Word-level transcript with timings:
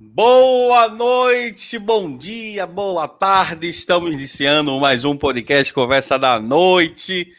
Boa 0.00 0.88
noite, 0.88 1.78
bom 1.78 2.16
dia, 2.16 2.66
boa 2.66 3.06
tarde. 3.06 3.68
Estamos 3.68 4.12
iniciando 4.14 4.78
mais 4.80 5.04
um 5.04 5.16
podcast 5.16 5.72
Conversa 5.72 6.18
da 6.18 6.40
Noite. 6.40 7.32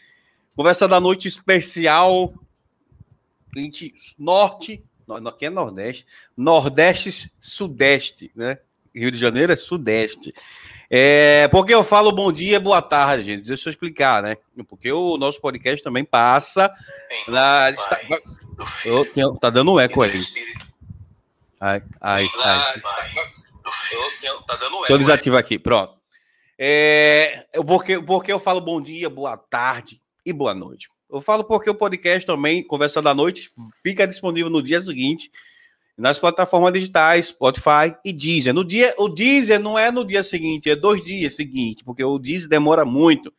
Conversa 0.55 0.87
da 0.87 0.99
Noite 0.99 1.27
especial. 1.27 2.33
Norte, 4.17 4.83
aqui 5.27 5.45
é 5.45 5.49
Nordeste, 5.49 6.05
Nordeste, 6.37 7.31
Sudeste, 7.39 8.31
né? 8.35 8.57
Rio 8.99 9.11
de 9.11 9.17
Janeiro 9.17 9.51
é 9.51 9.55
Sudeste. 9.55 10.33
É, 10.89 11.47
porque 11.49 11.73
eu 11.73 11.83
falo 11.83 12.11
bom 12.11 12.31
dia, 12.31 12.59
boa 12.59 12.81
tarde, 12.81 13.23
gente. 13.23 13.45
Deixa 13.45 13.67
eu 13.67 13.71
explicar, 13.71 14.23
né? 14.23 14.37
Porque 14.67 14.91
o 14.91 15.17
nosso 15.17 15.41
podcast 15.41 15.83
também 15.83 16.05
passa. 16.05 16.71
Na, 17.27 17.69
está, 17.71 17.99
eu, 18.85 19.11
tenho, 19.11 19.35
tá 19.37 19.49
dando 19.49 19.73
um 19.73 19.79
eco 19.79 20.03
aí. 20.03 20.13
Ai, 21.59 21.83
ai, 21.99 22.27
ai. 22.43 22.81
Tá 24.47 24.55
dando 24.55 24.77
Deixa 24.77 24.93
eu 24.93 24.97
desativar 24.97 25.39
aqui, 25.39 25.57
pronto. 25.57 25.95
É, 26.57 27.45
porque, 27.65 28.01
porque 28.01 28.31
eu 28.31 28.39
falo 28.39 28.61
bom 28.61 28.79
dia, 28.79 29.09
boa 29.09 29.35
tarde 29.35 29.99
e 30.25 30.31
boa 30.31 30.53
noite. 30.53 30.87
Eu 31.09 31.19
falo 31.19 31.43
porque 31.43 31.69
o 31.69 31.75
podcast 31.75 32.25
também, 32.25 32.63
Conversa 32.63 33.01
da 33.01 33.13
Noite, 33.13 33.49
fica 33.83 34.07
disponível 34.07 34.49
no 34.49 34.61
dia 34.61 34.79
seguinte 34.79 35.31
nas 35.97 36.19
plataformas 36.19 36.73
digitais, 36.73 37.27
Spotify 37.27 37.95
e 38.03 38.11
Deezer. 38.11 38.53
No 38.53 38.65
dia, 38.65 38.93
o 38.97 39.07
Deezer 39.07 39.59
não 39.59 39.79
é 39.79 39.91
no 39.91 40.05
dia 40.05 40.23
seguinte, 40.23 40.69
é 40.69 40.75
dois 40.75 41.03
dias 41.03 41.35
seguintes, 41.35 41.83
porque 41.83 42.03
o 42.03 42.19
Deezer 42.19 42.49
demora 42.49 42.83
muito 42.83 43.33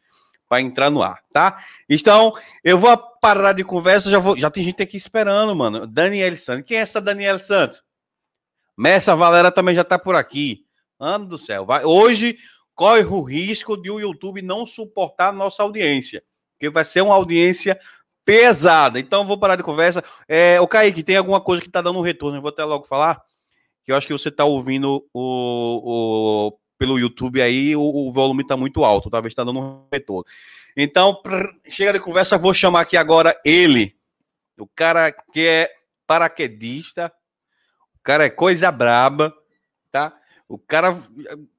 para 0.49 0.61
entrar 0.61 0.91
no 0.91 1.03
ar, 1.03 1.21
tá? 1.33 1.59
Então, 1.89 2.33
eu 2.63 2.79
vou 2.79 2.97
parar 3.21 3.53
de 3.53 3.65
conversa, 3.65 4.09
já 4.09 4.19
vou, 4.19 4.39
já 4.39 4.51
tem 4.51 4.63
gente 4.63 4.83
aqui 4.83 4.97
esperando, 4.97 5.55
mano. 5.55 5.87
Daniel 5.87 6.37
Santos. 6.37 6.65
Quem 6.67 6.79
é 6.79 6.81
essa 6.81 7.01
Daniel 7.01 7.39
Santos? 7.39 7.83
Messa 8.77 9.17
Valera 9.17 9.51
também 9.51 9.75
já 9.75 9.83
tá 9.83 9.99
por 9.99 10.15
aqui. 10.15 10.65
Ano 10.99 11.27
do 11.27 11.37
céu. 11.37 11.67
Vai, 11.67 11.85
hoje 11.85 12.39
corre 12.75 13.05
o 13.05 13.23
risco 13.23 13.77
de 13.77 13.91
o 13.91 13.99
YouTube 13.99 14.43
não 14.43 14.67
suportar 14.67 15.29
a 15.29 15.33
nossa 15.33 15.63
audiência, 15.63 16.23
porque 16.53 16.71
vai 16.71 16.85
ser 16.85 17.01
uma 17.01 17.15
audiência 17.15 17.79
pesada. 18.27 18.99
Então 18.99 19.25
vou 19.25 19.39
parar 19.39 19.57
de 19.57 19.63
conversa. 19.63 20.03
É, 20.29 20.61
o 20.61 20.67
Kaique, 20.67 21.05
tem 21.05 21.17
alguma 21.17 21.41
coisa 21.41 21.63
que 21.63 21.71
tá 21.71 21.81
dando 21.81 21.99
um 21.99 22.03
retorno? 22.03 22.37
Eu 22.37 22.43
vou 22.43 22.51
até 22.51 22.65
logo 22.65 22.85
falar. 22.85 23.23
Que 23.85 23.93
eu 23.93 23.97
acho 23.97 24.07
que 24.07 24.13
você 24.13 24.33
tá 24.33 24.45
ouvindo 24.45 25.07
o, 25.15 26.51
o 26.51 26.59
pelo 26.77 26.99
YouTube 26.99 27.41
aí, 27.41 27.75
o, 27.77 27.81
o 27.81 28.13
volume 28.13 28.45
tá 28.45 28.57
muito 28.57 28.85
alto. 28.85 29.09
Talvez 29.09 29.33
tá 29.33 29.45
dando 29.45 29.61
um 29.61 29.87
retorno. 29.91 30.25
Então, 30.77 31.23
chega 31.71 31.95
de 31.95 32.01
conversa, 32.01 32.37
vou 32.37 32.53
chamar 32.53 32.81
aqui 32.81 32.97
agora 32.97 33.41
ele. 33.45 33.97
O 34.59 34.67
cara 34.67 35.13
que 35.13 35.47
é 35.47 35.71
paraquedista. 36.07 37.13
O 37.95 38.03
cara 38.03 38.25
é 38.25 38.31
coisa 38.31 38.71
braba, 38.73 39.33
tá? 39.91 40.13
O 40.49 40.59
cara. 40.59 40.97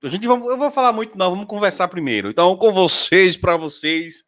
A 0.04 0.10
gente 0.10 0.28
vai, 0.28 0.38
eu 0.38 0.58
vou 0.58 0.72
falar 0.72 0.92
muito, 0.92 1.18
não, 1.18 1.30
vamos 1.30 1.48
conversar 1.48 1.88
primeiro. 1.88 2.30
Então, 2.30 2.56
com 2.58 2.72
vocês, 2.74 3.38
para 3.38 3.56
vocês, 3.58 4.24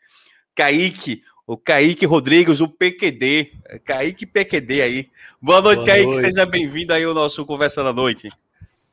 Kaique, 0.56 1.22
o 1.50 1.58
Kaique 1.58 2.06
Rodrigues, 2.06 2.60
o 2.60 2.68
PQD. 2.68 3.54
Kaique 3.84 4.28
PQD 4.28 4.82
aí. 4.84 5.10
Boa 5.42 5.60
noite, 5.60 5.78
boa 5.78 5.88
Kaique. 5.88 6.06
Noite. 6.06 6.22
Seja 6.22 6.46
bem-vindo 6.46 6.94
aí 6.94 7.04
ao 7.04 7.14
nosso 7.16 7.44
Conversa 7.44 7.84
da 7.84 7.92
Noite. 7.92 8.30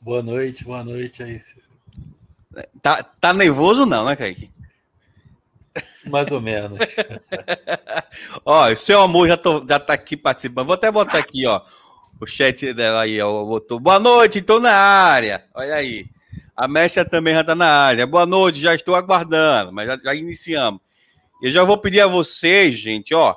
Boa 0.01 0.23
noite, 0.23 0.65
boa 0.65 0.83
noite 0.83 1.23
aí. 1.23 1.37
Tá, 2.81 3.03
tá 3.03 3.35
nervoso 3.35 3.85
não, 3.85 4.07
né, 4.07 4.17
Kaique? 4.17 4.51
Mais 6.07 6.33
ou 6.33 6.41
menos. 6.41 6.79
ó, 8.43 8.73
o 8.73 8.77
seu 8.77 9.03
amor 9.03 9.29
já, 9.29 9.37
tô, 9.37 9.63
já 9.69 9.79
tá 9.79 9.93
aqui 9.93 10.17
participando. 10.17 10.65
Vou 10.65 10.77
até 10.77 10.91
botar 10.91 11.19
aqui, 11.19 11.47
ó. 11.47 11.61
O 12.19 12.27
chat 12.27 12.73
dela 12.73 13.03
aí, 13.03 13.21
ó. 13.21 13.45
Botou. 13.45 13.79
Boa 13.79 14.01
noite, 14.01 14.39
estou 14.39 14.61
na 14.61 14.73
área. 14.73 15.45
Olha 15.55 15.75
aí. 15.75 16.07
A 16.57 16.67
Messia 16.67 17.05
também 17.05 17.35
já 17.35 17.45
tá 17.45 17.55
na 17.55 17.69
área. 17.69 18.07
Boa 18.07 18.25
noite, 18.25 18.61
já 18.61 18.75
estou 18.75 18.95
aguardando, 18.95 19.75
mas 19.75 19.87
já, 19.87 19.99
já 19.99 20.15
iniciamos. 20.15 20.81
Eu 21.43 21.51
já 21.51 21.65
vou 21.65 21.77
pedir 21.79 22.01
a 22.01 22.07
vocês, 22.07 22.79
gente, 22.79 23.15
ó, 23.15 23.37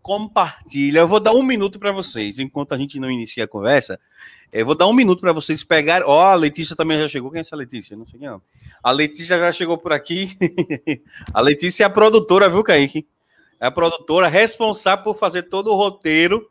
compartilha. 0.00 1.00
Eu 1.00 1.08
vou 1.08 1.18
dar 1.18 1.32
um 1.32 1.42
minuto 1.42 1.78
para 1.78 1.90
vocês, 1.90 2.38
enquanto 2.38 2.72
a 2.72 2.78
gente 2.78 3.00
não 3.00 3.10
inicia 3.10 3.44
a 3.44 3.48
conversa. 3.48 3.98
Eu 4.52 4.64
vou 4.64 4.76
dar 4.76 4.86
um 4.86 4.92
minuto 4.92 5.20
para 5.20 5.32
vocês 5.32 5.64
pegarem. 5.64 6.06
Ó, 6.06 6.22
a 6.22 6.34
Letícia 6.36 6.76
também 6.76 6.98
já 7.00 7.08
chegou. 7.08 7.30
Quem 7.30 7.38
é 7.38 7.42
essa 7.42 7.56
Letícia? 7.56 7.96
Não 7.96 8.06
sei 8.06 8.20
quem 8.20 8.28
é. 8.28 8.36
A 8.82 8.90
Letícia 8.92 9.38
já 9.38 9.52
chegou 9.52 9.76
por 9.76 9.92
aqui. 9.92 10.36
a 11.34 11.40
Letícia 11.40 11.82
é 11.82 11.86
a 11.86 11.90
produtora, 11.90 12.48
viu, 12.48 12.62
Kaique? 12.62 13.06
É 13.60 13.66
a 13.66 13.70
produtora 13.70 14.28
responsável 14.28 15.02
por 15.02 15.16
fazer 15.16 15.44
todo 15.44 15.72
o 15.72 15.76
roteiro 15.76 16.48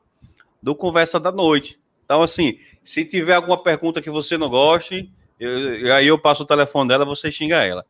do 0.62 0.76
Conversa 0.76 1.20
da 1.20 1.32
Noite. 1.32 1.80
Então, 2.04 2.22
assim, 2.22 2.58
se 2.84 3.06
tiver 3.06 3.36
alguma 3.36 3.62
pergunta 3.62 4.02
que 4.02 4.10
você 4.10 4.38
não 4.38 4.50
goste, 4.50 5.10
eu, 5.40 5.94
aí 5.94 6.08
eu 6.08 6.20
passo 6.20 6.44
o 6.44 6.46
telefone 6.46 6.90
dela, 6.90 7.06
você 7.06 7.32
xinga 7.32 7.64
ela. 7.64 7.86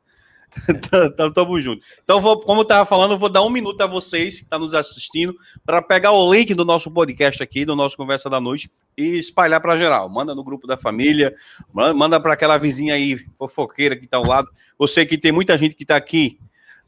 Então, 0.70 1.32
tamo 1.32 1.60
junto. 1.60 1.86
Então, 2.04 2.22
vou, 2.22 2.40
como 2.40 2.62
eu 2.62 2.64
estava 2.64 2.86
falando, 2.86 3.12
eu 3.12 3.18
vou 3.18 3.30
dar 3.30 3.44
um 3.44 3.50
minuto 3.50 3.82
a 3.82 3.86
vocês 3.86 4.38
que 4.38 4.44
estão 4.44 4.60
tá 4.60 4.66
nos 4.66 4.74
assistindo 4.74 5.36
para 5.66 5.82
pegar 5.82 6.12
o 6.12 6.34
link 6.34 6.54
do 6.54 6.66
nosso 6.66 6.90
podcast 6.90 7.42
aqui, 7.42 7.66
do 7.66 7.76
nosso 7.76 7.98
Conversa 7.98 8.30
da 8.30 8.40
Noite, 8.40 8.72
e 8.98 9.18
espalhar 9.18 9.62
para 9.62 9.78
geral. 9.78 10.10
Manda 10.10 10.34
no 10.34 10.44
grupo 10.44 10.66
da 10.68 10.78
família, 10.78 11.36
manda 11.74 12.20
para 12.20 12.34
aquela 12.34 12.58
vizinha 12.58 12.94
aí, 12.94 13.18
fofoqueira 13.38 13.96
que 13.96 14.06
está 14.06 14.18
ao 14.18 14.26
lado. 14.26 14.50
Você 14.78 15.06
que 15.06 15.18
tem 15.18 15.32
muita 15.32 15.58
gente 15.58 15.76
que 15.76 15.84
está 15.84 15.96
aqui 15.96 16.40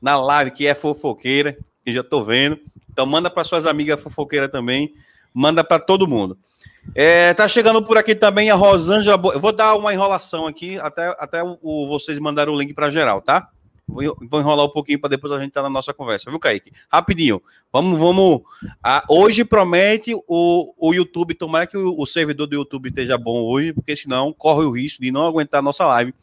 na 0.02 0.16
live 0.16 0.52
que 0.52 0.68
é 0.68 0.76
fofoqueira, 0.76 1.58
que 1.84 1.94
já 1.94 2.02
estou 2.02 2.24
vendo. 2.24 2.60
Então, 2.90 3.06
manda 3.06 3.30
para 3.30 3.44
suas 3.44 3.66
amigas 3.66 4.02
fofoqueiras 4.02 4.50
também, 4.50 4.94
manda 5.34 5.64
para 5.64 5.80
todo 5.80 6.08
mundo. 6.08 6.38
É, 6.96 7.34
tá 7.34 7.48
chegando 7.48 7.84
por 7.84 7.98
aqui 7.98 8.16
também 8.16 8.50
a 8.50 8.56
Rosângela. 8.56 9.22
Eu 9.34 9.40
vou 9.40 9.52
dar 9.52 9.76
uma 9.76 9.94
enrolação 9.94 10.48
aqui, 10.48 10.80
até, 10.80 11.16
até 11.20 11.44
o, 11.44 11.88
vocês 11.88 12.18
mandaram 12.20 12.54
o 12.54 12.60
link 12.60 12.74
para 12.74 12.90
geral, 12.90 13.22
tá? 13.22 13.50
Vou, 13.88 14.18
vou 14.30 14.40
enrolar 14.40 14.66
um 14.66 14.72
pouquinho 14.72 15.00
para 15.00 15.10
depois 15.10 15.32
a 15.32 15.40
gente 15.40 15.50
estar 15.50 15.62
tá 15.62 15.70
na 15.70 15.74
nossa 15.74 15.94
conversa, 15.94 16.30
viu, 16.30 16.40
Kaique? 16.40 16.74
Rapidinho. 16.92 17.42
Vamos, 17.72 17.98
vamos. 17.98 18.42
Ah, 18.84 19.04
hoje 19.10 19.46
promete 19.46 20.14
o, 20.28 20.74
o 20.78 20.94
YouTube, 20.94 21.34
tomara 21.34 21.66
que 21.66 21.78
o, 21.78 21.96
o, 21.98 22.06
servidor 22.06 22.48
do 22.48 22.56
YouTube 22.56 22.90
esteja 22.90 23.18
bom 23.18 23.44
hoje, 23.44 23.72
porque 23.72 23.96
senão 23.96 24.34
corre 24.34 24.66
o 24.66 24.72
risco 24.72 25.02
de 25.02 25.10
não 25.10 25.26
aguentar 25.26 25.60
a 25.60 25.64
nossa 25.64 25.86
live 25.86 26.14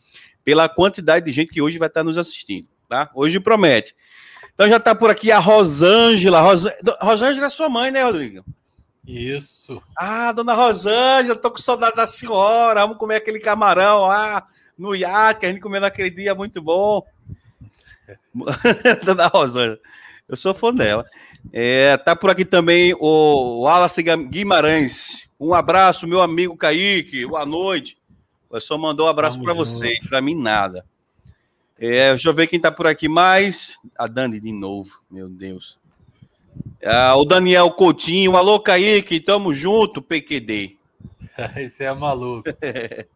pela 0.45 0.69
quantidade 0.69 1.25
de 1.25 1.33
gente 1.33 1.51
que 1.51 1.63
hoje 1.63 1.79
vai 1.79 1.89
estar 1.89 2.05
nos 2.05 2.19
assistindo, 2.19 2.69
tá? 2.87 3.11
Hoje 3.15 3.41
promete. 3.41 3.97
Então 4.53 4.69
já 4.69 4.77
está 4.77 4.95
por 4.95 5.11
aqui 5.11 5.33
a 5.33 5.39
Rosângela. 5.39 6.41
Ros... 6.43 6.67
Rosângela 7.01 7.47
é 7.47 7.51
sua 7.51 7.69
mãe, 7.71 7.91
né, 7.91 8.05
Rodrigo? 8.05 8.45
Isso. 9.07 9.83
Ah, 9.97 10.33
dona 10.33 10.55
Rosângela, 10.55 11.37
tô 11.37 11.51
com 11.51 11.59
saudade 11.59 11.97
da 11.97 12.07
senhora. 12.07 12.81
Vamos 12.83 12.99
comer 12.99 13.17
aquele 13.17 13.39
camarão 13.39 14.03
lá 14.03 14.47
no 14.77 14.95
iate 14.95 15.41
que 15.41 15.47
a 15.47 15.49
gente 15.51 15.61
comeu 15.61 15.81
naquele 15.81 16.11
dia 16.11 16.35
muito 16.35 16.61
bom. 16.63 17.05
Dona 19.05 19.27
Rosângela, 19.29 19.79
eu 20.29 20.37
sou 20.37 20.55
fã 20.55 20.75
dela. 20.75 21.05
É, 21.53 21.97
tá 21.99 22.17
por 22.17 22.31
aqui 22.31 22.45
também 22.45 22.95
o 22.99 23.63
Wallace 23.63 24.03
Guimarães. 24.03 25.29
Um 25.39 25.53
abraço, 25.53 26.07
meu 26.07 26.23
amigo 26.23 26.57
Kaique. 26.57 27.27
Boa 27.27 27.45
noite. 27.45 27.99
Eu 28.51 28.61
só 28.61 28.79
mandou 28.79 29.07
um 29.07 29.11
abraço 29.11 29.41
para 29.43 29.53
vocês, 29.53 29.99
para 30.09 30.23
mim 30.23 30.35
nada. 30.35 30.87
É, 31.79 32.11
deixa 32.11 32.29
eu 32.29 32.35
ver 32.35 32.47
quem 32.47 32.61
tá 32.61 32.71
por 32.71 32.87
aqui 32.87 33.09
mais. 33.09 33.77
A 33.99 34.07
Dani 34.07 34.41
de 34.41 34.53
novo, 34.53 34.91
meu 35.11 35.29
Deus. 35.29 35.77
Ah, 36.85 37.17
o 37.17 37.25
Daniel 37.25 37.71
Coutinho. 37.71 38.37
Alô, 38.37 38.61
Kaique, 38.61 39.21
tamo 39.21 39.55
junto, 39.55 40.03
PQD. 40.03 40.77
Esse 41.57 41.85
é 41.85 41.93
maluco. 41.93 42.51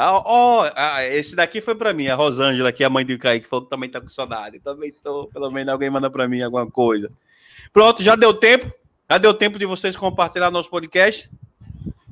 Ah, 0.00 0.22
oh, 0.24 0.60
ah, 0.76 1.04
esse 1.04 1.34
daqui 1.34 1.60
foi 1.60 1.74
para 1.74 1.92
mim, 1.92 2.06
a 2.06 2.14
Rosângela, 2.14 2.70
que 2.70 2.84
é 2.84 2.86
a 2.86 2.90
mãe 2.90 3.04
do 3.04 3.18
Kaique, 3.18 3.48
falou 3.48 3.64
que 3.64 3.70
também 3.70 3.90
tá 3.90 4.00
com 4.00 4.06
saudade. 4.06 4.60
Também 4.60 4.94
tô, 5.02 5.26
pelo 5.26 5.50
menos 5.50 5.72
alguém 5.72 5.90
manda 5.90 6.08
para 6.08 6.28
mim 6.28 6.40
alguma 6.40 6.70
coisa. 6.70 7.10
Pronto, 7.72 8.00
já 8.00 8.14
deu 8.14 8.32
tempo? 8.32 8.72
Já 9.10 9.18
deu 9.18 9.34
tempo 9.34 9.58
de 9.58 9.66
vocês 9.66 9.96
compartilhar 9.96 10.52
nosso 10.52 10.70
podcast? 10.70 11.28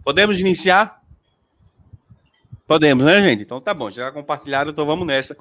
Podemos 0.02 0.40
iniciar? 0.40 1.00
Podemos, 2.66 3.06
né, 3.06 3.22
gente? 3.22 3.42
Então 3.42 3.60
tá 3.60 3.72
bom, 3.72 3.90
já 3.90 4.10
compartilharam, 4.10 4.72
então 4.72 4.84
vamos 4.84 5.06
nessa. 5.06 5.36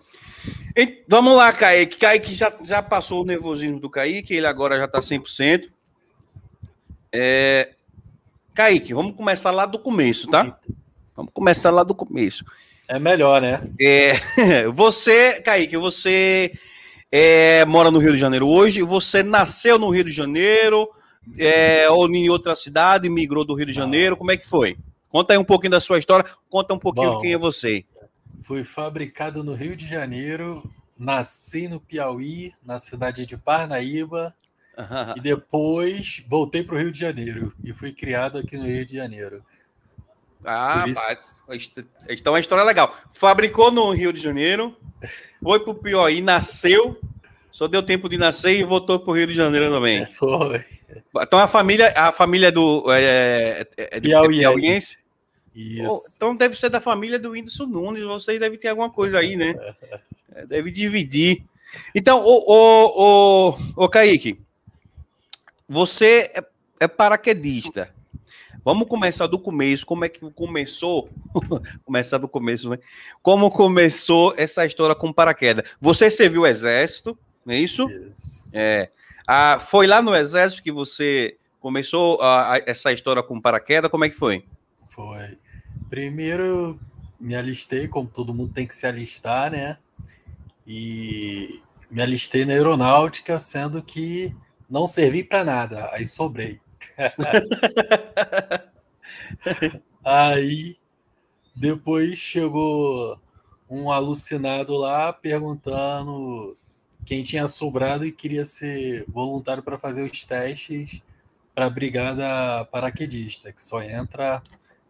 E, 0.77 1.03
vamos 1.07 1.35
lá, 1.35 1.51
Kaique. 1.51 1.97
Kaique 1.97 2.35
já, 2.35 2.53
já 2.61 2.83
passou 2.83 3.23
o 3.23 3.25
nervosismo 3.25 3.79
do 3.79 3.89
Kaique, 3.89 4.35
ele 4.35 4.45
agora 4.45 4.77
já 4.77 4.87
tá 4.87 4.99
100%. 4.99 5.69
É... 7.11 7.71
Kaique, 8.53 8.93
vamos 8.93 9.15
começar 9.15 9.49
lá 9.49 9.65
do 9.65 9.79
começo, 9.79 10.27
tá? 10.27 10.57
Vamos 11.15 11.31
começar 11.33 11.71
lá 11.71 11.83
do 11.83 11.95
começo. 11.95 12.45
É 12.87 12.99
melhor, 12.99 13.41
né? 13.41 13.67
É, 13.79 14.13
você, 14.69 15.41
Kaique, 15.41 15.77
você 15.77 16.51
é, 17.11 17.65
mora 17.65 17.89
no 17.89 17.97
Rio 17.97 18.13
de 18.13 18.19
Janeiro 18.19 18.47
hoje, 18.47 18.83
você 18.83 19.23
nasceu 19.23 19.79
no 19.79 19.89
Rio 19.89 20.03
de 20.03 20.11
Janeiro, 20.11 20.87
é, 21.39 21.89
ou 21.89 22.07
em 22.07 22.29
outra 22.29 22.55
cidade, 22.55 23.09
migrou 23.09 23.43
do 23.43 23.55
Rio 23.55 23.65
de 23.65 23.73
Janeiro, 23.73 24.15
como 24.15 24.31
é 24.31 24.37
que 24.37 24.47
foi? 24.47 24.77
Conta 25.15 25.31
aí 25.31 25.39
um 25.39 25.45
pouquinho 25.45 25.71
da 25.71 25.79
sua 25.79 25.97
história, 25.97 26.29
conta 26.49 26.73
um 26.73 26.77
pouquinho 26.77 27.13
Bom, 27.13 27.21
quem 27.21 27.31
é 27.31 27.37
você. 27.37 27.85
Fui 28.43 28.65
fabricado 28.65 29.45
no 29.45 29.53
Rio 29.53 29.73
de 29.73 29.87
Janeiro, 29.87 30.69
nasci 30.99 31.69
no 31.69 31.79
Piauí, 31.79 32.51
na 32.65 32.77
cidade 32.79 33.25
de 33.25 33.37
Parnaíba. 33.37 34.35
E 35.15 35.21
depois 35.21 36.21
voltei 36.27 36.65
para 36.65 36.75
o 36.75 36.77
Rio 36.77 36.91
de 36.91 36.99
Janeiro 36.99 37.53
e 37.63 37.71
fui 37.71 37.93
criado 37.93 38.39
aqui 38.39 38.57
no 38.57 38.65
Rio 38.65 38.85
de 38.85 38.95
Janeiro. 38.95 39.41
Ah, 40.43 40.83
então 42.09 42.33
é 42.33 42.33
uma 42.33 42.41
história 42.41 42.65
legal. 42.65 42.93
Fabricou 43.13 43.71
no 43.71 43.91
Rio 43.91 44.11
de 44.11 44.19
Janeiro, 44.19 44.75
foi 45.41 45.61
para 45.61 45.71
o 45.71 45.75
Piauí, 45.75 46.19
nasceu, 46.19 46.99
só 47.53 47.69
deu 47.69 47.81
tempo 47.81 48.09
de 48.09 48.17
nascer 48.17 48.59
e 48.59 48.65
voltou 48.65 48.99
para 48.99 49.11
o 49.11 49.15
Rio 49.15 49.27
de 49.27 49.33
Janeiro 49.33 49.71
também. 49.71 49.99
É, 49.99 50.07
foi. 50.07 50.65
Então 51.21 51.39
a 51.39 51.47
família, 51.47 51.93
a 51.95 52.11
família 52.11 52.51
do 52.51 52.83
é, 52.91 53.65
é, 53.77 53.97
é 53.97 54.01
piauiense. 54.01 55.04
Isso. 55.55 56.15
então 56.17 56.35
deve 56.35 56.57
ser 56.57 56.69
da 56.69 56.81
família 56.81 57.17
do 57.17 57.31
Whindersson 57.31 57.65
Nunes. 57.65 58.03
Vocês 58.03 58.39
devem 58.39 58.59
ter 58.59 58.67
alguma 58.67 58.89
coisa 58.89 59.19
aí, 59.19 59.37
né? 59.37 59.55
É, 60.33 60.45
deve 60.45 60.69
dividir. 60.69 61.45
Então, 61.93 62.19
o, 62.19 62.43
o, 62.45 63.53
o, 63.77 63.85
o 63.85 63.89
Kaique, 63.89 64.37
você 65.67 66.29
é, 66.35 66.43
é 66.81 66.87
paraquedista. 66.87 67.93
Vamos 68.65 68.87
começar 68.87 69.27
do 69.27 69.39
começo. 69.39 69.85
Como 69.85 70.03
é 70.03 70.09
que 70.09 70.19
começou? 70.31 71.09
começar 71.85 72.17
do 72.17 72.27
começo, 72.27 72.69
né? 72.69 72.79
Como 73.21 73.49
começou 73.49 74.33
essa 74.37 74.65
história 74.65 74.95
com 74.95 75.13
paraquedas? 75.13 75.69
Você 75.79 76.09
serviu 76.09 76.41
o 76.41 76.47
exército, 76.47 77.17
não 77.45 77.53
é 77.53 77.59
isso? 77.59 77.89
isso. 77.89 78.49
É. 78.51 78.89
Ah, 79.27 79.59
foi 79.59 79.87
lá 79.87 80.01
no 80.01 80.15
exército 80.15 80.63
que 80.63 80.71
você 80.71 81.37
começou 81.59 82.19
a, 82.21 82.55
a, 82.55 82.57
essa 82.65 82.91
história 82.91 83.23
com 83.23 83.39
paraquedas? 83.39 83.89
Como 83.89 84.03
é 84.03 84.09
que 84.09 84.15
foi? 84.15 84.43
Foi. 84.89 85.37
Primeiro 85.95 86.77
me 87.17 87.37
alistei, 87.37 87.87
como 87.87 88.09
todo 88.09 88.33
mundo 88.33 88.51
tem 88.51 88.67
que 88.67 88.75
se 88.75 88.85
alistar, 88.85 89.49
né? 89.49 89.77
E 90.67 91.61
me 91.89 92.01
alistei 92.01 92.43
na 92.43 92.51
aeronáutica, 92.51 93.39
sendo 93.39 93.81
que 93.81 94.35
não 94.69 94.87
servi 94.87 95.23
para 95.23 95.45
nada, 95.45 95.89
aí 95.93 96.03
sobrei. 96.03 96.59
aí 100.03 100.75
depois 101.55 102.17
chegou 102.17 103.17
um 103.69 103.89
alucinado 103.89 104.75
lá 104.75 105.13
perguntando 105.13 106.57
quem 107.05 107.23
tinha 107.23 107.47
sobrado 107.47 108.05
e 108.05 108.11
queria 108.11 108.43
ser 108.43 109.05
voluntário 109.07 109.63
para 109.63 109.79
fazer 109.79 110.03
os 110.03 110.25
testes 110.25 111.01
para 111.53 111.67
a 111.67 111.69
brigada 111.69 112.65
paraquedista, 112.65 113.53
que 113.53 113.61
só 113.61 113.81
entra 113.81 114.43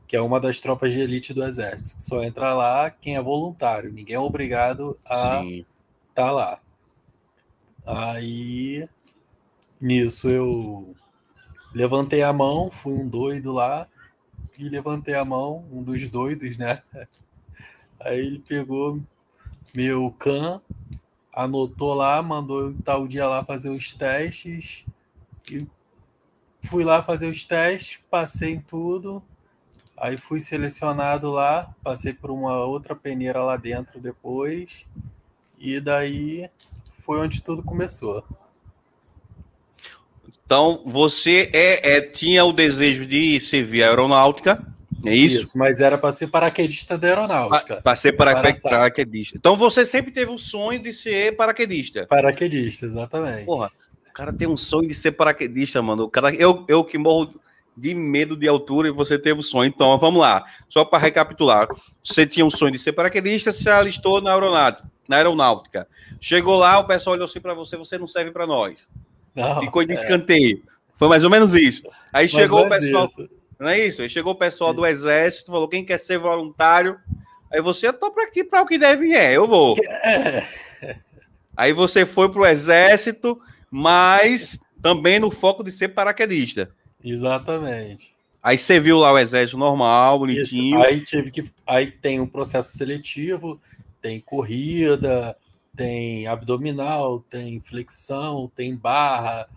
que 0.08 0.16
é 0.16 0.22
uma 0.22 0.40
das 0.40 0.60
tropas 0.60 0.94
de 0.94 1.00
elite 1.00 1.34
do 1.34 1.44
exército. 1.44 2.02
Só 2.02 2.24
entra 2.24 2.54
lá 2.54 2.90
quem 2.90 3.16
é 3.16 3.22
voluntário, 3.22 3.92
ninguém 3.92 4.16
é 4.16 4.20
obrigado 4.20 4.98
a 5.06 5.44
estar 5.44 5.66
tá 6.14 6.32
lá. 6.32 6.60
Aí, 7.86 8.88
nisso, 9.80 10.30
eu 10.30 10.96
levantei 11.74 12.24
a 12.24 12.34
mão, 12.34 12.72
fui 12.72 12.94
um 12.94 13.08
doido 13.08 13.52
lá, 13.52 13.88
e 14.58 14.70
levantei 14.70 15.14
a 15.14 15.26
mão, 15.26 15.66
um 15.72 15.84
dos 15.84 16.10
doidos, 16.10 16.58
né? 16.58 16.82
Aí 18.00 18.20
ele 18.20 18.40
pegou 18.40 19.02
meu 19.76 20.12
can, 20.12 20.62
anotou 21.34 21.94
lá, 21.94 22.22
mandou 22.22 22.74
tal 22.84 23.08
dia 23.08 23.28
lá 23.28 23.44
fazer 23.44 23.70
os 23.70 23.94
testes, 23.94 24.86
e 25.52 25.68
fui 26.64 26.84
lá 26.84 27.04
fazer 27.04 27.28
os 27.28 27.46
testes, 27.46 28.00
passei 28.10 28.54
em 28.54 28.62
tudo, 28.62 29.22
Aí 29.98 30.18
fui 30.18 30.42
selecionado 30.42 31.32
lá, 31.32 31.74
passei 31.84 32.14
por 32.14 32.30
uma 32.30 32.66
outra 32.66 32.96
peneira 32.96 33.42
lá 33.44 33.56
dentro 33.56 34.00
depois, 34.00 34.86
e 35.58 35.80
daí 35.80 36.50
foi 37.04 37.20
onde 37.20 37.42
tudo 37.42 37.64
começou. 37.64 38.24
Então, 40.46 40.82
você 40.86 41.50
é, 41.54 41.98
é 41.98 42.02
tinha 42.02 42.44
o 42.46 42.54
desejo 42.54 43.06
de 43.06 43.40
servir 43.40 43.84
a 43.84 43.90
aeronáutica, 43.90 44.62
é 45.06 45.16
isso? 45.16 45.42
Isso, 45.42 45.58
mas 45.58 45.82
era 45.82 45.98
para 45.98 46.12
ser 46.12 46.28
paraquedista 46.28 46.98
da 46.98 47.08
aeronáutica. 47.08 47.82
Para 47.82 47.96
ser 47.96 48.14
para 48.14 48.42
paraquedista. 48.64 49.38
Então, 49.38 49.56
você 49.56 49.86
sempre 49.86 50.12
teve 50.12 50.32
o 50.32 50.38
sonho 50.38 50.80
de 50.80 50.92
ser 50.92 51.36
paraquedista? 51.36 52.06
Paraquedista, 52.08 52.86
exatamente. 52.86 53.46
Porra, 53.46 53.72
o 54.10 54.14
cara 54.14 54.34
tem 54.34 54.48
um 54.48 54.58
sonho 54.58 54.88
de 54.88 54.94
ser 54.94 55.12
paraquedista, 55.12 55.82
mano. 55.82 56.04
O 56.04 56.10
cara, 56.10 56.34
eu, 56.34 56.66
eu 56.68 56.84
que 56.84 56.98
morro 56.98 57.34
de 57.78 57.94
medo 57.94 58.38
de 58.38 58.48
altura 58.48 58.88
e 58.88 58.92
você 58.92 59.20
teve 59.20 59.40
o 59.40 59.44
sonho. 59.44 59.68
Então, 59.68 59.98
vamos 59.98 60.22
lá. 60.22 60.44
Só 60.70 60.86
para 60.86 61.00
recapitular. 61.00 61.68
Você 62.04 62.26
tinha 62.26 62.46
um 62.46 62.50
sonho 62.50 62.72
de 62.72 62.80
ser 62.80 62.94
paraquedista, 62.94 63.52
se 63.52 63.70
alistou 63.70 64.22
na 64.22 64.34
aeronáutica. 64.34 64.90
Na 65.08 65.18
aeronáutica. 65.18 65.88
Chegou 66.20 66.56
lá, 66.56 66.80
o 66.80 66.86
pessoal 66.86 67.16
olhou 67.16 67.26
assim 67.26 67.40
para 67.40 67.54
você, 67.54 67.78
você 67.78 67.98
não 67.98 68.08
serve 68.08 68.32
para 68.32 68.48
nós. 68.48 68.90
Não, 69.36 69.62
Ficou 69.62 69.84
de 69.84 69.92
é. 69.92 69.96
escanteio. 69.96 70.64
Foi 70.96 71.08
mais 71.08 71.24
ou 71.24 71.30
menos 71.30 71.54
isso. 71.54 71.84
Aí 72.14 72.28
chegou 72.28 72.66
o 72.66 72.70
pessoal. 72.70 73.06
Isso. 73.06 73.30
Não 73.60 73.70
é 73.70 73.80
isso? 73.80 74.02
Aí 74.02 74.10
chegou 74.10 74.34
o 74.34 74.38
pessoal 74.38 74.74
do 74.74 74.86
exército, 74.86 75.52
falou: 75.52 75.68
quem 75.68 75.84
quer 75.86 76.00
ser 76.00 76.18
voluntário? 76.18 76.98
Aí 77.52 77.62
você, 77.62 77.88
eu 77.88 77.94
tô 77.94 78.12
para 78.12 78.24
aqui 78.24 78.44
para 78.44 78.62
o 78.62 78.66
que 78.66 78.78
deve 78.78 79.14
é, 79.14 79.34
eu 79.34 79.48
vou. 79.48 79.76
É. 80.04 80.48
Aí 81.56 81.72
você 81.72 82.06
foi 82.06 82.30
para 82.30 82.42
o 82.42 82.46
exército, 82.46 83.40
mas 83.72 84.60
também 84.82 85.20
no 85.20 85.32
foco 85.32 85.64
de 85.64 85.72
ser 85.72 85.90
paraquedista. 85.90 86.70
Exatamente. 87.06 88.16
Aí 88.42 88.58
você 88.58 88.80
viu 88.80 88.98
lá 88.98 89.12
o 89.12 89.18
exército 89.18 89.58
normal, 89.58 90.20
bonitinho. 90.20 90.80
Isso. 90.80 90.88
Aí 90.88 91.00
tive 91.02 91.32
que. 91.32 91.46
Aí 91.66 91.92
tem 91.92 92.20
um 92.20 92.28
processo 92.28 92.78
seletivo, 92.78 93.60
tem 94.02 94.20
corrida, 94.20 95.36
tem 95.76 96.28
abdominal, 96.28 97.20
tem 97.30 97.60
flexão, 97.60 98.52
tem 98.56 98.76
barra, 98.76 99.48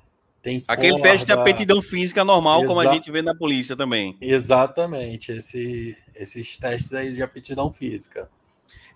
tem. 0.42 0.64
Aquele 0.66 0.92
corda. 0.92 1.08
teste 1.08 1.26
de 1.26 1.32
aptidão 1.32 1.82
física 1.82 2.24
normal, 2.24 2.60
Exa... 2.60 2.68
como 2.68 2.80
a 2.80 2.94
gente 2.94 3.10
vê 3.10 3.20
na 3.20 3.34
polícia 3.34 3.76
também. 3.76 4.16
Exatamente, 4.20 5.32
esse, 5.32 5.96
esses 6.14 6.56
testes 6.56 6.92
aí 6.94 7.12
de 7.12 7.22
aptidão 7.22 7.72
física. 7.72 8.28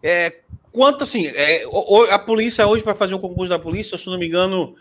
É, 0.02 0.40
quanto 0.72 1.04
assim, 1.04 1.26
é, 1.28 1.64
a 2.10 2.18
polícia 2.18 2.66
hoje, 2.66 2.82
para 2.82 2.94
fazer 2.94 3.14
um 3.14 3.20
concurso 3.20 3.50
da 3.50 3.58
polícia, 3.58 3.96
se 3.96 4.06
não 4.06 4.18
me 4.18 4.26
engano, 4.26 4.74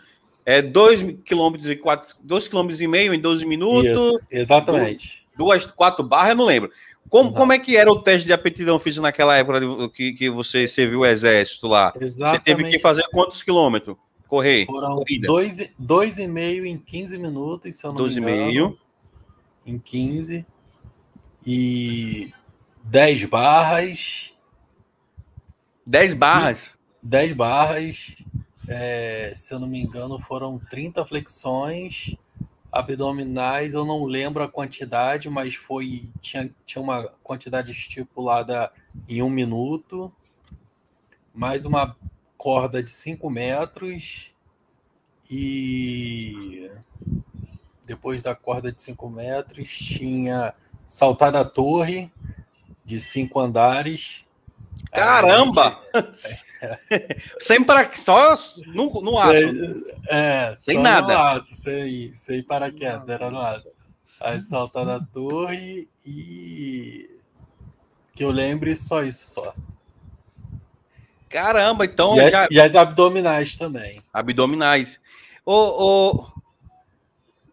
é 0.45 0.61
2 0.61 1.03
km 1.25 1.55
e 1.69 1.75
4, 1.75 2.15
2 2.21 2.47
km 2.47 2.69
e 2.79 2.87
meio 2.87 3.13
em 3.13 3.19
12 3.19 3.45
minutos. 3.45 3.85
Isso, 3.85 4.27
exatamente. 4.31 5.21
Duas, 5.37 5.65
quatro 5.65 6.05
barras, 6.05 6.31
eu 6.31 6.35
não 6.35 6.45
lembro. 6.45 6.71
Como, 7.09 7.33
como 7.33 7.51
é 7.51 7.59
que 7.59 7.75
era 7.75 7.91
o 7.91 8.01
teste 8.01 8.27
de 8.27 8.33
aptidão 8.33 8.79
física 8.79 9.01
naquela 9.01 9.35
época 9.35 9.89
que, 9.89 10.13
que 10.13 10.29
você 10.29 10.67
serviu 10.67 10.99
o 10.99 11.05
exército 11.05 11.67
lá? 11.67 11.93
Exatamente. 11.99 12.37
Você 12.37 12.43
teve 12.43 12.69
que 12.69 12.79
fazer 12.79 13.03
quantos 13.11 13.43
quilômetros? 13.43 13.97
Correr? 14.27 14.65
Foram 14.65 15.03
2,5 15.03 16.65
em 16.65 16.77
15 16.77 17.17
minutos, 17.17 17.75
se 17.75 17.85
eu 17.85 17.89
não 17.89 17.97
dois 17.97 18.15
me 18.15 18.21
engano. 18.21 18.45
meio. 18.45 18.77
Em 19.65 19.77
15. 19.77 20.45
E 21.45 22.31
10 22.83 23.25
barras. 23.25 24.33
10 25.85 26.13
barras? 26.13 26.79
10 27.03 27.33
barras 27.33 28.15
é, 28.73 29.33
se 29.33 29.53
eu 29.53 29.59
não 29.59 29.67
me 29.67 29.81
engano, 29.81 30.17
foram 30.17 30.57
30 30.57 31.05
flexões 31.05 32.15
abdominais. 32.71 33.73
Eu 33.73 33.85
não 33.85 34.05
lembro 34.05 34.41
a 34.41 34.47
quantidade, 34.47 35.29
mas 35.29 35.55
foi 35.55 36.09
tinha, 36.21 36.49
tinha 36.65 36.81
uma 36.81 37.09
quantidade 37.21 37.71
estipulada 37.71 38.71
em 39.09 39.21
um 39.21 39.29
minuto. 39.29 40.11
Mais 41.33 41.65
uma 41.65 41.97
corda 42.37 42.81
de 42.81 42.91
5 42.91 43.29
metros. 43.29 44.33
E 45.29 46.71
depois 47.85 48.21
da 48.21 48.33
corda 48.33 48.71
de 48.71 48.81
5 48.81 49.09
metros, 49.09 49.69
tinha 49.69 50.53
saltar 50.85 51.31
da 51.31 51.43
torre 51.43 52.11
de 52.83 52.99
cinco 52.99 53.39
andares 53.39 54.25
Caramba! 54.91 55.79
sem 57.39 57.63
para 57.63 57.95
só 57.95 58.37
no, 58.67 59.01
no 59.01 59.17
aço. 59.17 59.85
é, 60.09 60.53
sem 60.57 60.77
nada. 60.77 61.13
No 61.13 61.19
aço, 61.19 61.55
sem, 61.55 62.13
sem 62.13 62.43
paraquedas, 62.43 63.07
era 63.07 63.31
no 63.31 63.39
aço. 63.39 63.71
Aí 64.21 64.41
saltar 64.41 64.85
da 64.85 64.99
torre 64.99 65.87
e 66.05 67.09
que 68.13 68.23
eu 68.23 68.31
lembre 68.31 68.75
só 68.75 69.03
isso 69.03 69.25
só. 69.25 69.53
Caramba, 71.29 71.85
então 71.85 72.19
e, 72.19 72.29
já... 72.29 72.47
e 72.51 72.59
as 72.59 72.75
abdominais 72.75 73.55
também. 73.55 74.03
Abdominais. 74.13 74.99
Ô, 75.45 76.25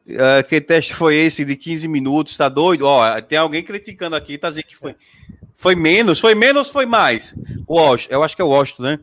uh, 0.09 0.45
que 0.49 0.61
teste 0.61 0.95
foi 0.95 1.15
esse 1.15 1.45
de 1.45 1.55
15 1.55 1.87
minutos? 1.87 2.37
Tá 2.37 2.49
doido? 2.49 2.87
Ó, 2.87 3.21
tem 3.21 3.39
alguém 3.39 3.63
criticando 3.63 4.17
aqui, 4.17 4.37
tá 4.37 4.49
dizendo 4.49 4.65
que 4.65 4.77
foi 4.77 4.97
foi 5.59 5.75
menos? 5.75 6.21
Foi 6.21 6.37
menos 6.37 6.69
ou 6.69 6.73
foi 6.73 6.87
mais? 6.87 7.35
Washington, 7.69 8.15
eu 8.15 8.23
acho 8.23 8.37
que 8.37 8.41
é 8.41 8.45
o 8.45 8.49
Washington, 8.49 8.83
né? 8.85 9.01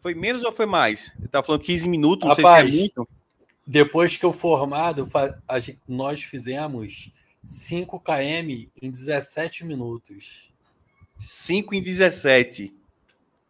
Foi 0.00 0.12
menos 0.12 0.42
ou 0.42 0.50
foi 0.50 0.66
mais? 0.66 1.12
Ele 1.16 1.28
tá 1.28 1.40
falando 1.40 1.62
15 1.62 1.88
minutos, 1.88 2.28
não 2.28 2.34
Rapaz, 2.34 2.64
sei 2.64 2.72
se 2.72 2.78
é 2.78 2.80
muito. 2.80 3.08
Depois 3.64 4.16
que 4.16 4.26
eu 4.26 4.32
formado, 4.32 5.08
nós 5.86 6.24
fizemos 6.24 7.12
5 7.44 8.00
km 8.00 8.66
em 8.82 8.90
17 8.90 9.64
minutos. 9.64 10.52
5 11.16 11.74
em 11.76 11.82
17. 11.82 12.74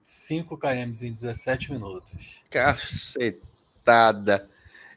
5 0.02 0.58
km 0.58 1.02
em 1.02 1.12
17 1.12 1.73
minutos. 1.73 2.42
Cacetada. 2.50 4.50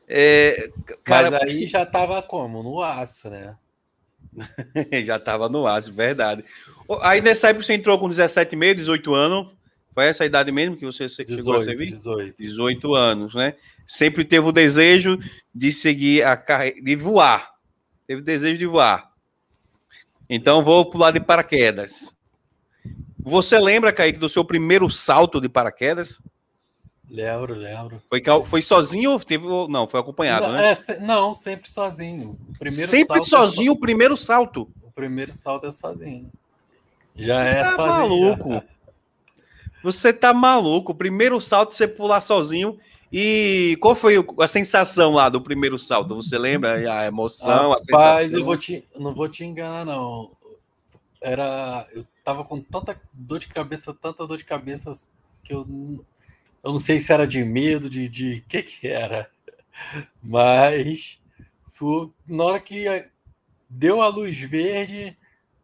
É, 0.06 0.70
cara, 1.06 1.32
Mas 1.32 1.44
aí 1.44 1.70
já 1.70 1.86
tava 1.86 2.22
como? 2.22 2.62
No 2.62 2.82
aço, 2.82 3.30
né? 3.30 3.56
já 5.06 5.20
tava 5.20 5.50
no 5.50 5.68
aço, 5.68 5.94
verdade. 5.94 6.44
Aí 7.02 7.22
nessa 7.22 7.50
época 7.50 7.66
você 7.66 7.74
entrou 7.74 8.00
com 8.00 8.10
17 8.10 8.56
meses, 8.56 8.78
18 8.78 9.14
anos. 9.14 9.48
Foi 9.94 10.06
essa 10.06 10.24
a 10.24 10.26
idade 10.26 10.52
mesmo 10.52 10.78
que 10.78 10.86
você 10.86 11.08
18, 11.08 11.36
chegou 11.36 11.58
a 11.58 11.64
servir? 11.64 11.88
18. 11.88 12.36
18 12.38 12.96
anos, 12.96 13.36
né? 13.36 13.56
Sempre 13.86 14.24
teve 14.24 14.48
o 14.48 14.52
desejo 14.52 15.20
de 15.54 15.72
seguir 15.72 16.24
a 16.24 16.38
carreira, 16.38 16.82
de 16.82 16.96
voar. 16.96 17.52
Teve 18.08 18.22
desejo 18.22 18.58
de 18.58 18.66
voar. 18.66 19.12
Então 20.30 20.64
vou 20.64 20.90
pular 20.90 21.12
de 21.12 21.20
paraquedas. 21.20 22.16
Você 23.20 23.60
lembra, 23.60 23.92
Kaique, 23.92 24.18
do 24.18 24.30
seu 24.30 24.46
primeiro 24.46 24.90
salto 24.90 25.42
de 25.42 25.50
paraquedas? 25.50 26.22
Lembro, 27.12 27.53
lembro. 27.53 28.01
Foi, 28.10 28.22
foi 28.46 28.62
sozinho 28.62 29.12
ou 29.12 29.20
teve. 29.20 29.46
Não, 29.68 29.86
foi 29.86 30.00
acompanhado, 30.00 30.48
não, 30.48 30.53
né? 30.53 30.72
É, 30.72 31.00
não, 31.01 31.34
sempre 31.34 31.70
sozinho. 31.70 32.39
sempre 32.70 33.20
é 33.20 33.22
sozinho 33.22 33.70
é 33.70 33.72
o 33.74 33.77
primeiro 33.77 34.15
salto. 34.15 34.72
O 34.82 34.89
primeiro 34.89 35.34
salto 35.34 35.68
é 35.68 35.74
sozinho. 35.74 36.32
Já 37.13 37.44
é 37.44 37.63
tá 37.63 37.72
sozinho. 37.72 37.88
maluco. 37.88 38.63
Você 39.84 40.13
tá 40.13 40.34
maluco. 40.34 40.94
O 40.94 40.96
primeiro 40.96 41.41
salto 41.41 41.75
você 41.75 41.86
pular 41.86 42.22
sozinho. 42.22 42.80
E 43.12 43.77
qual 43.82 43.94
foi 43.94 44.15
a 44.39 44.48
sensação 44.48 45.12
lá 45.12 45.27
do 45.27 45.41
primeiro 45.41 45.77
salto? 45.77 46.15
Você 46.15 46.38
lembra? 46.38 46.75
A 46.94 47.06
emoção, 47.06 47.72
Rapaz, 47.72 47.82
a 47.82 48.20
sensação? 48.20 48.39
eu 48.39 48.46
vou 48.46 48.56
te, 48.56 48.86
não 48.98 49.13
vou 49.13 49.27
te 49.27 49.44
enganar, 49.44 49.86
não. 49.86 50.32
Era. 51.20 51.86
Eu 51.91 52.06
tava 52.24 52.46
com 52.46 52.62
tanta 52.62 52.98
dor 53.12 53.39
de 53.39 53.48
cabeça, 53.48 53.94
tanta 53.94 54.25
dor 54.25 54.38
de 54.38 54.46
cabeça 54.46 54.94
que 55.44 55.53
eu 55.53 55.65
eu 56.63 56.72
não 56.72 56.80
sei 56.80 57.00
se 57.00 57.12
era 57.12 57.27
de 57.27 57.44
medo, 57.44 57.89
de, 57.89 58.08
de 58.08 58.41
que 58.50 58.63
que 58.63 58.88
era, 58.88 59.30
mas 60.22 61.20
foi, 61.72 62.12
na 62.27 62.44
hora 62.44 62.60
que 62.60 62.86
deu 63.70 64.01
a 64.01 64.08
luz 64.08 64.38
verde, 64.38 65.18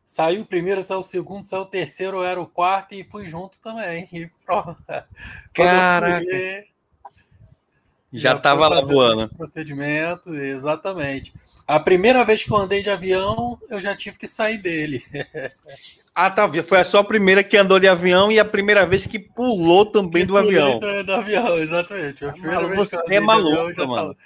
saiu 0.06 0.42
o 0.42 0.46
primeiro, 0.46 0.82
saiu 0.82 1.02
o 1.02 1.04
segundo, 1.04 1.44
saiu 1.44 1.64
o 1.64 1.66
terceiro, 1.66 2.24
era 2.24 2.42
o 2.42 2.48
quarto 2.48 2.96
e 2.96 3.04
fui 3.04 3.28
junto 3.28 3.60
também. 3.60 4.08
E 4.12 4.30
Caraca! 5.54 6.26
Fui, 6.26 6.66
já 8.14 8.36
estava 8.36 8.70
lá 8.70 8.82
voando. 8.82 9.30
Procedimento, 9.30 10.34
exatamente. 10.34 11.34
A 11.68 11.80
primeira 11.80 12.24
vez 12.24 12.44
que 12.44 12.52
eu 12.52 12.56
andei 12.56 12.82
de 12.82 12.90
avião, 12.90 13.60
eu 13.70 13.82
já 13.82 13.94
tive 13.94 14.18
que 14.18 14.28
sair 14.28 14.58
dele. 14.58 15.04
Ah, 16.20 16.32
tá. 16.32 16.50
Foi 16.64 16.80
a 16.80 16.84
sua 16.84 17.04
primeira 17.04 17.44
que 17.44 17.56
andou 17.56 17.80
de 17.80 17.88
avião 17.88 18.32
e 18.32 18.40
a 18.40 18.44
primeira 18.44 18.88
vez 18.88 19.06
que 19.06 19.20
pulou 19.20 19.86
também 19.86 20.26
do 20.26 20.36
avião. 20.36 20.80
Do, 20.80 21.04
do 21.04 21.14
avião, 21.14 21.56
exatamente. 21.60 22.26
A 22.26 22.34
primeira 22.34 22.58
ah, 22.58 22.68
vez 22.68 22.76
você 22.76 23.14
é 23.14 23.20
maluco, 23.20 23.62
avião, 23.62 23.76
já 23.76 23.86
mano. 23.86 24.18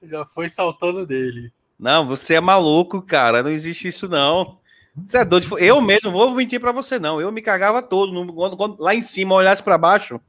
já 0.00 0.24
foi 0.26 0.48
saltando 0.48 1.04
dele. 1.04 1.52
Não, 1.76 2.06
você 2.06 2.34
é 2.34 2.40
maluco, 2.40 3.02
cara. 3.02 3.42
Não 3.42 3.50
existe 3.50 3.88
isso, 3.88 4.08
não. 4.08 4.58
Você 5.04 5.18
é 5.18 5.24
doido. 5.24 5.58
Eu 5.58 5.80
mesmo 5.80 6.12
vou 6.12 6.30
mentir 6.30 6.60
para 6.60 6.70
você, 6.70 7.00
não. 7.00 7.20
Eu 7.20 7.32
me 7.32 7.42
cagava 7.42 7.82
todo. 7.82 8.32
Quando, 8.32 8.56
quando, 8.56 8.80
lá 8.80 8.94
em 8.94 9.02
cima, 9.02 9.34
olhasse 9.34 9.60
para 9.60 9.76
baixo, 9.76 10.20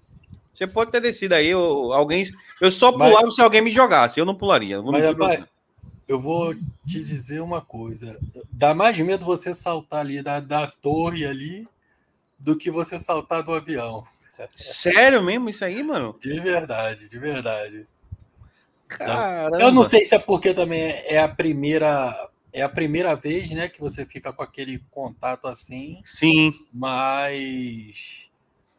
você 0.55 0.65
pode 0.65 0.89
ter 0.89 1.01
descido 1.01 1.35
aí. 1.35 1.49
Eu, 1.49 1.93
alguém, 1.93 2.27
eu 2.59 2.71
só 2.71 2.91
pulava 2.91 3.25
mas, 3.25 3.35
se 3.35 3.41
alguém 3.41 3.61
me 3.61 3.69
jogasse. 3.69 4.19
Eu 4.19 4.25
não 4.25 4.33
pularia. 4.33 4.81
Vou 4.81 4.91
mas, 4.91 5.05
rapaz, 5.05 5.43
eu 6.11 6.19
vou 6.19 6.53
te 6.85 7.01
dizer 7.03 7.41
uma 7.41 7.61
coisa. 7.61 8.19
Dá 8.51 8.73
mais 8.73 8.97
medo 8.99 9.25
você 9.25 9.53
saltar 9.53 10.01
ali 10.01 10.21
da, 10.21 10.39
da 10.39 10.67
torre 10.67 11.25
ali 11.25 11.67
do 12.37 12.57
que 12.57 12.69
você 12.69 12.99
saltar 12.99 13.43
do 13.43 13.53
avião. 13.53 14.03
Sério 14.55 15.23
mesmo 15.23 15.49
isso 15.49 15.63
aí, 15.63 15.81
mano? 15.81 16.17
De 16.19 16.39
verdade, 16.39 17.07
de 17.07 17.17
verdade. 17.17 17.87
Caramba. 18.87 19.61
Eu 19.61 19.71
não 19.71 19.83
sei 19.83 20.03
se 20.03 20.15
é 20.15 20.19
porque 20.19 20.53
também 20.53 20.81
é 20.81 21.19
a 21.19 21.29
primeira 21.29 22.13
é 22.53 22.61
a 22.61 22.67
primeira 22.67 23.15
vez, 23.15 23.49
né, 23.51 23.69
que 23.69 23.79
você 23.79 24.05
fica 24.05 24.33
com 24.33 24.43
aquele 24.43 24.79
contato 24.91 25.47
assim. 25.47 26.01
Sim. 26.03 26.53
Mas 26.73 28.29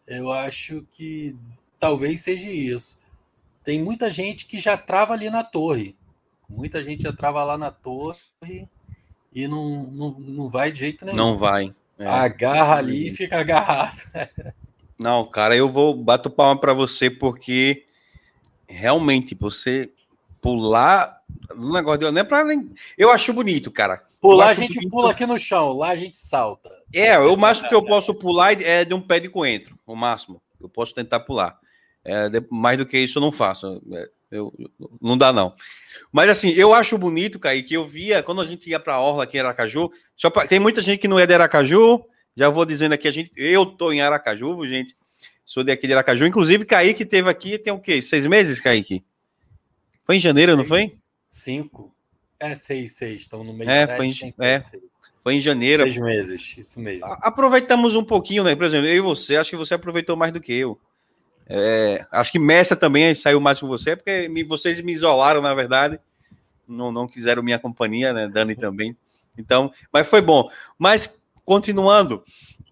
eu 0.07 0.31
acho 0.31 0.87
que 0.93 1.35
talvez 1.81 2.21
seja 2.21 2.51
isso. 2.51 3.01
Tem 3.65 3.81
muita 3.83 4.11
gente 4.11 4.45
que 4.45 4.61
já 4.61 4.77
trava 4.77 5.15
ali 5.15 5.31
na 5.31 5.43
torre. 5.43 5.97
Muita 6.53 6.85
gente 6.85 7.03
já 7.03 7.13
trava 7.13 7.43
lá 7.43 7.57
na 7.57 7.71
torre 7.71 8.69
e 9.33 9.49
não, 9.49 9.85
não, 9.85 10.11
não 10.19 10.49
vai 10.51 10.71
de 10.71 10.81
jeito 10.81 11.05
nenhum. 11.05 11.17
Não 11.17 11.39
vai. 11.39 11.75
É. 11.99 12.07
Agarra 12.07 12.77
ali 12.77 13.09
e 13.09 13.15
fica 13.15 13.41
agarrado. 13.41 14.03
não, 14.99 15.27
cara, 15.27 15.57
eu 15.57 15.69
vou 15.69 15.95
bato 15.97 16.29
palma 16.29 16.61
para 16.61 16.75
você 16.75 17.11
porque 17.11 17.87
realmente 18.69 19.35
você 19.35 19.91
pular 20.41 21.23
no 21.55 21.73
negócio 21.73 22.01
de 22.01 22.11
não 22.11 22.21
é 22.21 22.25
para 22.25 22.45
nem 22.45 22.71
eu 22.99 23.11
acho 23.11 23.33
bonito, 23.33 23.71
cara. 23.71 24.05
Pular 24.21 24.49
a 24.49 24.55
gente 24.55 24.75
bonito. 24.75 24.91
pula 24.91 25.11
aqui 25.11 25.25
no 25.25 25.39
chão, 25.39 25.73
lá 25.73 25.89
a 25.89 25.97
gente 25.97 26.19
salta. 26.19 26.71
É, 26.93 27.19
o 27.19 27.37
máximo 27.37 27.69
que 27.69 27.75
eu 27.75 27.85
posso 27.85 28.15
pular 28.15 28.61
é 28.61 28.85
de 28.85 28.93
um 28.93 29.01
pé 29.01 29.19
de 29.19 29.29
coentro, 29.29 29.79
o 29.87 29.97
máximo. 29.97 30.41
Eu 30.61 30.69
posso 30.69 30.95
tentar 30.95 31.21
pular. 31.21 31.59
É, 32.05 32.29
mais 32.51 32.77
do 32.77 32.87
que 32.87 32.99
isso 32.99 33.19
eu 33.19 33.23
não 33.23 33.33
faço. 33.33 33.83
É, 33.93 34.11
eu, 34.33 34.53
não 35.01 35.17
dá, 35.17 35.33
não. 35.33 35.55
Mas 36.11 36.31
assim, 36.31 36.51
eu 36.51 36.73
acho 36.73 36.97
bonito, 36.97 37.39
Kaique, 37.39 37.75
eu 37.75 37.87
via 37.87 38.23
quando 38.23 38.41
a 38.41 38.45
gente 38.45 38.69
ia 38.71 38.81
para 38.81 38.95
a 38.95 39.01
Orla 39.01 39.25
aqui 39.25 39.37
em 39.37 39.41
Aracaju. 39.41 39.91
Só 40.17 40.31
pra, 40.31 40.47
tem 40.47 40.59
muita 40.59 40.81
gente 40.81 40.99
que 40.99 41.07
não 41.07 41.19
é 41.19 41.27
de 41.27 41.35
Aracaju. 41.35 42.03
Já 42.35 42.49
vou 42.49 42.65
dizendo 42.65 42.93
aqui, 42.95 43.07
a 43.07 43.13
gente, 43.13 43.31
eu 43.37 43.67
tô 43.67 43.93
em 43.93 44.01
Aracaju, 44.01 44.67
gente. 44.67 44.97
Sou 45.45 45.63
daqui 45.63 45.87
de 45.87 45.93
Aracaju. 45.93 46.25
Inclusive, 46.25 46.65
Kaique 46.65 47.05
teve 47.05 47.29
aqui, 47.29 47.59
tem 47.59 47.73
o 47.73 47.79
quê? 47.79 48.01
Seis 48.01 48.27
meses, 48.27 48.59
Kaique? 48.59 49.05
Foi 50.05 50.17
em 50.17 50.21
janeiro, 50.21 50.57
não 50.57 50.65
foi? 50.65 50.97
Cinco. 51.27 51.95
É, 52.41 52.55
seis, 52.55 52.93
seis. 52.93 53.23
Estamos 53.23 53.47
no 53.47 53.53
mês 53.53 53.69
é, 53.69 53.87
sete, 53.87 53.97
foi 53.97 54.07
em, 54.07 54.13
seis, 54.15 54.41
é, 54.41 54.61
seis. 54.61 54.83
foi 55.23 55.35
em 55.35 55.41
janeiro. 55.41 55.83
Seis 55.85 55.99
meses, 55.99 56.55
isso 56.57 56.81
mesmo. 56.81 57.05
Aproveitamos 57.05 57.95
um 57.95 58.05
pouquinho, 58.05 58.45
né? 58.45 58.57
Por 58.57 58.65
exemplo, 58.65 58.87
eu 58.87 58.97
e 58.97 59.01
você, 59.01 59.37
acho 59.37 59.51
que 59.51 59.57
você 59.57 59.75
aproveitou 59.75 60.17
mais 60.17 60.33
do 60.33 60.41
que 60.41 60.53
eu. 60.55 60.79
É, 61.47 62.07
acho 62.11 62.33
que 62.33 62.39
Messa 62.39 62.77
também 62.77 63.15
saiu 63.15 63.41
mais 63.41 63.61
com 63.61 63.67
você, 63.67 63.97
porque 63.97 64.29
me, 64.29 64.43
vocês 64.43 64.81
me 64.81 64.93
isolaram, 64.93 65.41
na 65.41 65.55
verdade. 65.55 65.99
Não, 66.67 66.93
não 66.93 67.07
quiseram 67.07 67.43
minha 67.43 67.59
companhia, 67.59 68.13
né? 68.13 68.29
Dani 68.29 68.55
também. 68.55 68.97
Então, 69.37 69.73
mas 69.93 70.07
foi 70.07 70.21
bom. 70.21 70.49
Mas, 70.79 71.21
continuando, 71.45 72.25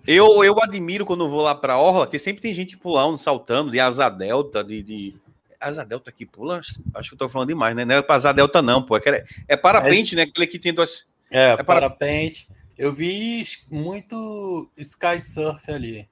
eu, 0.06 0.42
eu 0.44 0.56
admiro 0.62 1.04
quando 1.04 1.28
vou 1.28 1.42
lá 1.42 1.54
para 1.54 1.78
Orla, 1.78 2.06
que 2.06 2.18
sempre 2.18 2.42
tem 2.42 2.54
gente 2.54 2.76
pulando, 2.76 3.18
saltando, 3.18 3.70
de 3.70 3.80
asa 3.80 4.08
delta, 4.08 4.64
de. 4.64 4.82
de... 4.82 5.16
Asa 5.60 5.84
delta 5.84 6.10
que 6.10 6.24
pula? 6.24 6.58
Acho, 6.58 6.74
acho 6.94 7.10
que 7.10 7.14
eu 7.14 7.18
tô 7.18 7.28
falando 7.28 7.48
demais, 7.48 7.76
né? 7.76 7.84
Não 7.84 7.94
é 7.94 8.04
asa 8.08 8.32
delta, 8.32 8.62
não, 8.62 8.82
pô. 8.82 8.96
É, 8.96 9.24
é 9.46 9.56
parapente, 9.56 10.14
é, 10.14 10.16
né? 10.16 10.22
Aquele 10.22 10.46
que 10.46 10.58
tem 10.58 10.72
duas. 10.72 11.04
É, 11.30 11.50
é 11.50 11.62
parapente. 11.62 12.48
Eu 12.78 12.94
vi 12.94 13.42
muito 13.70 14.70
sky 14.78 15.20
surf 15.20 15.70
ali. 15.70 16.08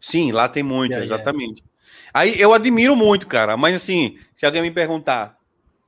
Sim, 0.00 0.30
lá 0.30 0.48
tem 0.48 0.62
muito, 0.62 0.94
exatamente. 0.94 1.64
Aí 2.12 2.40
eu 2.40 2.52
admiro 2.52 2.94
muito, 2.96 3.26
cara, 3.26 3.56
mas 3.56 3.76
assim, 3.76 4.18
se 4.34 4.44
alguém 4.44 4.62
me 4.62 4.70
perguntar, 4.70 5.36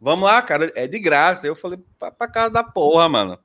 vamos 0.01 0.25
lá, 0.25 0.41
cara, 0.43 0.73
é 0.75 0.87
de 0.87 0.99
graça. 0.99 1.47
Eu 1.47 1.57
falei, 1.57 1.79
pra, 1.99 2.11
pra 2.11 2.29
casa 2.29 2.53
da 2.53 2.65
porra, 2.65 3.09
mano. 3.09 3.39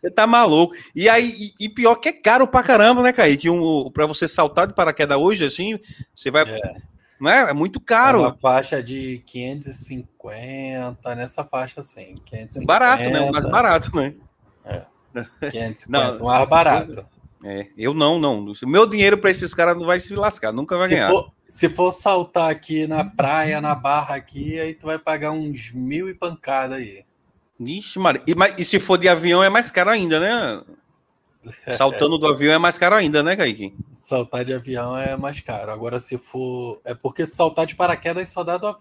Você 0.00 0.10
tá 0.10 0.26
maluco. 0.26 0.74
E 0.94 1.08
aí, 1.08 1.32
e, 1.58 1.66
e, 1.66 1.68
pior 1.68 1.96
que 1.96 2.08
é 2.08 2.12
caro 2.12 2.46
pra 2.46 2.62
caramba, 2.62 3.02
né, 3.02 3.12
Kaique? 3.12 3.50
Um, 3.50 3.90
pra 3.90 4.06
você 4.06 4.28
saltar 4.28 4.66
de 4.66 4.74
paraquedas 4.74 5.18
hoje, 5.18 5.44
assim, 5.44 5.78
você 6.14 6.30
vai. 6.30 6.44
É. 6.48 6.76
Não 7.20 7.30
é? 7.30 7.50
é 7.50 7.52
muito 7.52 7.80
caro. 7.80 8.18
É 8.18 8.22
uma 8.22 8.38
faixa 8.38 8.80
de 8.80 9.22
550, 9.26 11.14
nessa 11.16 11.44
faixa 11.44 11.80
assim. 11.80 12.14
550, 12.24 12.64
barato, 12.64 13.10
né? 13.10 13.20
O 13.20 13.32
mais 13.32 13.44
barato, 13.44 13.96
né? 13.96 14.14
É. 14.64 14.82
550, 15.50 15.88
não, 15.88 16.24
mais 16.24 16.48
barato. 16.48 17.04
É, 17.44 17.68
eu 17.76 17.94
não, 17.94 18.18
não. 18.18 18.52
Meu 18.64 18.86
dinheiro 18.86 19.18
para 19.18 19.30
esses 19.30 19.54
caras 19.54 19.76
não 19.76 19.86
vai 19.86 20.00
se 20.00 20.14
lascar, 20.14 20.52
nunca 20.52 20.76
vai 20.76 20.88
se 20.88 20.94
ganhar. 20.94 21.08
For, 21.08 21.32
se 21.46 21.68
for 21.68 21.92
saltar 21.92 22.50
aqui 22.50 22.86
na 22.86 23.04
praia, 23.04 23.60
na 23.60 23.74
barra 23.74 24.16
aqui, 24.16 24.58
aí 24.58 24.74
tu 24.74 24.86
vai 24.86 24.98
pagar 24.98 25.30
uns 25.30 25.70
mil 25.72 26.08
e 26.08 26.14
pancada 26.14 26.76
aí. 26.76 27.04
Ixi, 27.60 27.98
Maria. 27.98 28.22
E, 28.26 28.34
e 28.60 28.64
se 28.64 28.78
for 28.78 28.96
de 28.98 29.08
avião 29.08 29.42
é 29.42 29.48
mais 29.48 29.70
caro 29.70 29.90
ainda, 29.90 30.20
né? 30.20 30.62
Saltando 31.76 32.18
do 32.18 32.26
avião 32.26 32.52
é 32.52 32.58
mais 32.58 32.78
caro 32.78 32.96
ainda, 32.96 33.22
né, 33.22 33.36
Kaique? 33.36 33.74
Saltar 33.92 34.44
de 34.44 34.52
avião 34.52 34.96
é 34.96 35.16
mais 35.16 35.40
caro. 35.40 35.70
Agora, 35.70 35.98
se 35.98 36.18
for. 36.18 36.80
É 36.84 36.94
porque 36.94 37.24
saltar 37.24 37.66
de 37.66 37.74
paraquedas 37.74 38.28
só 38.28 38.42
dá 38.42 38.56
do. 38.56 38.76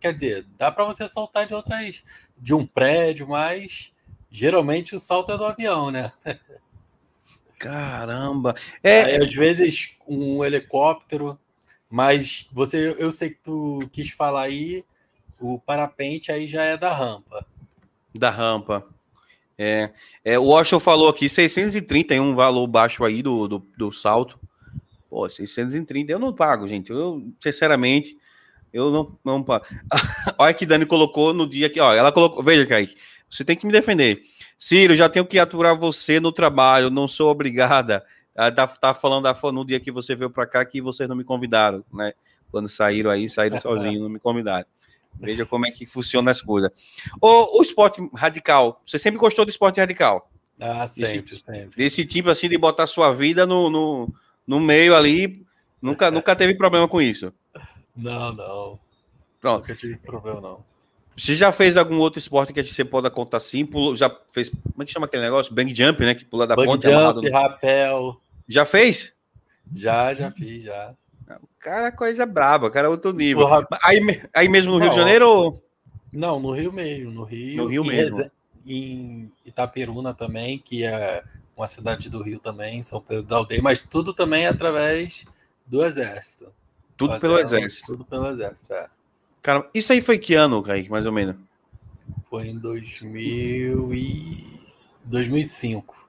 Quer 0.00 0.14
dizer, 0.14 0.46
dá 0.56 0.70
para 0.70 0.84
você 0.84 1.06
saltar 1.08 1.46
de 1.46 1.54
outras. 1.54 2.02
De 2.36 2.54
um 2.54 2.64
prédio, 2.64 3.28
mas 3.28 3.92
geralmente 4.30 4.94
o 4.94 4.98
salto 4.98 5.32
é 5.32 5.36
do 5.36 5.44
avião, 5.44 5.90
né? 5.90 6.12
Caramba! 7.58 8.54
É, 8.82 9.02
Aí, 9.02 9.16
às 9.16 9.34
vezes 9.34 9.96
um 10.06 10.44
helicóptero, 10.44 11.38
mas 11.90 12.46
você, 12.52 12.94
eu 12.98 13.10
sei 13.10 13.30
que 13.30 13.38
tu 13.42 13.88
quis 13.92 14.10
falar 14.10 14.42
aí, 14.42 14.84
o 15.40 15.58
parapente 15.58 16.30
aí 16.30 16.46
já 16.46 16.62
é 16.62 16.76
da 16.76 16.92
rampa. 16.92 17.44
Da 18.14 18.30
rampa. 18.30 18.86
É, 19.56 19.90
é 20.24 20.38
o 20.38 20.44
Washington 20.44 20.78
falou 20.78 21.08
aqui 21.08 21.28
630 21.28 22.14
é 22.14 22.20
um 22.20 22.34
valor 22.34 22.66
baixo 22.68 23.04
aí 23.04 23.22
do, 23.22 23.48
do, 23.48 23.66
do 23.76 23.90
salto. 23.90 24.38
Pô, 25.10 25.28
630 25.28 26.12
eu 26.12 26.18
não 26.18 26.32
pago, 26.32 26.68
gente. 26.68 26.90
Eu, 26.90 27.26
sinceramente, 27.40 28.16
Eu 28.72 28.90
não. 28.90 29.18
não 29.24 29.44
Olha 30.38 30.54
que 30.54 30.66
Dani 30.66 30.86
colocou 30.86 31.32
no 31.32 31.48
dia 31.48 31.70
que. 31.70 31.80
Ó, 31.80 31.92
ela 31.92 32.12
colocou. 32.12 32.42
Veja, 32.42 32.66
Kaique, 32.66 32.94
você 33.28 33.44
tem 33.44 33.56
que 33.56 33.66
me 33.66 33.72
defender. 33.72 34.22
Ciro, 34.58 34.96
já 34.96 35.08
tenho 35.08 35.24
que 35.24 35.38
aturar 35.38 35.76
você 35.76 36.18
no 36.18 36.32
trabalho, 36.32 36.90
não 36.90 37.06
sou 37.06 37.30
obrigada. 37.30 38.04
Ah, 38.34 38.50
tá, 38.50 38.66
tá 38.66 38.92
falando 38.92 39.22
da, 39.22 39.52
no 39.52 39.64
dia 39.64 39.78
que 39.78 39.92
você 39.92 40.16
veio 40.16 40.30
para 40.30 40.46
cá 40.46 40.64
que 40.64 40.82
vocês 40.82 41.08
não 41.08 41.16
me 41.16 41.24
convidaram, 41.24 41.84
né? 41.94 42.12
Quando 42.50 42.68
saíram 42.68 43.10
aí, 43.10 43.28
saíram 43.28 43.58
sozinhos, 43.60 44.02
não 44.02 44.08
me 44.08 44.18
convidaram. 44.18 44.66
Veja 45.14 45.46
como 45.46 45.66
é 45.66 45.70
que 45.70 45.86
funciona 45.86 46.30
as 46.30 46.40
coisas. 46.40 46.70
O, 47.20 47.58
o 47.58 47.62
esporte 47.62 48.00
radical, 48.14 48.82
você 48.84 48.98
sempre 48.98 49.18
gostou 49.18 49.44
do 49.44 49.50
esporte 49.50 49.80
radical? 49.80 50.30
Ah, 50.60 50.86
sempre, 50.86 51.34
esse, 51.34 51.42
sempre. 51.42 51.84
Esse 51.84 52.04
tipo 52.04 52.30
assim 52.30 52.48
de 52.48 52.58
botar 52.58 52.86
sua 52.86 53.12
vida 53.12 53.46
no, 53.46 53.70
no, 53.70 54.12
no 54.46 54.58
meio 54.58 54.94
ali, 54.96 55.44
nunca, 55.80 56.10
nunca 56.10 56.34
teve 56.34 56.54
problema 56.54 56.88
com 56.88 57.00
isso? 57.00 57.32
Não, 57.96 58.32
não. 58.32 58.80
Pronto. 59.40 59.62
Nunca 59.62 59.74
tive 59.74 59.96
problema, 59.96 60.40
não. 60.40 60.64
Você 61.18 61.34
já 61.34 61.50
fez 61.50 61.76
algum 61.76 61.98
outro 61.98 62.20
esporte 62.20 62.52
que 62.52 62.62
você 62.62 62.84
pode 62.84 63.10
contar 63.10 63.38
assim? 63.38 63.66
Pulou, 63.66 63.96
já 63.96 64.08
fez. 64.30 64.48
Como 64.48 64.82
é 64.82 64.86
que 64.86 64.92
chama 64.92 65.06
aquele 65.06 65.24
negócio? 65.24 65.52
Bang 65.52 65.74
jump, 65.74 66.00
né? 66.04 66.14
Que 66.14 66.24
pula 66.24 66.46
da 66.46 66.54
Bang 66.54 66.68
ponte. 66.68 66.88
Jump, 66.88 67.22
no... 67.22 67.32
rapel. 67.32 68.20
Já 68.46 68.64
fez? 68.64 69.16
Já, 69.74 70.14
já 70.14 70.30
fiz, 70.30 70.62
já. 70.62 70.94
O 71.42 71.48
cara, 71.58 71.90
coisa 71.90 72.24
braba, 72.24 72.70
cara, 72.70 72.86
é 72.86 72.90
outro 72.90 73.12
nível. 73.12 73.48
Aí, 73.82 74.22
aí 74.32 74.48
mesmo 74.48 74.72
no 74.72 74.78
Rio 74.78 74.90
de 74.90 74.96
Janeiro? 74.96 75.28
Ou... 75.28 75.64
Não, 76.12 76.38
no 76.38 76.52
Rio 76.52 76.72
mesmo. 76.72 77.10
No 77.10 77.24
Rio, 77.24 77.64
no 77.64 77.68
Rio 77.68 77.84
mesmo. 77.84 78.30
Em 78.64 79.30
Itaperuna 79.44 80.14
também, 80.14 80.58
que 80.58 80.84
é 80.84 81.24
uma 81.56 81.66
cidade 81.66 82.08
do 82.08 82.22
Rio 82.22 82.38
também, 82.38 82.80
São 82.82 83.00
Pedro 83.00 83.24
da 83.24 83.36
Aldeia, 83.36 83.60
mas 83.60 83.82
tudo 83.82 84.14
também 84.14 84.44
é 84.44 84.48
através 84.48 85.24
do 85.66 85.84
Exército. 85.84 86.52
Tudo 86.96 87.10
Fazer 87.10 87.20
pelo 87.20 87.38
Exército. 87.38 87.86
Tudo 87.86 88.04
pelo 88.04 88.28
Exército, 88.28 88.72
é. 88.72 88.86
Cara, 89.42 89.68
isso 89.72 89.92
aí 89.92 90.00
foi 90.00 90.18
que 90.18 90.34
ano, 90.34 90.62
Kaique, 90.62 90.90
mais 90.90 91.06
ou 91.06 91.12
menos? 91.12 91.36
Foi 92.28 92.48
em 92.48 92.58
2000 92.58 93.94
e... 93.94 94.58
2005. 95.04 96.08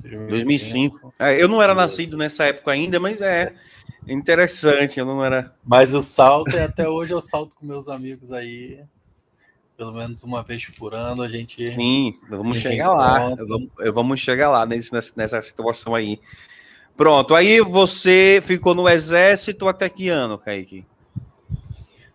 2005. 0.00 0.30
2005. 0.30 1.14
É, 1.18 1.42
eu 1.42 1.48
não 1.48 1.60
era 1.60 1.74
nascido 1.74 2.16
nessa 2.16 2.44
época 2.44 2.70
ainda, 2.70 2.98
mas 2.98 3.20
é 3.20 3.52
interessante, 4.06 4.98
eu 4.98 5.06
não 5.06 5.24
era. 5.24 5.52
Mas 5.64 5.92
o 5.94 6.00
salto, 6.00 6.56
é, 6.56 6.64
até 6.64 6.88
hoje 6.88 7.12
eu 7.12 7.20
salto 7.20 7.54
com 7.56 7.66
meus 7.66 7.88
amigos 7.88 8.32
aí, 8.32 8.80
pelo 9.76 9.92
menos 9.92 10.22
uma 10.22 10.42
vez 10.42 10.66
por 10.66 10.94
ano, 10.94 11.22
a 11.22 11.28
gente. 11.28 11.66
Sim, 11.74 12.18
vamos 12.30 12.58
chegar 12.58 12.92
lá. 12.92 13.34
Vamos, 13.34 13.70
vamos 13.92 14.20
chegar 14.20 14.50
lá 14.50 14.64
nesse, 14.64 14.90
nessa 15.16 15.42
situação 15.42 15.94
aí. 15.94 16.18
Pronto, 16.96 17.34
aí 17.34 17.60
você 17.60 18.40
ficou 18.42 18.74
no 18.74 18.88
exército 18.88 19.68
até 19.68 19.88
que 19.88 20.08
ano, 20.08 20.36
Kaique? 20.36 20.84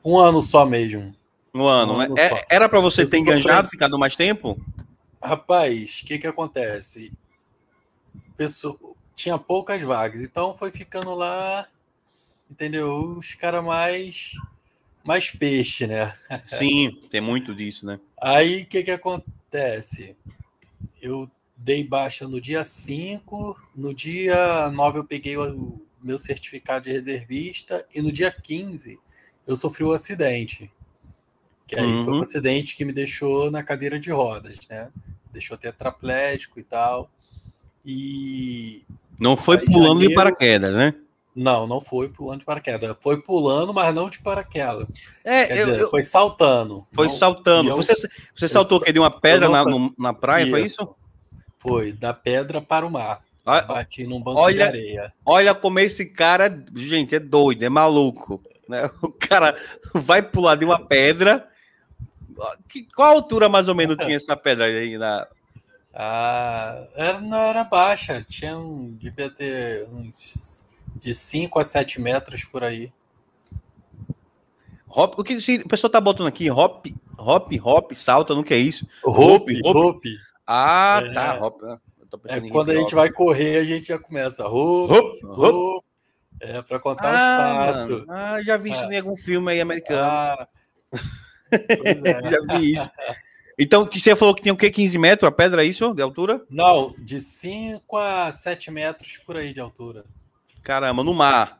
Um 0.03 0.17
ano 0.17 0.41
só 0.41 0.65
mesmo. 0.65 1.15
Um 1.53 1.65
ano, 1.65 1.93
um 1.93 1.97
né? 1.97 2.05
Ano 2.05 2.17
é, 2.17 2.45
era 2.49 2.67
para 2.67 2.79
você 2.79 3.03
eu 3.03 3.09
ter 3.09 3.19
enganjado, 3.19 3.69
ficado 3.69 3.97
mais 3.97 4.15
tempo? 4.15 4.59
Rapaz, 5.21 6.01
o 6.01 6.05
que 6.05 6.19
que 6.19 6.27
acontece? 6.27 7.13
Pessoa, 8.35 8.77
tinha 9.15 9.37
poucas 9.37 9.81
vagas, 9.81 10.21
então 10.21 10.55
foi 10.57 10.71
ficando 10.71 11.13
lá, 11.13 11.67
entendeu? 12.49 13.17
Os 13.17 13.35
caras 13.35 13.63
mais 13.63 14.31
mais 15.03 15.29
peixe, 15.29 15.85
né? 15.85 16.13
Sim, 16.43 16.99
tem 17.09 17.21
muito 17.21 17.53
disso, 17.53 17.85
né? 17.85 17.99
Aí 18.21 18.63
o 18.63 18.65
que 18.65 18.83
que 18.83 18.91
acontece? 18.91 20.15
Eu 21.01 21.29
dei 21.55 21.83
baixa 21.83 22.27
no 22.27 22.41
dia 22.41 22.63
5, 22.63 23.57
no 23.75 23.93
dia 23.93 24.69
9 24.69 24.99
eu 24.99 25.03
peguei 25.03 25.37
o 25.37 25.79
meu 26.01 26.17
certificado 26.17 26.85
de 26.85 26.91
reservista 26.91 27.85
e 27.93 28.01
no 28.01 28.11
dia 28.11 28.31
15 28.31 28.99
eu 29.47 29.55
sofri 29.55 29.83
um 29.83 29.91
acidente. 29.91 30.71
Que 31.67 31.79
aí 31.79 31.85
uhum. 31.85 32.03
foi 32.03 32.13
um 32.13 32.15
uhum. 32.17 32.21
acidente 32.21 32.75
que 32.75 32.85
me 32.85 32.93
deixou 32.93 33.49
na 33.49 33.63
cadeira 33.63 33.99
de 33.99 34.11
rodas, 34.11 34.59
né? 34.69 34.89
Deixou 35.31 35.57
tetraplégico 35.57 36.59
e 36.59 36.63
tal. 36.63 37.09
E. 37.85 38.83
Não 39.19 39.37
foi 39.37 39.57
pulando 39.59 39.95
janeiro... 39.95 40.09
de 40.09 40.15
paraquedas, 40.15 40.73
né? 40.75 40.95
Não, 41.35 41.65
não 41.65 41.81
foi 41.81 42.09
pulando 42.09 42.39
de 42.39 42.45
paraquedas. 42.45 42.95
Foi 42.99 43.21
pulando, 43.21 43.73
mas 43.73 43.93
não 43.93 44.09
de 44.09 44.19
paraquedas. 44.19 44.87
É, 45.23 45.51
eu, 45.61 45.65
dizer, 45.65 45.81
eu... 45.81 45.89
foi 45.89 46.03
saltando. 46.03 46.85
Foi 46.91 47.07
não... 47.07 47.13
saltando. 47.13 47.69
Eu... 47.71 47.75
Você, 47.75 47.93
você 48.35 48.47
saltou 48.47 48.79
que 48.79 48.91
de 48.91 48.99
uma 48.99 49.09
pedra 49.09 49.49
na, 49.49 49.65
no, 49.65 49.93
na 49.97 50.13
praia, 50.13 50.43
isso. 50.43 50.51
foi 50.51 50.63
isso? 50.63 50.95
Foi, 51.57 51.93
da 51.93 52.13
pedra 52.13 52.61
para 52.61 52.85
o 52.85 52.91
mar. 52.91 53.23
Bati 53.43 54.05
num 54.05 54.21
banco 54.21 54.39
olha, 54.39 54.55
de 54.55 54.61
areia. 54.61 55.13
Olha 55.25 55.53
como 55.53 55.79
esse 55.79 56.05
cara, 56.05 56.63
gente, 56.75 57.15
é 57.15 57.19
doido, 57.19 57.63
é 57.63 57.69
maluco. 57.69 58.41
Né? 58.67 58.89
O 59.01 59.11
cara 59.11 59.55
vai 59.93 60.21
pular 60.21 60.55
de 60.55 60.65
uma 60.65 60.85
pedra. 60.85 61.47
Que, 62.67 62.83
qual 62.95 63.15
altura 63.15 63.47
mais 63.47 63.67
ou 63.67 63.75
menos 63.75 63.97
tinha 63.97 64.15
essa 64.15 64.35
pedra 64.35 64.65
aí 64.65 64.97
na. 64.97 65.27
Ah, 65.93 66.87
era, 66.95 67.21
não 67.21 67.37
era 67.37 67.63
baixa, 67.63 68.25
tinha 68.27 68.57
um, 68.57 68.95
devia 68.95 69.29
ter 69.29 69.87
uns 69.89 70.67
de 70.95 71.13
5 71.13 71.59
a 71.59 71.63
7 71.63 72.01
metros 72.01 72.43
por 72.45 72.63
aí. 72.63 72.91
Hop, 74.89 75.19
o 75.19 75.23
que 75.23 75.35
o 75.35 75.67
pessoal 75.67 75.91
tá 75.91 76.01
botando 76.01 76.27
aqui? 76.27 76.49
Hop, 76.49 76.87
hop, 77.17 77.51
hop, 77.63 77.93
salta, 77.93 78.33
não 78.33 78.43
que 78.43 78.53
é 78.53 78.57
isso? 78.57 78.87
Hop, 79.03 79.47
hop. 79.63 79.75
hop. 79.75 80.03
Ah, 80.47 81.01
é, 81.03 81.13
tá, 81.13 81.45
hop. 81.45 81.61
É, 82.25 82.41
quando 82.49 82.71
a 82.71 82.75
gente 82.75 82.93
vai 82.93 83.11
correr, 83.11 83.57
a 83.57 83.63
gente 83.63 83.87
já 83.87 83.97
começa 83.97 84.47
hop, 84.47 84.91
hop, 84.91 85.23
hop. 85.23 85.39
hop. 85.39 85.83
É, 86.43 86.61
para 86.61 86.77
contar 86.77 87.15
ah, 87.15 87.71
os 87.71 87.77
passos. 87.77 88.05
Ah, 88.09 88.41
já 88.41 88.57
vi 88.57 88.71
isso 88.71 88.83
ah. 88.83 88.93
em 88.93 88.97
algum 88.97 89.15
filme 89.15 89.51
aí 89.51 89.61
americano. 89.61 90.03
Ah. 90.03 90.47
É. 91.51 92.23
já 92.29 92.57
vi 92.57 92.73
isso. 92.73 92.89
Então, 93.57 93.87
você 93.89 94.15
falou 94.15 94.35
que 94.35 94.41
tinha 94.41 94.53
o 94.53 94.57
quê? 94.57 94.69
15 94.69 94.97
metros 94.97 95.27
a 95.27 95.31
pedra, 95.31 95.63
é 95.63 95.67
isso? 95.67 95.93
De 95.93 96.01
altura? 96.01 96.41
Não, 96.49 96.93
de 96.97 97.19
5 97.19 97.97
a 97.97 98.31
7 98.31 98.71
metros 98.71 99.17
por 99.25 99.37
aí 99.37 99.53
de 99.53 99.59
altura. 99.59 100.03
Caramba, 100.61 101.03
no 101.03 101.13
mar. 101.13 101.57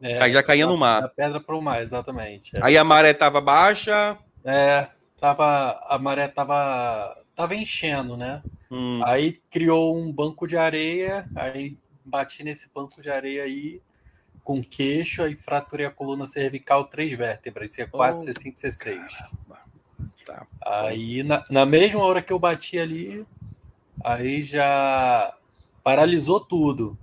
É, 0.00 0.30
já 0.30 0.42
caía 0.42 0.66
no 0.66 0.76
mar. 0.76 1.04
A 1.04 1.08
pedra 1.08 1.40
para 1.40 1.56
o 1.56 1.60
mar, 1.60 1.82
exatamente. 1.82 2.56
É. 2.56 2.60
Aí 2.62 2.78
a 2.78 2.84
maré 2.84 3.10
estava 3.10 3.40
baixa. 3.40 4.16
É, 4.44 4.88
tava, 5.18 5.80
a 5.88 5.98
maré 5.98 6.26
estava 6.26 7.16
tava 7.34 7.54
enchendo, 7.54 8.16
né? 8.16 8.42
Hum. 8.70 9.00
Aí 9.04 9.40
criou 9.50 9.96
um 9.96 10.12
banco 10.12 10.46
de 10.46 10.56
areia, 10.56 11.26
aí 11.34 11.76
bati 12.04 12.42
nesse 12.42 12.70
banco 12.72 13.00
de 13.00 13.10
areia 13.10 13.44
aí 13.44 13.80
com 14.42 14.62
queixo, 14.62 15.22
aí 15.22 15.36
fraturei 15.36 15.86
a 15.86 15.90
coluna 15.90 16.26
cervical, 16.26 16.84
três 16.84 17.12
vértebras, 17.12 17.70
C4, 17.70 17.90
oh. 17.92 18.16
C5, 18.18 18.54
C6. 18.54 19.00
Tá. 20.24 20.46
Aí, 20.64 21.22
na, 21.22 21.44
na 21.50 21.66
mesma 21.66 22.02
hora 22.02 22.22
que 22.22 22.32
eu 22.32 22.38
bati 22.38 22.78
ali, 22.78 23.26
aí 24.02 24.42
já 24.42 25.34
paralisou 25.82 26.40
tudo. 26.40 26.98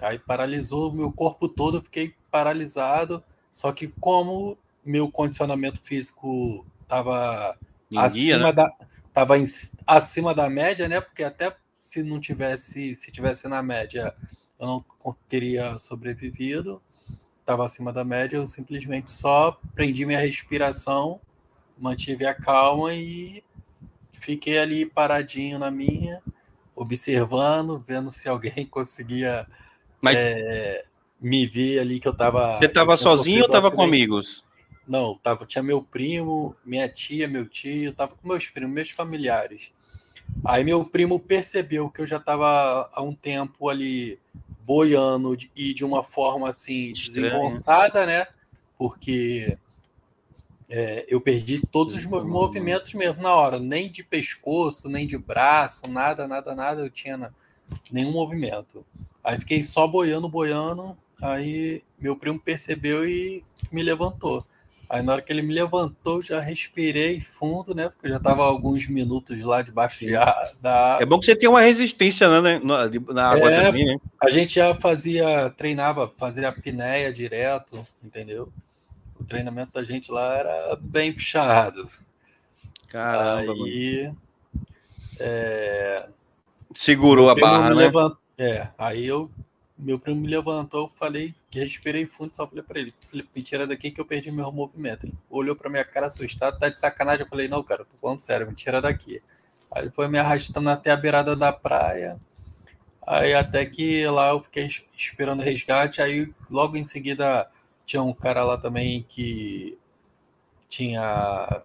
Aí 0.00 0.18
paralisou 0.18 0.90
o 0.90 0.94
meu 0.94 1.12
corpo 1.12 1.48
todo, 1.48 1.78
eu 1.78 1.82
fiquei 1.82 2.14
paralisado. 2.30 3.22
Só 3.50 3.72
que 3.72 3.88
como 3.88 4.58
meu 4.84 5.10
condicionamento 5.10 5.80
físico 5.82 6.66
estava 6.82 7.56
acima 7.94 8.46
né? 8.46 8.52
da 8.52 8.72
tava 9.12 9.38
em, 9.38 9.44
acima 9.86 10.34
da 10.34 10.50
média, 10.50 10.86
né? 10.88 11.00
Porque 11.00 11.24
até 11.24 11.56
se 11.86 12.02
não 12.02 12.18
tivesse, 12.18 12.96
se 12.96 13.12
tivesse 13.12 13.48
na 13.48 13.62
média, 13.62 14.12
eu 14.58 14.66
não 14.66 14.84
teria 15.28 15.78
sobrevivido. 15.78 16.82
Estava 17.40 17.64
acima 17.64 17.92
da 17.92 18.04
média, 18.04 18.36
eu 18.36 18.46
simplesmente 18.46 19.12
só 19.12 19.56
prendi 19.72 20.04
minha 20.04 20.18
respiração, 20.18 21.20
mantive 21.78 22.26
a 22.26 22.34
calma 22.34 22.92
e 22.92 23.42
fiquei 24.18 24.58
ali 24.58 24.84
paradinho 24.84 25.60
na 25.60 25.70
minha, 25.70 26.20
observando, 26.74 27.78
vendo 27.78 28.10
se 28.10 28.28
alguém 28.28 28.66
conseguia 28.66 29.46
Mas... 30.02 30.16
é, 30.16 30.84
me 31.20 31.46
ver 31.46 31.78
ali 31.78 32.00
que 32.00 32.08
eu 32.08 32.12
estava. 32.12 32.58
Você 32.58 32.66
estava 32.66 32.96
sozinho 32.96 33.42
ou 33.42 33.46
estava 33.46 33.70
com 33.70 33.82
amigos? 33.82 34.44
Não, 34.88 35.16
tava, 35.18 35.46
tinha 35.46 35.62
meu 35.62 35.82
primo, 35.82 36.56
minha 36.64 36.88
tia, 36.88 37.28
meu 37.28 37.48
tio, 37.48 37.92
tava 37.92 38.16
com 38.16 38.28
meus 38.28 38.48
primos, 38.48 38.72
meus 38.72 38.90
familiares. 38.90 39.70
Aí 40.44 40.64
meu 40.64 40.84
primo 40.84 41.18
percebeu 41.18 41.90
que 41.90 42.00
eu 42.00 42.06
já 42.06 42.16
estava 42.16 42.90
há 42.92 43.02
um 43.02 43.14
tempo 43.14 43.68
ali 43.68 44.18
boiando 44.60 45.36
e 45.54 45.72
de 45.72 45.84
uma 45.84 46.02
forma 46.02 46.48
assim 46.48 46.92
desengonçada, 46.92 48.04
né? 48.04 48.26
Porque 48.76 49.56
é, 50.68 51.06
eu 51.08 51.20
perdi 51.20 51.62
todos 51.70 51.94
os 51.94 52.06
movimentos 52.06 52.92
mesmo 52.94 53.22
na 53.22 53.32
hora, 53.34 53.60
nem 53.60 53.90
de 53.90 54.02
pescoço, 54.02 54.88
nem 54.88 55.06
de 55.06 55.16
braço, 55.16 55.88
nada, 55.88 56.26
nada, 56.26 56.54
nada, 56.54 56.82
eu 56.82 56.90
tinha 56.90 57.32
nenhum 57.90 58.12
movimento. 58.12 58.84
Aí 59.22 59.38
fiquei 59.38 59.62
só 59.62 59.86
boiando, 59.86 60.28
boiando, 60.28 60.96
aí 61.22 61.82
meu 61.98 62.16
primo 62.16 62.38
percebeu 62.38 63.08
e 63.08 63.44
me 63.70 63.82
levantou. 63.82 64.44
Aí 64.88 65.02
na 65.02 65.12
hora 65.12 65.22
que 65.22 65.32
ele 65.32 65.42
me 65.42 65.52
levantou, 65.52 66.22
já 66.22 66.40
respirei 66.40 67.20
fundo, 67.20 67.74
né? 67.74 67.88
Porque 67.88 68.06
eu 68.06 68.10
já 68.10 68.16
estava 68.18 68.44
alguns 68.44 68.86
minutos 68.86 69.40
lá 69.42 69.62
debaixo 69.62 70.04
de 70.04 70.14
ar, 70.16 70.52
da 70.60 70.94
água. 70.94 71.02
É 71.02 71.06
bom 71.06 71.18
que 71.18 71.26
você 71.26 71.34
tenha 71.34 71.50
uma 71.50 71.60
resistência 71.60 72.40
né, 72.40 72.60
na, 72.62 72.88
na 73.12 73.30
água 73.30 73.50
é, 73.50 73.62
também, 73.64 73.86
né? 73.86 73.96
A 74.22 74.30
gente 74.30 74.54
já 74.54 74.74
fazia, 74.74 75.50
treinava, 75.50 76.12
fazia 76.16 76.48
apneia 76.48 77.12
direto, 77.12 77.86
entendeu? 78.02 78.52
treinamento 79.26 79.72
da 79.72 79.84
gente 79.84 80.10
lá 80.10 80.36
era 80.36 80.76
bem 80.80 81.12
puxado. 81.12 81.88
Caramba. 82.88 83.52
Aí. 83.52 84.12
É, 85.18 86.08
Segurou 86.74 87.30
a 87.30 87.34
barra, 87.34 87.70
né? 87.70 87.74
Levant... 87.74 88.16
É, 88.38 88.68
aí 88.78 89.06
eu. 89.06 89.30
Meu 89.78 89.98
primo 89.98 90.22
me 90.22 90.28
levantou, 90.28 90.84
eu 90.84 90.88
falei 90.96 91.34
que 91.50 91.60
respirei 91.60 92.06
fundo, 92.06 92.34
só 92.34 92.46
falei 92.46 92.62
pra 92.62 92.80
ele, 92.80 92.94
Felipe, 93.00 93.28
me 93.36 93.42
tira 93.42 93.66
daqui 93.66 93.90
que 93.90 94.00
eu 94.00 94.06
perdi 94.06 94.30
meu 94.30 94.50
movimento. 94.50 95.04
Ele 95.04 95.14
olhou 95.28 95.54
pra 95.54 95.68
minha 95.68 95.84
cara 95.84 96.06
assustado, 96.06 96.58
tá 96.58 96.70
de 96.70 96.80
sacanagem. 96.80 97.22
Eu 97.22 97.28
falei, 97.28 97.46
não, 97.46 97.62
cara, 97.62 97.84
tô 97.84 97.96
falando 98.00 98.18
sério, 98.20 98.46
me 98.46 98.54
tira 98.54 98.80
daqui. 98.80 99.22
Aí 99.70 99.82
ele 99.82 99.90
foi 99.90 100.08
me 100.08 100.18
arrastando 100.18 100.70
até 100.70 100.90
a 100.90 100.96
beirada 100.96 101.36
da 101.36 101.52
praia. 101.52 102.18
Aí 103.06 103.34
até 103.34 103.64
que 103.66 104.06
lá 104.06 104.30
eu 104.30 104.40
fiquei 104.40 104.66
esperando 104.96 105.42
resgate. 105.42 106.00
Aí 106.00 106.32
logo 106.50 106.76
em 106.76 106.84
seguida 106.84 107.48
tinha 107.84 108.02
um 108.02 108.14
cara 108.14 108.42
lá 108.44 108.58
também 108.58 109.04
que 109.08 109.78
tinha 110.68 111.62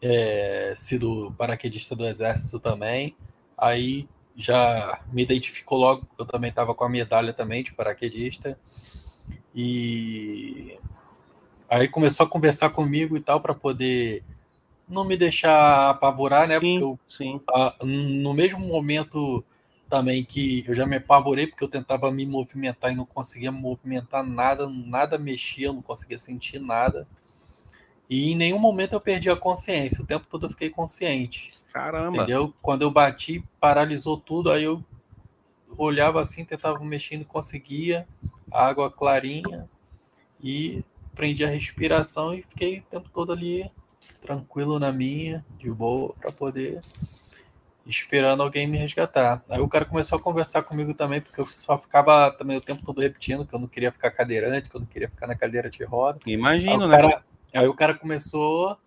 é, 0.00 0.72
sido 0.74 1.32
paraquedista 1.38 1.94
do 1.94 2.06
exército 2.06 2.58
também. 2.58 3.14
Aí 3.56 4.08
já 4.36 5.00
me 5.12 5.22
identificou 5.22 5.78
logo, 5.78 6.06
eu 6.18 6.24
também 6.24 6.50
estava 6.50 6.74
com 6.74 6.84
a 6.84 6.88
medalha 6.88 7.32
também 7.32 7.62
de 7.62 7.72
paraquedista. 7.72 8.58
E 9.54 10.78
aí 11.68 11.88
começou 11.88 12.26
a 12.26 12.28
conversar 12.28 12.70
comigo 12.70 13.16
e 13.16 13.20
tal 13.20 13.40
para 13.40 13.54
poder 13.54 14.24
não 14.88 15.04
me 15.04 15.16
deixar 15.16 15.90
apavorar, 15.90 16.48
né? 16.48 16.58
Sim, 16.58 16.80
porque 16.80 16.84
eu, 16.84 16.98
sim. 17.08 17.40
a, 17.50 17.74
no 17.84 18.34
mesmo 18.34 18.60
momento 18.60 19.44
também 19.88 20.24
que 20.24 20.64
eu 20.66 20.74
já 20.74 20.86
me 20.86 20.96
apavorei 20.96 21.46
porque 21.46 21.62
eu 21.62 21.68
tentava 21.68 22.10
me 22.10 22.24
movimentar 22.24 22.90
e 22.92 22.96
não 22.96 23.04
conseguia 23.04 23.52
movimentar 23.52 24.24
nada, 24.24 24.66
nada 24.66 25.18
mexia, 25.18 25.72
não 25.72 25.82
conseguia 25.82 26.18
sentir 26.18 26.58
nada. 26.58 27.06
E 28.08 28.32
em 28.32 28.36
nenhum 28.36 28.58
momento 28.58 28.94
eu 28.94 29.00
perdi 29.00 29.28
a 29.30 29.36
consciência, 29.36 30.02
o 30.02 30.06
tempo 30.06 30.26
todo 30.28 30.46
eu 30.46 30.50
fiquei 30.50 30.70
consciente. 30.70 31.50
Caramba. 31.72 32.18
Entendeu? 32.18 32.52
Quando 32.60 32.82
eu 32.82 32.90
bati, 32.90 33.42
paralisou 33.58 34.16
tudo, 34.16 34.50
aí 34.50 34.64
eu 34.64 34.84
olhava 35.76 36.20
assim, 36.20 36.44
tentava 36.44 36.78
mexer, 36.84 37.16
não 37.16 37.24
conseguia, 37.24 38.06
água 38.50 38.90
clarinha 38.90 39.68
e 40.42 40.84
prendi 41.14 41.44
a 41.44 41.48
respiração 41.48 42.34
e 42.34 42.42
fiquei 42.42 42.80
o 42.80 42.82
tempo 42.82 43.08
todo 43.08 43.32
ali 43.32 43.70
tranquilo 44.20 44.78
na 44.78 44.92
minha, 44.92 45.44
de 45.58 45.70
boa, 45.70 46.14
para 46.20 46.32
poder 46.32 46.80
esperando 47.86 48.42
alguém 48.42 48.66
me 48.66 48.78
resgatar. 48.78 49.42
Aí 49.48 49.60
o 49.60 49.68
cara 49.68 49.84
começou 49.84 50.18
a 50.18 50.22
conversar 50.22 50.62
comigo 50.62 50.94
também, 50.94 51.20
porque 51.20 51.40
eu 51.40 51.46
só 51.46 51.78
ficava 51.78 52.30
também 52.30 52.56
o 52.56 52.60
tempo 52.60 52.84
todo 52.84 53.00
repetindo 53.00 53.46
que 53.46 53.54
eu 53.54 53.58
não 53.58 53.66
queria 53.66 53.90
ficar 53.90 54.10
cadeirante, 54.10 54.68
que 54.68 54.76
eu 54.76 54.80
não 54.80 54.86
queria 54.86 55.08
ficar 55.08 55.26
na 55.26 55.34
cadeira 55.34 55.70
de 55.70 55.82
roda. 55.84 56.20
Imagino, 56.26 56.84
aí 56.84 56.88
né? 56.88 56.96
Cara, 56.96 57.24
aí 57.54 57.66
o 57.66 57.74
cara 57.74 57.94
começou 57.94 58.78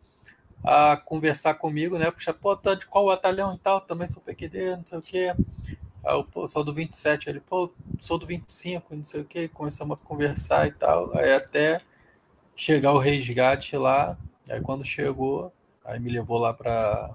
a 0.65 0.97
conversar 0.97 1.53
comigo, 1.53 1.97
né? 1.97 2.09
Puxa, 2.09 2.33
pô, 2.33 2.55
tá 2.55 2.73
de 2.73 2.87
qual 2.87 3.05
batalhão 3.05 3.53
e 3.53 3.59
tal? 3.59 3.79
Também 3.79 4.07
sou 4.07 4.21
PQD, 4.23 4.77
não 4.77 4.85
sei 4.85 4.97
o 4.97 5.01
quê. 5.01 5.35
Aí 6.03 6.15
eu, 6.15 6.23
pô, 6.23 6.47
sou 6.47 6.63
do 6.63 6.73
27. 6.73 7.29
Ele, 7.29 7.39
pô, 7.39 7.71
sou 7.99 8.17
do 8.17 8.25
25, 8.25 8.95
não 8.95 9.03
sei 9.03 9.21
o 9.21 9.25
quê. 9.25 9.47
Começamos 9.47 9.95
a 9.95 10.05
conversar 10.07 10.67
e 10.67 10.71
tal. 10.71 11.15
Aí 11.15 11.33
até 11.33 11.81
chegar 12.55 12.93
o 12.93 12.97
resgate 12.97 13.77
lá. 13.77 14.17
Aí 14.49 14.59
quando 14.61 14.83
chegou, 14.83 15.53
aí 15.83 15.99
me 15.99 16.11
levou 16.11 16.39
lá 16.39 16.53
para 16.53 17.11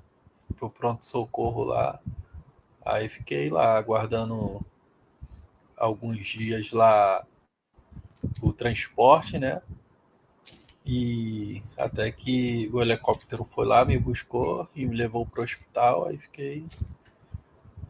pro 0.57 0.71
pronto-socorro 0.71 1.65
lá. 1.65 1.99
Aí 2.85 3.09
fiquei 3.09 3.51
lá 3.51 3.77
aguardando 3.77 4.65
alguns 5.77 6.27
dias 6.29 6.73
lá 6.73 7.25
o 8.41 8.53
transporte, 8.53 9.39
né? 9.39 9.63
E 10.85 11.62
até 11.77 12.11
que 12.11 12.71
o 12.73 12.81
helicóptero 12.81 13.45
foi 13.45 13.66
lá, 13.66 13.85
me 13.85 13.99
buscou 13.99 14.69
e 14.75 14.87
me 14.87 14.97
levou 14.97 15.27
para 15.27 15.40
o 15.40 15.45
hospital. 15.45 16.07
Aí 16.07 16.19
fiquei 16.19 16.64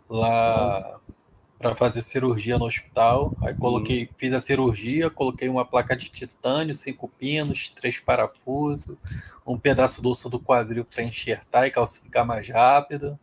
lá 0.09 1.00
para 1.61 1.76
fazer 1.76 2.03
cirurgia 2.03 2.59
no 2.59 2.64
hospital. 2.64 3.37
Aí 3.42 3.55
coloquei, 3.55 4.09
fiz 4.16 4.33
a 4.33 4.40
cirurgia, 4.40 5.11
coloquei 5.11 5.48
uma 5.48 5.64
placa 5.64 5.94
de 5.94 6.09
titânio, 6.09 6.74
cinco 6.74 7.07
pinos, 7.07 7.68
três 7.68 8.00
parafusos, 8.00 8.96
um 9.46 9.59
pedaço 9.59 10.03
do 10.03 10.09
osso 10.09 10.29
do 10.29 10.40
quadril 10.40 10.85
para 10.85 11.03
enxertar 11.03 11.66
e 11.66 11.70
calcificar 11.70 12.26
mais 12.26 12.48
rápido. 12.48 13.18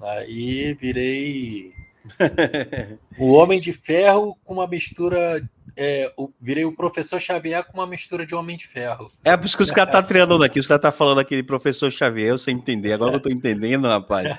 Aí 0.00 0.74
virei 0.74 1.72
o 3.18 3.32
Homem 3.32 3.60
de 3.60 3.72
Ferro 3.72 4.36
com 4.44 4.54
uma 4.54 4.66
mistura. 4.66 5.48
É, 5.80 6.12
o, 6.16 6.28
virei 6.40 6.64
o 6.64 6.74
professor 6.74 7.20
Xavier 7.20 7.64
com 7.64 7.78
uma 7.78 7.86
mistura 7.86 8.26
de 8.26 8.34
Homem 8.34 8.56
de 8.56 8.66
Ferro. 8.66 9.12
É 9.24 9.36
por 9.36 9.46
isso 9.46 9.56
que 9.56 9.62
os 9.62 9.70
caras 9.70 9.92
tá 9.92 10.02
treinando 10.02 10.42
aqui. 10.42 10.58
Os 10.58 10.66
caras 10.66 10.82
tá 10.82 10.90
falando 10.90 11.20
aquele 11.20 11.44
professor 11.44 11.88
Xavier, 11.88 12.30
eu 12.30 12.38
sei 12.38 12.52
entender. 12.52 12.92
Agora 12.92 13.14
eu 13.14 13.20
tô 13.20 13.30
entendendo, 13.30 13.86
rapaz. 13.86 14.36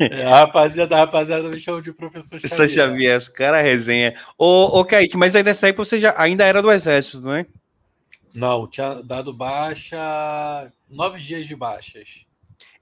É, 0.00 0.24
a 0.26 0.40
rapaziada, 0.40 0.96
a 0.96 0.98
rapaziada 0.98 1.48
me 1.48 1.60
chama 1.60 1.80
de 1.80 1.92
professor 1.92 2.40
Xavier. 2.40 2.48
Professor 2.48 2.68
Xavier, 2.68 3.16
os 3.16 3.28
caras 3.28 3.62
resenha. 3.62 4.16
Ô, 4.36 4.80
ô, 4.80 4.84
Kaique, 4.84 5.16
mas 5.16 5.36
aí 5.36 5.44
nessa 5.44 5.68
época 5.68 5.84
você 5.84 6.00
já 6.00 6.12
ainda 6.18 6.44
era 6.44 6.60
do 6.60 6.72
exército, 6.72 7.20
não 7.20 7.34
é? 7.34 7.46
Não, 8.34 8.66
tinha 8.66 9.00
dado 9.02 9.32
baixa. 9.32 9.96
Nove 10.90 11.20
dias 11.20 11.46
de 11.46 11.54
baixas. 11.54 12.26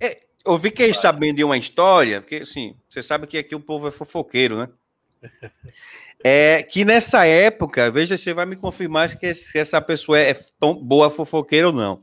É, 0.01 0.17
eu 0.47 0.59
fiquei 0.59 0.95
sabendo 0.95 1.37
de 1.37 1.45
uma 1.45 1.59
história, 1.59 2.23
porque 2.23 2.37
assim, 2.37 2.75
você 2.89 3.03
sabe 3.03 3.27
que 3.27 3.37
aqui 3.37 3.55
o 3.55 3.61
povo 3.61 3.89
é 3.89 3.91
fofoqueiro, 3.91 4.61
né? 4.61 4.69
É 6.29 6.61
que 6.61 6.85
nessa 6.85 7.25
época, 7.25 7.89
veja 7.89 8.17
se 8.17 8.25
você 8.25 8.35
vai 8.35 8.45
me 8.45 8.57
confirmar 8.57 9.09
se 9.09 9.17
essa 9.55 9.81
pessoa 9.81 10.19
é 10.19 10.35
tão 10.59 10.75
boa 10.75 11.09
fofoqueira 11.09 11.69
ou 11.69 11.73
não. 11.73 12.03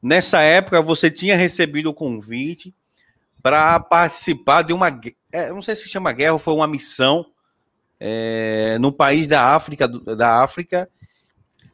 Nessa 0.00 0.40
época, 0.40 0.80
você 0.80 1.10
tinha 1.10 1.36
recebido 1.36 1.90
o 1.90 1.94
convite 1.94 2.72
para 3.42 3.80
participar 3.80 4.62
de 4.62 4.72
uma, 4.72 4.88
é, 5.32 5.50
não 5.50 5.60
sei 5.62 5.74
se 5.74 5.88
chama 5.88 6.12
guerra 6.12 6.34
ou 6.34 6.38
foi 6.38 6.54
uma 6.54 6.68
missão 6.68 7.26
é, 7.98 8.78
no 8.78 8.92
país 8.92 9.26
da 9.26 9.42
África, 9.56 9.88
da 9.88 10.44
África. 10.44 10.88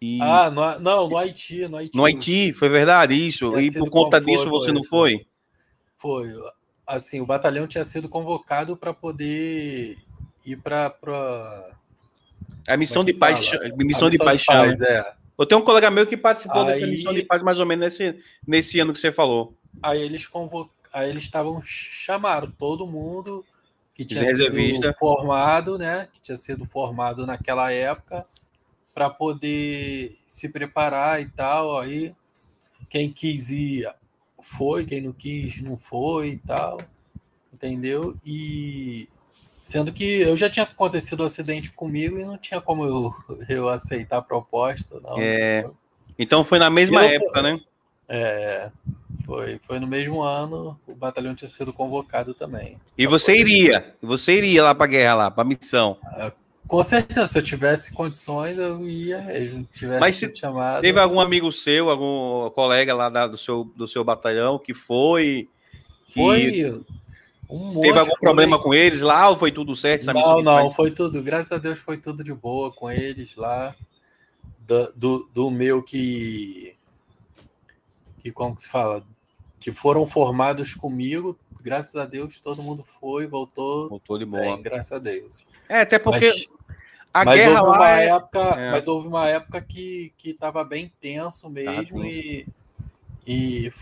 E... 0.00 0.18
Ah, 0.22 0.50
no, 0.50 0.78
não, 0.78 1.10
no 1.10 1.18
Haiti, 1.18 1.68
no 1.68 1.76
Haiti. 1.76 1.94
No 1.94 2.06
Haiti, 2.06 2.54
foi 2.54 2.70
verdade 2.70 3.14
isso. 3.14 3.60
E 3.60 3.70
por 3.70 3.90
conta 3.90 4.18
disso 4.18 4.48
você 4.48 4.68
foi, 4.68 4.74
não 4.74 4.82
foi? 4.82 5.26
Foi. 5.98 6.32
Assim, 6.86 7.20
o 7.20 7.26
batalhão 7.26 7.66
tinha 7.66 7.84
sido 7.84 8.08
convocado 8.08 8.78
para 8.78 8.94
poder 8.94 9.98
ir 10.42 10.56
para 10.56 10.88
pra... 10.88 11.81
a 12.66 12.76
missão 12.76 13.04
de 13.04 13.12
paz, 13.12 13.40
missão, 13.40 13.76
missão 13.76 14.10
de 14.10 14.18
paixão. 14.18 14.66
Paz, 14.66 14.80
é. 14.82 15.14
Eu 15.38 15.46
tenho 15.46 15.60
um 15.60 15.64
colega 15.64 15.90
meu 15.90 16.06
que 16.06 16.16
participou 16.16 16.62
aí, 16.62 16.66
dessa 16.66 16.86
missão 16.86 17.12
de 17.12 17.24
paz 17.24 17.42
mais 17.42 17.58
ou 17.58 17.66
menos 17.66 17.84
nesse, 17.84 18.22
nesse 18.46 18.80
ano 18.80 18.92
que 18.92 18.98
você 18.98 19.10
falou. 19.10 19.56
Aí 19.82 20.00
eles 20.00 20.26
convoc... 20.26 20.70
aí 20.92 21.10
eles 21.10 21.24
estavam 21.24 21.60
chamaram 21.64 22.50
todo 22.50 22.86
mundo 22.86 23.44
que 23.94 24.04
tinha 24.04 24.24
sido 24.24 24.94
formado, 24.98 25.78
né? 25.78 26.08
Que 26.12 26.20
tinha 26.20 26.36
sido 26.36 26.64
formado 26.66 27.26
naquela 27.26 27.72
época 27.72 28.26
para 28.94 29.08
poder 29.10 30.18
se 30.26 30.48
preparar 30.48 31.20
e 31.20 31.26
tal. 31.26 31.78
Aí 31.78 32.14
quem 32.88 33.10
quis 33.10 33.50
ir 33.50 33.88
foi, 34.40 34.84
quem 34.84 35.00
não 35.00 35.12
quis 35.12 35.62
não 35.62 35.76
foi 35.78 36.30
e 36.30 36.38
tal, 36.38 36.78
entendeu? 37.52 38.16
E 38.24 39.08
sendo 39.72 39.90
que 39.90 40.20
eu 40.20 40.36
já 40.36 40.50
tinha 40.50 40.64
acontecido 40.64 41.22
um 41.22 41.26
acidente 41.26 41.72
comigo 41.72 42.18
e 42.18 42.24
não 42.26 42.36
tinha 42.36 42.60
como 42.60 42.84
eu, 42.84 43.14
eu 43.48 43.70
aceitar 43.70 44.18
a 44.18 44.22
proposta. 44.22 45.00
Não. 45.00 45.16
É. 45.18 45.66
Então 46.18 46.44
foi 46.44 46.58
na 46.58 46.68
mesma 46.68 47.02
eu, 47.06 47.22
época, 47.22 47.40
né? 47.40 47.58
É, 48.06 48.70
foi, 49.24 49.58
foi 49.66 49.80
no 49.80 49.86
mesmo 49.86 50.20
ano, 50.20 50.78
o 50.86 50.94
batalhão 50.94 51.34
tinha 51.34 51.48
sido 51.48 51.72
convocado 51.72 52.34
também. 52.34 52.76
E 52.98 53.06
você 53.06 53.32
poder... 53.32 53.40
iria? 53.40 53.94
Você 54.02 54.36
iria 54.36 54.62
lá 54.62 54.74
para 54.74 54.86
guerra 54.88 55.14
lá, 55.14 55.30
para 55.30 55.42
missão? 55.42 55.96
É, 56.18 56.30
com 56.68 56.82
certeza, 56.82 57.26
se 57.26 57.38
eu 57.38 57.42
tivesse 57.42 57.94
condições, 57.94 58.58
eu 58.58 58.86
ia 58.86 59.22
mesmo. 59.22 59.66
Tivesse 59.72 60.00
Mas 60.00 60.16
se 60.16 60.36
chamado... 60.36 60.82
teve 60.82 61.00
algum 61.00 61.18
amigo 61.18 61.50
seu, 61.50 61.88
algum 61.88 62.50
colega 62.50 62.94
lá 62.94 63.08
da, 63.08 63.26
do, 63.26 63.38
seu, 63.38 63.64
do 63.74 63.88
seu 63.88 64.04
batalhão 64.04 64.58
que 64.58 64.74
foi? 64.74 65.48
Que... 66.08 66.12
Foi. 66.12 66.84
Um 67.52 67.80
teve 67.80 67.98
algum 67.98 68.16
problema 68.18 68.58
com 68.58 68.72
eles 68.72 69.02
lá 69.02 69.28
ou 69.28 69.36
foi 69.36 69.52
tudo 69.52 69.76
certo? 69.76 70.06
não, 70.06 70.40
não, 70.40 70.70
foi 70.70 70.90
tudo. 70.90 71.22
Graças 71.22 71.52
a 71.52 71.58
Deus 71.58 71.78
foi 71.78 71.98
tudo 71.98 72.24
de 72.24 72.32
boa 72.32 72.72
com 72.72 72.90
eles 72.90 73.36
lá. 73.36 73.76
Do, 74.60 74.92
do, 74.94 75.30
do 75.34 75.50
meu 75.50 75.82
que. 75.82 76.74
Que 78.20 78.32
como 78.32 78.56
que 78.56 78.62
se 78.62 78.70
fala? 78.70 79.04
Que 79.60 79.70
foram 79.70 80.06
formados 80.06 80.74
comigo. 80.74 81.38
Graças 81.60 81.94
a 81.96 82.06
Deus 82.06 82.40
todo 82.40 82.62
mundo 82.62 82.86
foi, 82.98 83.26
voltou. 83.26 83.90
Voltou 83.90 84.18
de 84.18 84.24
boa. 84.24 84.40
Bem, 84.40 84.62
graças 84.62 84.92
a 84.92 84.98
Deus. 84.98 85.44
É, 85.68 85.80
até 85.80 85.98
porque. 85.98 86.28
Mas 86.28 86.48
a 87.12 87.24
mas 87.26 87.36
guerra 87.38 87.62
houve 87.62 87.78
lá. 87.78 88.00
É... 88.00 88.06
Época, 88.06 88.38
é. 88.38 88.70
Mas 88.70 88.88
houve 88.88 89.08
uma 89.08 89.28
época 89.28 89.60
que 89.60 90.10
estava 90.24 90.64
bem 90.64 90.90
tenso 91.02 91.50
mesmo 91.50 92.00
tá 92.00 92.06
e, 92.06 92.46
e, 93.26 93.72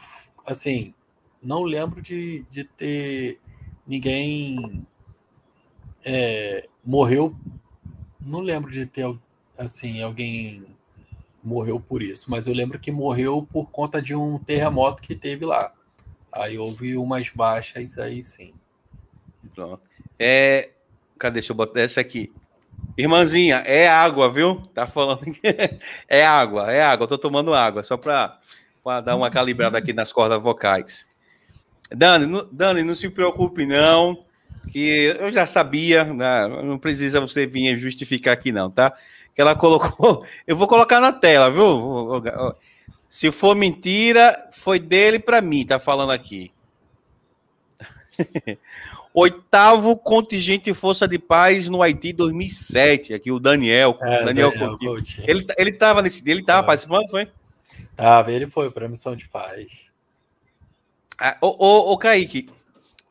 assim, 0.45 0.93
não 1.41 1.63
lembro 1.63 2.03
de, 2.03 2.45
de 2.51 2.65
ter 2.65 3.39
ninguém 3.91 4.87
é, 6.05 6.69
morreu. 6.85 7.35
Não 8.21 8.39
lembro 8.39 8.71
de 8.71 8.87
ter 8.87 9.13
assim 9.59 10.01
alguém 10.01 10.65
morreu 11.43 11.81
por 11.81 12.01
isso, 12.01 12.31
mas 12.31 12.47
eu 12.47 12.55
lembro 12.55 12.79
que 12.79 12.93
morreu 12.93 13.47
por 13.51 13.69
conta 13.71 14.01
de 14.01 14.15
um 14.15 14.39
terremoto 14.39 15.03
que 15.03 15.17
teve 15.17 15.45
lá. 15.45 15.73
Aí 16.31 16.57
houve 16.57 16.97
umas 16.97 17.29
baixas 17.31 17.99
aí 17.99 18.23
sim. 18.23 18.55
Pronto. 19.55 19.83
É, 20.17 20.71
cadê? 21.19 21.35
Deixa 21.41 21.51
eu 21.51 21.57
botar 21.57 21.81
essa 21.81 22.01
aqui. 22.01 22.33
Irmãzinha, 22.97 23.57
é 23.67 23.89
água, 23.89 24.33
viu? 24.33 24.63
Tá 24.73 24.87
falando 24.87 25.25
que 25.25 25.41
é 26.07 26.25
água, 26.25 26.71
é 26.71 26.83
água. 26.83 27.05
Eu 27.05 27.09
tô 27.09 27.19
tomando 27.19 27.53
água, 27.53 27.83
só 27.83 27.97
para 27.97 28.39
dar 29.01 29.17
uma 29.17 29.31
calibrada 29.31 29.77
aqui 29.77 29.93
nas 29.93 30.13
cordas 30.13 30.41
vocais. 30.41 31.10
Dani, 31.95 32.27
não, 32.27 32.49
Dani, 32.51 32.83
não 32.83 32.95
se 32.95 33.09
preocupe, 33.11 33.67
não, 33.67 34.25
que 34.71 35.17
eu 35.19 35.33
já 35.33 35.47
sabia, 35.47 36.05
né? 36.05 36.47
não 36.63 36.79
precisa 36.79 37.21
você 37.21 37.47
vir 37.47 37.77
justificar 37.77 38.35
aqui, 38.35 38.53
não, 38.53 38.71
tá? 38.71 38.93
Que 39.35 39.41
ela 39.41 39.55
colocou. 39.57 40.25
Eu 40.47 40.57
vou 40.57 40.69
colocar 40.69 41.01
na 41.01 41.13
tela, 41.13 41.51
viu? 41.51 42.25
Se 43.09 43.31
for 43.33 43.57
mentira, 43.57 44.37
foi 44.53 44.79
dele 44.79 45.19
para 45.19 45.41
mim, 45.41 45.67
tá 45.67 45.81
falando 45.81 46.13
aqui. 46.13 46.53
Oitavo 49.13 49.97
contingente 49.97 50.73
Força 50.73 51.09
de 51.09 51.19
Paz 51.19 51.69
no 51.69 51.83
Haiti 51.83 52.13
2007. 52.13 53.13
Aqui 53.13 53.33
o 53.33 53.41
Daniel. 53.41 53.99
É, 54.01 54.25
Daniel, 54.25 54.53
Daniel 54.53 54.97
Ele, 55.27 55.45
ele 55.59 55.73
tava 55.73 56.01
nesse 56.01 56.23
ele 56.31 56.45
tava 56.45 56.65
participando, 56.65 57.09
foi? 57.11 57.29
Tava, 57.97 58.31
ele 58.31 58.47
foi 58.47 58.71
para 58.71 58.89
missão 58.89 59.17
de 59.17 59.29
paz. 59.29 59.90
Ah, 61.21 61.37
ô, 61.43 61.49
ô, 61.49 61.93
ô, 61.93 61.99
Kaique, 61.99 62.49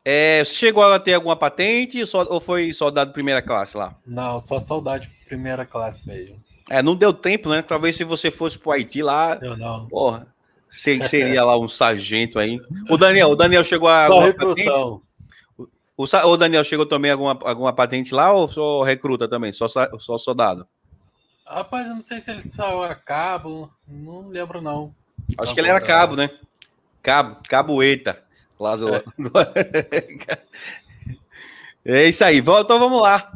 é, 0.04 0.44
chegou 0.44 0.84
a 0.84 1.00
ter 1.00 1.14
alguma 1.14 1.36
patente 1.36 2.04
ou 2.28 2.40
foi 2.40 2.74
soldado 2.74 3.14
primeira 3.14 3.40
classe 3.40 3.78
lá? 3.78 3.96
Não, 4.04 4.40
só 4.40 4.58
soldado 4.58 5.08
primeira 5.28 5.64
classe 5.64 6.08
mesmo. 6.08 6.44
É, 6.68 6.82
não 6.82 6.96
deu 6.96 7.14
tempo, 7.14 7.50
né? 7.50 7.62
Talvez 7.62 7.96
se 7.96 8.04
você 8.04 8.32
fosse 8.32 8.58
pro 8.58 8.72
Haiti 8.72 9.04
lá. 9.04 9.38
Eu 9.40 9.56
não. 9.56 9.88
Porra, 9.88 10.28
seria 10.72 11.44
lá 11.44 11.56
um 11.56 11.68
sargento 11.68 12.40
aí. 12.40 12.60
O 12.90 12.98
Daniel, 12.98 13.30
o 13.30 13.36
Daniel 13.36 13.64
chegou 13.64 13.88
a. 13.88 14.08
Só 14.08 14.34
patente? 14.34 14.72
O, 15.96 16.06
o 16.06 16.38
Daniel 16.38 16.64
chegou 16.64 16.88
também 16.88 17.12
alguma, 17.12 17.38
alguma 17.44 17.74
patente 17.74 18.14
lá 18.14 18.32
ou 18.32 18.48
só 18.48 18.82
recruta 18.82 19.28
também? 19.28 19.54
Só, 19.54 19.68
só 19.68 20.18
soldado? 20.18 20.68
Rapaz, 21.46 21.88
eu 21.88 21.94
não 21.94 22.02
sei 22.02 22.22
se 22.22 22.32
ele 22.32 22.42
saiu 22.42 22.84
a 22.84 22.96
cabo, 22.96 23.72
não 23.88 24.30
lembro 24.30 24.62
não. 24.62 24.96
Acho 25.38 25.54
que 25.54 25.60
ele 25.60 25.70
era 25.70 25.82
cabo, 25.82 26.16
né? 26.16 26.30
Cabo, 27.02 27.38
caboeta. 27.48 28.24
Lá 28.60 28.76
do... 28.76 28.94
É. 28.94 29.04
é 32.04 32.10
isso 32.10 32.24
aí. 32.24 32.40
Então 32.40 32.80
vamos 32.80 33.02
lá. 33.02 33.32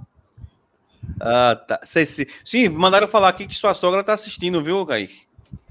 Ah, 1.20 1.56
tá. 1.56 1.80
Sim, 1.86 2.70
mandaram 2.70 3.08
falar 3.08 3.30
aqui 3.30 3.48
que 3.48 3.56
sua 3.56 3.74
sogra 3.74 4.04
tá 4.04 4.14
assistindo, 4.14 4.64
viu, 4.64 4.86
Kaique? 4.86 5.22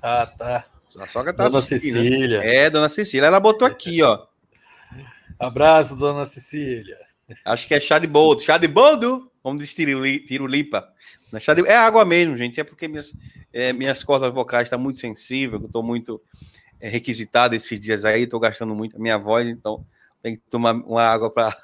Ah, 0.02 0.26
tá. 0.26 0.64
Sua 0.88 1.06
sogra 1.06 1.32
tá 1.32 1.46
dona 1.46 1.58
assistindo. 1.58 1.94
Dona 1.94 2.04
Cecília. 2.04 2.38
É, 2.44 2.70
dona 2.70 2.88
Cecília. 2.88 3.26
Ela 3.26 3.40
botou 3.40 3.66
aqui, 3.66 4.02
ó. 4.02 4.26
Abraço, 5.38 5.96
dona 5.96 6.24
Cecília. 6.24 6.98
Acho 7.44 7.66
que 7.66 7.74
é 7.74 7.80
chá 7.80 7.98
de 7.98 8.06
boldo. 8.06 8.42
Chá 8.42 8.58
de 8.58 8.68
boldo? 8.68 9.30
Como 9.42 9.58
diz 9.58 9.74
Tirulipa. 9.74 10.88
É, 11.32 11.72
é 11.72 11.76
água 11.76 12.04
mesmo, 12.04 12.36
gente. 12.36 12.60
É 12.60 12.64
porque 12.64 12.86
minhas, 12.86 13.12
é, 13.52 13.72
minhas 13.72 14.04
cordas 14.04 14.32
vocais 14.32 14.66
estão 14.66 14.78
tá 14.78 14.82
muito 14.82 14.98
sensíveis. 14.98 15.60
Eu 15.60 15.66
estou 15.66 15.82
muito 15.82 16.20
é, 16.82 16.88
requisitado 16.88 17.54
esses 17.54 17.78
dias 17.78 18.04
aí. 18.04 18.24
Estou 18.24 18.40
gastando 18.40 18.74
muito 18.74 18.96
a 18.96 18.98
minha 18.98 19.16
voz. 19.16 19.48
Então, 19.48 19.86
tem 20.20 20.34
que 20.34 20.42
tomar 20.50 20.74
uma 20.74 21.02
água 21.02 21.30
para 21.30 21.56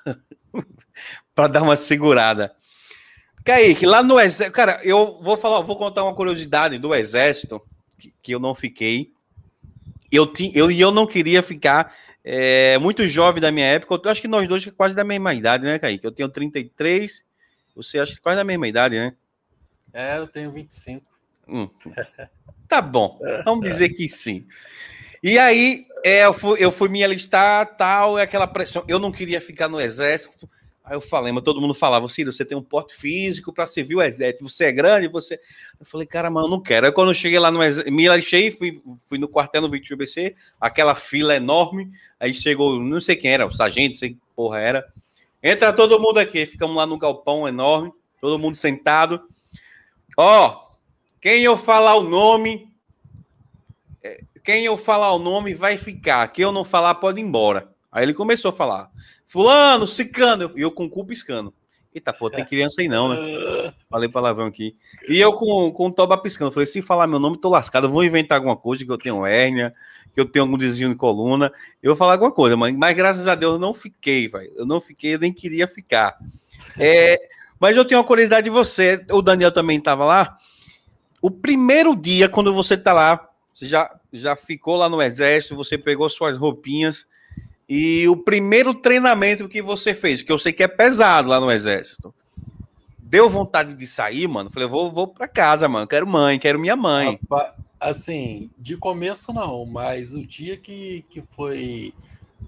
dar 1.50 1.62
uma 1.62 1.74
segurada. 1.74 2.54
Kaique, 3.44 3.84
lá 3.84 4.02
no 4.02 4.18
exército. 4.20 4.52
Cara, 4.52 4.80
eu 4.84 5.20
vou 5.20 5.36
falar, 5.36 5.60
vou 5.60 5.76
contar 5.76 6.04
uma 6.04 6.14
curiosidade 6.14 6.78
do 6.78 6.94
exército 6.94 7.60
que, 7.98 8.14
que 8.22 8.32
eu 8.32 8.38
não 8.38 8.54
fiquei. 8.54 9.12
Eu, 10.10 10.26
ti, 10.26 10.52
eu, 10.54 10.70
eu 10.70 10.92
não 10.92 11.06
queria 11.06 11.42
ficar 11.42 11.94
é, 12.22 12.78
muito 12.78 13.06
jovem 13.08 13.40
da 13.40 13.50
minha 13.50 13.66
época. 13.66 14.00
Eu 14.04 14.10
acho 14.10 14.20
que 14.20 14.28
nós 14.28 14.46
dois 14.46 14.64
é 14.66 14.70
quase 14.70 14.94
da 14.94 15.02
mesma 15.02 15.34
idade, 15.34 15.64
né, 15.64 15.78
Kaique? 15.78 16.06
Eu 16.06 16.12
tenho 16.12 16.28
33, 16.28 17.24
você 17.74 17.98
acha 17.98 18.14
que 18.14 18.20
quase 18.20 18.36
da 18.36 18.44
mesma 18.44 18.68
idade, 18.68 18.96
né? 18.96 19.14
É, 19.92 20.18
eu 20.18 20.28
tenho 20.28 20.52
25. 20.52 21.04
Hum. 21.48 21.68
Tá 22.68 22.82
bom, 22.82 23.18
vamos 23.44 23.66
dizer 23.66 23.88
que 23.88 24.08
sim. 24.08 24.46
E 25.22 25.38
aí, 25.38 25.86
é, 26.04 26.24
eu, 26.24 26.32
fui, 26.32 26.58
eu 26.62 26.70
fui 26.70 26.88
me 26.88 27.02
alistar, 27.02 27.76
tal, 27.76 28.18
é 28.18 28.22
aquela 28.22 28.46
pressão. 28.46 28.84
Eu 28.86 28.98
não 28.98 29.10
queria 29.10 29.40
ficar 29.40 29.68
no 29.68 29.80
exército. 29.80 30.48
Aí 30.88 30.96
eu 30.96 31.02
falei, 31.02 31.30
mas 31.32 31.42
todo 31.42 31.60
mundo 31.60 31.74
falava, 31.74 32.08
Ciro, 32.08 32.32
você 32.32 32.46
tem 32.46 32.56
um 32.56 32.62
porte 32.62 32.94
físico 32.94 33.52
para 33.52 33.66
servir 33.66 33.96
o 33.96 34.02
exército, 34.02 34.48
você 34.48 34.64
é 34.64 34.72
grande, 34.72 35.06
você. 35.06 35.38
Eu 35.78 35.84
falei, 35.84 36.06
cara, 36.06 36.30
mas 36.30 36.44
eu 36.44 36.50
não 36.50 36.62
quero. 36.62 36.86
Aí 36.86 36.92
quando 36.92 37.10
eu 37.10 37.14
cheguei 37.14 37.38
lá 37.38 37.50
no 37.50 37.62
exército, 37.62 37.94
me 37.94 38.08
achei, 38.08 38.50
fui, 38.50 38.80
fui 39.06 39.18
no 39.18 39.28
quartel 39.28 39.60
no 39.60 39.70
21 39.70 39.98
BC, 39.98 40.34
aquela 40.58 40.94
fila 40.94 41.36
enorme, 41.36 41.90
aí 42.18 42.32
chegou, 42.32 42.80
não 42.80 43.00
sei 43.02 43.16
quem 43.16 43.32
era, 43.32 43.46
o 43.46 43.52
sargento, 43.52 43.92
não 43.92 43.98
sei 43.98 44.10
que 44.10 44.18
porra 44.34 44.60
era. 44.60 44.92
Entra 45.42 45.74
todo 45.74 46.00
mundo 46.00 46.18
aqui, 46.18 46.46
ficamos 46.46 46.74
lá 46.74 46.86
no 46.86 46.96
galpão 46.96 47.46
enorme, 47.46 47.92
todo 48.18 48.38
mundo 48.38 48.56
sentado. 48.56 49.20
Ó, 50.16 50.68
quem 51.20 51.42
eu 51.42 51.58
falar 51.58 51.96
o 51.96 52.02
nome, 52.02 52.67
quem 54.48 54.64
eu 54.64 54.78
falar 54.78 55.12
o 55.12 55.18
nome 55.18 55.52
vai 55.52 55.76
ficar, 55.76 56.26
quem 56.28 56.42
eu 56.42 56.50
não 56.50 56.64
falar 56.64 56.94
pode 56.94 57.20
ir 57.20 57.22
embora. 57.22 57.68
Aí 57.92 58.02
ele 58.02 58.14
começou 58.14 58.48
a 58.48 58.54
falar. 58.54 58.90
Fulano, 59.26 59.86
Cicano. 59.86 60.50
E 60.56 60.62
eu 60.62 60.72
com 60.72 60.86
o 60.86 60.88
cu 60.88 61.04
piscando. 61.04 61.52
Eita, 61.94 62.14
pô, 62.14 62.30
tem 62.30 62.46
criança 62.46 62.80
aí 62.80 62.88
não, 62.88 63.10
né? 63.10 63.74
Falei 63.90 64.08
palavrão 64.08 64.46
aqui. 64.46 64.74
E 65.06 65.20
eu 65.20 65.34
com, 65.34 65.70
com 65.70 65.88
o 65.88 65.92
toba 65.92 66.16
piscando. 66.16 66.50
Falei, 66.50 66.66
se 66.66 66.80
falar 66.80 67.06
meu 67.06 67.18
nome, 67.18 67.38
tô 67.38 67.50
lascado. 67.50 67.88
Eu 67.88 67.90
vou 67.90 68.02
inventar 68.02 68.38
alguma 68.38 68.56
coisa, 68.56 68.86
que 68.86 68.90
eu 68.90 68.96
tenho 68.96 69.26
hérnia, 69.26 69.74
que 70.14 70.20
eu 70.20 70.24
tenho 70.24 70.46
algum 70.46 70.56
desvio 70.56 70.88
de 70.88 70.94
coluna. 70.94 71.52
Eu 71.82 71.90
vou 71.90 71.96
falar 71.96 72.14
alguma 72.14 72.32
coisa, 72.32 72.56
mas, 72.56 72.74
mas 72.74 72.96
graças 72.96 73.28
a 73.28 73.34
Deus 73.34 73.52
eu 73.52 73.58
não 73.58 73.74
fiquei, 73.74 74.28
velho. 74.28 74.50
Eu 74.56 74.64
não 74.64 74.80
fiquei, 74.80 75.14
eu 75.14 75.18
nem 75.18 75.30
queria 75.30 75.68
ficar. 75.68 76.16
É, 76.78 77.18
mas 77.60 77.76
eu 77.76 77.84
tenho 77.84 78.00
uma 78.00 78.06
curiosidade 78.06 78.44
de 78.44 78.50
você. 78.50 79.04
O 79.10 79.20
Daniel 79.20 79.52
também 79.52 79.76
estava 79.76 80.06
lá. 80.06 80.38
O 81.20 81.30
primeiro 81.30 81.94
dia, 81.94 82.30
quando 82.30 82.54
você 82.54 82.78
tá 82.78 82.94
lá, 82.94 83.27
você 83.58 83.66
já, 83.66 83.92
já 84.12 84.36
ficou 84.36 84.76
lá 84.76 84.88
no 84.88 85.02
exército, 85.02 85.56
você 85.56 85.76
pegou 85.76 86.08
suas 86.08 86.36
roupinhas 86.36 87.08
e 87.68 88.06
o 88.06 88.16
primeiro 88.16 88.72
treinamento 88.72 89.48
que 89.48 89.60
você 89.60 89.92
fez, 89.92 90.22
que 90.22 90.30
eu 90.30 90.38
sei 90.38 90.52
que 90.52 90.62
é 90.62 90.68
pesado 90.68 91.28
lá 91.28 91.40
no 91.40 91.50
exército, 91.50 92.14
deu 93.00 93.28
vontade 93.28 93.74
de 93.74 93.84
sair, 93.84 94.28
mano? 94.28 94.48
Falei, 94.48 94.68
vou, 94.68 94.92
vou 94.92 95.08
para 95.08 95.26
casa, 95.26 95.68
mano. 95.68 95.88
Quero 95.88 96.06
mãe, 96.06 96.38
quero 96.38 96.56
minha 96.56 96.76
mãe. 96.76 97.18
Assim, 97.80 98.48
de 98.56 98.76
começo 98.76 99.32
não, 99.32 99.66
mas 99.66 100.14
o 100.14 100.24
dia 100.24 100.56
que, 100.56 101.04
que 101.10 101.20
foi 101.30 101.92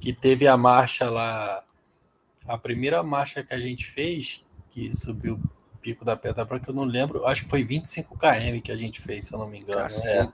que 0.00 0.12
teve 0.12 0.46
a 0.46 0.56
marcha 0.56 1.10
lá, 1.10 1.64
a 2.46 2.56
primeira 2.56 3.02
marcha 3.02 3.42
que 3.42 3.52
a 3.52 3.58
gente 3.58 3.84
fez, 3.84 4.44
que 4.70 4.96
subiu 4.96 5.40
o 5.74 5.78
Pico 5.78 6.04
da 6.04 6.16
Pedra 6.16 6.44
Branca, 6.44 6.70
eu 6.70 6.74
não 6.74 6.84
lembro, 6.84 7.26
acho 7.26 7.42
que 7.42 7.50
foi 7.50 7.64
25 7.64 8.16
km 8.16 8.60
que 8.62 8.70
a 8.70 8.76
gente 8.76 9.00
fez, 9.00 9.26
se 9.26 9.32
eu 9.32 9.40
não 9.40 9.48
me 9.48 9.58
engano. 9.58 9.88
É, 10.04 10.28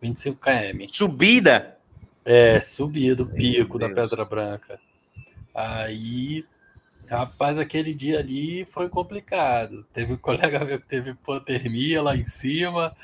25 0.00 0.38
km. 0.40 0.86
Subida? 0.88 1.76
É, 2.24 2.60
subia 2.60 3.16
do 3.16 3.26
pico 3.26 3.78
da 3.78 3.88
Pedra 3.88 4.24
Branca. 4.24 4.78
Aí, 5.54 6.44
rapaz, 7.08 7.58
aquele 7.58 7.94
dia 7.94 8.18
ali 8.18 8.64
foi 8.66 8.88
complicado. 8.88 9.84
Teve 9.92 10.12
um 10.12 10.18
colega 10.18 10.64
meu 10.64 10.78
que 10.78 10.86
teve 10.86 11.10
hipotermia 11.10 12.02
lá 12.02 12.16
em 12.16 12.24
cima. 12.24 12.94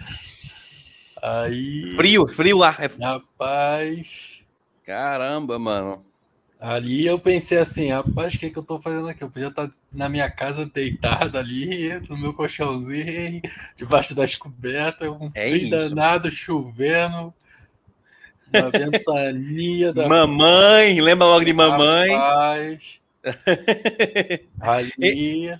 Aí. 1.22 1.94
Frio, 1.96 2.28
frio 2.28 2.58
lá. 2.58 2.76
É 2.78 2.86
Rapaz. 3.02 4.42
Caramba, 4.84 5.58
mano. 5.58 6.04
Ali 6.60 7.06
eu 7.06 7.18
pensei 7.18 7.58
assim, 7.58 7.90
rapaz, 7.90 8.34
o 8.34 8.38
que, 8.38 8.48
que 8.50 8.58
eu 8.58 8.62
tô 8.62 8.80
fazendo 8.80 9.08
aqui? 9.08 9.22
Eu 9.22 9.30
podia 9.30 9.48
estar 9.48 9.68
tá 9.68 9.74
na 9.92 10.08
minha 10.08 10.30
casa 10.30 10.64
deitado 10.64 11.36
ali, 11.36 11.90
no 12.08 12.16
meu 12.16 12.32
colchãozinho, 12.32 13.42
debaixo 13.76 14.14
das 14.14 14.34
cobertas, 14.34 15.08
um 15.08 15.30
é 15.34 15.50
frio 15.50 15.70
danado, 15.70 16.30
chovendo. 16.30 17.34
Uma 18.52 18.70
ventania 18.70 19.92
da. 19.92 20.08
Mamãe, 20.08 21.00
lembra 21.00 21.26
logo 21.26 21.44
de 21.44 21.52
mamãe? 21.52 22.10
Rapaz. 22.14 23.00
ali. 24.60 25.58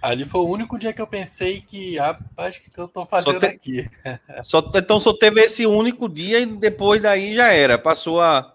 Ali 0.00 0.24
foi 0.24 0.40
o 0.40 0.48
único 0.48 0.76
dia 0.78 0.92
que 0.92 1.00
eu 1.00 1.06
pensei 1.06 1.60
que, 1.60 1.96
rapaz, 1.96 2.56
o 2.56 2.60
que, 2.60 2.70
que 2.70 2.78
eu 2.78 2.88
tô 2.88 3.06
fazendo 3.06 3.38
te... 3.38 3.46
aqui? 3.46 3.90
Só, 4.42 4.58
então 4.74 4.98
só 4.98 5.12
teve 5.12 5.40
esse 5.40 5.64
único 5.64 6.08
dia 6.08 6.40
e 6.40 6.46
depois 6.46 7.00
daí 7.00 7.36
já 7.36 7.52
era. 7.52 7.78
Passou 7.78 8.20
a. 8.20 8.52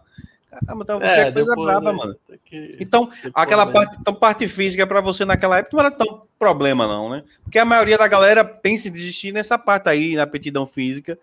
Caramba, 0.49 0.83
então 0.83 0.99
você 0.99 1.05
é, 1.05 1.27
é 1.27 1.31
coisa 1.31 1.55
braba, 1.55 1.93
mano. 1.93 2.15
Que... 2.45 2.77
Então, 2.79 3.05
depois, 3.05 3.33
aquela 3.35 3.65
né? 3.65 3.71
parte, 3.73 3.97
então, 3.99 4.13
parte 4.13 4.47
física 4.47 4.87
para 4.87 5.01
você 5.01 5.25
naquela 5.25 5.57
época 5.57 5.75
não 5.75 5.85
era 5.85 5.91
tão 5.91 6.23
problema, 6.39 6.87
não, 6.87 7.09
né? 7.09 7.23
Porque 7.43 7.59
a 7.59 7.65
maioria 7.65 7.97
da 7.97 8.07
galera 8.07 8.45
pensa 8.45 8.87
em 8.87 8.91
desistir 8.91 9.31
nessa 9.33 9.57
parte 9.57 9.89
aí, 9.89 10.15
na 10.15 10.23
aptidão 10.23 10.65
física 10.65 11.17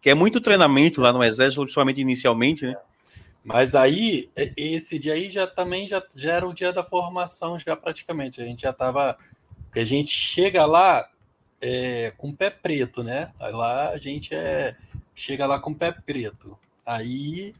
que 0.00 0.08
é 0.08 0.14
muito 0.14 0.40
treinamento 0.40 1.00
lá 1.00 1.12
no 1.12 1.22
exército, 1.22 1.62
principalmente 1.62 2.00
inicialmente, 2.00 2.66
né? 2.66 2.76
Mas 3.44 3.74
aí, 3.74 4.30
esse 4.56 4.98
dia 4.98 5.14
aí 5.14 5.30
já 5.30 5.46
também 5.46 5.86
já, 5.86 6.02
já 6.14 6.34
era 6.34 6.46
o 6.46 6.54
dia 6.54 6.72
da 6.72 6.84
formação, 6.84 7.58
já 7.58 7.76
praticamente. 7.76 8.40
A 8.40 8.44
gente 8.44 8.62
já 8.62 8.70
estava. 8.70 9.16
Porque 9.64 9.80
a 9.80 9.84
gente 9.84 10.10
chega 10.10 10.66
lá, 10.66 11.08
é, 11.60 12.12
com 12.16 12.32
pé 12.32 12.50
preto, 12.50 13.02
né? 13.02 13.30
Aí 13.38 13.52
lá 13.52 13.90
a 13.90 13.98
gente 13.98 14.34
é, 14.34 14.76
chega 15.14 15.46
lá 15.46 15.58
com 15.58 15.72
pé 15.72 15.92
preto. 15.92 16.58
Aí 16.84 17.54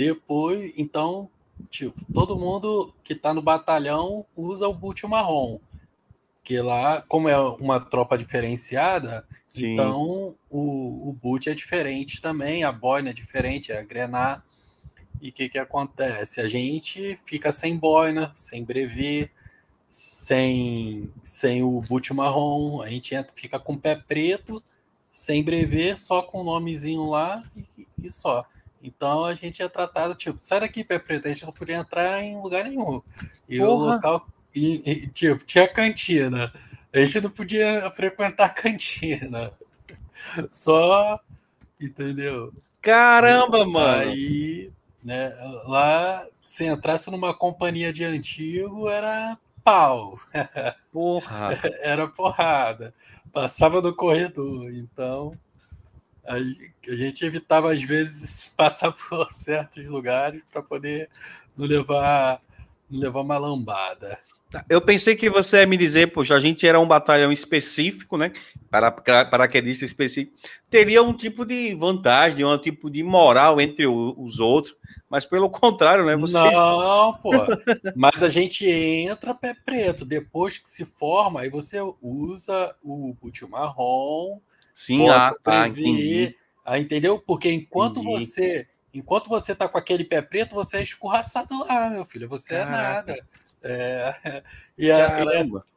depois, 0.00 0.72
então, 0.78 1.28
tipo, 1.68 1.94
todo 2.10 2.38
mundo 2.38 2.94
que 3.04 3.14
tá 3.14 3.34
no 3.34 3.42
batalhão 3.42 4.24
usa 4.34 4.66
o 4.66 4.72
boot 4.72 5.06
marrom. 5.06 5.60
Que 6.42 6.58
lá, 6.58 7.02
como 7.02 7.28
é 7.28 7.38
uma 7.38 7.78
tropa 7.78 8.16
diferenciada, 8.16 9.26
Sim. 9.46 9.74
então 9.74 10.34
o, 10.48 11.10
o 11.10 11.12
boot 11.12 11.50
é 11.50 11.54
diferente 11.54 12.22
também, 12.22 12.64
a 12.64 12.72
boina 12.72 13.10
é 13.10 13.12
diferente, 13.12 13.72
é 13.72 13.78
a 13.78 13.82
grenar. 13.82 14.42
E 15.20 15.28
o 15.28 15.32
que, 15.32 15.50
que 15.50 15.58
acontece? 15.58 16.40
A 16.40 16.48
gente 16.48 17.18
fica 17.26 17.52
sem 17.52 17.76
boina, 17.76 18.32
sem 18.34 18.64
brevet, 18.64 19.30
sem, 19.86 21.12
sem 21.22 21.62
o 21.62 21.78
boot 21.82 22.14
marrom, 22.14 22.80
a 22.80 22.88
gente 22.88 23.14
entra, 23.14 23.34
fica 23.36 23.60
com 23.60 23.74
o 23.74 23.78
pé 23.78 23.96
preto, 23.96 24.62
sem 25.12 25.44
brevet, 25.44 25.94
só 25.94 26.22
com 26.22 26.40
o 26.40 26.44
nomezinho 26.44 27.04
lá 27.04 27.44
e, 27.54 27.86
e, 28.02 28.10
só. 28.10 28.46
Então 28.82 29.24
a 29.24 29.34
gente 29.34 29.62
é 29.62 29.68
tratado, 29.68 30.14
tipo, 30.14 30.38
sai 30.40 30.60
daqui, 30.60 30.82
pé 30.82 30.98
preto, 30.98 31.26
a 31.26 31.28
gente 31.28 31.44
não 31.44 31.52
podia 31.52 31.76
entrar 31.76 32.22
em 32.22 32.40
lugar 32.40 32.64
nenhum. 32.64 33.02
E 33.48 33.58
Porra. 33.58 33.70
o 33.70 33.94
local, 33.94 34.28
e, 34.54 34.90
e, 34.90 35.06
tipo, 35.08 35.44
tinha 35.44 35.68
cantina. 35.68 36.52
A 36.92 37.00
gente 37.00 37.20
não 37.20 37.30
podia 37.30 37.90
frequentar 37.92 38.46
a 38.46 38.48
cantina. 38.48 39.52
Só, 40.50 41.20
entendeu? 41.80 42.52
Caramba, 42.80 43.64
mano! 43.66 44.10
Aí, 44.10 44.72
né, 45.04 45.34
lá, 45.66 46.26
se 46.42 46.64
entrasse 46.66 47.10
numa 47.10 47.34
companhia 47.34 47.92
de 47.92 48.04
antigo, 48.04 48.88
era 48.88 49.38
pau. 49.62 50.18
Porra! 50.92 51.60
Era 51.80 52.08
porrada. 52.08 52.94
Passava 53.32 53.80
no 53.80 53.94
corredor. 53.94 54.72
Então, 54.74 55.36
a, 56.26 56.38
gente 56.94 57.24
evitava, 57.24 57.72
às 57.72 57.82
vezes, 57.82 58.48
passar 58.56 58.92
por 58.92 59.30
certos 59.32 59.84
lugares 59.86 60.42
para 60.50 60.62
poder 60.62 61.08
não 61.56 61.66
levar, 61.66 62.40
não 62.90 63.00
levar 63.00 63.20
uma 63.20 63.38
lambada. 63.38 64.18
Tá, 64.50 64.64
eu 64.68 64.80
pensei 64.80 65.14
que 65.14 65.30
você 65.30 65.58
ia 65.58 65.66
me 65.66 65.76
dizer, 65.76 66.08
poxa, 66.08 66.34
a 66.34 66.40
gente 66.40 66.66
era 66.66 66.80
um 66.80 66.86
batalhão 66.86 67.30
específico, 67.30 68.16
né? 68.16 68.32
Para 68.68 68.90
paraquedista 68.90 69.84
específico. 69.84 70.36
Teria 70.68 71.02
um 71.02 71.12
tipo 71.12 71.44
de 71.44 71.72
vantagem, 71.76 72.44
um 72.44 72.58
tipo 72.58 72.90
de 72.90 73.02
moral 73.04 73.60
entre 73.60 73.86
os 73.86 74.40
outros. 74.40 74.74
Mas 75.08 75.24
pelo 75.24 75.48
contrário, 75.50 76.04
né? 76.04 76.16
Vocês... 76.16 76.52
Não, 76.52 77.14
pô. 77.14 77.30
Mas 77.94 78.24
a 78.24 78.28
gente 78.28 78.68
entra 78.68 79.34
pé 79.34 79.54
preto. 79.64 80.04
Depois 80.04 80.58
que 80.58 80.68
se 80.68 80.84
forma, 80.84 81.42
aí 81.42 81.48
você 81.48 81.78
usa 82.02 82.74
o 82.82 83.14
boot 83.20 83.46
marrom. 83.46 84.40
Sim, 84.80 85.10
ah, 85.10 85.36
tá, 85.42 85.68
entendi. 85.68 86.34
Ah, 86.64 86.78
entendeu? 86.78 87.18
Porque 87.18 87.52
enquanto 87.52 88.00
entendi. 88.00 88.24
você 88.24 88.66
enquanto 88.94 89.28
você 89.28 89.54
tá 89.54 89.68
com 89.68 89.76
aquele 89.76 90.04
pé 90.04 90.22
preto, 90.22 90.54
você 90.54 90.78
é 90.78 90.82
escorraçado 90.82 91.58
lá, 91.66 91.90
meu 91.90 92.06
filho. 92.06 92.26
Você 92.30 92.54
Caraca. 92.54 93.12
é 93.12 93.14
nada. 93.14 93.26
É, 93.62 94.42
e 94.78 94.90
é, 94.90 95.00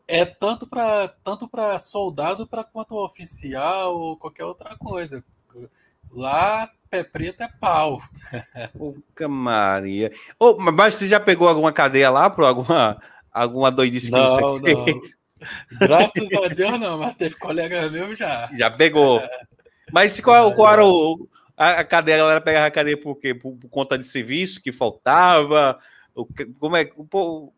é, 0.08 0.22
é 0.22 0.26
tanto 0.26 0.66
para 0.66 1.10
tanto 1.22 1.50
para 1.50 1.78
soldado 1.80 2.48
para 2.48 2.64
quanto 2.64 2.96
oficial 2.96 3.94
ou 4.00 4.16
qualquer 4.16 4.46
outra 4.46 4.74
coisa. 4.78 5.22
Lá 6.10 6.72
pé 6.90 7.04
preto 7.04 7.44
é 7.44 7.50
pau. 7.60 8.02
Puta 8.72 9.28
Maria. 9.28 10.14
Oh, 10.40 10.56
mas 10.58 10.96
você 10.96 11.10
já 11.10 11.20
pegou 11.20 11.50
alguma 11.50 11.74
cadeia 11.74 12.10
lá 12.10 12.30
por 12.30 12.46
alguma, 12.46 13.02
alguma 13.34 13.70
doidice 13.70 14.06
que 14.10 14.14
não, 14.14 14.54
você 14.54 14.62
fez? 14.86 15.23
Graças 15.80 16.28
a 16.44 16.48
Deus 16.48 16.80
não, 16.80 16.98
mas 16.98 17.16
teve 17.16 17.36
colega 17.36 17.90
meu 17.90 18.16
já. 18.16 18.50
Já 18.54 18.70
pegou. 18.70 19.20
É. 19.20 19.30
Mas 19.92 20.20
qual, 20.20 20.54
qual 20.54 20.74
era 20.74 20.86
o, 20.86 21.28
a, 21.56 21.84
cadeia? 21.84 22.18
A 22.18 22.22
galera 22.22 22.42
pegava 22.42 22.66
a 22.66 22.72
cadeia 22.72 23.00
por 23.00 23.16
quê? 23.16 23.34
Por, 23.34 23.56
por 23.56 23.70
conta 23.70 23.98
de 23.98 24.06
serviço 24.06 24.62
que 24.62 24.72
faltava? 24.72 25.80
Como 26.60 26.78
é 26.78 26.90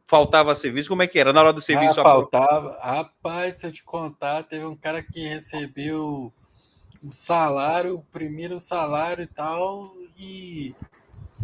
faltava 0.08 0.56
serviço? 0.56 0.90
Como 0.90 1.04
é 1.04 1.08
que 1.08 1.20
era 1.20 1.34
na 1.34 1.42
hora 1.42 1.54
do 1.54 1.62
serviço? 1.62 2.00
Ah, 2.00 2.04
faltava. 2.04 2.78
Rapaz, 2.82 3.56
se 3.56 3.68
eu 3.68 3.72
te 3.72 3.84
contar, 3.84 4.44
teve 4.44 4.66
um 4.66 4.76
cara 4.76 5.04
que 5.04 5.28
recebeu 5.28 6.32
o 7.04 7.12
salário, 7.12 7.96
o 7.96 8.02
primeiro 8.12 8.60
salário 8.60 9.24
e 9.24 9.28
tal, 9.28 9.94
e 10.18 10.74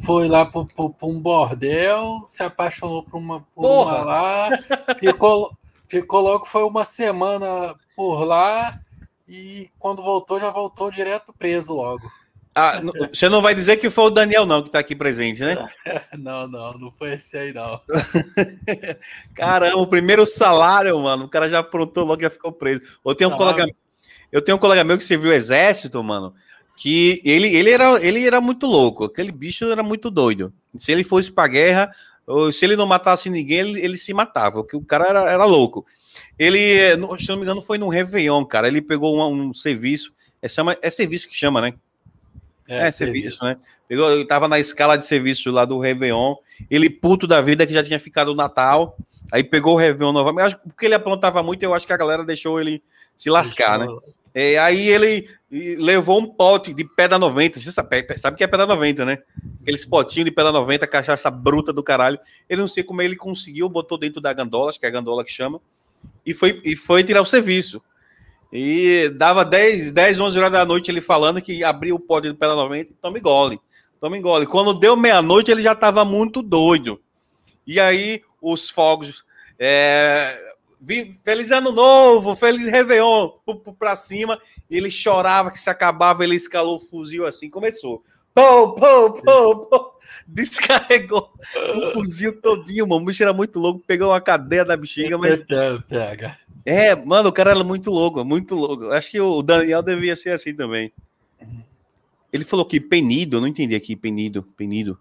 foi 0.06 0.28
lá 0.28 0.46
para 0.46 0.66
um 1.04 1.20
bordel, 1.20 2.24
se 2.28 2.44
apaixonou 2.44 3.04
por 3.04 3.18
uma, 3.18 3.42
por 3.54 3.66
uma 3.66 4.04
lá, 4.04 4.50
ficou, 4.98 5.56
ficou 5.92 6.22
logo, 6.22 6.46
foi 6.46 6.64
uma 6.64 6.86
semana 6.86 7.76
por 7.96 8.24
lá, 8.24 8.80
e 9.28 9.70
quando 9.78 10.02
voltou, 10.02 10.40
já 10.40 10.50
voltou 10.50 10.90
direto 10.90 11.34
preso 11.38 11.74
logo. 11.74 12.10
Ah, 12.56 12.82
você 13.10 13.30
não 13.30 13.42
vai 13.42 13.56
dizer 13.56 13.78
que 13.78 13.90
foi 13.90 14.06
o 14.06 14.10
Daniel, 14.10 14.46
não, 14.46 14.62
que 14.62 14.68
está 14.70 14.80
aqui 14.80 14.96
presente, 14.96 15.42
né? 15.42 15.56
Não, 16.20 16.48
não, 16.48 16.74
não 16.74 16.92
foi 16.92 17.14
esse 17.14 17.38
aí, 17.38 17.54
não. 17.54 17.80
Caramba, 19.34 19.78
o 19.78 19.88
primeiro 19.88 20.28
salário, 20.28 21.00
mano, 21.00 21.26
o 21.26 21.30
cara 21.30 21.50
já 21.50 21.60
aprontou 21.60 22.04
logo, 22.04 22.22
já 22.22 22.30
ficou 22.30 22.52
preso. 22.52 23.00
Ou 23.06 23.16
tem 23.16 23.26
um 23.26 23.38
colega 23.38 23.66
eu 24.32 24.42
tenho 24.42 24.58
um 24.58 24.60
colega 24.60 24.84
meu 24.84 24.98
que 24.98 25.04
serviu 25.04 25.32
o 25.32 25.34
exército, 25.34 26.02
mano, 26.04 26.34
que 26.78 27.22
ele, 27.26 27.54
ele, 27.54 27.70
era, 27.70 28.06
ele 28.06 28.26
era 28.26 28.40
muito 28.40 28.66
louco. 28.66 29.06
Aquele 29.06 29.32
bicho 29.32 29.66
era 29.66 29.84
muito 29.84 30.10
doido. 30.10 30.54
Se 30.78 30.92
ele 30.92 31.04
fosse 31.04 31.32
pra 31.32 31.48
guerra, 31.48 31.92
ou 32.32 32.52
se 32.52 32.66
ele 32.66 32.76
não 32.76 32.86
matasse 32.86 33.30
ninguém, 33.30 33.60
ele, 33.60 33.82
ele 33.82 33.98
se 33.98 34.14
matava, 34.14 34.64
porque 34.64 34.76
o 34.76 34.82
cara 34.82 35.08
era, 35.08 35.32
era 35.32 35.46
louco. 35.46 35.86
Ele, 36.38 36.96
se 37.20 37.30
não 37.30 37.38
me 37.38 37.44
engano, 37.44 37.62
foi 37.62 37.78
num 37.78 37.88
Réveillon, 37.88 38.44
cara. 38.46 38.68
Ele 38.68 38.82
pegou 38.82 39.18
um, 39.18 39.50
um 39.50 39.54
serviço. 39.54 40.14
É, 40.42 40.50
chama, 40.50 40.78
é 40.82 40.90
serviço 40.90 41.30
que 41.30 41.36
chama, 41.36 41.62
né? 41.62 41.74
É, 42.68 42.88
é 42.88 42.92
serviço, 42.92 43.38
serviço, 43.38 43.46
né? 43.46 43.56
Pegou, 43.88 44.12
ele 44.12 44.26
tava 44.26 44.48
na 44.48 44.60
escala 44.60 44.98
de 44.98 45.06
serviço 45.06 45.52
lá 45.52 45.66
do 45.66 45.80
Réveillon. 45.80 46.36
Ele, 46.70 46.90
puto 46.90 47.28
da 47.28 47.42
vida, 47.42 47.68
que 47.68 47.74
já 47.74 47.84
tinha 47.84 48.00
ficado 48.00 48.30
o 48.30 48.36
Natal. 48.36 48.98
Aí 49.32 49.44
pegou 49.44 49.76
o 49.76 49.78
Réveillon 49.78 50.14
novamente. 50.14 50.58
Porque 50.66 50.86
ele 50.86 50.96
aprontava 50.96 51.44
muito, 51.44 51.62
eu 51.64 51.74
acho 51.74 51.86
que 51.86 51.94
a 51.94 51.98
galera 51.98 52.24
deixou 52.24 52.60
ele 52.60 52.82
se 53.18 53.30
lascar, 53.30 53.78
deixou... 53.80 53.96
né? 53.96 54.14
É, 54.34 54.58
aí 54.58 54.88
ele 54.88 55.28
levou 55.52 56.20
um 56.20 56.26
pote 56.26 56.74
de 56.74 56.86
pedra 56.86 57.20
90. 57.20 57.60
Você 57.60 57.72
sabe, 57.72 58.18
sabe 58.18 58.38
que 58.38 58.44
é 58.44 58.48
pedra 58.48 58.66
90, 58.66 59.06
né? 59.06 59.18
Aqueles 59.62 59.84
potinhos 59.84 60.26
de 60.26 60.32
pedra 60.32 60.52
90, 60.52 60.88
cachaça 60.88 61.30
bruta 61.30 61.74
do 61.74 61.84
caralho. 61.84 62.20
Ele 62.50 62.62
não 62.62 62.68
sei 62.68 62.84
como 62.84 63.02
ele 63.02 63.16
conseguiu, 63.16 63.68
botou 63.68 63.98
dentro 63.98 64.22
da 64.22 64.32
gandola, 64.32 64.70
acho 64.70 64.80
que 64.80 64.86
é 64.86 64.90
a 64.90 64.92
gandola 64.92 65.26
que 65.26 65.32
chama, 65.32 65.60
e 66.26 66.34
foi, 66.34 66.62
e 66.64 66.76
foi 66.76 67.04
tirar 67.04 67.22
o 67.22 67.26
serviço. 67.26 67.82
E 68.52 69.10
dava 69.16 69.46
10, 69.46 69.92
10, 69.92 70.20
11 70.20 70.38
horas 70.38 70.52
da 70.52 70.66
noite 70.66 70.92
ele 70.92 71.02
falando 71.02 71.42
que 71.42 71.64
abriu 71.64 71.96
o 71.96 72.00
pote 72.00 72.30
de 72.30 72.34
pedra 72.34 72.56
90 72.56 72.92
e 72.92 72.96
toma 72.96 73.20
gole. 73.20 73.60
Toma 74.00 74.20
gole. 74.20 74.46
Quando 74.46 74.74
deu 74.74 74.96
meia-noite, 74.96 75.52
ele 75.52 75.62
já 75.62 75.74
estava 75.74 76.04
muito 76.04 76.42
doido. 76.42 77.00
E 77.68 77.80
aí 77.80 78.22
os 78.42 78.70
fogos. 78.70 79.24
É, 79.60 80.51
Feliz 81.24 81.52
Ano 81.52 81.72
Novo, 81.72 82.36
Feliz 82.36 82.66
Réveillon, 82.66 83.30
pra 83.78 83.96
cima. 83.96 84.40
Ele 84.70 84.90
chorava 84.90 85.52
que 85.52 85.62
se 85.62 85.70
acabava, 85.70 86.24
ele 86.24 86.36
escalou 86.36 86.78
o 86.78 86.80
fuzil 86.80 87.26
assim, 87.26 87.50
começou. 87.50 88.04
Pô, 88.34 88.74
pô, 88.74 89.14
pô, 89.14 89.58
pô. 89.68 89.92
Descarregou 90.28 91.32
o 91.76 91.92
fuzil 91.92 92.42
todinho, 92.42 92.88
mano. 92.88 93.02
O 93.02 93.06
bicho 93.06 93.24
era 93.24 93.34
muito 93.34 93.60
louco, 93.60 93.84
pegou 93.86 94.10
uma 94.10 94.22
cadeia 94.22 94.66
da 94.66 94.76
bexiga, 94.76 95.18
mas. 95.18 95.42
Pega. 95.88 96.38
É, 96.66 96.96
mano, 96.96 97.30
o 97.30 97.34
cara 97.34 97.52
era 97.52 97.64
muito 97.64 97.90
louco, 97.90 98.24
muito 98.24 98.56
louco. 98.56 98.92
Acho 98.92 99.12
que 99.12 99.20
o 99.20 99.42
Daniel 99.42 99.82
devia 99.82 100.16
ser 100.16 100.32
assim 100.32 100.54
também. 100.54 100.92
Ele 102.32 102.46
falou 102.46 102.66
que 102.66 102.80
penido, 102.80 103.38
eu 103.38 103.42
não 103.42 103.48
entendi 103.48 103.76
aqui, 103.76 103.96
penido, 103.96 104.44
penido. 104.56 104.98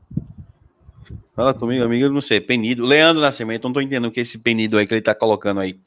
Fala 1.34 1.54
comigo, 1.54 1.84
amigo, 1.84 2.04
eu 2.04 2.12
não 2.12 2.20
sei, 2.20 2.40
Penido. 2.40 2.84
Leandro 2.84 3.22
Nascimento, 3.22 3.64
não 3.64 3.72
tô 3.72 3.80
entendendo 3.80 4.06
o 4.06 4.10
que 4.10 4.20
é 4.20 4.22
esse 4.22 4.38
Penido 4.38 4.76
aí 4.76 4.86
que 4.86 4.94
ele 4.94 5.00
tá 5.00 5.14
colocando 5.14 5.60
aí. 5.60 5.78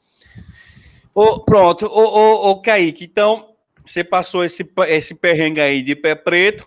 Oh, 1.14 1.40
pronto, 1.40 1.86
ô, 1.86 1.90
ô, 1.90 2.50
ô, 2.50 2.60
Kaique, 2.60 3.04
então 3.04 3.50
você 3.86 4.02
passou 4.02 4.42
esse, 4.44 4.68
esse 4.88 5.14
perrengue 5.14 5.60
aí 5.60 5.82
de 5.82 5.94
pé 5.94 6.14
preto. 6.14 6.66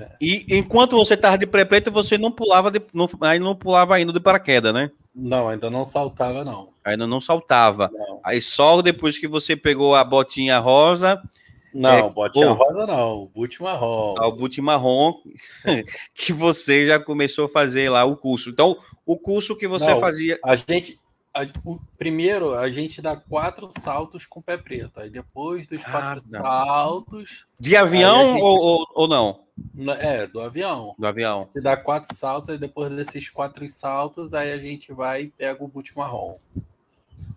É. 0.00 0.08
E 0.20 0.46
enquanto 0.48 0.96
você 0.96 1.16
tava 1.16 1.38
de 1.38 1.46
pé 1.46 1.64
preto, 1.64 1.90
você 1.92 2.18
não 2.18 2.32
pulava, 2.32 2.70
de, 2.70 2.80
não, 2.92 3.08
aí 3.20 3.38
não 3.38 3.54
pulava 3.54 3.94
ainda 3.94 4.12
de 4.12 4.20
paraquedas, 4.20 4.72
né? 4.72 4.90
Não, 5.14 5.48
ainda 5.48 5.70
não 5.70 5.84
saltava, 5.84 6.44
não. 6.44 6.70
Ainda 6.84 7.06
não 7.06 7.20
saltava. 7.20 7.90
Não. 7.92 8.20
Aí 8.24 8.40
só 8.40 8.80
depois 8.82 9.18
que 9.18 9.28
você 9.28 9.54
pegou 9.54 9.94
a 9.94 10.02
botinha 10.02 10.58
rosa 10.58 11.20
não, 11.72 11.90
é, 11.90 12.10
botinha 12.10 12.50
rosa 12.50 12.86
não, 12.86 13.22
o 13.22 13.26
boot 13.26 13.62
marrom. 13.62 14.14
Ah, 14.18 14.26
o 14.26 14.32
boot 14.32 14.60
marrom 14.60 15.14
que 16.14 16.32
você 16.32 16.86
já 16.86 16.98
começou 16.98 17.46
a 17.46 17.48
fazer 17.48 17.90
lá 17.90 18.04
o 18.04 18.16
curso. 18.16 18.50
Então, 18.50 18.76
o 19.04 19.16
curso 19.16 19.56
que 19.56 19.68
você 19.68 19.86
não, 19.86 20.00
fazia. 20.00 20.38
A 20.44 20.54
gente. 20.54 20.98
A, 21.34 21.46
o, 21.64 21.78
primeiro, 21.98 22.54
a 22.54 22.70
gente 22.70 23.02
dá 23.02 23.14
quatro 23.14 23.68
saltos 23.78 24.24
com 24.24 24.40
pé 24.40 24.56
preto. 24.56 24.98
Aí 24.98 25.10
depois 25.10 25.66
dos 25.66 25.84
ah, 25.84 25.90
quatro 25.90 26.24
não. 26.30 26.40
saltos. 26.40 27.46
De 27.60 27.76
avião 27.76 28.28
gente, 28.28 28.42
ou, 28.42 28.58
ou, 28.58 28.86
ou, 28.94 29.08
não? 29.08 29.40
É, 30.00 30.26
do 30.26 30.40
avião. 30.40 30.94
Do 30.98 31.06
avião. 31.06 31.48
Você 31.52 31.60
dá 31.60 31.76
quatro 31.76 32.16
saltos, 32.16 32.54
e 32.54 32.58
depois 32.58 32.90
desses 32.90 33.28
quatro 33.28 33.68
saltos, 33.68 34.32
aí 34.32 34.52
a 34.52 34.58
gente 34.58 34.92
vai 34.92 35.24
e 35.24 35.28
pega 35.28 35.62
o 35.62 35.68
boot 35.68 35.96
marrom. 35.96 36.36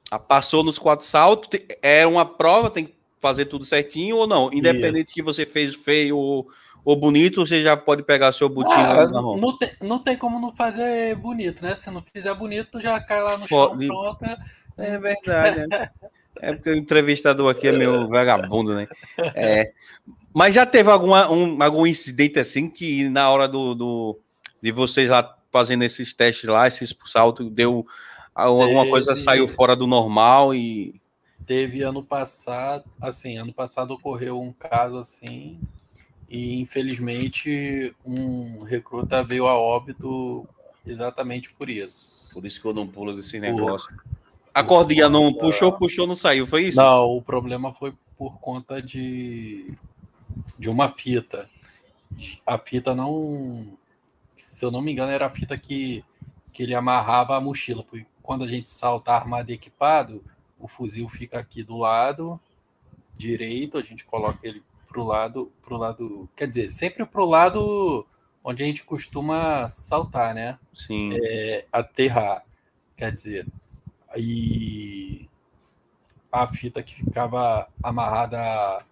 Ah, 0.10 0.20
passou 0.20 0.64
nos 0.64 0.80
quatro 0.80 1.06
saltos, 1.06 1.50
é 1.82 2.06
uma 2.06 2.26
prova, 2.26 2.70
tem 2.70 2.86
que 2.86 3.01
fazer 3.22 3.46
tudo 3.46 3.64
certinho 3.64 4.18
ou 4.18 4.28
não? 4.28 4.52
Independente 4.52 5.06
Isso. 5.06 5.14
que 5.14 5.22
você 5.22 5.46
fez 5.46 5.74
feio 5.76 6.18
ou, 6.18 6.50
ou 6.84 6.96
bonito, 6.96 7.46
você 7.46 7.62
já 7.62 7.78
pode 7.78 8.04
pegar 8.04 8.34
seu 8.34 8.50
botinho 8.50 8.76
ah, 8.76 9.08
não, 9.08 9.58
tem, 9.58 9.70
não 9.82 10.00
tem 10.00 10.18
como 10.18 10.40
não 10.40 10.52
fazer 10.52 11.16
bonito, 11.16 11.64
né? 11.64 11.76
Se 11.76 11.90
não 11.92 12.02
fizer 12.02 12.34
bonito, 12.34 12.82
já 12.82 13.00
cai 13.00 13.22
lá 13.22 13.38
no 13.38 13.48
chão, 13.48 13.78
pronto. 13.78 14.26
É 14.78 14.98
verdade, 14.98 15.68
né? 15.68 15.90
É 16.42 16.54
porque 16.54 16.72
o 16.72 16.76
entrevistador 16.76 17.52
aqui 17.52 17.68
é 17.68 17.72
meio 17.72 18.08
vagabundo, 18.08 18.74
né? 18.74 18.88
É, 19.36 19.72
mas 20.34 20.56
já 20.56 20.66
teve 20.66 20.90
alguma, 20.90 21.30
um, 21.30 21.62
algum 21.62 21.86
incidente 21.86 22.40
assim 22.40 22.70
que 22.70 23.08
na 23.10 23.30
hora 23.30 23.48
do, 23.48 23.76
do, 23.76 24.20
de 24.62 24.72
vocês 24.72 25.10
lá 25.10 25.38
fazendo 25.52 25.84
esses 25.84 26.14
testes 26.14 26.50
lá, 26.50 26.68
esses 26.68 26.96
saltos, 27.06 27.52
deu 27.52 27.86
alguma 28.34 28.90
coisa 28.90 29.16
saiu 29.16 29.48
fora 29.48 29.76
do 29.76 29.86
normal 29.86 30.56
e. 30.56 31.01
Teve 31.52 31.82
ano 31.82 32.02
passado, 32.02 32.86
assim, 33.02 33.36
ano 33.36 33.52
passado 33.52 33.92
ocorreu 33.92 34.40
um 34.40 34.54
caso 34.54 34.98
assim, 34.98 35.60
e 36.30 36.62
infelizmente 36.62 37.94
um 38.06 38.64
recruta 38.64 39.22
veio 39.22 39.48
a 39.48 39.60
óbito 39.60 40.48
exatamente 40.88 41.54
por 41.54 41.70
isso. 41.70 42.34
Por 42.34 42.46
isso 42.46 42.62
que 42.62 42.66
eu 42.66 42.74
não 42.74 42.88
pulo 42.88 43.14
desse 43.14 43.38
negócio. 43.38 43.94
Por 43.94 44.04
a 44.54 44.64
cordinha 44.64 45.10
não 45.10 45.34
puxou, 45.34 45.74
puxou, 45.74 46.08
não 46.08 46.16
saiu, 46.16 46.48
foi 46.48 46.68
isso? 46.68 46.78
Não, 46.78 47.18
o 47.18 47.22
problema 47.22 47.74
foi 47.74 47.94
por 48.18 48.40
conta 48.40 48.82
de, 48.82 49.74
de 50.58 50.70
uma 50.70 50.88
fita. 50.88 51.50
A 52.48 52.58
fita 52.58 52.96
não. 52.96 53.78
Se 54.38 54.64
eu 54.64 54.72
não 54.72 54.82
me 54.82 54.94
engano, 54.94 55.12
era 55.12 55.26
a 55.26 55.30
fita 55.30 55.58
que, 55.58 56.02
que 56.54 56.64
ele 56.64 56.74
amarrava 56.74 57.36
a 57.36 57.42
mochila. 57.42 57.84
Porque 57.84 58.06
quando 58.24 58.46
a 58.46 58.48
gente 58.48 58.70
salta 58.70 59.12
armado 59.12 59.52
e 59.52 59.56
equipado, 59.56 60.24
o 60.62 60.68
fuzil 60.68 61.10
fica 61.10 61.40
aqui 61.40 61.64
do 61.64 61.78
lado 61.78 62.40
direito, 63.16 63.78
a 63.78 63.82
gente 63.82 64.06
coloca 64.06 64.40
ele 64.44 64.64
pro 64.88 65.04
lado, 65.04 65.52
pro 65.62 65.78
lado, 65.78 66.30
quer 66.36 66.48
dizer, 66.48 66.70
sempre 66.70 67.06
pro 67.06 67.26
lado 67.26 68.06
onde 68.44 68.64
a 68.64 68.66
gente 68.66 68.84
costuma 68.84 69.68
saltar, 69.70 70.34
né? 70.34 70.58
Sim. 70.74 71.14
É, 71.14 71.66
aterrar, 71.72 72.44
quer 72.98 73.12
dizer 73.12 73.46
e 74.16 75.28
a 76.32 76.48
fita 76.48 76.82
que 76.82 76.96
ficava 76.96 77.68
amarrada 77.84 78.84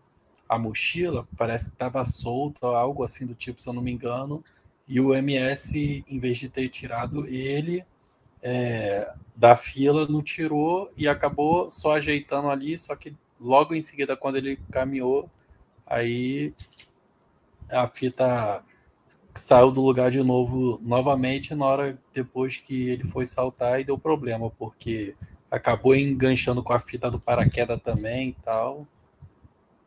à 0.48 0.58
mochila 0.58 1.28
parece 1.38 1.70
que 1.70 1.76
estava 1.76 2.04
solta, 2.06 2.68
algo 2.68 3.04
assim 3.04 3.26
do 3.26 3.36
tipo, 3.36 3.62
se 3.62 3.70
eu 3.70 3.74
não 3.74 3.82
me 3.82 3.92
engano. 3.92 4.44
E 4.88 5.00
o 5.00 5.14
MS, 5.14 6.04
em 6.08 6.20
vez 6.20 6.38
de 6.38 6.50
ter 6.50 6.70
tirado 6.70 7.28
ele 7.28 7.86
é, 8.42 9.12
da 9.36 9.56
fila, 9.56 10.08
não 10.08 10.22
tirou 10.22 10.92
e 10.98 11.08
acabou 11.08 11.70
só 11.70 11.94
ajeitando 11.94 12.50
ali. 12.50 12.78
Só 12.78 12.96
que 12.96 13.16
logo 13.40 13.74
em 13.74 13.82
seguida, 13.82 14.16
quando 14.18 14.38
ele 14.38 14.60
caminhou, 14.72 15.30
aí 15.86 16.54
a 17.72 17.88
fita 17.88 18.64
saiu 19.36 19.72
do 19.72 19.82
lugar 19.82 20.12
de 20.12 20.22
novo 20.22 20.80
novamente 20.84 21.56
na 21.56 21.66
hora 21.66 21.98
depois 22.14 22.58
que 22.58 22.90
ele 22.90 23.06
foi 23.06 23.26
saltar 23.26 23.80
e 23.80 23.84
deu 23.84 23.98
problema, 23.98 24.50
porque 24.50 25.16
acabou 25.50 25.96
enganchando 25.96 26.62
com 26.62 26.74
a 26.74 26.80
fita 26.80 27.10
do 27.10 27.20
paraquedas 27.20 27.82
também 27.82 28.30
e 28.30 28.38
tal. 28.44 28.88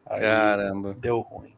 Aí 0.06 0.20
Caramba. 0.20 0.94
Deu 0.94 1.20
ruim. 1.20 1.52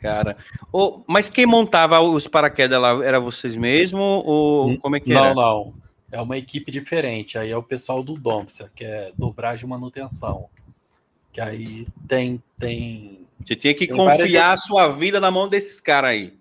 Cara, 0.00 0.36
oh, 0.72 1.00
mas 1.06 1.30
quem 1.30 1.46
montava 1.46 2.00
os 2.00 2.26
paraquedas 2.26 2.80
lá 2.80 3.04
era 3.04 3.20
vocês 3.20 3.54
mesmo 3.54 4.00
ou 4.00 4.70
hum, 4.70 4.76
como 4.76 4.96
é 4.96 5.00
que 5.00 5.14
não, 5.14 5.24
era? 5.24 5.34
Não, 5.34 5.42
não. 5.42 5.81
É 6.12 6.20
uma 6.20 6.36
equipe 6.36 6.70
diferente. 6.70 7.38
Aí 7.38 7.50
é 7.50 7.56
o 7.56 7.62
pessoal 7.62 8.02
do 8.02 8.14
Dompser, 8.14 8.70
que 8.74 8.84
é 8.84 9.12
dobragem 9.16 9.66
e 9.66 9.68
manutenção. 9.68 10.48
Que 11.32 11.40
aí 11.40 11.88
tem 12.06 12.42
tem 12.58 13.26
Você 13.44 13.56
tinha 13.56 13.74
que 13.74 13.88
confiar 13.88 14.52
a 14.52 14.56
sua 14.56 14.88
vida 14.88 15.18
na 15.18 15.30
mão 15.30 15.48
desses 15.48 15.80
caras 15.80 16.10
aí. 16.10 16.38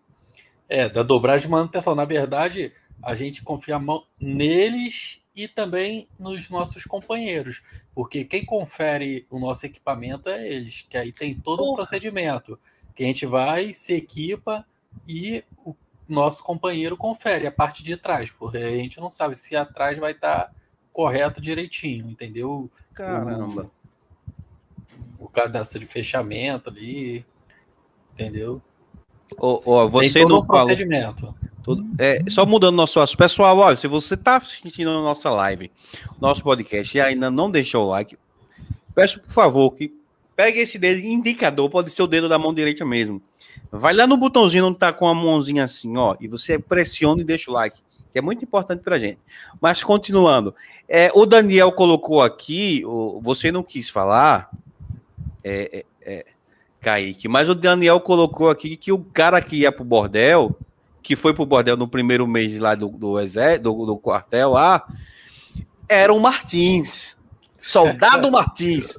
É, 0.67 0.87
da 0.87 1.01
dobragem 1.01 1.47
e 1.47 1.51
manutenção. 1.51 1.95
Na 1.95 2.05
verdade, 2.05 2.73
a 3.01 3.15
gente 3.15 3.41
confia 3.41 3.79
neles 4.19 5.21
e 5.35 5.47
também 5.47 6.07
nos 6.19 6.49
nossos 6.49 6.83
companheiros, 6.83 7.63
porque 7.95 8.25
quem 8.25 8.45
confere 8.45 9.25
o 9.29 9.39
nosso 9.39 9.65
equipamento 9.65 10.29
é 10.29 10.47
eles, 10.47 10.85
que 10.89 10.97
aí 10.97 11.11
tem 11.11 11.33
todo 11.33 11.63
o 11.63 11.71
um 11.71 11.75
procedimento, 11.75 12.59
que 12.93 13.03
a 13.03 13.07
gente 13.07 13.25
vai, 13.25 13.73
se 13.73 13.93
equipa 13.93 14.65
e 15.07 15.43
o 15.65 15.73
nosso 16.11 16.43
companheiro 16.43 16.97
confere 16.97 17.47
a 17.47 17.51
parte 17.51 17.83
de 17.83 17.95
trás, 17.97 18.29
porque 18.29 18.57
a 18.57 18.69
gente 18.69 18.99
não 18.99 19.09
sabe 19.09 19.35
se 19.35 19.55
atrás 19.55 19.97
vai 19.97 20.11
estar 20.11 20.45
tá 20.45 20.51
correto 20.91 21.41
direitinho, 21.41 22.09
entendeu? 22.09 22.69
Caramba. 22.93 23.71
O, 25.17 25.25
o 25.25 25.27
cadastro 25.29 25.79
de 25.79 25.85
fechamento 25.85 26.69
ali, 26.69 27.25
entendeu? 28.13 28.61
Oh, 29.37 29.61
oh, 29.65 29.89
você 29.89 30.25
não 30.25 30.43
falou. 30.43 30.75
Tudo, 31.63 31.87
é, 31.99 32.19
só 32.29 32.45
mudando 32.45 32.75
nosso 32.75 32.99
assunto. 32.99 33.17
Pessoal, 33.17 33.57
olha, 33.57 33.75
se 33.75 33.87
você 33.87 34.15
está 34.15 34.37
assistindo 34.37 34.89
a 34.89 35.01
nossa 35.01 35.29
live, 35.29 35.71
nosso 36.19 36.43
podcast, 36.43 36.97
e 36.97 36.99
ainda 36.99 37.29
não 37.29 37.51
deixou 37.51 37.85
o 37.85 37.89
like, 37.89 38.17
peço 38.95 39.19
por 39.19 39.31
favor 39.31 39.71
que 39.71 39.93
pegue 40.35 40.59
esse 40.59 40.79
dedo 40.79 40.99
indicador, 40.99 41.69
pode 41.69 41.91
ser 41.91 42.01
o 42.01 42.07
dedo 42.07 42.27
da 42.27 42.39
mão 42.39 42.53
direita 42.53 42.83
mesmo. 42.83 43.21
Vai 43.71 43.93
lá 43.93 44.05
no 44.05 44.17
botãozinho 44.17 44.65
onde 44.65 44.75
está 44.75 44.91
com 44.91 45.07
a 45.07 45.13
mãozinha 45.13 45.63
assim, 45.63 45.95
ó, 45.95 46.15
e 46.19 46.27
você 46.27 46.59
pressiona 46.59 47.21
e 47.21 47.25
deixa 47.25 47.49
o 47.49 47.53
like, 47.53 47.81
que 48.11 48.19
é 48.19 48.21
muito 48.21 48.43
importante 48.43 48.81
para 48.81 48.99
gente. 48.99 49.19
Mas 49.61 49.81
continuando, 49.81 50.53
é, 50.87 51.09
o 51.13 51.25
Daniel 51.25 51.71
colocou 51.71 52.21
aqui, 52.21 52.83
o, 52.85 53.21
você 53.21 53.51
não 53.51 53.63
quis 53.63 53.89
falar, 53.89 54.49
é, 55.43 55.85
é, 56.03 56.13
é 56.13 56.25
Kaique. 56.81 57.27
Mas 57.27 57.47
o 57.47 57.55
Daniel 57.55 57.99
colocou 58.01 58.49
aqui 58.49 58.75
que 58.75 58.91
o 58.91 58.99
cara 58.99 59.41
que 59.41 59.57
ia 59.57 59.71
pro 59.71 59.85
bordel, 59.85 60.57
que 61.01 61.15
foi 61.15 61.33
pro 61.33 61.45
bordel 61.45 61.77
no 61.77 61.87
primeiro 61.87 62.27
mês 62.27 62.59
lá 62.59 62.75
do, 62.75 62.89
do, 62.89 63.15
do, 63.61 63.85
do 63.85 63.97
quartel 63.97 64.51
lá, 64.51 64.85
era 65.87 66.11
o 66.11 66.19
Martins. 66.19 67.17
Soldado 67.55 68.29
Martins. 68.33 68.97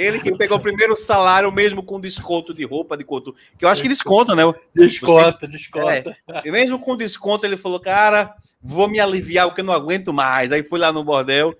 Ele 0.00 0.20
que 0.20 0.36
pegou 0.36 0.58
o 0.58 0.62
primeiro 0.62 0.96
salário 0.96 1.50
mesmo 1.52 1.82
com 1.82 2.00
desconto 2.00 2.54
de 2.54 2.64
roupa, 2.64 2.96
de 2.96 3.04
conto. 3.04 3.34
Que 3.58 3.64
eu 3.64 3.68
acho 3.68 3.82
que 3.82 3.88
desconta, 3.88 4.34
né? 4.34 4.42
Desconta, 4.74 5.46
desconta. 5.46 6.16
É, 6.28 6.50
mesmo 6.50 6.78
com 6.78 6.96
desconto, 6.96 7.44
ele 7.44 7.56
falou, 7.56 7.80
cara, 7.80 8.34
vou 8.62 8.88
me 8.88 9.00
aliviar 9.00 9.46
porque 9.46 9.60
eu 9.60 9.64
não 9.64 9.74
aguento 9.74 10.12
mais. 10.12 10.52
Aí 10.52 10.62
fui 10.62 10.78
lá 10.78 10.92
no 10.92 11.04
bordel. 11.04 11.56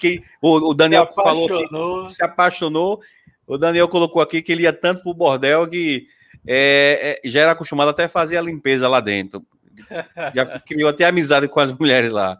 Que 0.00 0.24
o, 0.42 0.70
o 0.70 0.74
Daniel 0.74 1.08
falou 1.14 1.48
que 1.48 2.12
se 2.12 2.24
apaixonou 2.24 3.00
o 3.48 3.56
Daniel 3.56 3.88
colocou 3.88 4.20
aqui 4.20 4.42
que 4.42 4.52
ele 4.52 4.64
ia 4.64 4.72
tanto 4.74 5.02
pro 5.02 5.14
bordel 5.14 5.66
que 5.66 6.06
é, 6.46 7.18
é, 7.24 7.28
já 7.30 7.40
era 7.40 7.52
acostumado 7.52 7.88
até 7.88 8.04
a 8.04 8.08
fazer 8.08 8.36
a 8.36 8.42
limpeza 8.42 8.86
lá 8.86 9.00
dentro. 9.00 9.44
Já 10.34 10.58
criou 10.58 10.90
até 10.90 11.04
amizade 11.04 11.46
com 11.46 11.60
as 11.60 11.70
mulheres 11.70 12.12
lá. 12.12 12.36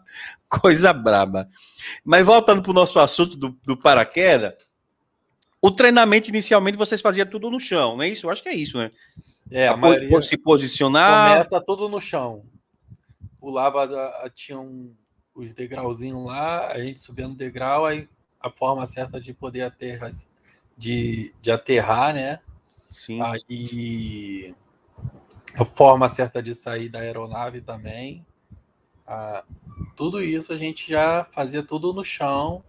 Coisa 0.49 0.91
braba. 0.91 1.47
Mas 2.03 2.25
voltando 2.25 2.61
para 2.61 2.71
o 2.71 2.73
nosso 2.73 2.99
assunto 2.99 3.37
do, 3.37 3.57
do 3.65 3.77
paraquedas, 3.77 4.55
o 5.61 5.71
treinamento 5.71 6.29
inicialmente 6.29 6.77
vocês 6.77 7.01
faziam 7.01 7.25
tudo 7.25 7.49
no 7.49 7.59
chão, 7.59 7.97
não 7.97 8.03
é 8.03 8.09
isso? 8.09 8.25
Eu 8.25 8.29
acho 8.29 8.41
que 8.41 8.49
é 8.49 8.55
isso, 8.55 8.77
né? 8.77 8.89
É, 9.51 9.67
a, 9.67 9.73
a 9.73 9.77
maioria 9.77 10.21
se 10.21 10.37
posicionar. 10.37 11.33
Começa 11.33 11.61
tudo 11.61 11.89
no 11.89 11.99
chão. 11.99 12.43
Pulava, 13.39 13.89
tinha 14.33 14.59
um, 14.59 14.93
os 15.33 15.53
degrauzinhos 15.53 16.25
lá, 16.25 16.67
a 16.71 16.79
gente 16.79 16.99
subia 16.99 17.27
no 17.27 17.35
degrau, 17.35 17.85
aí 17.85 18.07
a 18.39 18.49
forma 18.49 18.85
certa 18.85 19.19
de 19.19 19.33
poder 19.33 19.63
aterrar, 19.63 20.11
de, 20.77 21.33
de 21.41 21.51
aterrar, 21.51 22.13
né? 22.13 22.39
Sim. 22.91 23.19
Aí 23.21 24.55
a 25.55 25.65
forma 25.65 26.07
certa 26.07 26.41
de 26.41 26.53
sair 26.53 26.89
da 26.89 26.99
aeronave 26.99 27.61
também. 27.61 28.25
Ah, 29.05 29.43
tudo 29.95 30.21
isso 30.21 30.53
a 30.53 30.57
gente 30.57 30.89
já 30.89 31.25
fazia 31.31 31.63
tudo 31.63 31.91
no 31.93 32.03
chão 32.03 32.63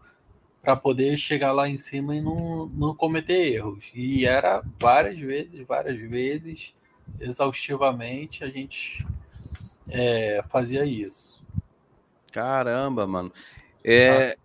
para 0.63 0.77
poder 0.77 1.17
chegar 1.17 1.53
lá 1.53 1.69
em 1.69 1.79
cima 1.79 2.15
e 2.15 2.21
não, 2.21 2.67
não 2.67 2.95
cometer 2.95 3.55
erros. 3.55 3.91
E 3.95 4.27
era 4.27 4.63
várias 4.79 5.19
vezes, 5.19 5.67
várias 5.67 5.99
vezes, 5.99 6.75
exaustivamente, 7.19 8.45
a 8.45 8.49
gente 8.49 9.07
é, 9.89 10.45
fazia 10.49 10.85
isso. 10.85 11.43
Caramba, 12.31 13.07
mano. 13.07 13.33
É... 13.85 14.37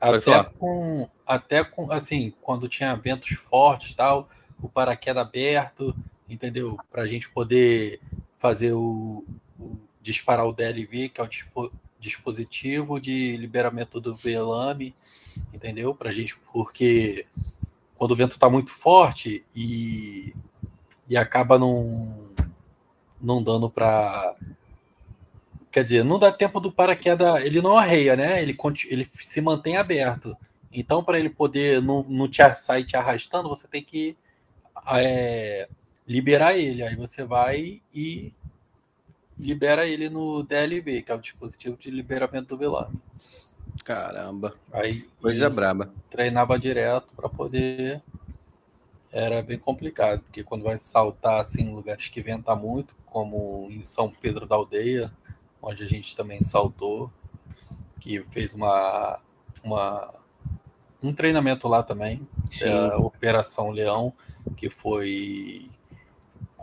Ah, 0.00 0.16
até 0.16 0.42
com, 0.58 1.08
até 1.24 1.62
com, 1.62 1.92
assim, 1.92 2.32
quando 2.42 2.68
tinha 2.68 2.96
ventos 2.96 3.30
fortes 3.36 3.94
tal, 3.94 4.28
o 4.60 4.68
paraquedas 4.68 5.22
aberto, 5.22 5.94
entendeu? 6.28 6.76
Para 6.90 7.02
a 7.02 7.06
gente 7.06 7.30
poder 7.30 8.00
fazer 8.36 8.72
o, 8.72 9.24
o, 9.60 9.76
disparar 10.00 10.44
o 10.46 10.52
DLV, 10.52 11.10
que 11.10 11.20
é 11.20 11.24
o 11.24 11.28
dispositivo 12.02 13.00
de 13.00 13.36
liberamento 13.36 14.00
do 14.00 14.14
velame, 14.16 14.94
entendeu? 15.54 15.94
Para 15.94 16.10
a 16.10 16.12
gente, 16.12 16.36
porque 16.52 17.24
quando 17.96 18.10
o 18.10 18.16
vento 18.16 18.32
está 18.32 18.50
muito 18.50 18.72
forte 18.72 19.44
e, 19.54 20.34
e 21.08 21.16
acaba 21.16 21.58
não, 21.58 22.12
não 23.20 23.42
dando 23.42 23.70
para 23.70 24.34
quer 25.70 25.84
dizer, 25.84 26.04
não 26.04 26.18
dá 26.18 26.30
tempo 26.30 26.60
do 26.60 26.70
paraquedas, 26.70 27.42
ele 27.44 27.62
não 27.62 27.78
arreia, 27.78 28.14
né? 28.14 28.42
Ele, 28.42 28.54
ele 28.90 29.10
se 29.16 29.40
mantém 29.40 29.78
aberto. 29.78 30.36
Então, 30.70 31.02
para 31.02 31.18
ele 31.18 31.30
poder 31.30 31.80
não, 31.80 32.02
não 32.02 32.28
te 32.28 32.42
sair 32.52 32.84
te 32.84 32.94
arrastando, 32.94 33.48
você 33.48 33.66
tem 33.66 33.82
que 33.82 34.14
é, 34.94 35.66
liberar 36.06 36.58
ele. 36.58 36.82
Aí 36.82 36.94
você 36.94 37.24
vai 37.24 37.80
e 37.94 38.34
libera 39.42 39.86
ele 39.86 40.08
no 40.08 40.42
DLB, 40.42 41.02
que 41.02 41.12
é 41.12 41.14
o 41.14 41.20
dispositivo 41.20 41.76
de 41.76 41.90
liberamento 41.90 42.48
do 42.48 42.56
velame. 42.56 42.98
Caramba. 43.84 44.54
Aí 44.72 45.08
coisa 45.20 45.50
braba. 45.50 45.92
Treinava 46.08 46.58
direto 46.58 47.08
para 47.16 47.28
poder 47.28 48.02
era 49.12 49.42
bem 49.42 49.58
complicado, 49.58 50.20
porque 50.20 50.42
quando 50.42 50.62
vai 50.62 50.78
saltar 50.78 51.38
assim 51.38 51.64
em 51.64 51.74
lugares 51.74 52.08
que 52.08 52.22
venta 52.22 52.56
muito, 52.56 52.94
como 53.04 53.68
em 53.70 53.84
São 53.84 54.10
Pedro 54.10 54.46
da 54.46 54.56
Aldeia, 54.56 55.12
onde 55.60 55.84
a 55.84 55.86
gente 55.86 56.16
também 56.16 56.42
saltou, 56.42 57.12
que 58.00 58.22
fez 58.30 58.54
uma, 58.54 59.20
uma 59.62 60.14
um 61.02 61.12
treinamento 61.12 61.68
lá 61.68 61.82
também, 61.82 62.26
a 62.64 62.96
Operação 62.96 63.70
Leão, 63.70 64.14
que 64.56 64.70
foi 64.70 65.68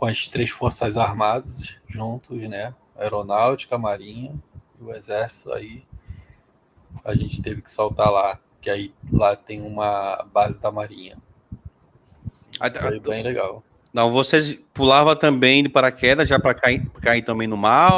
com 0.00 0.06
as 0.06 0.28
três 0.28 0.48
forças 0.48 0.96
armadas 0.96 1.76
juntos, 1.86 2.40
né? 2.48 2.74
Aeronáutica, 2.96 3.76
Marinha 3.76 4.32
e 4.80 4.82
o 4.82 4.94
Exército 4.94 5.52
aí 5.52 5.84
a 7.04 7.14
gente 7.14 7.42
teve 7.42 7.60
que 7.60 7.70
saltar 7.70 8.10
lá, 8.10 8.38
que 8.62 8.70
aí 8.70 8.94
lá 9.12 9.36
tem 9.36 9.60
uma 9.60 10.26
base 10.32 10.58
da 10.58 10.72
Marinha. 10.72 11.18
Foi 12.80 12.98
bem 12.98 13.22
legal. 13.22 13.62
Não, 13.92 14.10
vocês 14.10 14.54
pulava 14.72 15.14
também 15.14 15.62
de 15.62 15.68
paraquedas 15.68 16.26
já 16.26 16.38
para 16.38 16.54
cair, 16.54 16.88
cair 17.02 17.22
também 17.22 17.46
no 17.46 17.58
mar? 17.58 17.92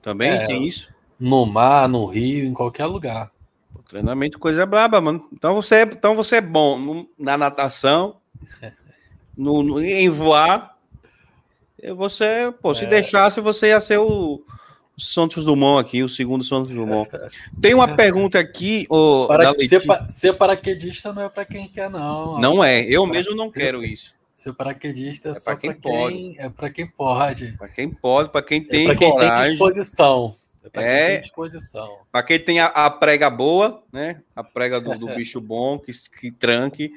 Também 0.00 0.30
é, 0.30 0.46
tem 0.46 0.66
isso? 0.66 0.88
No 1.18 1.44
mar, 1.44 1.88
no 1.88 2.06
rio, 2.06 2.46
em 2.46 2.54
qualquer 2.54 2.86
lugar. 2.86 3.32
O 3.74 3.82
treinamento 3.82 4.38
coisa 4.38 4.64
braba, 4.64 5.00
mano. 5.00 5.28
Então 5.32 5.52
você, 5.52 5.76
é, 5.76 5.82
então 5.82 6.14
você 6.14 6.36
é 6.36 6.40
bom 6.40 6.78
no, 6.78 7.10
na 7.18 7.36
natação, 7.36 8.18
no, 9.36 9.64
no, 9.64 9.82
em 9.82 10.08
voar. 10.08 10.77
Você, 11.96 12.52
pô, 12.60 12.74
se 12.74 12.84
é. 12.84 12.88
deixasse, 12.88 13.40
você 13.40 13.68
ia 13.68 13.80
ser 13.80 13.98
o, 13.98 14.42
Santos 14.98 15.44
Dumont 15.44 15.80
aqui, 15.80 16.02
o 16.02 16.08
segundo 16.08 16.42
Santos 16.42 16.74
Dumont. 16.74 17.08
Tem 17.60 17.72
uma 17.72 17.94
pergunta 17.94 18.38
aqui, 18.38 18.86
o 18.90 19.26
para, 19.28 19.54
ser, 19.54 19.80
ser, 20.08 20.32
paraquedista 20.34 21.12
não 21.12 21.22
é 21.22 21.28
para 21.28 21.44
quem 21.44 21.68
quer, 21.68 21.88
não. 21.88 22.38
Não 22.40 22.64
é, 22.64 22.82
eu 22.82 23.06
mesmo 23.06 23.34
não 23.34 23.50
quero 23.50 23.84
isso. 23.84 24.16
Ser 24.36 24.52
paraquedista 24.52 25.28
é, 25.28 25.32
é 25.32 25.34
só 25.34 25.50
para 25.52 25.56
quem, 25.56 25.74
pode. 25.74 26.36
é 26.38 26.48
para 26.48 26.70
quem 26.70 26.86
pode. 26.86 27.52
Para 27.52 27.68
quem 27.68 27.90
pode, 27.90 28.30
para 28.30 28.42
quem 28.42 28.62
tem 28.62 28.90
é 28.90 28.94
quem 28.94 29.10
coragem. 29.10 29.42
tem 29.42 29.50
disposição. 29.52 30.34
É, 30.74 31.14
é 31.14 31.18
disposição. 31.18 31.98
Para 32.12 32.22
quem 32.22 32.38
tem 32.38 32.60
a, 32.60 32.66
a, 32.66 32.90
prega 32.90 33.30
boa, 33.30 33.82
né? 33.92 34.20
A 34.36 34.44
prega 34.44 34.80
do, 34.80 34.96
do 34.98 35.06
bicho 35.14 35.40
bom, 35.40 35.78
que, 35.78 35.92
que 36.20 36.30
tranque, 36.30 36.92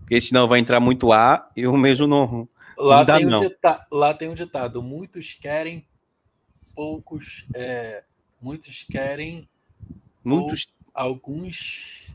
porque 0.00 0.20
senão 0.20 0.48
vai 0.48 0.58
entrar 0.58 0.80
muito 0.80 1.12
ar. 1.12 1.50
Eu 1.56 1.76
mesmo 1.76 2.06
não. 2.06 2.48
Lá, 2.80 3.04
tem. 3.04 3.26
Um 3.26 3.40
ditado, 3.40 3.86
lá 3.92 4.14
tem 4.14 4.28
um 4.28 4.34
ditado: 4.34 4.82
muitos 4.82 5.34
querem 5.34 5.86
poucos, 6.74 7.44
é, 7.54 8.02
muitos 8.40 8.86
querem, 8.90 9.46
muitos, 10.24 10.66
alguns. 10.94 12.14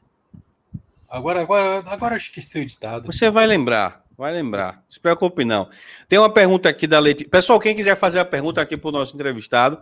Agora, 1.07 1.41
agora, 1.41 1.83
agora 1.87 2.15
eu 2.15 2.17
esqueci 2.17 2.59
o 2.59 2.65
ditado. 2.65 3.05
Você 3.05 3.29
vai 3.29 3.45
lembrar, 3.45 4.03
vai 4.17 4.33
lembrar. 4.33 4.83
Se 4.89 4.99
preocupe 4.99 5.45
não. 5.45 5.69
Tem 6.09 6.17
uma 6.17 6.33
pergunta 6.33 6.67
aqui 6.67 6.87
da 6.87 6.99
Letícia. 6.99 7.29
Pessoal, 7.29 7.59
quem 7.59 7.75
quiser 7.75 7.95
fazer 7.95 8.19
a 8.19 8.25
pergunta 8.25 8.59
aqui 8.59 8.75
para 8.75 8.89
o 8.89 8.91
nosso 8.91 9.13
entrevistado, 9.13 9.81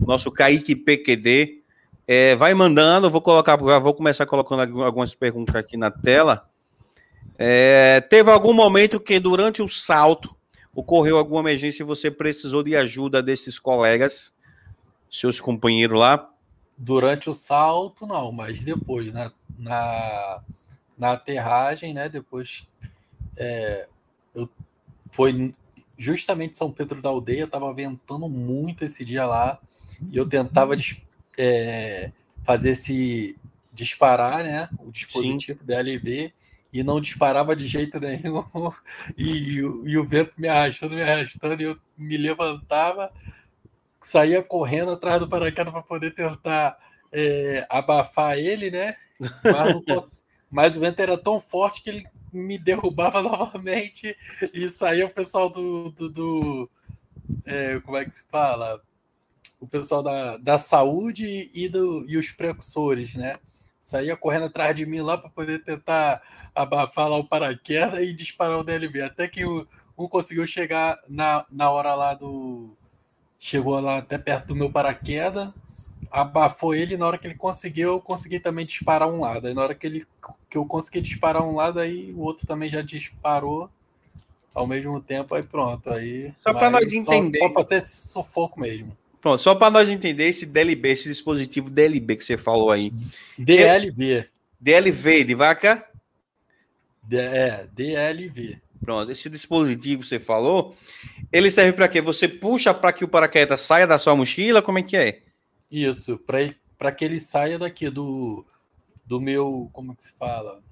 nosso 0.00 0.32
Kaique 0.32 0.74
PQD, 0.74 1.62
é, 2.06 2.34
vai 2.34 2.52
mandando. 2.54 3.10
Vou 3.10 3.22
colocar, 3.22 3.56
vou 3.56 3.94
começar 3.94 4.26
colocando 4.26 4.82
algumas 4.82 5.14
perguntas 5.14 5.54
aqui 5.54 5.76
na 5.76 5.90
tela. 5.90 6.48
É, 7.38 8.00
teve 8.00 8.30
algum 8.32 8.52
momento 8.52 8.98
que 8.98 9.20
durante 9.20 9.62
o 9.62 9.68
salto 9.68 10.36
ocorreu 10.74 11.16
alguma 11.16 11.40
emergência 11.40 11.84
e 11.84 11.86
você 11.86 12.10
precisou 12.10 12.64
de 12.64 12.74
ajuda 12.74 13.22
desses 13.22 13.60
colegas, 13.60 14.34
seus 15.08 15.40
companheiros 15.40 15.98
lá? 15.98 16.28
Durante 16.76 17.30
o 17.30 17.34
salto, 17.34 18.06
não, 18.06 18.32
mas 18.32 18.60
depois, 18.62 19.12
né? 19.12 19.30
Na, 19.56 20.40
na 20.96 21.12
aterragem, 21.12 21.94
né? 21.94 22.08
Depois 22.08 22.66
é, 23.36 23.86
eu 24.34 24.48
foi 25.10 25.54
justamente 25.96 26.58
São 26.58 26.70
Pedro 26.70 27.00
da 27.00 27.08
Aldeia, 27.08 27.44
estava 27.44 27.72
ventando 27.72 28.28
muito 28.28 28.84
esse 28.84 29.04
dia 29.04 29.26
lá, 29.26 29.58
e 30.10 30.16
eu 30.16 30.28
tentava 30.28 30.74
é, 31.36 32.12
fazer 32.44 32.70
esse 32.70 33.36
disparar, 33.72 34.42
né? 34.42 34.68
O 34.80 34.90
dispositivo 34.90 35.60
Sim. 35.60 35.66
da 35.66 35.80
LV 35.80 36.32
e 36.72 36.82
não 36.82 37.00
disparava 37.00 37.56
de 37.56 37.66
jeito 37.66 37.98
nenhum, 37.98 38.44
e, 39.16 39.24
e, 39.24 39.56
e, 39.56 39.98
o 39.98 40.06
vento 40.06 40.32
me 40.36 40.48
arrastando, 40.48 40.94
me 40.94 41.02
arrastando, 41.02 41.62
e 41.62 41.64
eu 41.64 41.78
me 41.96 42.16
levantava, 42.16 43.12
saía 44.00 44.42
correndo 44.42 44.92
atrás 44.92 45.18
do 45.18 45.28
paraquedas 45.28 45.72
para 45.72 45.82
poder 45.82 46.14
tentar 46.14 46.78
é, 47.12 47.66
abafar 47.68 48.38
ele, 48.38 48.70
né? 48.70 48.94
Mas, 49.42 50.24
mas, 50.50 50.76
o 50.76 50.80
vento 50.80 51.00
era 51.00 51.16
tão 51.16 51.40
forte 51.40 51.82
que 51.82 51.90
ele 51.90 52.06
me 52.32 52.58
derrubava 52.58 53.20
novamente 53.22 54.16
e 54.52 54.68
saía 54.68 55.06
o 55.06 55.10
pessoal 55.10 55.48
do. 55.48 55.90
do, 55.90 56.08
do 56.08 56.70
é, 57.44 57.80
como 57.80 57.96
é 57.96 58.04
que 58.04 58.14
se 58.14 58.24
fala? 58.28 58.80
O 59.60 59.66
pessoal 59.66 60.02
da, 60.02 60.36
da 60.36 60.58
saúde 60.58 61.50
e, 61.52 61.68
do, 61.68 62.04
e 62.08 62.16
os 62.16 62.30
precursores, 62.30 63.14
né? 63.14 63.38
Saía 63.88 64.14
correndo 64.18 64.44
atrás 64.44 64.76
de 64.76 64.84
mim 64.84 65.00
lá 65.00 65.16
para 65.16 65.30
poder 65.30 65.64
tentar 65.64 66.20
abafar 66.54 67.08
lá 67.08 67.16
o 67.16 67.24
paraquedas 67.24 67.98
e 68.00 68.12
disparar 68.12 68.58
o 68.58 68.62
DLB. 68.62 69.00
Até 69.00 69.26
que 69.26 69.46
o, 69.46 69.66
um 69.96 70.06
conseguiu 70.06 70.46
chegar 70.46 71.00
na, 71.08 71.46
na 71.50 71.70
hora 71.70 71.94
lá 71.94 72.12
do. 72.12 72.76
Chegou 73.38 73.80
lá 73.80 73.96
até 73.96 74.18
perto 74.18 74.48
do 74.48 74.56
meu 74.56 74.70
paraquedas, 74.70 75.48
abafou 76.10 76.74
ele. 76.74 76.98
Na 76.98 77.06
hora 77.06 77.16
que 77.16 77.26
ele 77.26 77.34
conseguiu, 77.34 77.92
eu 77.92 77.98
consegui 77.98 78.38
também 78.38 78.66
disparar 78.66 79.08
um 79.08 79.20
lado. 79.20 79.46
Aí 79.46 79.54
na 79.54 79.62
hora 79.62 79.74
que, 79.74 79.86
ele, 79.86 80.06
que 80.50 80.58
eu 80.58 80.66
consegui 80.66 81.00
disparar 81.00 81.42
um 81.42 81.54
lado, 81.54 81.80
aí 81.80 82.12
o 82.12 82.20
outro 82.20 82.46
também 82.46 82.68
já 82.68 82.82
disparou 82.82 83.70
ao 84.54 84.66
mesmo 84.66 85.00
tempo. 85.00 85.34
Aí 85.34 85.42
pronto. 85.42 85.88
Aí, 85.88 86.30
só 86.36 86.52
para 86.52 86.68
nós 86.68 86.92
entender. 86.92 87.38
Só, 87.38 87.46
só 87.46 87.54
para 87.54 87.66
ser 87.66 87.80
sufoco 87.80 88.60
mesmo. 88.60 88.94
Pronto, 89.28 89.42
só 89.42 89.54
para 89.54 89.70
nós 89.70 89.90
entender 89.90 90.24
esse 90.24 90.46
DLB, 90.46 90.88
esse 90.88 91.06
dispositivo 91.06 91.68
DLB 91.68 92.16
que 92.16 92.24
você 92.24 92.38
falou 92.38 92.70
aí. 92.70 92.90
DLB. 93.36 94.26
DLV 94.58 95.24
de 95.24 95.34
vaca? 95.34 95.86
É, 97.12 97.66
DLV. 97.74 98.58
Pronto, 98.80 99.12
esse 99.12 99.28
dispositivo 99.28 100.00
que 100.00 100.08
você 100.08 100.18
falou, 100.18 100.74
ele 101.30 101.50
serve 101.50 101.74
para 101.74 101.88
quê? 101.88 102.00
Você 102.00 102.26
puxa 102.26 102.72
para 102.72 102.90
que 102.90 103.04
o 103.04 103.08
paraquedas 103.08 103.60
saia 103.60 103.86
da 103.86 103.98
sua 103.98 104.16
mochila? 104.16 104.62
Como 104.62 104.78
é 104.78 104.82
que 104.82 104.96
é? 104.96 105.20
Isso, 105.70 106.18
para 106.78 106.90
que 106.90 107.04
ele 107.04 107.20
saia 107.20 107.58
daqui 107.58 107.90
do, 107.90 108.46
do 109.04 109.20
meu. 109.20 109.68
Como 109.74 109.94
que 109.94 110.04
se 110.04 110.12
fala? 110.18 110.62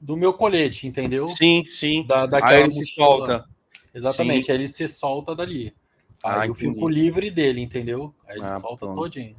Do 0.00 0.16
meu 0.16 0.32
colete, 0.32 0.86
entendeu? 0.86 1.26
Sim, 1.26 1.64
sim. 1.64 2.06
Da, 2.06 2.24
daquela 2.24 2.52
Aí 2.52 2.62
ele 2.62 2.72
se 2.72 2.86
solta. 2.94 3.44
Exatamente, 3.92 4.46
sim. 4.46 4.52
aí 4.52 4.58
ele 4.58 4.68
se 4.68 4.86
solta 4.86 5.34
dali. 5.34 5.74
Aí 6.22 6.40
ah, 6.40 6.46
eu 6.46 6.52
entendi. 6.52 6.74
fico 6.74 6.88
livre 6.88 7.30
dele, 7.30 7.60
entendeu? 7.60 8.14
Aí 8.26 8.36
ele 8.36 8.46
ah, 8.46 8.60
solta 8.60 8.86
pronto. 8.86 9.00
todinho. 9.00 9.36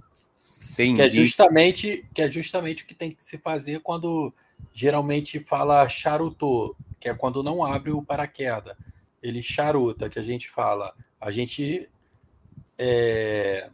Entendi. 0.72 0.96
Que 0.96 1.02
é, 1.02 1.10
justamente, 1.10 2.06
que 2.14 2.22
é 2.22 2.32
justamente 2.32 2.84
o 2.84 2.86
que 2.86 2.94
tem 2.94 3.12
que 3.12 3.24
se 3.24 3.38
fazer 3.38 3.80
quando 3.82 4.34
geralmente 4.74 5.40
fala 5.40 5.88
charutou, 5.88 6.76
que 7.00 7.10
é 7.10 7.14
quando 7.14 7.42
não 7.44 7.64
abre 7.64 7.92
o 7.92 8.02
paraquedas. 8.02 8.76
Ele 9.22 9.42
charuta, 9.42 10.10
que 10.10 10.20
a 10.20 10.22
gente 10.22 10.50
fala. 10.50 10.94
A 11.20 11.32
gente 11.32 11.90
é, 12.78 13.70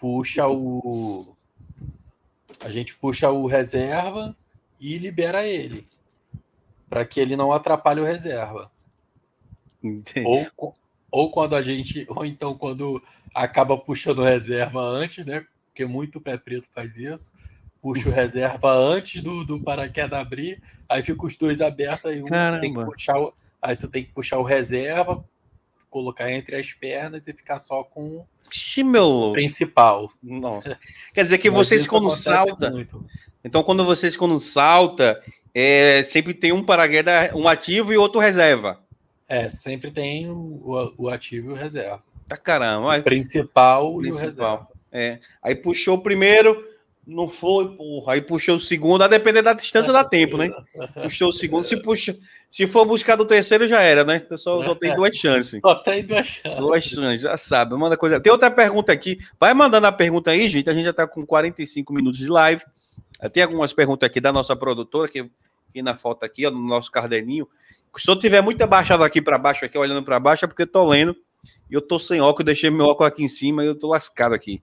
puxa 0.00 0.48
o. 0.48 1.36
A 2.60 2.70
gente 2.70 2.96
puxa 2.96 3.30
o 3.30 3.46
reserva 3.46 4.36
e 4.80 4.98
libera 4.98 5.46
ele. 5.46 5.86
Para 6.88 7.04
que 7.04 7.20
ele 7.20 7.36
não 7.36 7.52
atrapalhe 7.52 8.00
o 8.00 8.04
reserva. 8.04 8.70
Ou, 10.56 10.74
ou 11.10 11.30
quando 11.30 11.56
a 11.56 11.62
gente. 11.62 12.06
Ou 12.08 12.24
então 12.24 12.54
quando 12.56 13.02
acaba 13.34 13.76
puxando 13.76 14.22
reserva 14.22 14.80
antes, 14.80 15.24
né? 15.24 15.44
Porque 15.66 15.84
muito 15.84 16.20
pé 16.20 16.36
preto 16.36 16.68
faz 16.74 16.96
isso 16.96 17.32
puxa 17.80 18.08
o 18.08 18.12
reserva 18.12 18.72
antes 18.72 19.22
do, 19.22 19.44
do 19.44 19.60
paraquedas 19.60 20.18
abrir, 20.18 20.62
aí 20.88 21.02
fica 21.02 21.26
os 21.26 21.36
dois 21.36 21.60
abertos, 21.60 22.10
aí 22.10 22.22
um 22.22 22.26
tem 22.60 22.74
que 22.74 22.84
puxar 22.84 23.18
o, 23.18 23.32
aí 23.60 23.76
tu 23.76 23.88
tem 23.88 24.04
que 24.04 24.12
puxar 24.12 24.38
o 24.38 24.42
reserva, 24.42 25.24
colocar 25.90 26.30
entre 26.30 26.56
as 26.56 26.72
pernas 26.72 27.26
e 27.26 27.32
ficar 27.32 27.58
só 27.58 27.82
com 27.82 28.18
o 28.18 28.26
principal. 29.32 30.12
Nossa. 30.22 30.78
Quer 31.12 31.22
dizer 31.22 31.38
que 31.38 31.50
Mas 31.50 31.58
vocês 31.58 31.86
quando 31.86 32.10
salta, 32.10 32.70
muito. 32.70 33.04
então 33.44 33.62
quando 33.62 33.84
vocês 33.84 34.16
quando 34.16 34.38
salta, 34.38 35.22
é, 35.54 36.02
sempre 36.04 36.34
tem 36.34 36.52
um 36.52 36.64
paraquedas, 36.64 37.32
um 37.34 37.48
ativo 37.48 37.92
e 37.92 37.96
outro 37.96 38.20
reserva. 38.20 38.80
É, 39.28 39.50
sempre 39.50 39.90
tem 39.90 40.30
o, 40.30 40.94
o 40.96 41.08
ativo 41.08 41.50
e 41.50 41.52
o 41.52 41.56
reserva. 41.56 42.02
Tá 42.26 42.36
caramba. 42.36 42.96
O 42.98 43.02
principal, 43.02 43.94
o 43.94 43.98
principal. 43.98 44.72
É. 44.90 45.18
Aí 45.42 45.54
puxou 45.54 45.96
o 45.96 46.02
primeiro, 46.02 46.64
não 47.06 47.28
foi, 47.28 47.74
porra. 47.76 48.14
Aí 48.14 48.22
puxou 48.22 48.56
o 48.56 48.60
segundo, 48.60 49.02
a 49.02 49.08
depender 49.08 49.42
da 49.42 49.52
distância 49.52 49.92
dá 49.92 50.04
tempo, 50.04 50.36
né? 50.36 50.50
Puxou 51.02 51.28
o 51.28 51.32
segundo. 51.32 51.64
Se, 51.64 51.76
puxa, 51.76 52.16
se 52.50 52.66
for 52.66 52.86
buscar 52.86 53.16
do 53.16 53.24
terceiro, 53.24 53.68
já 53.68 53.82
era, 53.82 54.04
né? 54.04 54.16
Então 54.16 54.36
só, 54.36 54.62
só 54.62 54.74
tem 54.74 54.94
duas 54.94 55.16
chances. 55.16 55.60
Só 55.60 55.74
tem 55.74 56.04
duas 56.04 56.26
chances. 56.26 56.58
Duas 56.58 56.84
chances, 56.84 57.20
já 57.22 57.36
sabe. 57.36 57.74
Manda 57.76 57.96
coisa. 57.96 58.20
Tem 58.20 58.32
outra 58.32 58.50
pergunta 58.50 58.92
aqui. 58.92 59.18
Vai 59.38 59.52
mandando 59.52 59.86
a 59.86 59.92
pergunta 59.92 60.30
aí, 60.30 60.48
gente. 60.48 60.68
A 60.68 60.74
gente 60.74 60.84
já 60.84 60.92
tá 60.92 61.06
com 61.06 61.24
45 61.24 61.92
minutos 61.92 62.18
de 62.18 62.28
live. 62.28 62.62
Tem 63.32 63.42
algumas 63.42 63.72
perguntas 63.72 64.06
aqui 64.06 64.20
da 64.20 64.32
nossa 64.32 64.54
produtora, 64.54 65.08
que, 65.08 65.28
que 65.72 65.82
na 65.82 65.96
foto 65.96 66.24
aqui, 66.24 66.46
ó, 66.46 66.50
no 66.50 66.60
nosso 66.60 66.90
caderninho. 66.90 67.48
Se 67.96 68.10
eu 68.10 68.18
tiver 68.18 68.40
muito 68.40 68.62
abaixado 68.62 69.02
aqui 69.02 69.20
para 69.20 69.38
baixo, 69.38 69.64
aqui 69.64 69.76
olhando 69.76 70.02
para 70.02 70.20
baixo, 70.20 70.44
é 70.44 70.48
porque 70.48 70.62
eu 70.62 70.66
tô 70.66 70.86
lendo. 70.86 71.16
E 71.70 71.74
eu 71.74 71.80
tô 71.80 71.98
sem 71.98 72.20
óculos, 72.20 72.46
deixei 72.46 72.70
meu 72.70 72.86
óculos 72.86 73.12
aqui 73.12 73.22
em 73.22 73.28
cima 73.28 73.62
e 73.64 73.66
eu 73.66 73.74
tô 73.74 73.88
lascado 73.88 74.34
aqui. 74.34 74.62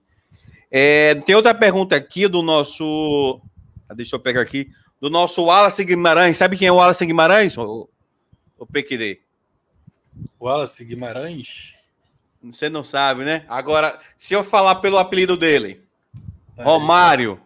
É, 0.70 1.14
tem 1.14 1.34
outra 1.34 1.54
pergunta 1.54 1.96
aqui 1.96 2.26
do 2.28 2.42
nosso. 2.42 3.40
Ah, 3.88 3.94
deixa 3.94 4.16
eu 4.16 4.20
pegar 4.20 4.40
aqui. 4.40 4.70
Do 5.00 5.10
nosso 5.10 5.44
Wallace 5.44 5.84
Guimarães. 5.84 6.36
Sabe 6.36 6.56
quem 6.56 6.68
é 6.68 6.72
o 6.72 6.76
Wallace 6.76 7.04
Guimarães? 7.04 7.56
O, 7.56 7.88
o 8.58 8.66
PQD. 8.66 9.20
Wallace 10.40 10.84
Guimarães? 10.84 11.74
Você 12.42 12.68
não 12.68 12.84
sabe, 12.84 13.24
né? 13.24 13.44
Agora, 13.48 13.98
se 14.16 14.34
eu 14.34 14.42
falar 14.42 14.76
pelo 14.76 14.98
apelido 14.98 15.36
dele, 15.36 15.86
Romário. 16.56 17.40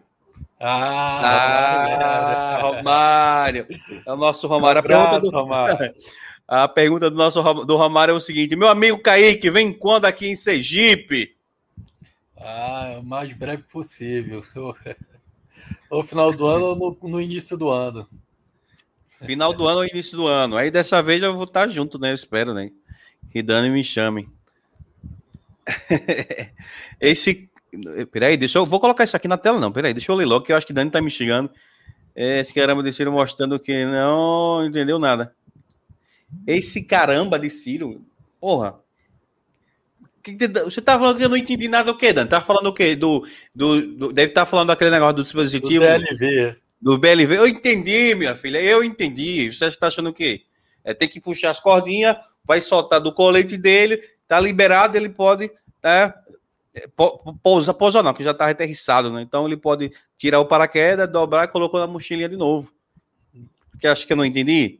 Ah, 0.63 2.57
ah 2.57 2.61
Romário. 2.61 3.65
É 4.05 4.13
o 4.13 4.15
nosso 4.15 4.47
Romário. 4.47 4.77
Um 4.77 4.85
abraço, 4.85 5.01
a, 5.01 5.09
pergunta 5.09 5.31
do, 5.31 5.35
Romário. 5.35 5.95
a 6.47 6.67
pergunta 6.67 7.09
do 7.09 7.17
nosso 7.17 7.41
do 7.65 7.75
Romário 7.75 8.11
é 8.11 8.15
o 8.15 8.19
seguinte: 8.19 8.55
meu 8.55 8.67
amigo 8.67 8.99
Kaique, 8.99 9.49
vem 9.49 9.73
quando 9.73 10.05
aqui 10.05 10.27
em 10.27 10.35
Sergipe? 10.35 11.35
Ah, 12.37 12.97
o 12.99 13.03
mais 13.03 13.33
breve 13.33 13.63
possível. 13.63 14.45
Ou 15.89 16.03
final 16.03 16.31
do 16.31 16.45
ano 16.45 16.65
ou 16.67 16.75
no, 16.75 17.09
no, 17.09 17.21
início 17.21 17.57
do 17.57 17.69
ano. 17.69 18.07
Final 19.25 19.53
do 19.53 19.67
ano 19.67 19.79
ou 19.79 19.85
início 19.85 20.15
do 20.15 20.25
ano. 20.25 20.55
Aí 20.55 20.71
dessa 20.71 21.03
vez 21.03 21.21
eu 21.21 21.33
vou 21.33 21.43
estar 21.43 21.67
junto, 21.67 21.99
né? 21.99 22.11
Eu 22.11 22.15
espero, 22.15 22.53
né? 22.53 22.71
Que 23.29 23.43
Dani 23.43 23.69
me 23.69 23.83
chame. 23.83 24.29
Esse. 26.99 27.50
Peraí, 28.11 28.35
deixa 28.37 28.57
eu. 28.57 28.65
Vou 28.65 28.79
colocar 28.79 29.03
isso 29.03 29.15
aqui 29.15 29.27
na 29.27 29.37
tela, 29.37 29.59
não. 29.59 29.71
Peraí, 29.71 29.93
deixa 29.93 30.11
eu 30.11 30.15
ler 30.15 30.25
logo, 30.25 30.45
que 30.45 30.51
eu 30.51 30.57
acho 30.57 30.67
que 30.67 30.73
Dani 30.73 30.91
tá 30.91 31.01
me 31.01 31.09
xingando. 31.09 31.49
Esse 32.15 32.53
caramba 32.53 32.83
de 32.83 32.91
Ciro 32.91 33.11
mostrando 33.11 33.59
que 33.59 33.85
não 33.85 34.65
entendeu 34.65 34.99
nada. 34.99 35.33
Esse 36.45 36.83
caramba 36.83 37.39
de 37.39 37.49
Ciro. 37.49 38.05
Porra, 38.39 38.79
você 40.65 40.81
tá 40.81 40.99
falando 40.99 41.17
que 41.17 41.23
eu 41.23 41.29
não 41.29 41.37
entendi 41.37 41.67
nada 41.67 41.91
do 41.91 41.97
que, 41.97 42.11
Dan? 42.13 42.27
Tá 42.27 42.41
falando 42.41 42.67
o 42.67 42.73
quê? 42.73 42.95
Do, 42.95 43.25
do, 43.55 43.95
do 43.95 44.13
deve 44.13 44.31
estar 44.31 44.41
tá 44.41 44.45
falando 44.45 44.67
daquele 44.67 44.91
negócio 44.91 45.15
do 45.15 45.23
dispositivo. 45.23 45.85
Do 45.85 45.99
BLV. 45.99 46.55
Do 46.81 46.97
BLV. 46.97 47.37
Eu 47.37 47.47
entendi, 47.47 48.13
minha 48.15 48.35
filha. 48.35 48.59
Eu 48.61 48.83
entendi. 48.83 49.51
Você 49.51 49.65
está 49.67 49.87
achando 49.87 50.09
o 50.09 50.13
quê? 50.13 50.41
É 50.83 50.93
ter 50.93 51.07
que 51.07 51.21
puxar 51.21 51.51
as 51.51 51.59
cordinhas, 51.59 52.17
vai 52.43 52.59
soltar 52.59 52.99
do 52.99 53.13
colete 53.13 53.55
dele, 53.57 54.01
tá 54.27 54.39
liberado, 54.39 54.97
ele 54.97 55.09
pode 55.09 55.51
né, 55.83 56.13
pousar, 57.43 57.73
pousar 57.73 58.03
não, 58.03 58.13
que 58.13 58.23
já 58.23 58.33
tá 58.33 58.49
aterrissado, 58.49 59.11
né? 59.11 59.21
Então 59.21 59.45
ele 59.45 59.57
pode 59.57 59.91
tirar 60.17 60.39
o 60.39 60.45
paraquedas, 60.45 61.11
dobrar 61.11 61.45
e 61.45 61.47
colocou 61.49 61.79
na 61.79 61.87
mochilinha 61.87 62.29
de 62.29 62.37
novo. 62.37 62.71
Que 63.79 63.87
acho 63.87 64.05
que 64.07 64.13
eu 64.13 64.17
não 64.17 64.25
entendi. 64.25 64.79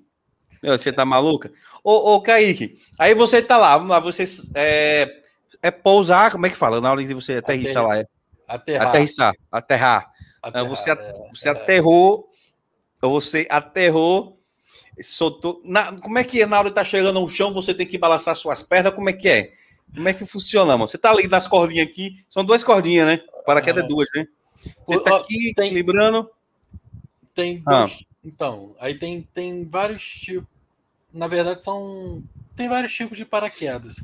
Você 0.64 0.94
tá 0.94 1.04
maluca? 1.04 1.52
Ô, 1.84 2.14
ô 2.14 2.22
Kaique, 2.22 2.80
aí 2.98 3.14
você 3.16 3.42
tá 3.42 3.58
lá, 3.58 3.76
lá 3.76 4.00
você 4.00 4.24
é, 4.54 5.22
é 5.62 5.72
pousar, 5.72 6.32
como 6.32 6.46
é 6.46 6.50
que 6.50 6.56
fala? 6.56 6.80
Na 6.80 6.92
hora 6.92 7.04
de 7.04 7.14
você 7.14 7.34
aterrissar 7.34 7.84
lá. 7.84 7.98
É, 7.98 8.06
aterrar. 8.48 8.88
Aterrissar, 8.88 9.34
aterrar. 9.52 10.12
aterrar 10.42 10.68
você, 10.68 10.92
é, 10.92 11.14
você 11.34 11.50
é. 11.50 11.52
aterrou, 11.52 12.30
você 13.02 13.48
aterrou, 13.50 14.40
soltou. 15.02 15.62
Na, 15.66 16.00
como 16.00 16.20
é 16.20 16.24
que 16.24 16.42
é 16.42 16.46
na 16.46 16.60
hora 16.60 16.70
estar 16.70 16.82
tá 16.82 16.86
chegando 16.86 17.20
no 17.20 17.28
chão, 17.28 17.52
você 17.52 17.74
tem 17.74 17.88
que 17.88 17.98
balançar 17.98 18.36
suas 18.36 18.62
pernas? 18.62 18.94
Como 18.94 19.10
é 19.10 19.14
que 19.14 19.28
é? 19.28 19.54
Como 19.94 20.08
é 20.08 20.14
que 20.14 20.26
funciona, 20.26 20.74
mano? 20.74 20.88
Você 20.88 20.98
tá 20.98 21.12
ali 21.12 21.28
nas 21.28 21.48
cordinhas 21.48 21.88
aqui, 21.88 22.24
são 22.30 22.44
duas 22.46 22.64
cordinhas, 22.64 23.06
né? 23.06 23.18
Paraquedas 23.46 23.84
é 23.84 23.88
duas, 23.88 24.08
né? 24.16 24.28
Você 24.86 25.00
tá 25.04 25.18
aqui 25.18 25.54
tem, 25.56 25.68
equilibrando. 25.68 26.30
Tem 27.34 27.62
ah. 27.66 27.80
dois. 27.80 28.00
Ah. 28.02 28.06
Então, 28.24 28.76
aí 28.80 28.96
tem, 28.96 29.28
tem 29.34 29.66
vários 29.66 30.04
tipos. 30.04 30.48
Na 31.12 31.28
verdade, 31.28 31.64
são. 31.64 32.24
Tem 32.56 32.70
vários 32.70 32.94
tipos 32.94 33.18
de 33.18 33.26
paraquedas. 33.26 33.96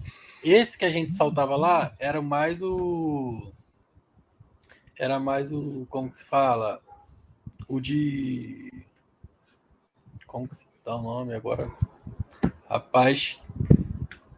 Esse 0.43 0.77
que 0.77 0.85
a 0.85 0.89
gente 0.89 1.13
saltava 1.13 1.55
lá 1.55 1.93
era 1.99 2.21
mais 2.21 2.61
o. 2.61 3.51
Era 4.97 5.19
mais 5.19 5.51
o. 5.51 5.85
Como 5.89 6.09
que 6.09 6.17
se 6.17 6.25
fala? 6.25 6.81
O 7.67 7.79
de. 7.79 8.73
Como 10.25 10.47
que 10.47 10.55
se 10.55 10.67
dá 10.83 10.95
o 10.95 11.01
nome 11.01 11.33
agora? 11.33 11.71
Rapaz. 12.67 13.39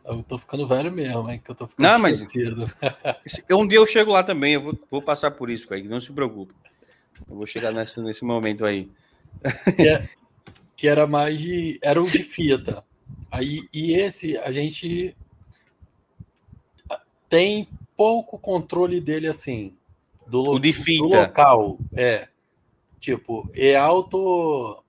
Eu 0.10 0.24
tô 0.24 0.40
ficando 0.40 0.68
velho 0.68 0.92
mesmo, 0.92 1.30
hein? 1.30 1.40
Que 1.44 1.52
eu 1.52 1.56
tô 1.56 1.68
ficando 1.68 1.86
não, 1.86 2.08
esquecido. 2.08 2.66
mas 2.82 3.46
um 3.52 3.68
dia 3.68 3.78
eu 3.78 3.86
chego 3.86 4.12
lá 4.12 4.24
também, 4.24 4.54
eu 4.54 4.62
vou, 4.62 4.80
vou 4.90 5.02
passar 5.04 5.30
por 5.30 5.52
isso, 5.52 5.72
aí, 5.72 5.84
não 5.84 6.02
se 6.02 6.12
preocupe. 6.12 6.52
Eu 7.30 7.36
vou 7.36 7.46
chegar 7.46 7.72
nesse, 7.72 8.02
nesse 8.02 8.26
momento 8.26 8.66
aí. 8.66 8.90
Que, 9.76 9.88
é, 9.88 10.10
que 10.76 10.88
era 10.88 11.06
mais 11.06 11.40
de. 11.40 11.80
Era 11.80 12.02
o 12.02 12.10
de 12.10 12.24
Fiat. 12.24 12.82
Aí, 13.30 13.68
e 13.72 13.94
esse 13.94 14.36
a 14.40 14.52
gente 14.52 15.16
tem 17.30 17.70
pouco 17.96 18.40
controle 18.40 19.00
dele 19.00 19.28
assim. 19.28 19.76
Do, 20.26 20.42
o 20.54 20.60
de 20.60 20.72
do 20.72 21.06
local. 21.06 21.78
É. 21.94 22.28
Tipo, 23.00 23.48
é 23.54 23.76
auto. 23.76 24.84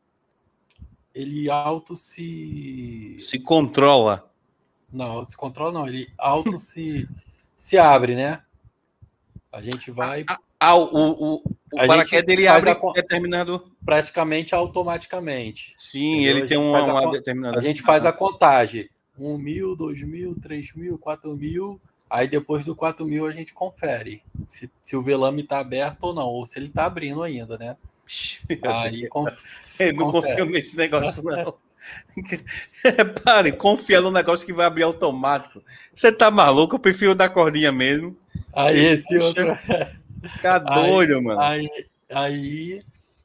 Ele 1.14 1.50
auto 1.50 1.94
se. 1.94 3.18
Se 3.20 3.38
controla. 3.38 4.29
Não, 4.92 5.28
se 5.28 5.36
controla 5.36 5.72
não. 5.72 5.86
Ele 5.86 6.08
auto 6.18 6.58
se, 6.58 7.08
se 7.56 7.78
abre, 7.78 8.14
né? 8.14 8.42
A 9.52 9.60
gente 9.60 9.90
vai. 9.90 10.24
Ah, 10.28 10.38
ah 10.58 10.74
o, 10.76 10.84
o, 10.84 11.34
o 11.72 11.86
paraquedas 11.86 12.28
ele 12.28 12.46
abre 12.46 12.70
a, 12.70 12.92
determinado. 12.92 13.70
Praticamente 13.84 14.54
automaticamente. 14.54 15.74
Sim, 15.76 16.16
entendeu? 16.16 16.36
ele 16.36 16.46
tem 16.46 16.58
uma, 16.58 16.84
uma 16.84 17.10
determinada. 17.10 17.58
A 17.58 17.62
gente 17.62 17.82
faz 17.82 18.04
a 18.04 18.12
contagem. 18.12 18.88
1 19.18 19.36
mil, 19.36 19.76
2 19.76 20.02
mil, 20.02 20.34
3 20.40 20.74
mil, 20.74 20.98
4 20.98 21.36
mil, 21.36 21.80
Aí 22.10 22.26
depois 22.26 22.64
do 22.64 22.74
4 22.74 23.06
mil 23.06 23.24
a 23.24 23.30
gente 23.30 23.54
confere 23.54 24.20
se, 24.48 24.68
se 24.82 24.96
o 24.96 25.02
velame 25.02 25.42
está 25.42 25.60
aberto 25.60 26.02
ou 26.04 26.12
não, 26.12 26.26
ou 26.26 26.44
se 26.44 26.58
ele 26.58 26.66
está 26.66 26.84
abrindo 26.84 27.22
ainda, 27.22 27.56
né? 27.56 27.76
Aí 28.66 29.06
conf... 29.08 29.38
Eu 29.78 29.94
não 29.94 30.10
confio 30.10 30.44
nesse 30.46 30.76
negócio, 30.76 31.22
não. 31.24 31.54
Pare, 33.24 33.52
confia 33.52 34.00
no 34.00 34.10
negócio 34.10 34.46
que 34.46 34.52
vai 34.52 34.66
abrir 34.66 34.82
automático. 34.82 35.62
Você 35.94 36.12
tá 36.12 36.30
maluco? 36.30 36.76
Eu 36.76 36.80
prefiro 36.80 37.14
dar 37.14 37.28
cordinha 37.30 37.72
mesmo. 37.72 38.16
Aí 38.52 38.78
esse 38.78 39.16
outro. 39.18 39.56
Fica 40.34 40.58
doido, 40.58 41.14
aí, 41.14 41.20
mano. 41.22 41.40
Aí, 41.40 41.68
aí, 42.10 42.82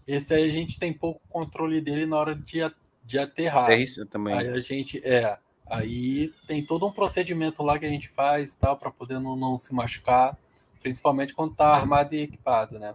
esse 0.08 0.34
aí 0.34 0.46
a 0.46 0.52
gente 0.52 0.80
tem 0.80 0.94
pouco 0.94 1.22
controle 1.30 1.82
dele 1.82 2.06
na 2.06 2.18
hora 2.18 2.34
de, 2.34 2.60
de 3.04 3.20
aterrar. 3.20 3.70
É 3.70 3.78
isso 3.78 4.06
também. 4.06 4.34
Aí 4.34 4.48
a 4.48 4.62
gente, 4.62 5.02
é, 5.04 5.38
Aí 5.68 6.32
tem 6.46 6.64
todo 6.64 6.86
um 6.86 6.92
procedimento 6.92 7.64
lá 7.64 7.80
que 7.80 7.86
a 7.86 7.90
gente 7.90 8.08
faz 8.10 8.56
tal 8.56 8.78
para 8.78 8.92
poder 8.92 9.20
não, 9.20 9.36
não, 9.36 9.58
se 9.58 9.74
machucar, 9.74 10.38
principalmente 10.82 11.34
quando 11.34 11.56
tá 11.56 11.74
armado 11.74 12.14
e 12.14 12.22
equipado, 12.22 12.78
né? 12.78 12.94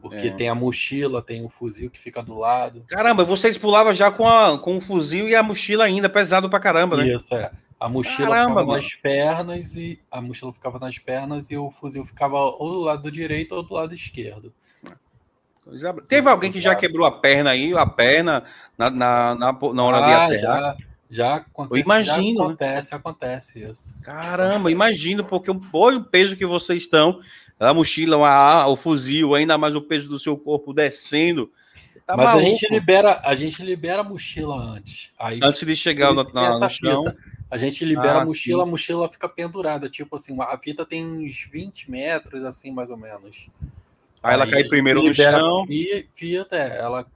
Porque 0.00 0.28
é. 0.28 0.30
tem 0.30 0.48
a 0.48 0.54
mochila, 0.54 1.20
tem 1.20 1.44
o 1.44 1.48
fuzil 1.48 1.90
que 1.90 1.98
fica 1.98 2.22
do 2.22 2.36
lado. 2.38 2.84
Caramba, 2.88 3.24
vocês 3.24 3.58
pulavam 3.58 3.92
já 3.92 4.10
com, 4.10 4.26
a, 4.26 4.58
com 4.58 4.78
o 4.78 4.80
fuzil 4.80 5.28
e 5.28 5.36
a 5.36 5.42
mochila 5.42 5.84
ainda, 5.84 6.08
pesado 6.08 6.48
pra 6.48 6.58
caramba, 6.58 6.96
né? 6.96 7.08
Isso, 7.08 7.34
é. 7.34 7.50
A 7.78 7.88
mochila 7.88 8.28
Caramba, 8.28 8.50
ficava 8.50 8.66
mano. 8.66 8.82
nas 8.82 8.94
pernas 8.94 9.76
e 9.76 10.00
a 10.10 10.20
mochila 10.20 10.52
ficava 10.52 10.78
nas 10.78 10.98
pernas 10.98 11.50
e 11.50 11.56
o 11.56 11.70
fuzil 11.70 12.04
ficava 12.04 12.36
ou 12.36 12.72
do 12.72 12.80
lado 12.80 13.10
direito 13.10 13.54
ou 13.54 13.62
do 13.62 13.72
lado 13.72 13.94
esquerdo. 13.94 14.52
Teve 16.08 16.28
alguém 16.28 16.52
que 16.52 16.60
já 16.60 16.74
quebrou 16.74 17.06
a 17.06 17.12
perna 17.12 17.50
aí, 17.50 17.72
a 17.74 17.86
perna 17.86 18.44
na, 18.76 18.90
na, 18.90 19.34
na, 19.34 19.52
na 19.52 19.84
hora 19.84 19.98
ah, 19.98 20.28
de 20.28 20.34
aterrar? 20.34 20.60
Já. 20.60 20.76
Já 21.10 21.34
acontece. 21.36 21.80
Eu 21.80 21.84
imagino. 21.84 22.16
Já 22.16 22.22
né? 22.22 22.44
acontece, 22.44 22.92
né? 22.92 22.98
acontece 22.98 23.58
isso. 23.64 24.04
Caramba, 24.04 24.70
imagino, 24.70 25.24
porque 25.24 25.50
o, 25.50 25.60
o 25.72 26.04
peso 26.04 26.36
que 26.36 26.46
vocês 26.46 26.84
estão, 26.84 27.18
a 27.68 27.74
mochila, 27.74 28.16
a, 28.26 28.66
o 28.66 28.76
fuzil, 28.76 29.34
ainda 29.34 29.58
mais 29.58 29.74
o 29.76 29.82
peso 29.82 30.08
do 30.08 30.18
seu 30.18 30.36
corpo 30.36 30.72
descendo. 30.72 31.52
Tá 32.06 32.16
Mas 32.16 32.26
maluco. 32.26 32.46
a 32.46 32.48
gente 32.48 32.66
libera, 32.68 33.20
a 33.22 33.34
gente 33.36 33.62
libera 33.62 34.00
a 34.00 34.04
mochila 34.04 34.56
antes. 34.56 35.12
Aí, 35.18 35.38
antes 35.42 35.64
de 35.64 35.76
chegar 35.76 36.12
no, 36.12 36.24
na, 36.32 36.58
no 36.58 36.70
chão. 36.70 37.04
Fita, 37.04 37.16
a 37.50 37.56
gente 37.58 37.84
libera 37.84 38.14
ah, 38.14 38.22
a 38.22 38.24
mochila, 38.24 38.62
sim. 38.62 38.68
a 38.68 38.70
mochila 38.70 39.08
fica 39.08 39.28
pendurada. 39.28 39.88
Tipo 39.88 40.16
assim, 40.16 40.36
a 40.40 40.58
fita 40.58 40.86
tem 40.86 41.04
uns 41.04 41.48
20 41.52 41.90
metros, 41.90 42.44
assim, 42.44 42.72
mais 42.72 42.90
ou 42.90 42.96
menos. 42.96 43.48
Aí, 44.22 44.30
aí 44.30 44.34
ela 44.34 44.46
cai 44.46 44.64
primeiro 44.64 45.02
no 45.02 45.12
chão. 45.14 45.66
E 45.68 46.06
fita, 46.14 46.56
é, 46.56 46.78
ela 46.78 47.06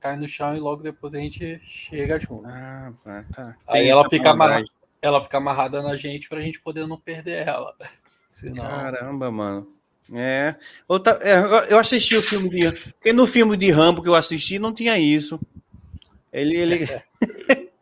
cai 0.00 0.16
no 0.16 0.26
chão 0.26 0.56
e 0.56 0.60
logo 0.60 0.82
depois 0.82 1.14
a 1.14 1.18
gente 1.18 1.60
chega 1.64 2.18
junto. 2.18 2.46
Ah, 2.46 2.92
tá. 3.32 3.56
Aí 3.68 3.88
ela 3.88 4.08
fica 4.08 4.30
amarrada. 4.30 4.64
ela 5.00 5.22
fica 5.22 5.36
amarrada 5.36 5.82
na 5.82 5.96
gente 5.96 6.28
pra 6.28 6.40
gente 6.40 6.60
poder 6.60 6.86
não 6.86 6.98
perder 6.98 7.46
ela. 7.46 7.74
Senão... 8.26 8.64
Caramba, 8.64 9.30
mano. 9.30 9.81
É. 10.14 10.54
Outra, 10.86 11.18
é, 11.22 11.72
eu 11.72 11.78
assisti 11.78 12.16
o 12.16 12.22
filme 12.22 12.50
de. 12.50 12.70
Porque 12.92 13.12
no 13.12 13.26
filme 13.26 13.56
de 13.56 13.70
Rambo 13.70 14.02
que 14.02 14.08
eu 14.08 14.14
assisti 14.14 14.58
não 14.58 14.72
tinha 14.72 14.98
isso. 14.98 15.40
Ele. 16.32 16.56
ele... 16.56 16.86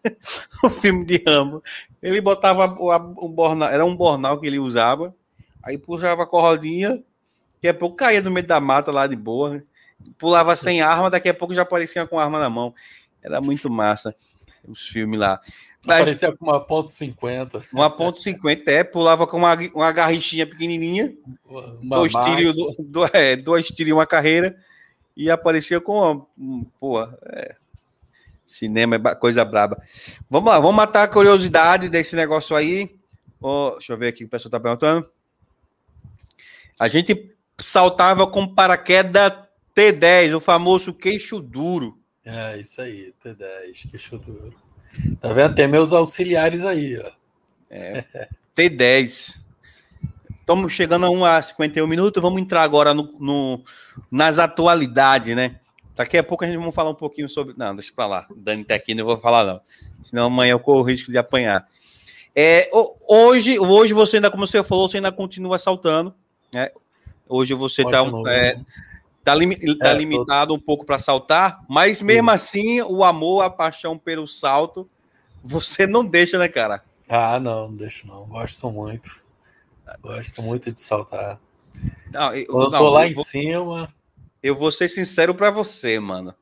o 0.62 0.70
filme 0.70 1.04
de 1.04 1.22
Rambo. 1.26 1.62
Ele 2.02 2.20
botava 2.20 2.66
o, 2.78 2.94
o 3.24 3.28
bornal, 3.28 3.68
era 3.68 3.84
um 3.84 3.96
bornal 3.96 4.40
que 4.40 4.46
ele 4.46 4.58
usava, 4.58 5.14
aí 5.62 5.76
puxava 5.76 6.22
a 6.22 6.26
corrodinha, 6.26 7.02
daqui 7.56 7.68
a 7.68 7.74
pouco 7.74 7.96
caía 7.96 8.22
no 8.22 8.30
meio 8.30 8.46
da 8.46 8.60
mata 8.60 8.90
lá 8.90 9.06
de 9.06 9.16
boa, 9.16 9.50
né? 9.50 9.62
pulava 10.16 10.56
sem 10.56 10.80
arma, 10.80 11.10
daqui 11.10 11.28
a 11.28 11.34
pouco 11.34 11.54
já 11.54 11.62
aparecia 11.62 12.06
com 12.06 12.18
arma 12.18 12.38
na 12.38 12.48
mão. 12.48 12.74
Era 13.22 13.40
muito 13.40 13.68
massa 13.68 14.14
os 14.66 14.86
filmes 14.86 15.18
lá. 15.18 15.40
Mas, 15.84 16.00
Aparecia 16.00 16.36
com 16.36 16.44
uma 16.44 16.60
ponto 16.60 16.90
.50. 16.90 17.64
Uma 17.72 17.88
ponto 17.88 18.20
.50, 18.20 18.68
é, 18.68 18.84
pulava 18.84 19.26
com 19.26 19.38
uma, 19.38 19.56
uma 19.74 19.90
garrichinha 19.92 20.46
pequenininha, 20.46 21.14
uma 21.46 21.96
dois 21.96 22.12
tiros, 22.12 22.54
do, 22.78 23.06
é, 23.12 23.34
dois 23.36 23.68
tiros 23.68 23.94
uma 23.94 24.06
carreira, 24.06 24.56
e 25.16 25.30
aparecia 25.30 25.80
com 25.80 26.26
uma, 26.36 26.66
pô, 26.78 27.02
é, 27.02 27.56
cinema 28.44 28.96
é 28.96 29.14
coisa 29.14 29.44
braba. 29.44 29.82
Vamos 30.28 30.50
lá, 30.50 30.58
vamos 30.58 30.76
matar 30.76 31.04
a 31.04 31.08
curiosidade 31.08 31.88
desse 31.88 32.14
negócio 32.14 32.54
aí. 32.54 32.94
Oh, 33.40 33.70
deixa 33.72 33.94
eu 33.94 33.96
ver 33.96 34.08
aqui 34.08 34.24
o 34.24 34.28
pessoal 34.28 34.50
tá 34.50 34.60
perguntando. 34.60 35.08
A 36.78 36.88
gente 36.88 37.34
saltava 37.58 38.26
com 38.26 38.46
paraquedas 38.46 39.32
T10, 39.74 40.36
o 40.36 40.40
famoso 40.40 40.92
queixo 40.92 41.40
duro. 41.40 41.98
É, 42.24 42.58
isso 42.60 42.82
aí, 42.82 43.14
T10, 43.24 43.90
queixo 43.90 44.18
duro. 44.18 44.54
Tá 45.20 45.32
vendo? 45.32 45.54
Tem 45.54 45.68
meus 45.68 45.92
auxiliares 45.92 46.64
aí, 46.64 46.98
ó. 46.98 47.10
É, 47.70 48.04
T10. 48.56 49.40
Estamos 50.40 50.72
chegando 50.72 51.06
a 51.06 51.10
1 51.10 51.24
a 51.24 51.42
51 51.42 51.86
minutos. 51.86 52.20
Vamos 52.20 52.42
entrar 52.42 52.62
agora 52.62 52.92
no, 52.92 53.08
no, 53.20 53.62
nas 54.10 54.38
atualidades, 54.38 55.36
né? 55.36 55.56
Daqui 55.94 56.18
a 56.18 56.24
pouco 56.24 56.44
a 56.44 56.46
gente 56.46 56.58
vai 56.58 56.72
falar 56.72 56.90
um 56.90 56.94
pouquinho 56.94 57.28
sobre. 57.28 57.54
Não, 57.56 57.74
deixa 57.74 57.92
pra 57.94 58.06
lá. 58.06 58.26
Dani 58.34 58.64
tá 58.64 58.74
aqui, 58.74 58.94
não 58.94 59.04
vou 59.04 59.16
falar, 59.16 59.44
não. 59.44 59.60
Senão 60.02 60.26
amanhã 60.26 60.52
eu 60.52 60.58
corro 60.58 60.80
o 60.80 60.82
risco 60.82 61.12
de 61.12 61.18
apanhar. 61.18 61.68
É, 62.34 62.68
hoje, 63.08 63.58
hoje 63.58 63.92
você 63.92 64.16
ainda, 64.16 64.30
como 64.30 64.46
você 64.46 64.62
falou, 64.64 64.88
você 64.88 64.96
ainda 64.96 65.12
continua 65.12 65.58
saltando. 65.58 66.14
Né? 66.52 66.70
Hoje 67.28 67.54
você 67.54 67.82
está 67.82 67.98
é, 68.28 68.58
tá, 69.24 69.34
lim, 69.34 69.54
tá 69.76 69.90
é, 69.90 69.94
limitado 69.94 70.48
tô... 70.48 70.54
um 70.54 70.60
pouco 70.60 70.84
para 70.84 70.98
saltar, 70.98 71.64
mas 71.68 72.00
mesmo 72.00 72.30
Sim. 72.30 72.34
assim, 72.34 72.82
o 72.82 73.04
amor, 73.04 73.42
a 73.42 73.50
paixão 73.50 73.98
pelo 73.98 74.26
salto, 74.26 74.88
você 75.42 75.86
não 75.86 76.04
deixa, 76.04 76.38
né, 76.38 76.48
cara? 76.48 76.82
Ah, 77.08 77.40
não, 77.40 77.68
não 77.68 77.76
deixo 77.76 78.06
não. 78.06 78.26
Gosto 78.26 78.70
muito. 78.70 79.22
Gosto 80.00 80.42
muito 80.42 80.70
de 80.70 80.80
saltar. 80.80 81.40
Não, 82.12 82.32
eu, 82.34 82.46
Quando 82.46 82.74
eu 82.74 82.78
tô 82.78 82.90
lá 82.90 83.06
eu 83.06 83.10
em 83.10 83.14
vou, 83.14 83.24
cima. 83.24 83.94
Eu 84.42 84.56
vou 84.56 84.70
ser 84.70 84.88
sincero 84.88 85.34
para 85.34 85.50
você, 85.50 85.98
mano. 85.98 86.34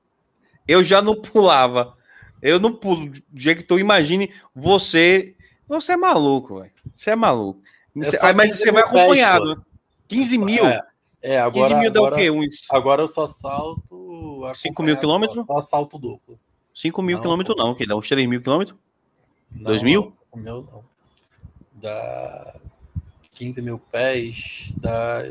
Eu 0.67 0.85
já 0.85 1.01
não 1.01 1.21
pulava. 1.21 1.97
Eu 2.43 2.61
não 2.61 2.73
pulo 2.73 3.09
do 3.09 3.23
jeito 3.35 3.63
que 3.63 3.69
tu 3.69 3.79
imagine 3.79 4.33
você. 4.55 5.35
Você 5.67 5.93
é 5.93 5.97
maluco, 5.97 6.61
velho. 6.61 6.73
Você 6.97 7.11
é 7.11 7.17
maluco. 7.17 7.61
É 7.97 8.33
mas 8.33 8.59
você 8.59 8.71
vai 8.71 8.83
acompanhado. 8.83 9.65
15 10.07 10.39
mil. 10.39 10.67
É. 10.67 10.87
É, 11.23 11.39
agora, 11.39 11.69
15 11.69 11.81
mil 11.81 11.91
dá 11.91 12.01
agora, 12.01 12.15
o 12.15 12.19
quê? 12.19 12.31
Uns... 12.31 12.67
Agora 12.71 13.03
eu 13.03 13.09
só 13.09 13.27
salto. 13.27 14.43
5 14.55 14.83
mil 14.83 14.97
quilômetros? 14.97 15.45
Só 15.45 15.61
salto 15.63 15.99
duplo. 15.99 16.39
5 16.75 17.03
mil 17.03 17.21
quilômetros 17.21 17.57
não, 17.57 17.75
que 17.75 17.85
dá 17.85 17.97
uns 17.97 18.09
3 18.09 18.29
mil 18.29 18.41
quilômetros? 18.41 18.79
2 19.51 19.83
mil? 19.83 20.13
5 20.13 20.39
mil 20.39 20.63
não. 20.63 20.85
Dá 21.73 22.55
15 23.33 23.63
mil 23.63 23.79
pés, 23.79 24.73
dá. 24.77 25.25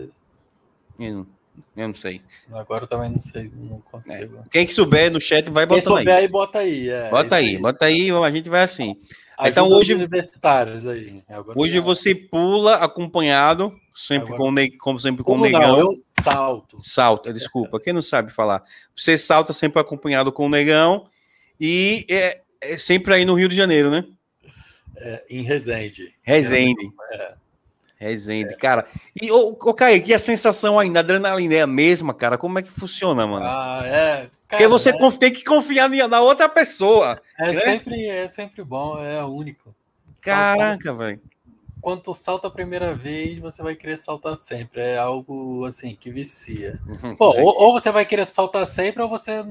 Eu 0.99 1.13
não, 1.13 1.27
eu 1.75 1.88
não 1.88 1.95
sei. 1.95 2.21
Agora 2.51 2.83
eu 2.83 2.88
também 2.88 3.09
não 3.09 3.19
sei, 3.19 3.51
não 3.53 3.79
consigo. 3.81 4.39
É. 4.39 4.49
Quem 4.51 4.65
que 4.65 4.73
souber 4.73 5.11
no 5.11 5.21
chat 5.21 5.49
vai 5.49 5.65
botando 5.65 5.83
Quem 5.83 5.97
souber 5.97 6.15
aí. 6.15 6.21
aí 6.21 6.27
bota 6.27 6.59
aí. 6.59 6.89
É, 6.89 7.09
bota 7.09 7.35
aí, 7.35 7.45
aí, 7.47 7.57
bota 7.57 7.85
aí, 7.85 8.11
a 8.11 8.31
gente 8.31 8.49
vai 8.49 8.63
assim. 8.63 8.99
Então 9.45 9.69
hoje 9.69 9.93
universitários 9.93 10.88
aí. 10.88 11.21
Agora 11.29 11.59
hoje 11.59 11.79
você 11.79 12.15
pula 12.15 12.75
acompanhado, 12.75 13.71
sempre 13.93 14.33
Agora, 14.33 14.38
com 14.38 14.51
ne... 14.51 14.71
como 14.71 14.99
sempre 14.99 15.23
com 15.23 15.35
o 15.35 15.41
negão. 15.41 15.61
Não, 15.61 15.79
eu 15.79 15.93
salto. 15.95 16.79
Salta, 16.83 17.31
desculpa, 17.31 17.79
quem 17.79 17.93
não 17.93 18.01
sabe 18.01 18.31
falar. 18.31 18.63
Você 18.95 19.17
salta 19.17 19.53
sempre 19.53 19.79
acompanhado 19.79 20.31
com 20.31 20.47
o 20.47 20.49
negão 20.49 21.05
e 21.59 22.05
é, 22.09 22.41
é 22.61 22.77
sempre 22.77 23.13
aí 23.13 23.25
no 23.25 23.35
Rio 23.35 23.47
de 23.47 23.55
Janeiro, 23.55 23.91
né? 23.91 24.05
É, 24.95 25.23
em 25.29 25.43
Resende. 25.43 26.13
Resende. 26.23 26.89
É. 27.11 27.33
Resende, 28.00 28.54
é. 28.54 28.58
cara. 28.58 28.86
E, 29.20 29.32
ô, 29.32 29.50
ô 29.60 29.74
Kaique, 29.74 30.12
e 30.12 30.14
a 30.14 30.20
sensação 30.20 30.78
ainda, 30.78 31.00
a 31.00 31.02
adrenalina 31.02 31.56
é 31.56 31.62
a 31.62 31.68
mesma, 31.68 32.14
cara? 32.14 32.38
Como 32.38 32.60
é 32.60 32.62
que 32.62 32.72
funciona, 32.72 33.26
mano? 33.26 33.45
Ah, 33.45 33.82
é. 33.84 34.30
Cara, 34.48 34.64
Porque 34.64 34.68
você 34.68 34.89
é... 34.91 35.12
tem 35.20 35.34
que 35.34 35.43
confiar 35.43 35.89
na 35.89 36.22
outra 36.22 36.48
pessoa. 36.48 37.22
É, 37.38 37.52
né? 37.52 37.56
sempre, 37.56 38.08
é 38.08 38.28
sempre 38.28 38.64
bom, 38.64 39.02
é 39.04 39.24
único. 39.24 39.76
Caraca, 40.22 40.93
velho. 40.93 41.22
Quando 41.82 42.02
tu 42.02 42.14
salta 42.14 42.48
a 42.48 42.52
primeira 42.52 42.93
vez, 42.93 43.39
você 43.39 43.62
vai 43.62 43.76
querer 43.76 43.98
saltar 43.98 44.36
sempre. 44.38 44.82
É 44.82 44.98
algo 44.98 45.66
assim 45.66 45.95
que 45.95 46.10
vicia. 46.10 46.80
Pô, 47.18 47.30
ou, 47.30 47.64
ou, 47.64 47.74
você 47.74 47.91
vai 47.91 48.06
querer 48.06 48.26
saltar 48.26 48.68
sempre, 48.68 49.02
ou 49.02 49.10
você 49.10 49.45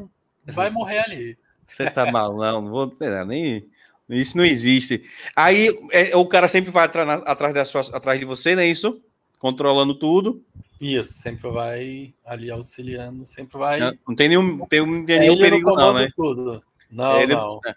vai 0.45 0.71
morrer 0.71 0.99
ali. 0.99 1.39
Você 1.67 1.91
tá 1.91 2.11
mal, 2.11 2.37
não, 2.37 2.63
não 2.63 2.71
vou 2.71 2.87
ter 2.87 3.25
nem. 3.27 3.67
Isso 4.09 4.37
não 4.37 4.45
existe. 4.45 5.03
Aí 5.35 5.69
é, 5.91 6.17
o 6.17 6.27
cara 6.27 6.47
sempre 6.49 6.71
vai 6.71 6.85
atrás, 6.85 7.23
atrás, 7.25 7.55
da 7.55 7.65
sua, 7.65 7.81
atrás 7.93 8.19
de 8.19 8.25
você, 8.25 8.55
não 8.55 8.63
é 8.63 8.67
isso? 8.67 9.03
Controlando 9.39 9.95
tudo. 9.99 10.43
Isso, 10.81 11.13
sempre 11.15 11.51
vai 11.51 12.15
ali 12.25 12.51
auxiliando, 12.51 13.27
sempre 13.27 13.59
vai. 13.59 13.81
Não, 13.81 13.99
não 14.09 14.15
tem 14.15 14.29
nenhum, 14.29 14.65
tem, 14.67 14.87
não 14.87 15.05
tem 15.05 15.21
nenhum 15.21 15.39
perigo, 15.39 15.75
não, 15.75 15.95
né? 15.95 16.09
Tudo. 16.15 16.63
Não, 16.91 17.21
ele... 17.21 17.35
não. 17.35 17.61
É. 17.67 17.75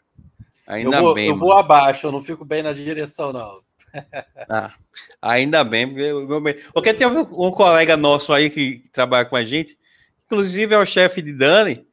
Ainda 0.67 0.97
eu 0.97 1.01
vou, 1.01 1.13
bem. 1.15 1.27
Eu 1.27 1.35
mano. 1.35 1.47
vou 1.47 1.57
abaixo, 1.57 2.05
eu 2.05 2.11
não 2.11 2.21
fico 2.21 2.45
bem 2.45 2.61
na 2.61 2.73
direção, 2.73 3.33
não. 3.33 3.61
Ah, 4.51 4.73
ainda 5.21 5.63
bem, 5.63 5.93
porque, 6.73 6.93
tem 6.93 7.07
um, 7.07 7.19
um, 7.47 7.51
colega 7.51 7.97
nosso 7.97 8.31
aí 8.31 8.49
que 8.49 8.85
trabalha 8.91 9.25
com 9.25 9.35
a 9.35 9.43
gente, 9.43 9.77
inclusive 10.25 10.73
é 10.73 10.77
o 10.77 10.85
chefe 10.85 11.21
de 11.21 11.33
Dani, 11.33 11.85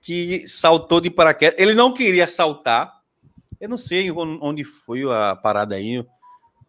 que 0.00 0.46
saltou 0.48 1.00
de 1.00 1.10
paraquedas. 1.10 1.58
Ele 1.58 1.74
não 1.74 1.92
queria 1.92 2.26
saltar. 2.26 2.99
Eu 3.60 3.68
não 3.68 3.78
sei 3.78 4.10
onde 4.10 4.64
foi 4.64 5.02
a 5.04 5.36
parada 5.36 5.74
aí, 5.74 6.04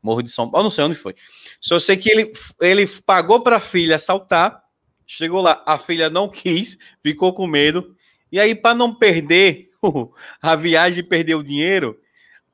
Morro 0.03 0.21
de 0.21 0.29
São 0.29 0.49
Paulo, 0.49 0.65
não 0.65 0.71
sei 0.71 0.83
onde 0.83 0.95
foi. 0.95 1.15
Só 1.59 1.79
sei 1.79 1.95
que 1.95 2.09
ele, 2.09 2.31
ele 2.59 2.85
pagou 3.05 3.41
para 3.41 3.57
a 3.57 3.61
filha 3.61 3.97
saltar, 3.97 4.61
chegou 5.05 5.41
lá, 5.41 5.63
a 5.65 5.77
filha 5.77 6.09
não 6.09 6.27
quis, 6.27 6.77
ficou 7.01 7.33
com 7.33 7.47
medo, 7.47 7.95
e 8.31 8.39
aí, 8.39 8.55
para 8.55 8.73
não 8.73 8.95
perder 8.95 9.69
a 10.41 10.55
viagem 10.55 11.03
perder 11.03 11.35
o 11.35 11.43
dinheiro, 11.43 11.99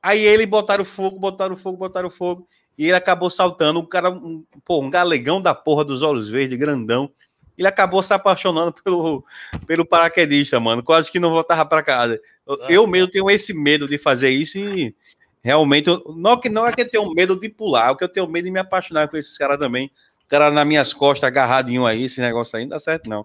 aí 0.02 0.20
ele 0.20 0.44
botaram 0.44 0.84
fogo, 0.84 1.18
botaram 1.18 1.56
fogo, 1.56 1.76
botaram 1.76 2.10
fogo, 2.10 2.48
e 2.76 2.84
ele 2.86 2.94
acabou 2.94 3.30
saltando. 3.30 3.80
Um 3.80 3.86
cara, 3.86 4.10
um, 4.10 4.44
pô, 4.64 4.80
um 4.80 4.90
galegão 4.90 5.40
da 5.40 5.54
porra 5.54 5.84
dos 5.84 6.02
olhos 6.02 6.28
verdes, 6.28 6.58
grandão. 6.58 7.10
Ele 7.58 7.68
acabou 7.68 8.02
se 8.02 8.14
apaixonando 8.14 8.72
pelo, 8.72 9.24
pelo 9.66 9.84
paraquedista, 9.84 10.60
mano. 10.60 10.82
Quase 10.82 11.10
que 11.10 11.18
não 11.18 11.30
voltava 11.30 11.66
para 11.66 11.82
casa. 11.82 12.20
Eu, 12.46 12.56
eu 12.68 12.86
mesmo 12.86 13.10
tenho 13.10 13.28
esse 13.28 13.52
medo 13.52 13.88
de 13.88 13.98
fazer 13.98 14.30
isso 14.30 14.56
e 14.56 14.94
Realmente, 15.42 15.88
eu, 15.88 16.02
não, 16.16 16.38
não 16.50 16.66
é 16.66 16.72
que 16.72 16.82
eu 16.82 16.90
tenho 16.90 17.10
medo 17.14 17.38
de 17.38 17.48
pular, 17.48 17.90
é 17.90 17.94
que 17.94 18.04
eu 18.04 18.08
tenho 18.08 18.28
medo 18.28 18.44
de 18.44 18.50
me 18.50 18.58
apaixonar 18.58 19.08
com 19.08 19.16
esses 19.16 19.38
caras 19.38 19.58
também. 19.58 19.90
O 20.24 20.28
cara 20.28 20.50
nas 20.50 20.66
minhas 20.66 20.92
costas, 20.92 21.26
agarradinho 21.26 21.86
aí, 21.86 22.04
esse 22.04 22.20
negócio 22.20 22.56
aí 22.58 22.64
não 22.64 22.70
dá 22.70 22.78
certo, 22.78 23.08
não. 23.08 23.24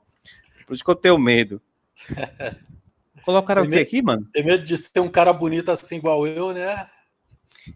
Por 0.66 0.74
isso 0.74 0.84
que 0.84 0.90
eu 0.90 0.96
tenho 0.96 1.18
medo. 1.18 1.62
Colocaram 3.26 3.64
o 3.64 3.70
que 3.70 3.80
aqui, 3.80 4.02
mano? 4.02 4.28
Tem 4.32 4.44
medo 4.44 4.64
de 4.64 4.78
ser 4.78 5.00
um 5.00 5.10
cara 5.10 5.34
bonito 5.34 5.70
assim, 5.70 5.98
igual 5.98 6.28
eu, 6.28 6.54
né? 6.54 6.88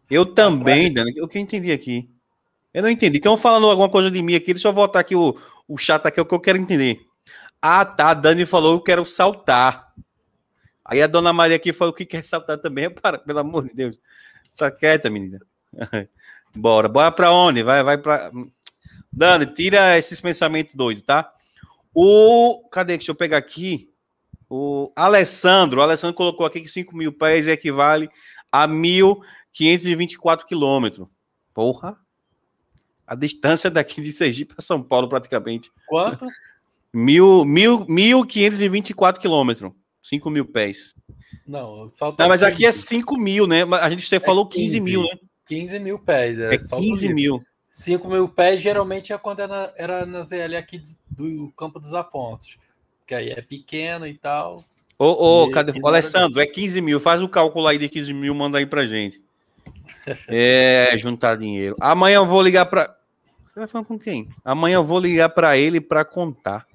Eu 0.10 0.26
também, 0.26 0.91
Dani. 0.91 1.22
O 1.22 1.28
que 1.28 1.38
eu 1.38 1.41
entendi 1.41 1.72
aqui? 1.72 2.10
Eu 2.74 2.84
não 2.84 2.89
entendi. 2.89 3.18
Estão 3.18 3.38
falando 3.38 3.68
alguma 3.68 3.89
coisa 3.89 4.12
de 4.12 4.22
mim 4.22 4.36
aqui. 4.36 4.53
Deixa 4.53 4.68
eu 4.68 4.74
voltar 4.74 4.99
aqui 4.99 5.16
o, 5.16 5.38
o 5.68 5.78
chat 5.78 6.05
aqui, 6.05 6.20
é 6.20 6.24
o 6.24 6.26
que 6.26 6.34
eu 6.34 6.39
quero 6.39 6.57
entender. 6.57 7.01
Ah, 7.61 7.84
tá. 7.84 8.11
A 8.11 8.13
Dani 8.13 8.45
falou 8.45 8.78
que 8.78 8.82
eu 8.82 8.95
quero 8.95 9.05
saltar. 9.05 9.93
Aí 10.86 11.01
a 11.01 11.07
dona 11.07 11.34
Maria 11.34 11.57
aqui 11.57 11.74
falou 11.74 11.93
que 11.93 12.05
quer 12.05 12.24
saltar 12.24 12.57
também. 12.57 12.89
Para, 12.93 13.18
pelo 13.18 13.39
amor 13.39 13.65
de 13.65 13.74
Deus. 13.74 13.99
Só 14.47 14.72
quieta, 14.72 15.09
menina. 15.09 15.39
Bora. 16.55 16.88
Bora 16.88 17.11
pra 17.11 17.32
onde? 17.32 17.61
Vai, 17.61 17.84
vai 17.84 17.97
pra. 17.97 18.32
Dani, 19.11 19.45
tira 19.45 19.97
esses 19.97 20.22
pensamentos 20.22 20.74
doidos, 20.74 21.03
tá? 21.03 21.32
O. 21.93 22.68
Cadê? 22.72 22.97
Deixa 22.97 23.11
eu 23.11 23.15
pegar 23.15 23.38
aqui. 23.38 23.91
O 24.49 24.91
Alessandro. 24.95 25.80
O 25.80 25.84
Alessandro 25.84 26.15
colocou 26.15 26.45
aqui 26.45 26.61
que 26.61 26.70
5 26.70 26.95
mil 26.95 27.11
pés 27.11 27.47
equivale 27.47 28.09
a 28.51 28.68
1.524 28.68 30.45
quilômetros. 30.45 31.07
Porra! 31.53 31.97
A 33.08 33.16
distância 33.16 33.72
daqui 33.72 34.01
de 34.01 34.12
Sergipe 34.12 34.53
para 34.53 34.62
São 34.62 34.84
Paulo, 34.84 35.08
praticamente. 35.08 35.72
Quanto? 35.88 36.28
Mil, 36.93 37.45
mil, 37.45 37.86
1.524 37.86 39.18
quilômetros. 39.18 39.72
5 40.03 40.30
mil 40.30 40.45
pés. 40.45 40.93
Não, 41.47 41.88
salta. 41.89 42.24
Não, 42.24 42.30
mas 42.30 42.43
aqui 42.43 42.66
é 42.66 42.72
5 42.72 43.18
mil, 43.18 43.47
né? 43.47 43.64
A 43.82 43.89
gente 43.89 44.08
você 44.08 44.18
é 44.18 44.20
falou 44.20 44.47
15, 44.47 44.80
15 44.80 44.82
mil, 44.82 45.01
né? 45.01 45.10
15 45.47 45.80
mil 45.80 45.99
pés. 45.99 46.39
É, 46.39 46.55
é 46.55 46.58
15 46.58 47.14
mil. 47.14 47.41
5 47.70 48.08
mil 48.08 48.28
pés 48.28 48.62
geralmente 48.62 49.14
é 49.14 49.18
quando 49.18 49.39
era, 49.41 49.74
era 49.78 50.05
na 50.05 50.24
ZL 50.24 50.55
aqui 50.58 50.82
do 51.10 51.51
Campo 51.55 51.80
dos 51.80 51.93
Afonsos. 51.93 52.58
Que 53.05 53.16
aí 53.16 53.30
é 53.30 53.41
pequeno 53.41 54.05
e 54.08 54.18
tal. 54.18 54.64
Ô, 54.99 55.43
ô, 55.43 55.51
cadê? 55.51 55.80
Ô, 55.82 55.88
Alessandro, 55.88 56.41
é 56.41 56.45
15 56.45 56.82
mil. 56.82 56.99
Faz 56.99 57.22
o 57.22 57.30
cálculo 57.30 57.68
aí 57.68 57.78
de 57.78 57.88
15 57.88 58.14
mil, 58.14 58.34
manda 58.34 58.58
aí 58.58 58.66
pra 58.66 58.86
gente. 58.86 59.22
É, 60.30 60.97
juntar 60.97 61.36
dinheiro. 61.36 61.76
Amanhã 61.82 62.16
eu 62.16 62.26
vou 62.26 62.41
ligar 62.41 62.66
pra. 62.66 62.96
Você 63.58 63.62
vai 63.62 63.68
falando 63.70 63.88
com 63.88 63.97
quem? 63.97 64.30
Amanhã 64.45 64.76
eu 64.76 64.84
vou 64.84 64.99
ligar 64.99 65.30
pra 65.30 65.58
ele 65.58 65.82
pra 65.82 66.05
contar. 66.05 66.68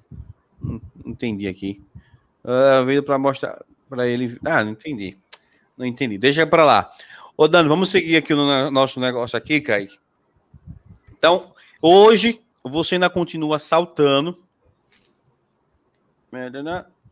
Não 0.61 0.81
entendi 1.07 1.47
aqui. 1.47 1.81
Uh, 2.43 2.85
veio 2.85 3.05
pra 3.05 3.17
mostrar 3.17 3.65
pra 3.89 4.09
ele. 4.09 4.37
Ah, 4.45 4.65
não 4.65 4.73
entendi. 4.73 5.17
Não 5.79 5.87
entendi. 5.87 6.19
Deixa 6.19 6.45
pra 6.45 6.65
lá. 6.65 6.93
Ô, 7.37 7.47
Dani, 7.47 7.69
vamos 7.69 7.89
seguir 7.89 8.17
aqui 8.17 8.35
no 8.35 8.69
nosso 8.73 8.99
negócio 8.99 9.39
aqui, 9.39 9.61
Kaique. 9.61 9.97
Então, 11.17 11.53
hoje 11.81 12.41
você 12.65 12.97
ainda 12.97 13.09
continua 13.09 13.61
saltando. 13.61 14.43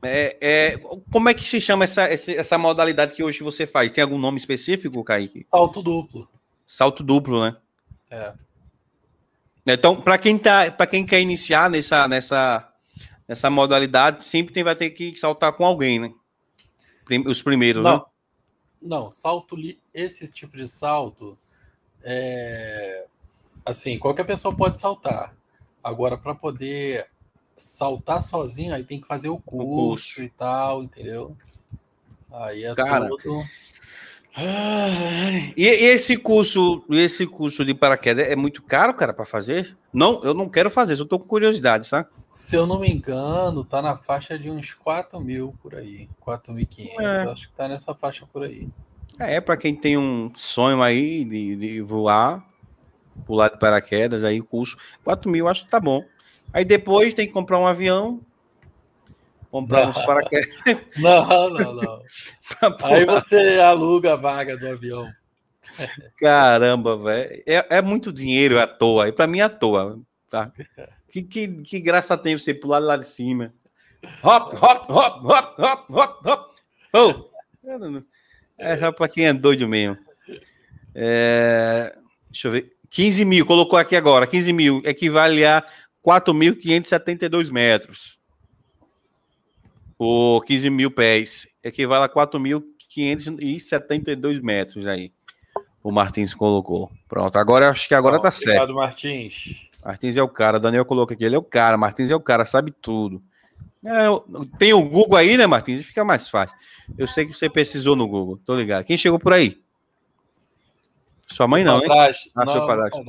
É, 0.03 0.37
é, 0.41 0.79
como 1.13 1.29
é 1.29 1.35
que 1.35 1.45
se 1.45 1.61
chama 1.61 1.85
essa, 1.85 2.09
essa 2.13 2.59
modalidade 2.59 3.15
que 3.15 3.23
hoje 3.23 3.41
você 3.41 3.69
faz? 3.69 3.93
Tem 3.93 4.03
algum 4.03 4.19
nome 4.19 4.39
específico, 4.39 5.05
Kaique? 5.05 5.47
Salto 5.49 5.81
duplo. 5.81 6.29
Salto 6.67 7.05
duplo, 7.05 7.45
né? 7.45 7.57
É. 8.11 8.35
Então, 9.67 10.01
para 10.01 10.19
quem 10.19 10.39
tá, 10.39 10.71
para 10.71 10.87
quem 10.87 11.05
quer 11.05 11.21
iniciar 11.21 11.69
nessa, 11.71 12.09
nessa, 12.09 12.73
nessa 13.29 13.51
modalidade, 13.51 14.25
sempre 14.25 14.53
tem, 14.53 14.65
vai 14.65 14.75
ter 14.75 14.91
que 14.91 15.17
saltar 15.17 15.53
com 15.53 15.65
alguém, 15.65 15.99
né? 15.99 16.13
Os 17.27 17.43
primeiros, 17.43 17.83
não, 17.83 17.97
né? 17.97 18.03
Não, 18.81 19.11
salto 19.11 19.57
esse 19.93 20.29
tipo 20.29 20.57
de 20.57 20.67
salto 20.69 21.37
é, 22.03 23.05
assim, 23.65 23.99
qualquer 23.99 24.25
pessoa 24.25 24.55
pode 24.55 24.81
saltar. 24.81 25.35
Agora, 25.83 26.17
para 26.17 26.35
poder 26.35 27.07
saltar 27.57 28.23
sozinho, 28.23 28.75
aí 28.75 28.85
tem 28.85 29.01
que 29.01 29.07
fazer 29.07 29.29
o 29.29 29.39
curso, 29.39 29.67
o 29.67 29.77
curso. 29.77 30.23
e 30.23 30.29
tal, 30.31 30.83
entendeu? 30.83 31.37
Aí 32.33 32.65
é 32.65 32.75
Cara, 32.75 33.09
E, 35.57 35.65
esse 35.65 36.17
curso, 36.17 36.85
esse 36.91 37.27
curso 37.27 37.65
de 37.65 37.75
paraquedas 37.75 38.29
é 38.29 38.37
muito 38.37 38.63
caro, 38.63 38.95
cara, 38.95 39.13
para 39.13 39.27
fazer? 39.27 39.77
Não, 39.93 40.23
eu 40.23 40.33
não 40.33 40.49
quero 40.49 40.71
fazer, 40.71 40.99
eu 40.99 41.07
tô 41.07 41.19
com 41.19 41.27
curiosidade, 41.27 41.87
sabe? 41.87 42.07
Se 42.11 42.55
eu 42.57 42.67
não 42.67 42.79
me 42.79 42.89
engano, 42.89 43.65
tá 43.65 43.83
na 43.83 43.97
faixa 43.97 44.39
de 44.39 44.51
uns 44.51 44.73
4 44.73 45.21
mil 45.21 45.55
por 45.63 45.75
aí, 45.75 46.09
4.500, 46.25 47.01
é. 47.01 47.31
acho 47.31 47.49
que 47.49 47.55
tá 47.55 47.69
nessa 47.69 47.95
faixa 47.95 48.27
por 48.33 48.45
aí. 48.45 48.69
É, 49.19 49.41
para 49.41 49.57
quem 49.57 49.75
tem 49.75 49.99
um 49.99 50.31
sonho 50.35 50.83
aí 50.83 51.25
de, 51.25 51.57
de 51.57 51.81
voar, 51.81 52.45
pular 53.27 53.49
de 53.49 53.59
paraquedas, 53.59 54.23
aí 54.25 54.41
o 54.41 54.45
curso, 54.45 54.77
4 55.05 55.31
mil 55.31 55.49
acho 55.49 55.65
que 55.65 55.71
tá 55.71 55.81
bom. 55.81 56.05
Aí 56.53 56.65
depois 56.65 57.15
tem 57.15 57.27
que 57.27 57.33
comprar 57.33 57.59
um 57.59 57.67
avião, 57.67 58.21
comprar 59.51 59.83
não. 59.83 59.91
uns 59.91 60.05
paraquedas. 60.05 60.49
Não, 60.97 61.51
não, 61.51 61.75
não. 61.75 62.03
aí 62.83 63.05
você 63.05 63.59
aluga 63.59 64.13
a 64.15 64.17
vaga 64.17 64.57
do 64.57 64.69
avião. 64.69 65.11
Caramba, 66.19 66.97
velho. 66.97 67.43
É, 67.47 67.79
é, 67.79 67.83
muito 67.83 68.13
dinheiro 68.13 68.61
à 68.61 68.67
toa. 68.67 69.09
E 69.09 69.13
para 69.13 69.27
mim 69.27 69.41
é 69.41 69.43
à 69.43 69.49
toa. 69.49 70.01
Tá? 70.31 70.53
Que, 71.11 71.23
que, 71.23 71.49
que 71.63 71.81
graça 71.81 72.17
tem 72.17 72.37
você 72.37 72.55
pular 72.55 72.79
lá 72.79 72.97
de 72.97 73.07
cima? 73.07 73.53
Hop, 74.23 74.55
hop, 74.55 74.91
hop, 74.91 75.25
hop, 75.25 75.59
hop, 75.59 75.91
hop, 75.91 76.27
hop. 76.27 76.57
Oh. 76.93 77.31
É 78.57 78.77
só 78.77 78.93
para 78.93 79.09
quem 79.09 79.27
é 79.27 79.33
doido 79.33 79.67
mesmo. 79.69 79.99
É, 80.95 81.97
deixa 82.31 82.49
eu 82.49 82.53
ver. 82.53 82.73
15 82.91 83.25
mil, 83.25 83.47
colocou 83.47 83.79
aqui 83.79 83.95
agora, 83.95 84.27
15 84.27 84.53
mil, 84.53 84.83
equivale 84.85 85.45
a 85.45 85.65
4.572 86.05 87.51
metros. 87.51 88.20
O 90.03 90.41
15 90.41 90.71
mil 90.71 90.91
pés, 90.91 91.47
equivale 91.63 92.05
a 92.05 92.09
4.572 92.09 94.41
metros 94.41 94.87
aí. 94.87 95.13
O 95.83 95.93
Martins 95.93 96.33
colocou. 96.33 96.91
Pronto, 97.07 97.37
agora 97.37 97.69
acho 97.69 97.87
que 97.87 97.95
agora 97.95 98.17
Bom, 98.17 98.23
tá 98.23 98.31
certo. 98.31 98.49
Obrigado, 98.49 98.75
Martins. 98.77 99.69
Martins 99.85 100.17
é 100.17 100.23
o 100.23 100.29
cara, 100.29 100.59
Daniel 100.59 100.87
colocou 100.87 101.13
aqui, 101.13 101.23
ele 101.23 101.35
é 101.35 101.39
o 101.39 101.43
cara, 101.43 101.77
Martins 101.77 102.11
é 102.11 102.17
o 102.17 102.21
cara, 102.21 102.47
sabe 102.47 102.73
tudo. 102.81 103.23
É, 103.85 104.07
tem 104.59 104.73
o 104.73 104.83
Google 104.83 105.19
aí, 105.19 105.37
né, 105.37 105.47
Martins? 105.47 105.85
Fica 105.85 106.03
mais 106.03 106.31
fácil. 106.31 106.57
Eu 106.97 107.07
sei 107.07 107.27
que 107.27 107.35
você 107.35 107.51
precisou 107.51 107.95
no 107.95 108.09
Google, 108.09 108.41
tô 108.47 108.57
ligado. 108.57 108.87
Quem 108.87 108.97
chegou 108.97 109.19
por 109.19 109.35
aí? 109.35 109.61
Sua 111.29 111.47
mãe 111.47 111.63
não, 111.63 111.79
hein? 111.79 111.87
Ah, 112.35 112.47
não, 112.47 112.53
seu 112.55 112.67
padrasto. 112.67 113.05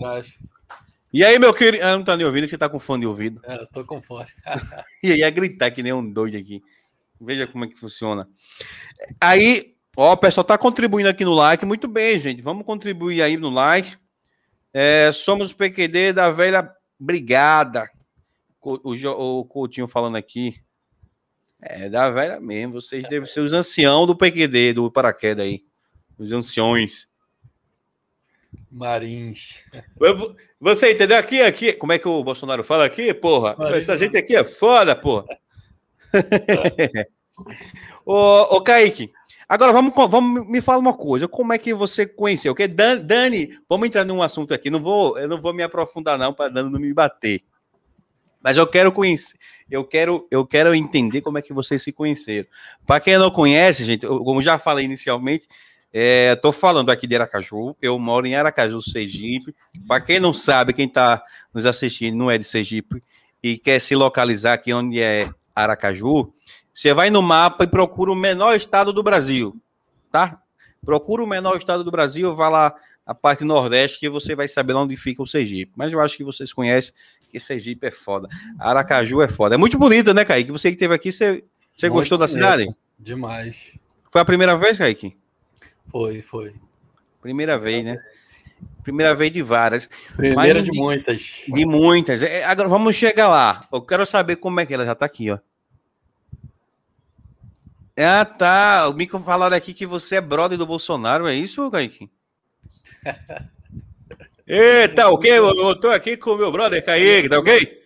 E 1.13 1.23
aí, 1.23 1.39
meu 1.39 1.53
querido? 1.53 1.85
Ah, 1.85 1.95
não 1.95 2.03
tá 2.03 2.17
nem 2.17 2.25
ouvindo, 2.25 2.43
que 2.43 2.49
você 2.49 2.57
tá 2.57 2.67
com 2.67 2.79
fone 2.79 2.99
de 3.01 3.07
ouvido. 3.07 3.39
É, 3.45 3.61
eu 3.61 3.67
tô 3.67 3.85
com 3.85 4.01
fone. 4.01 4.27
e 5.01 5.13
aí, 5.13 5.21
é 5.21 5.31
gritar 5.31 5.71
que 5.71 5.81
nem 5.81 5.93
um 5.93 6.11
doido 6.11 6.35
aqui. 6.35 6.61
Veja 7.22 7.45
como 7.45 7.65
é 7.65 7.67
que 7.67 7.78
funciona. 7.78 8.28
Aí, 9.19 9.76
ó, 9.95 10.13
o 10.13 10.17
pessoal 10.17 10.43
tá 10.43 10.57
contribuindo 10.57 11.07
aqui 11.07 11.24
no 11.24 11.36
like. 11.36 11.63
Muito 11.65 11.88
bem, 11.88 12.19
gente. 12.19 12.41
Vamos 12.41 12.65
contribuir 12.65 13.22
aí 13.22 13.38
no 13.38 13.51
like. 13.51 13.95
É, 14.74 15.11
somos 15.11 15.51
o 15.51 15.55
PQD 15.55 16.13
da 16.13 16.32
velha 16.32 16.67
Brigada. 16.99 17.89
O, 18.59 18.91
o, 18.91 19.39
o 19.39 19.45
Coutinho 19.45 19.88
falando 19.88 20.15
aqui. 20.15 20.55
É, 21.61 21.88
da 21.89 22.09
velha 22.09 22.39
mesmo. 22.39 22.82
Vocês 22.82 23.07
devem 23.07 23.30
ser 23.30 23.41
os 23.41 23.53
anciãos 23.53 24.07
do 24.07 24.15
PQD, 24.15 24.74
do 24.74 24.91
paraquedas 24.91 25.45
aí. 25.45 25.63
Os 26.17 26.32
anciões. 26.32 27.07
Marins. 28.69 29.63
Você 30.59 30.93
entendeu 30.93 31.17
aqui, 31.17 31.41
aqui? 31.41 31.74
Como 31.74 31.93
é 31.93 31.99
que 31.99 32.07
o 32.07 32.24
Bolsonaro 32.24 32.63
fala 32.63 32.86
aqui, 32.86 33.13
porra? 33.13 33.55
Marins. 33.55 33.84
Essa 33.84 33.95
gente 33.95 34.17
aqui 34.17 34.36
é 34.36 34.43
foda, 34.43 34.95
porra. 34.95 35.26
ô, 38.05 38.55
ô, 38.55 38.62
Kaique, 38.62 39.12
agora 39.47 39.72
vamos, 39.72 39.93
vamos 39.95 40.47
me 40.47 40.62
fala 40.62 40.80
uma 40.80 40.93
coisa. 40.93 41.28
Como 41.28 41.53
é 41.53 41.57
que 41.57 41.74
você 41.74 42.05
conheceu? 42.05 42.53
Porque 42.53 42.68
Dani, 42.68 43.57
vamos 43.68 43.88
entrar 43.88 44.05
num 44.05 44.22
assunto 44.22 44.53
aqui. 44.53 44.70
Não 44.70 44.82
vou, 44.82 45.18
eu 45.18 45.28
não 45.28 45.41
vou 45.41 45.53
me 45.53 45.64
aprofundar 45.64 46.18
não 46.18 46.34
para 46.34 46.49
Dani 46.49 46.72
não 46.72 46.80
me 46.80 46.93
bater. 46.93 47.43
Mas 48.43 48.57
eu 48.57 48.66
quero 48.66 48.91
conhecer, 48.91 49.38
eu 49.70 49.84
quero, 49.84 50.28
eu 50.32 50.45
quero 50.45 50.74
entender 50.74 51.22
como 51.22 51.38
é 51.38 51.41
que 51.41 51.53
vocês 51.53 51.82
se 51.84 51.91
conheceram. 51.91 52.47
Para 52.88 52.99
quem 52.99 53.18
não 53.18 53.30
conhece, 53.30 53.86
gente, 53.86 54.03
eu, 54.03 54.24
como 54.24 54.41
já 54.41 54.57
falei 54.57 54.86
inicialmente, 54.86 55.47
é, 55.93 56.39
falando 56.53 56.89
aqui 56.89 57.05
de 57.05 57.16
Aracaju, 57.16 57.76
eu 57.82 57.99
moro 57.99 58.26
em 58.26 58.34
Aracaju, 58.34 58.82
Sergipe. 58.82 59.53
Para 59.88 60.01
quem 60.01 60.20
não 60.20 60.34
sabe, 60.34 60.74
quem 60.74 60.88
está 60.88 61.22
nos 61.53 61.66
assistindo 61.66 62.18
não 62.18 62.32
é 62.32 62.38
de 62.38 62.45
Sergipe 62.45 63.03
e 63.43 63.57
quer 63.57 63.80
se 63.80 63.95
localizar 63.95 64.53
aqui 64.53 64.72
onde 64.74 65.01
é 65.01 65.30
Aracaju, 65.55 66.33
você 66.73 66.93
vai 66.93 67.09
no 67.09 67.21
mapa 67.21 67.63
e 67.63 67.67
procura 67.67 68.11
o 68.11 68.15
menor 68.15 68.55
estado 68.55 68.93
do 68.93 69.03
Brasil, 69.03 69.55
tá? 70.11 70.41
Procura 70.83 71.23
o 71.23 71.27
menor 71.27 71.57
estado 71.57 71.83
do 71.83 71.91
Brasil, 71.91 72.35
vai 72.35 72.49
lá 72.49 72.75
a 73.05 73.13
parte 73.13 73.43
nordeste 73.43 73.99
que 73.99 74.09
você 74.09 74.35
vai 74.35 74.47
saber 74.47 74.73
onde 74.73 74.95
fica 74.95 75.21
o 75.21 75.27
Sergipe. 75.27 75.71
Mas 75.75 75.91
eu 75.91 75.99
acho 75.99 76.17
que 76.17 76.23
vocês 76.23 76.53
conhecem 76.53 76.93
que 77.29 77.39
Sergipe 77.39 77.87
é 77.87 77.91
foda. 77.91 78.27
Aracaju 78.59 79.21
é 79.21 79.27
foda. 79.27 79.55
É 79.55 79.57
muito 79.57 79.77
bonita, 79.77 80.13
né, 80.13 80.25
Kaique? 80.25 80.51
Você 80.51 80.69
que 80.69 80.75
esteve 80.75 80.93
aqui, 80.93 81.11
você, 81.11 81.43
você 81.75 81.89
gostou 81.89 82.17
da 82.17 82.27
cidade? 82.27 82.73
Demais. 82.99 83.73
Foi 84.11 84.21
a 84.21 84.25
primeira 84.25 84.57
vez, 84.57 84.77
Kaique? 84.77 85.15
Foi, 85.87 86.21
foi. 86.21 86.55
Primeira 87.21 87.57
vez, 87.57 87.83
né? 87.83 87.97
Primeira 88.84 89.14
vez 89.14 89.32
de 89.32 89.41
várias. 89.41 89.89
Primeira 90.16 90.62
de, 90.62 90.70
de, 90.70 90.78
muitas. 90.78 91.43
De 91.47 91.66
muitas. 91.66 92.22
É, 92.22 92.43
agora 92.43 92.68
vamos 92.68 92.95
chegar 92.95 93.30
lá. 93.30 93.68
Eu 93.72 93.82
quero 93.82 94.05
saber 94.05 94.38
como 94.38 94.59
é 94.59 94.66
que 94.66 94.74
ela 94.74 94.86
já 94.86 94.95
tá 94.95 95.05
aqui, 95.05 95.30
ó. 95.30 95.38
Ah, 97.97 98.26
tá. 98.26 98.88
O 98.89 98.93
Mico 98.93 99.20
falaram 99.20 99.55
aqui 99.55 99.74
que 99.74 99.86
você 99.86 100.16
é 100.16 100.22
brother 100.22 100.57
do 100.57 100.66
Bolsonaro, 100.66 101.28
é 101.28 101.36
isso, 101.36 101.70
Kaique? 101.70 102.09
Eita, 104.47 105.09
ok? 105.09 105.32
Eu 105.32 105.80
tô 105.80 105.89
aqui 105.91 106.18
com 106.18 106.32
o 106.32 106.38
meu 106.38 106.51
brother 106.51 106.84
Kaique, 106.84 107.30
tá 107.30 107.39
ok? 107.39 107.82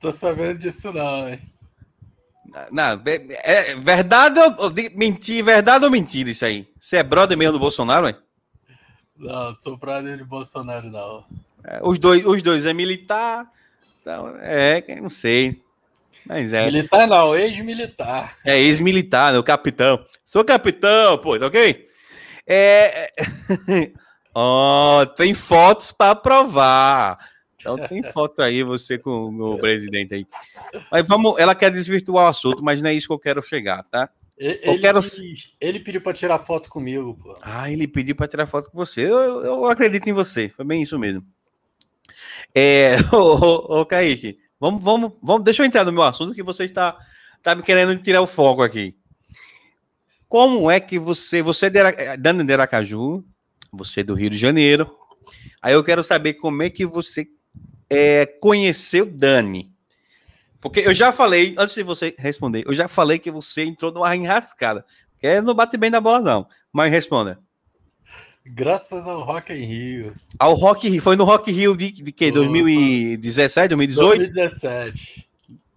Tô 0.00 0.12
sabendo 0.12 0.58
disso 0.58 0.92
não, 0.92 1.28
hein? 1.28 1.40
Não, 2.72 3.00
é, 3.06 3.70
é 3.70 3.76
verdade 3.76 4.40
ou 4.40 4.70
mentir, 4.94 5.44
verdade 5.44 5.84
ou 5.84 5.90
mentira 5.90 6.30
isso 6.30 6.44
aí? 6.44 6.68
Você 6.80 6.96
é 6.96 7.02
brother 7.02 7.38
mesmo 7.38 7.52
do 7.52 7.58
Bolsonaro, 7.60 8.08
hein? 8.08 8.16
Não, 9.20 9.54
sou 9.60 9.76
brother 9.76 10.16
de 10.16 10.24
Bolsonaro, 10.24 10.90
não. 10.90 11.24
É, 11.62 11.78
os, 11.82 11.98
dois, 11.98 12.24
os 12.24 12.40
dois 12.40 12.64
é 12.64 12.72
militar, 12.72 13.46
então, 14.00 14.34
é, 14.40 14.82
não 15.00 15.10
sei. 15.10 15.62
Mas 16.24 16.52
é. 16.52 16.64
Militar 16.64 17.06
não, 17.06 17.36
ex-militar. 17.36 18.38
É, 18.44 18.58
ex-militar, 18.58 19.32
né, 19.32 19.38
o 19.38 19.44
capitão. 19.44 20.04
Sou 20.24 20.42
capitão, 20.42 21.18
pô, 21.18 21.38
tá 21.38 21.46
ok? 21.46 21.86
É. 22.46 23.12
oh, 24.34 25.04
tem 25.16 25.34
fotos 25.34 25.92
para 25.92 26.14
provar. 26.14 27.18
Então 27.60 27.76
tem 27.76 28.02
foto 28.02 28.40
aí, 28.40 28.62
você 28.62 28.96
com 28.96 29.28
o 29.38 29.58
presidente 29.58 30.14
aí. 30.14 30.26
Mas 30.90 31.06
vamos, 31.06 31.38
ela 31.38 31.54
quer 31.54 31.70
desvirtuar 31.70 32.24
o 32.24 32.28
assunto, 32.28 32.62
mas 32.62 32.80
não 32.80 32.88
é 32.88 32.94
isso 32.94 33.06
que 33.06 33.12
eu 33.12 33.18
quero 33.18 33.42
chegar, 33.42 33.84
tá? 33.84 34.08
Ele, 34.40 34.58
eu 34.62 34.80
quero... 34.80 35.00
ele 35.60 35.80
pediu 35.80 36.00
para 36.00 36.14
tirar 36.14 36.38
foto 36.38 36.70
comigo, 36.70 37.14
pô. 37.14 37.38
Ah, 37.42 37.70
ele 37.70 37.86
pediu 37.86 38.16
para 38.16 38.26
tirar 38.26 38.46
foto 38.46 38.70
com 38.70 38.78
você. 38.78 39.02
Eu, 39.02 39.44
eu, 39.44 39.66
acredito 39.66 40.08
em 40.08 40.14
você. 40.14 40.48
Foi 40.48 40.64
bem 40.64 40.80
isso 40.80 40.98
mesmo. 40.98 41.22
É, 42.54 42.96
ô, 43.12 43.16
ô, 43.18 43.80
ô, 43.80 43.86
Kaique, 43.86 44.38
vamos, 44.58 44.82
vamos, 44.82 45.12
vamos, 45.22 45.44
deixa 45.44 45.62
eu 45.62 45.66
entrar 45.66 45.84
no 45.84 45.92
meu 45.92 46.02
assunto 46.02 46.32
que 46.32 46.42
você 46.42 46.64
está, 46.64 46.96
está 47.36 47.54
me 47.54 47.62
querendo 47.62 47.94
tirar 48.02 48.22
o 48.22 48.26
foco 48.26 48.62
aqui. 48.62 48.96
Como 50.26 50.70
é 50.70 50.80
que 50.80 50.98
você, 50.98 51.42
você 51.42 51.66
é 51.66 51.70
de, 51.70 52.16
Dani 52.16 52.42
de 52.42 52.52
Aracaju, 52.54 53.22
você 53.70 54.00
é 54.00 54.04
do 54.04 54.14
Rio 54.14 54.30
de 54.30 54.38
Janeiro, 54.38 54.90
aí 55.60 55.74
eu 55.74 55.84
quero 55.84 56.02
saber 56.02 56.34
como 56.34 56.62
é 56.62 56.70
que 56.70 56.86
você 56.86 57.28
é, 57.90 58.24
conheceu 58.24 59.04
Dani. 59.04 59.69
Porque 60.60 60.80
eu 60.80 60.92
já 60.92 61.12
falei, 61.12 61.54
antes 61.58 61.74
de 61.74 61.82
você 61.82 62.14
responder, 62.18 62.64
eu 62.66 62.74
já 62.74 62.86
falei 62.86 63.18
que 63.18 63.30
você 63.30 63.64
entrou 63.64 63.90
numa 63.90 64.14
enrascada. 64.14 64.84
Que 65.18 65.26
é, 65.26 65.40
não 65.40 65.54
bate 65.54 65.76
bem 65.76 65.90
na 65.90 66.00
bola, 66.00 66.20
não. 66.20 66.46
Mas 66.72 66.90
responda. 66.90 67.38
Graças 68.44 69.06
ao 69.06 69.22
Rock 69.22 69.52
in 69.52 69.64
Rio. 69.64 70.14
Ao 70.38 70.54
Rock 70.54 70.88
Rio. 70.88 71.02
Foi 71.02 71.16
no 71.16 71.24
Rock 71.24 71.50
Rio 71.52 71.76
de, 71.76 71.92
de 71.92 72.12
que? 72.12 72.30
2017, 72.32 73.68
2018? 73.68 74.18
2017. 74.18 75.28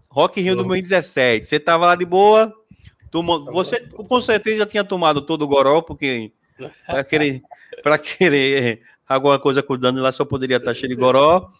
Rock 0.10 0.40
in 0.40 0.44
Rio 0.44 0.56
2017. 0.56 1.46
Você 1.46 1.60
tava 1.60 1.86
lá 1.86 1.96
de 1.96 2.06
boa. 2.06 2.54
Tomou, 3.12 3.46
você 3.46 3.80
com 3.82 4.20
certeza 4.20 4.58
já 4.58 4.66
tinha 4.66 4.84
tomado 4.84 5.22
todo 5.22 5.44
o 5.44 5.48
goró, 5.48 5.82
porque 5.82 6.32
para 6.88 7.04
querer, 7.04 7.44
pra 7.84 7.98
querer 8.00 8.82
alguma 9.08 9.38
coisa 9.38 9.62
com 9.62 9.74
o 9.74 9.78
Dani 9.78 10.00
lá 10.00 10.12
só 10.12 10.26
poderia 10.26 10.58
estar 10.58 10.74
cheio 10.74 10.90
de 10.90 10.96
goró. 10.96 11.52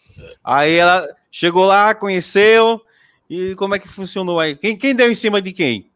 Aí 0.42 0.74
ela 0.74 1.06
chegou 1.30 1.64
lá, 1.64 1.94
conheceu, 1.94 2.80
e 3.28 3.54
como 3.54 3.74
é 3.74 3.78
que 3.78 3.88
funcionou 3.88 4.38
aí? 4.38 4.56
Quem, 4.56 4.76
quem 4.76 4.94
deu 4.94 5.10
em 5.10 5.14
cima 5.14 5.40
de 5.40 5.52
quem? 5.52 5.90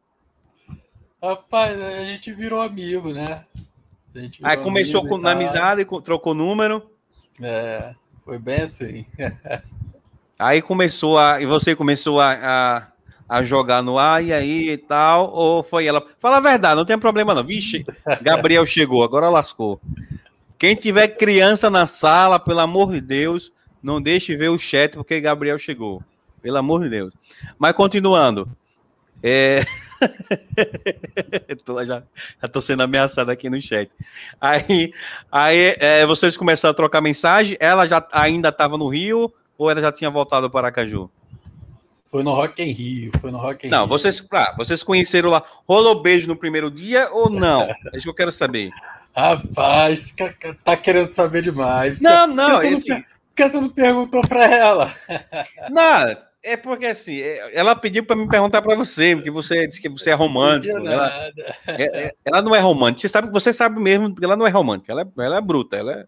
Rapaz, 1.23 1.81
a 1.81 2.05
gente 2.05 2.33
virou 2.33 2.61
amigo, 2.61 3.13
né? 3.13 3.45
Aí 4.43 4.57
começou 4.57 5.07
com, 5.07 5.19
na 5.19 5.33
amizade, 5.33 5.87
trocou 6.03 6.35
número. 6.35 6.83
É, 7.41 7.95
foi 8.25 8.39
bem 8.39 8.63
assim. 8.63 9.07
aí 10.39 10.63
começou 10.63 11.19
a. 11.19 11.41
E 11.41 11.47
você 11.47 11.75
começou 11.77 12.21
a, 12.21 12.33
a, 12.33 12.87
a, 13.29 13.45
jogar 13.45 13.83
no 13.83 13.99
ar 13.99 14.25
e 14.25 14.33
aí 14.33 14.71
e 14.71 14.77
tal? 14.77 15.31
Ou 15.33 15.63
foi 15.63 15.87
ela? 15.87 16.05
Fala 16.19 16.39
a 16.39 16.41
verdade, 16.41 16.77
não 16.77 16.85
tem 16.85 16.99
problema 16.99 17.35
não. 17.35 17.45
Vixe, 17.45 17.85
Gabriel 18.23 18.65
chegou, 18.67 19.05
agora 19.05 19.29
lascou. 19.29 19.81
Quem 20.59 20.75
tiver 20.75 21.09
criança 21.09 21.71
na 21.71 21.87
sala, 21.87 22.41
pelo 22.41 22.61
amor 22.61 22.93
de 22.93 23.01
Deus, 23.01 23.53
não 23.83 24.03
deixe 24.03 24.37
ver 24.37 24.49
o 24.49 24.59
chat, 24.59 24.95
porque 24.95 25.21
Gabriel 25.21 25.59
chegou. 25.59 26.03
Pelo 26.49 26.57
amor 26.57 26.83
de 26.83 26.89
Deus. 26.89 27.13
Mas 27.59 27.75
continuando. 27.75 28.49
É... 29.23 29.67
tô, 31.63 31.85
já, 31.85 32.03
já 32.41 32.49
tô 32.49 32.59
sendo 32.59 32.83
ameaçado 32.83 33.31
aqui 33.31 33.51
no 33.51 33.61
chat. 33.61 33.91
Aí, 34.41 34.95
aí 35.31 35.77
é, 35.79 36.07
vocês 36.07 36.39
começaram 36.39 36.71
a 36.71 36.75
trocar 36.75 37.03
mensagem. 37.03 37.55
Ela 37.61 37.87
já 37.87 38.03
ainda 38.11 38.49
estava 38.49 38.79
no 38.79 38.89
Rio 38.89 39.31
ou 39.59 39.71
ela 39.71 39.83
já 39.83 39.93
tinha 39.93 40.09
voltado 40.09 40.49
para 40.49 40.69
Aracaju? 40.69 41.11
Foi 42.07 42.23
no 42.23 42.33
Rock 42.33 42.63
em 42.63 42.73
Rio, 42.73 43.13
foi 43.21 43.31
no 43.31 43.37
Rock 43.37 43.67
em 43.67 43.71
não, 43.71 43.81
Rio. 43.81 43.89
vocês, 43.89 44.27
ah, 44.33 44.55
vocês 44.57 44.83
conheceram 44.83 45.29
lá. 45.29 45.43
Rolou 45.69 46.01
beijo 46.01 46.27
no 46.29 46.35
primeiro 46.35 46.71
dia 46.71 47.11
ou 47.13 47.29
não? 47.29 47.65
É 47.65 47.77
isso 47.93 48.05
que 48.05 48.09
eu 48.09 48.15
quero 48.15 48.33
saber. 48.33 48.71
Rapaz, 49.15 50.15
tá 50.65 50.79
querendo 50.79 51.13
saber 51.13 51.43
demais. 51.43 52.01
Não, 52.01 52.27
não, 52.27 52.63
esse... 52.63 52.89
Por 52.89 53.05
que 53.45 53.51
tu 53.51 53.61
não 53.61 53.69
perguntou 53.69 54.27
para 54.27 54.47
ela? 54.47 54.95
Não, 55.71 56.28
é 56.43 56.57
porque 56.57 56.87
assim, 56.87 57.21
é, 57.21 57.57
ela 57.57 57.75
pediu 57.75 58.05
para 58.05 58.17
me 58.17 58.29
perguntar 58.29 58.63
para 58.63 58.77
você, 58.77 59.15
porque 59.15 59.31
você 59.31 59.67
disse 59.67 59.81
que 59.81 59.89
você 59.89 60.11
é 60.11 60.15
romântico. 60.15 60.77
Ela, 60.77 61.33
é, 61.67 62.07
é, 62.07 62.15
ela, 62.25 62.43
não 62.43 62.55
é 62.55 62.61
romântica. 62.61 63.01
Você 63.01 63.09
sabe, 63.09 63.31
você 63.31 63.53
sabe 63.53 63.81
mesmo 63.81 64.15
que 64.15 64.25
ela 64.25 64.37
não 64.37 64.47
é 64.47 64.51
romântica. 64.51 64.93
Ela 64.93 65.03
é, 65.03 65.25
ela 65.25 65.37
é 65.37 65.41
bruta. 65.41 65.77
Ela 65.77 65.93
é, 65.93 66.07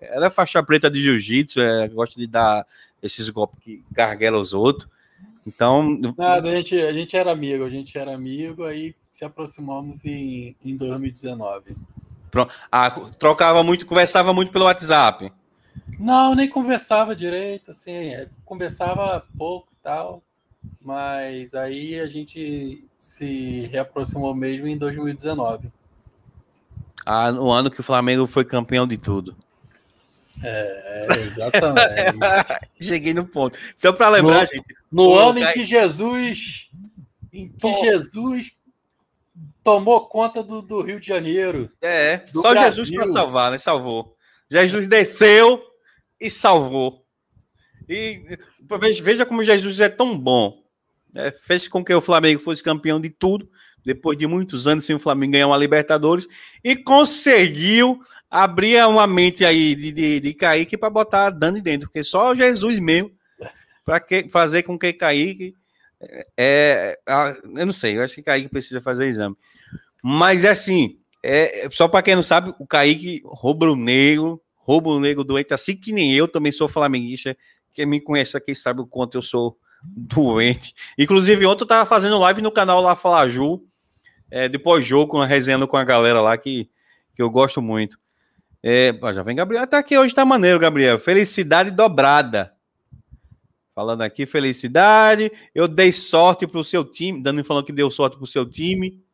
ela 0.00 0.26
é 0.26 0.30
faixa 0.30 0.62
preta 0.62 0.90
de 0.90 1.02
jiu-jitsu. 1.02 1.60
É, 1.60 1.88
gosta 1.88 2.18
de 2.18 2.26
dar 2.26 2.66
esses 3.02 3.28
golpes 3.30 3.58
que 3.60 3.84
garguela 3.90 4.38
os 4.38 4.54
outros. 4.54 4.88
Então. 5.46 5.98
Nada, 6.16 6.48
a 6.48 6.54
gente, 6.54 6.80
a 6.80 6.92
gente 6.92 7.16
era 7.16 7.30
amigo, 7.30 7.64
a 7.64 7.68
gente 7.68 7.98
era 7.98 8.14
amigo, 8.14 8.64
aí 8.64 8.94
se 9.10 9.24
aproximamos 9.24 10.04
em, 10.04 10.56
em 10.64 10.76
2019. 10.76 11.76
Pronto. 12.30 12.54
Ah, 12.72 12.90
trocava 13.18 13.62
muito, 13.62 13.86
conversava 13.86 14.32
muito 14.32 14.50
pelo 14.50 14.64
WhatsApp. 14.64 15.30
Não, 15.98 16.34
nem 16.34 16.48
conversava 16.48 17.14
direito, 17.14 17.70
assim, 17.70 18.08
é, 18.14 18.28
conversava 18.44 19.24
pouco 19.38 19.68
e 19.72 19.82
tal, 19.82 20.22
mas 20.80 21.54
aí 21.54 21.98
a 22.00 22.06
gente 22.06 22.84
se 22.98 23.68
reaproximou 23.72 24.34
mesmo 24.34 24.66
em 24.66 24.76
2019. 24.76 25.70
Ah, 27.06 27.30
no 27.30 27.50
ano 27.50 27.70
que 27.70 27.80
o 27.80 27.84
Flamengo 27.84 28.26
foi 28.26 28.44
campeão 28.44 28.86
de 28.86 28.96
tudo. 28.96 29.36
É, 30.42 31.06
exatamente. 31.20 32.18
Cheguei 32.80 33.14
no 33.14 33.26
ponto. 33.26 33.58
Só 33.76 33.92
para 33.92 34.08
lembrar, 34.08 34.42
no, 34.42 34.46
gente. 34.46 34.74
No 34.90 35.04
pô, 35.06 35.18
ano 35.18 35.38
em 35.38 35.52
que 35.52 35.64
Jesus, 35.64 36.70
em 37.32 37.48
que 37.48 37.58
pô. 37.58 37.78
Jesus 37.80 38.52
tomou 39.62 40.06
conta 40.06 40.42
do, 40.42 40.60
do, 40.60 40.82
Rio 40.82 41.00
de 41.00 41.06
Janeiro. 41.06 41.70
É, 41.80 42.24
só 42.34 42.50
Brasil. 42.50 42.84
Jesus 42.84 42.90
para 42.90 43.06
salvar, 43.06 43.50
né? 43.50 43.58
Salvou. 43.58 44.13
Jesus 44.54 44.88
desceu 44.88 45.62
e 46.20 46.30
salvou. 46.30 47.04
E 47.88 48.38
veja 49.02 49.26
como 49.26 49.44
Jesus 49.44 49.80
é 49.80 49.88
tão 49.88 50.18
bom. 50.18 50.62
É, 51.14 51.30
fez 51.30 51.68
com 51.68 51.84
que 51.84 51.94
o 51.94 52.00
Flamengo 52.00 52.40
fosse 52.40 52.62
campeão 52.62 53.00
de 53.00 53.08
tudo, 53.08 53.48
depois 53.84 54.18
de 54.18 54.26
muitos 54.26 54.66
anos 54.66 54.84
sem 54.84 54.96
o 54.96 54.98
Flamengo 55.00 55.32
ganhar 55.32 55.46
uma 55.46 55.56
Libertadores, 55.56 56.26
e 56.62 56.74
conseguiu 56.74 58.00
abrir 58.30 58.84
uma 58.88 59.06
mente 59.06 59.44
aí 59.44 59.76
de, 59.76 59.92
de, 59.92 60.20
de 60.20 60.34
Kaique 60.34 60.76
para 60.76 60.90
botar 60.90 61.30
Dani 61.30 61.60
dentro, 61.60 61.88
porque 61.88 62.02
só 62.02 62.34
Jesus 62.34 62.80
mesmo 62.80 63.12
para 63.84 64.04
fazer 64.30 64.62
com 64.62 64.78
que 64.78 64.92
Kaique. 64.92 65.54
É, 66.00 66.26
é, 66.36 66.98
eu 67.56 67.66
não 67.66 67.72
sei, 67.72 67.96
eu 67.96 68.02
acho 68.02 68.16
que 68.16 68.22
Kaique 68.22 68.48
precisa 68.48 68.80
fazer 68.80 69.06
exame. 69.06 69.36
Mas 70.02 70.44
assim, 70.44 70.98
é, 71.22 71.68
só 71.70 71.86
para 71.86 72.02
quem 72.02 72.16
não 72.16 72.22
sabe, 72.22 72.52
o 72.58 72.66
Kaique 72.66 73.22
rubro-negro, 73.24 74.42
rubro-negro 74.64 75.22
doente, 75.22 75.52
assim 75.52 75.76
que 75.76 75.92
nem 75.92 76.14
eu 76.14 76.26
também 76.26 76.50
sou 76.50 76.66
flamenguista. 76.66 77.36
Quem 77.72 77.86
me 77.86 78.00
conhece 78.00 78.36
aqui 78.36 78.54
sabe 78.54 78.80
o 78.80 78.86
quanto 78.86 79.16
eu 79.18 79.22
sou 79.22 79.58
doente. 79.84 80.74
Inclusive, 80.98 81.44
ontem 81.46 81.62
eu 81.62 81.68
tava 81.68 81.86
fazendo 81.86 82.18
live 82.18 82.40
no 82.40 82.50
canal 82.50 82.80
lá 82.80 82.96
Fala 82.96 83.28
Ju, 83.28 83.62
é, 84.30 84.48
depois 84.48 84.86
jogo, 84.86 85.22
resenhando 85.22 85.68
com 85.68 85.76
a 85.76 85.84
galera 85.84 86.20
lá 86.20 86.36
que, 86.36 86.70
que 87.14 87.22
eu 87.22 87.30
gosto 87.30 87.60
muito. 87.60 87.98
É, 88.62 88.98
já 89.14 89.22
vem 89.22 89.36
Gabriel. 89.36 89.62
Até 89.62 89.76
aqui 89.76 89.96
hoje 89.98 90.14
tá 90.14 90.24
maneiro, 90.24 90.58
Gabriel. 90.58 90.98
Felicidade 90.98 91.70
dobrada. 91.70 92.54
Falando 93.74 94.00
aqui, 94.00 94.24
felicidade. 94.24 95.30
Eu 95.54 95.68
dei 95.68 95.92
sorte 95.92 96.46
pro 96.46 96.64
seu 96.64 96.82
time. 96.82 97.22
Dani 97.22 97.44
falando 97.44 97.66
que 97.66 97.72
deu 97.72 97.90
sorte 97.90 98.16
pro 98.16 98.26
seu 98.26 98.48
time. 98.48 99.04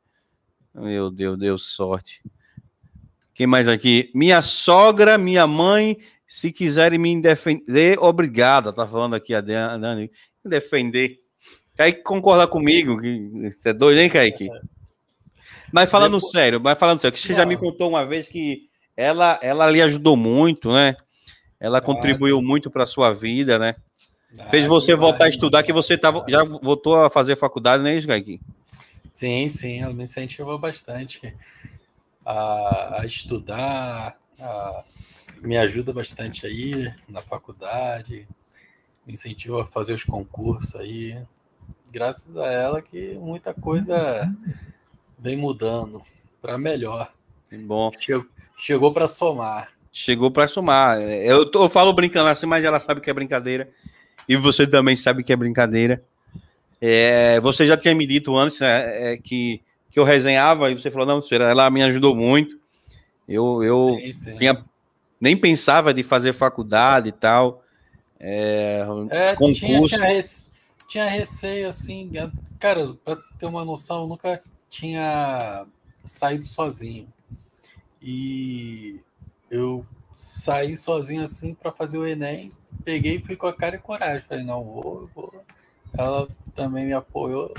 Meu 0.73 1.11
Deus, 1.11 1.37
deu 1.37 1.59
sorte. 1.59 2.23
Quem 3.41 3.47
mais 3.47 3.67
aqui? 3.67 4.11
Minha 4.15 4.43
sogra, 4.43 5.17
minha 5.17 5.47
mãe, 5.47 5.97
se 6.29 6.53
quiserem 6.53 6.99
me 6.99 7.19
defender, 7.23 7.99
obrigada. 7.99 8.71
Tá 8.71 8.87
falando 8.87 9.15
aqui 9.17 9.35
a 9.35 9.41
Dani. 9.41 10.11
Defender. 10.45 11.17
Kaique 11.75 12.03
concorda 12.03 12.47
comigo, 12.47 13.01
que 13.01 13.51
você 13.51 13.71
é 13.71 13.73
doido, 13.73 13.97
hein, 13.97 14.11
Kaique? 14.11 14.47
Mas 15.73 15.91
falando 15.91 16.17
Depois... 16.17 16.31
sério, 16.31 16.61
mas 16.61 16.79
falando 16.79 17.01
sério, 17.01 17.15
que 17.15 17.19
você 17.19 17.33
já 17.33 17.47
me 17.47 17.57
contou 17.57 17.89
uma 17.89 18.05
vez 18.05 18.29
que 18.29 18.69
ela, 18.95 19.41
ela 19.43 19.71
lhe 19.71 19.81
ajudou 19.81 20.19
muito, 20.19 20.71
né? 20.71 20.95
Ela 21.59 21.81
Nossa. 21.81 21.87
contribuiu 21.87 22.43
muito 22.43 22.71
para 22.71 22.85
sua 22.85 23.15
vida, 23.15 23.59
né? 23.59 23.75
Ah, 24.39 24.49
Fez 24.49 24.67
você 24.67 24.95
voltar 24.95 25.25
a 25.25 25.31
estudar, 25.31 25.63
que 25.63 25.73
você 25.73 25.97
tava, 25.97 26.27
já 26.29 26.45
voltou 26.45 26.95
a 26.95 27.09
fazer 27.09 27.39
faculdade, 27.39 27.83
né, 27.83 27.99
Kaique? 28.03 28.39
Sim, 29.15 29.49
sim, 29.49 29.81
ela 29.81 29.95
me 29.95 30.05
incentivou 30.05 30.59
bastante 30.59 31.35
a, 32.31 33.01
a 33.01 33.07
estudar, 33.07 34.19
a, 34.39 34.85
me 35.41 35.57
ajuda 35.57 35.93
bastante 35.93 36.47
aí 36.47 36.93
na 37.09 37.21
faculdade, 37.21 38.29
me 39.07 39.15
incentiva 39.15 39.63
a 39.63 39.67
fazer 39.67 39.95
os 39.95 40.05
concursos 40.05 40.77
aí. 40.77 41.21
Graças 41.91 42.37
a 42.37 42.47
ela 42.47 42.81
que 42.81 43.15
muita 43.15 43.53
coisa 43.53 44.33
vem 45.19 45.37
mudando 45.37 46.03
para 46.41 46.57
melhor. 46.57 47.13
Bom. 47.53 47.91
Chegou, 47.99 48.27
chegou 48.57 48.93
para 48.93 49.09
somar. 49.09 49.73
Chegou 49.93 50.31
para 50.31 50.47
somar. 50.47 51.01
Eu, 51.01 51.51
eu 51.53 51.69
falo 51.69 51.93
brincando 51.93 52.29
assim, 52.29 52.47
mas 52.47 52.65
ela 52.65 52.79
sabe 52.79 53.01
que 53.01 53.11
é 53.11 53.15
brincadeira. 53.15 53.69
E 54.29 54.37
você 54.37 54.67
também 54.67 54.95
sabe 54.95 55.25
que 55.25 55.33
é 55.33 55.37
brincadeira. 55.37 56.05
É, 56.81 57.41
você 57.41 57.67
já 57.67 57.77
tinha 57.77 57.95
me 57.95 58.07
dito 58.07 58.37
antes 58.37 58.61
né, 58.61 59.15
é, 59.15 59.17
que, 59.17 59.61
que 59.91 59.99
eu 59.99 60.05
resenhava 60.05 60.71
e 60.71 60.79
você 60.79 60.91
falou, 60.91 61.07
não, 61.07 61.23
senhora, 61.23 61.51
ela 61.51 61.69
me 61.71 61.83
ajudou 61.83 62.15
muito. 62.15 62.59
Eu, 63.29 63.63
eu 63.63 63.97
sim, 64.01 64.13
sim. 64.13 64.37
Tinha, 64.37 64.65
nem 65.21 65.37
pensava 65.37 65.93
de 65.93 66.03
fazer 66.03 66.33
faculdade 66.33 67.09
e 67.09 67.13
tal. 67.13 67.65
É, 68.19 68.85
é 69.11 69.35
concurso. 69.35 69.61
Tinha, 69.61 69.87
tinha, 69.87 70.05
rece... 70.05 70.51
tinha, 70.89 71.07
receio, 71.07 71.69
assim, 71.69 72.11
cara, 72.59 72.95
para 73.05 73.17
ter 73.39 73.47
uma 73.47 73.65
noção, 73.65 74.03
eu 74.03 74.09
nunca 74.09 74.43
tinha 74.69 75.67
saído 76.05 76.45
sozinho. 76.45 77.09
E 78.03 79.01
eu 79.51 79.85
saí 80.15 80.77
sozinho 80.77 81.23
assim 81.23 81.55
para 81.55 81.73
fazer 81.73 81.99
o 81.99 82.07
Enem. 82.07 82.53
Peguei 82.85 83.17
e 83.17 83.21
fui 83.21 83.37
com 83.37 83.47
a 83.47 83.53
cara 83.53 83.77
e 83.77 83.79
coragem. 83.79 84.23
Falei, 84.27 84.45
não, 84.45 84.63
vou, 84.63 85.11
vou. 85.15 85.45
Ela 85.97 86.29
também 86.55 86.87
me 86.87 86.93
apoiou, 86.93 87.53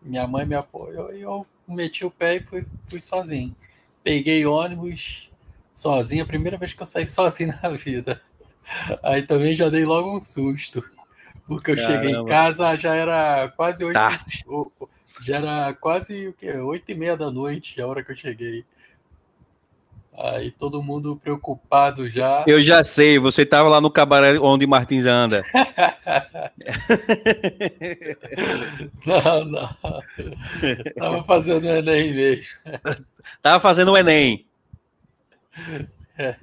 minha 0.00 0.26
mãe 0.26 0.46
me 0.46 0.54
apoiou 0.54 1.12
e 1.14 1.22
eu 1.22 1.46
meti 1.66 2.04
o 2.04 2.10
pé 2.10 2.36
e 2.36 2.40
fui, 2.42 2.66
fui 2.88 3.00
sozinho. 3.00 3.54
Peguei 4.02 4.44
ônibus 4.44 5.30
sozinho, 5.72 6.22
a 6.22 6.26
primeira 6.26 6.56
vez 6.56 6.72
que 6.74 6.82
eu 6.82 6.86
saí 6.86 7.06
sozinho 7.06 7.54
na 7.62 7.70
vida. 7.70 8.20
Aí 9.02 9.22
também 9.22 9.54
já 9.54 9.68
dei 9.68 9.84
logo 9.84 10.16
um 10.16 10.20
susto. 10.20 10.82
Porque 11.46 11.72
eu 11.72 11.76
Caramba. 11.76 11.92
cheguei 11.92 12.16
em 12.16 12.24
casa, 12.24 12.76
já 12.76 12.94
era 12.94 13.48
quase 13.48 13.84
oito. 13.84 13.98
Já 15.20 15.36
era 15.36 15.74
quase 15.74 16.28
o 16.28 16.32
quê? 16.32 16.50
Oito 16.52 16.90
e 16.90 16.94
meia 16.94 17.16
da 17.16 17.30
noite, 17.30 17.80
a 17.80 17.86
hora 17.86 18.02
que 18.02 18.12
eu 18.12 18.16
cheguei. 18.16 18.64
Aí 20.16 20.52
todo 20.52 20.82
mundo 20.82 21.16
preocupado 21.16 22.08
já. 22.08 22.44
Eu 22.46 22.62
já 22.62 22.84
sei, 22.84 23.18
você 23.18 23.42
estava 23.42 23.68
lá 23.68 23.80
no 23.80 23.90
cabaré 23.90 24.38
onde 24.38 24.64
Martins 24.64 25.04
anda. 25.04 25.44
não, 29.04 29.44
não. 29.44 29.76
Tava 30.96 31.24
fazendo 31.24 31.64
o 31.64 31.68
Enem 31.68 32.14
mesmo. 32.14 32.46
Tava 33.42 33.58
fazendo 33.58 33.90
o 33.90 33.96
Enem. 33.96 34.46
É, 36.16 36.36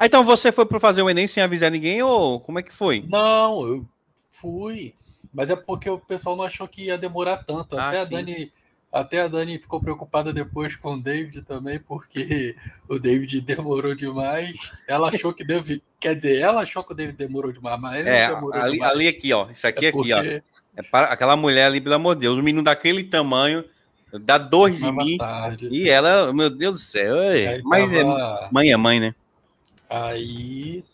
então 0.00 0.24
você 0.24 0.50
foi 0.50 0.64
para 0.64 0.80
fazer 0.80 1.02
o 1.02 1.10
Enem 1.10 1.26
sem 1.26 1.42
avisar 1.42 1.70
ninguém 1.70 2.02
ou 2.02 2.40
como 2.40 2.58
é 2.58 2.62
que 2.62 2.72
foi? 2.72 3.04
Não, 3.06 3.66
eu 3.66 3.86
fui. 4.30 4.94
Mas 5.32 5.50
é 5.50 5.56
porque 5.56 5.90
o 5.90 5.98
pessoal 5.98 6.36
não 6.36 6.44
achou 6.44 6.66
que 6.66 6.84
ia 6.84 6.96
demorar 6.96 7.44
tanto. 7.44 7.78
Ah, 7.78 7.88
Até 7.88 7.98
sim. 7.98 8.14
a 8.14 8.18
Dani 8.18 8.52
até 8.92 9.20
a 9.20 9.28
Dani 9.28 9.58
ficou 9.58 9.80
preocupada 9.80 10.32
depois 10.32 10.74
com 10.74 10.94
o 10.94 11.00
David 11.00 11.42
também, 11.42 11.78
porque 11.78 12.56
o 12.88 12.98
David 12.98 13.40
demorou 13.40 13.94
demais. 13.94 14.72
Ela 14.88 15.08
achou 15.08 15.32
que 15.32 15.44
deve. 15.44 15.82
Quer 15.98 16.16
dizer, 16.16 16.38
ela 16.38 16.62
achou 16.62 16.82
que 16.82 16.92
o 16.92 16.94
David 16.94 17.16
demorou 17.16 17.52
demais, 17.52 17.80
mas 17.80 18.06
é, 18.06 18.26
ali, 18.26 18.72
demais. 18.72 18.92
ali 18.92 19.08
aqui, 19.08 19.32
ó. 19.32 19.48
Isso 19.50 19.66
aqui, 19.66 19.86
é 19.86 19.92
porque... 19.92 20.12
aqui, 20.12 20.42
ó. 20.44 20.50
É 20.76 20.82
para 20.82 21.06
aquela 21.06 21.36
mulher 21.36 21.66
ali, 21.66 21.80
pelo 21.80 21.94
amor 21.94 22.14
de 22.14 22.22
Deus, 22.22 22.38
um 22.38 22.42
menino 22.42 22.62
daquele 22.62 23.04
tamanho, 23.04 23.64
dá 24.20 24.38
dor 24.38 24.70
de 24.70 24.90
mim. 24.90 25.18
Tarde. 25.18 25.68
E 25.70 25.88
ela, 25.88 26.32
meu 26.32 26.48
Deus 26.48 26.80
do 26.80 26.84
céu. 26.84 27.16
mas 27.64 27.92
é 27.92 28.02
tava... 28.02 28.46
é, 28.46 28.48
mãe 28.52 28.72
é 28.72 28.76
mãe, 28.76 29.00
né? 29.00 29.14
Aí 29.88 30.84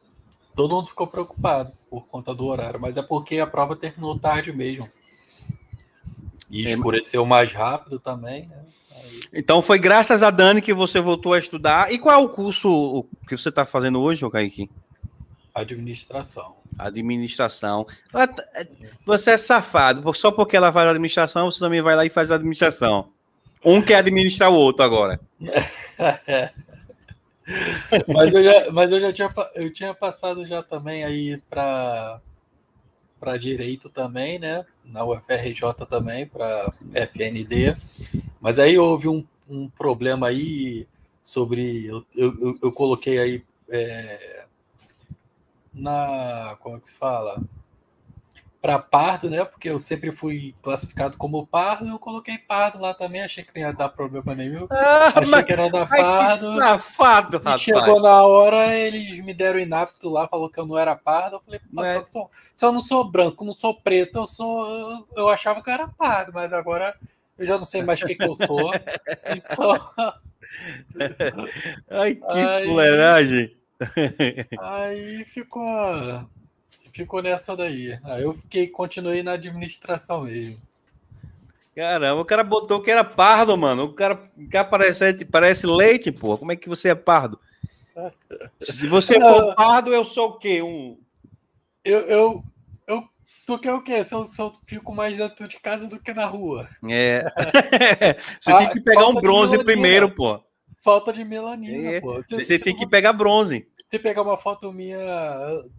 todo 0.55 0.75
mundo 0.75 0.89
ficou 0.89 1.07
preocupado 1.07 1.73
por 1.89 2.07
conta 2.07 2.35
do 2.35 2.47
horário, 2.47 2.81
mas 2.81 2.97
é 2.97 3.03
porque 3.03 3.39
a 3.39 3.47
prova 3.47 3.77
terminou 3.77 4.19
tarde 4.19 4.53
mesmo. 4.53 4.89
E 6.51 6.67
é, 6.67 6.71
escureceu 6.71 7.27
mais 7.27 7.53
rápido 7.53 7.99
também, 7.99 8.47
né? 8.47 8.59
Aí... 8.91 9.21
Então 9.33 9.61
foi 9.61 9.79
graças 9.79 10.23
a 10.23 10.31
Dani 10.31 10.63
que 10.63 10.73
você 10.73 11.01
voltou 11.01 11.33
a 11.35 11.39
estudar. 11.39 11.93
E 11.93 11.99
qual 11.99 12.15
é 12.15 12.25
o 12.25 12.29
curso 12.29 13.05
que 13.29 13.37
você 13.37 13.49
está 13.49 13.67
fazendo 13.67 14.01
hoje, 14.01 14.29
Kaique? 14.31 14.71
Administração. 15.55 16.57
Administração. 16.79 17.87
Você 19.07 19.31
é 19.31 19.39
safado. 19.39 20.13
Só 20.15 20.31
porque 20.31 20.57
ela 20.57 20.73
faz 20.73 20.89
administração, 20.89 21.51
você 21.51 21.59
também 21.59 21.81
vai 21.81 21.97
lá 21.97 22.05
e 22.05 22.11
faz 22.11 22.31
administração. 22.31 23.09
Um 23.65 23.81
quer 23.81 23.97
administrar 23.97 24.51
o 24.51 24.55
outro 24.55 24.85
agora. 24.85 25.19
mas 28.07 28.35
eu 28.35 28.45
já, 28.45 28.71
mas 28.71 28.93
eu 28.93 29.01
já 29.01 29.13
tinha, 29.13 29.35
eu 29.55 29.73
tinha 29.73 29.95
passado 29.95 30.47
já 30.47 30.63
também 30.63 31.05
aí 31.05 31.41
para 31.49 32.21
para 33.19 33.37
direito 33.37 33.89
também, 33.89 34.39
né? 34.39 34.65
Na 34.85 35.05
UFRJ 35.05 35.73
também, 35.89 36.27
para 36.27 36.73
FND. 36.93 37.77
Mas 38.41 38.59
aí 38.59 38.79
houve 38.79 39.09
um, 39.09 39.25
um 39.49 39.69
problema 39.69 40.29
aí 40.29 40.87
sobre. 41.23 41.87
Eu, 41.87 42.05
eu, 42.15 42.59
eu 42.63 42.73
coloquei 42.73 43.19
aí 43.19 43.45
é, 43.69 44.45
na. 45.73 46.57
Como 46.61 46.77
é 46.77 46.81
que 46.81 46.89
se 46.89 46.95
fala? 46.95 47.43
Para 48.67 48.81
pardo, 48.81 49.31
né? 49.31 49.45
Porque 49.45 49.71
eu 49.71 49.79
sempre 49.79 50.11
fui 50.11 50.53
classificado 50.61 51.17
como 51.17 51.47
pardo, 51.47 51.87
eu 51.87 52.01
coloquei 52.01 52.37
pardo 52.37 52.81
lá 52.81 52.93
também, 52.93 53.23
achei 53.23 53.45
que 53.45 53.53
não 53.55 53.65
ia 53.65 53.73
dar 53.73 53.89
problema 53.91 54.35
nenhum. 54.35 54.67
Ah, 54.87 55.13
achei 55.15 55.31
mas, 55.31 55.45
que 55.45 55.53
era 55.53 55.71
da 55.71 55.87
pardo. 55.87 56.31
Que 56.31 56.59
safado, 56.59 57.39
rapaz. 57.39 57.61
Chegou 57.61 58.01
na 58.01 58.23
hora, 58.23 58.75
eles 58.75 59.21
me 59.21 59.33
deram 59.33 59.59
inapto 59.59 60.09
lá, 60.09 60.27
falou 60.29 60.51
que 60.51 60.59
eu 60.59 60.67
não 60.67 60.77
era 60.77 60.95
pardo. 60.97 61.37
Eu 61.37 61.41
falei, 61.41 61.61
mas... 61.73 62.05
só, 62.11 62.31
se 62.55 62.65
eu 62.65 62.73
não 62.73 62.81
sou 62.81 63.05
branco, 63.05 63.45
não 63.45 63.53
sou 63.53 63.75
preto, 63.75 64.19
eu 64.19 64.27
sou. 64.27 64.69
Eu, 64.69 65.09
eu 65.17 65.29
achava 65.29 65.63
que 65.63 65.71
eu 65.71 65.75
era 65.75 65.89
pardo, 65.89 66.33
mas 66.33 66.53
agora 66.53 66.95
eu 67.39 67.47
já 67.47 67.57
não 67.57 67.65
sei 67.65 67.83
mais 67.83 68.01
o 68.01 68.07
que, 68.07 68.15
que 68.15 68.25
eu 68.25 68.37
sou. 68.37 68.73
Então. 69.37 69.91
Ai, 71.91 72.15
que 72.15 72.25
aí, 72.25 72.65
fuleiragem. 72.67 73.57
Aí 74.61 75.25
ficou 75.25 76.29
ficou 76.97 77.23
nessa 77.23 77.57
daí. 77.57 77.99
Aí 78.05 78.23
eu 78.23 78.35
fiquei, 78.35 78.67
continuei 78.67 79.23
na 79.23 79.33
administração 79.33 80.23
mesmo. 80.23 80.59
Caramba, 81.75 82.23
o 82.23 82.25
cara 82.25 82.43
botou 82.43 82.81
que 82.81 82.91
era 82.91 83.05
pardo, 83.05 83.57
mano. 83.57 83.85
O 83.85 83.93
cara, 83.93 84.31
o 84.37 84.49
cara 84.49 84.65
parece, 84.65 85.25
parece 85.27 85.67
leite, 85.67 86.11
pô. 86.11 86.39
Como 86.39 86.51
é 86.51 86.57
que 86.57 86.69
você 86.69 86.89
é 86.89 86.95
pardo? 86.95 87.39
Se 88.61 88.87
você 88.87 89.15
for 89.21 89.55
pardo, 89.55 89.93
eu 89.93 90.05
sou 90.05 90.31
o 90.31 90.39
quê? 90.39 90.63
Um... 90.63 90.97
Eu, 91.85 92.01
eu, 92.07 92.45
eu 92.87 93.05
tu 93.47 93.59
quer 93.59 93.75
o 93.75 93.83
quê? 93.83 94.03
Se 94.03 94.15
eu, 94.15 94.27
se 94.27 94.41
eu 94.41 94.55
fico 94.65 94.95
mais 94.95 95.19
dentro 95.19 95.47
de 95.47 95.61
casa 95.61 95.87
do 95.87 96.01
que 96.01 96.15
na 96.15 96.25
rua. 96.25 96.67
É. 96.89 97.25
você 98.41 98.53
ah, 98.53 98.57
tem 98.57 98.71
que 98.71 98.81
pegar 98.81 99.07
um 99.09 99.15
bronze 99.15 99.63
primeiro, 99.63 100.11
pô. 100.11 100.43
Falta 100.81 101.13
de 101.13 101.25
melanina, 101.25 101.91
é. 101.91 102.01
pô. 102.01 102.15
Você, 102.15 102.43
você 102.43 102.59
tem 102.59 102.75
que 102.75 102.87
pegar 102.87 103.13
bronze 103.13 103.69
você 103.87 103.99
pegar 103.99 104.23
uma 104.23 104.37
foto 104.37 104.73
minha 104.73 104.99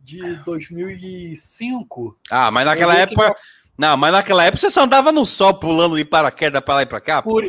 de 0.03 0.35
2005. 0.43 2.17
Ah, 2.31 2.49
mas 2.49 2.65
naquela 2.65 2.95
época. 2.95 3.35
Não, 3.77 3.97
mas 3.97 4.11
naquela 4.11 4.45
época 4.45 4.61
você 4.61 4.69
só 4.69 4.83
andava 4.83 5.11
no 5.11 5.25
sol 5.25 5.53
pulando 5.59 5.97
de 5.97 6.05
paraquedas 6.05 6.61
para 6.61 6.75
lá 6.75 6.81
e 6.83 6.85
para 6.85 7.01
cá. 7.01 7.21
Por, 7.21 7.43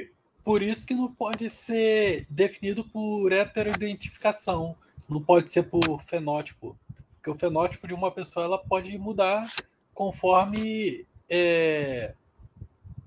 por 0.44 0.62
isso 0.62 0.84
que 0.84 0.94
não 0.94 1.10
pode 1.10 1.48
ser 1.48 2.26
definido 2.28 2.84
por 2.84 3.32
heteroidentificação. 3.32 4.76
Não 5.08 5.22
pode 5.22 5.50
ser 5.50 5.62
por 5.62 6.02
fenótipo. 6.02 6.76
Porque 7.14 7.30
o 7.30 7.34
fenótipo 7.34 7.86
de 7.86 7.94
uma 7.94 8.10
pessoa 8.10 8.44
ela 8.44 8.58
pode 8.58 8.96
mudar 8.98 9.46
conforme 9.94 11.06
é, 11.30 12.14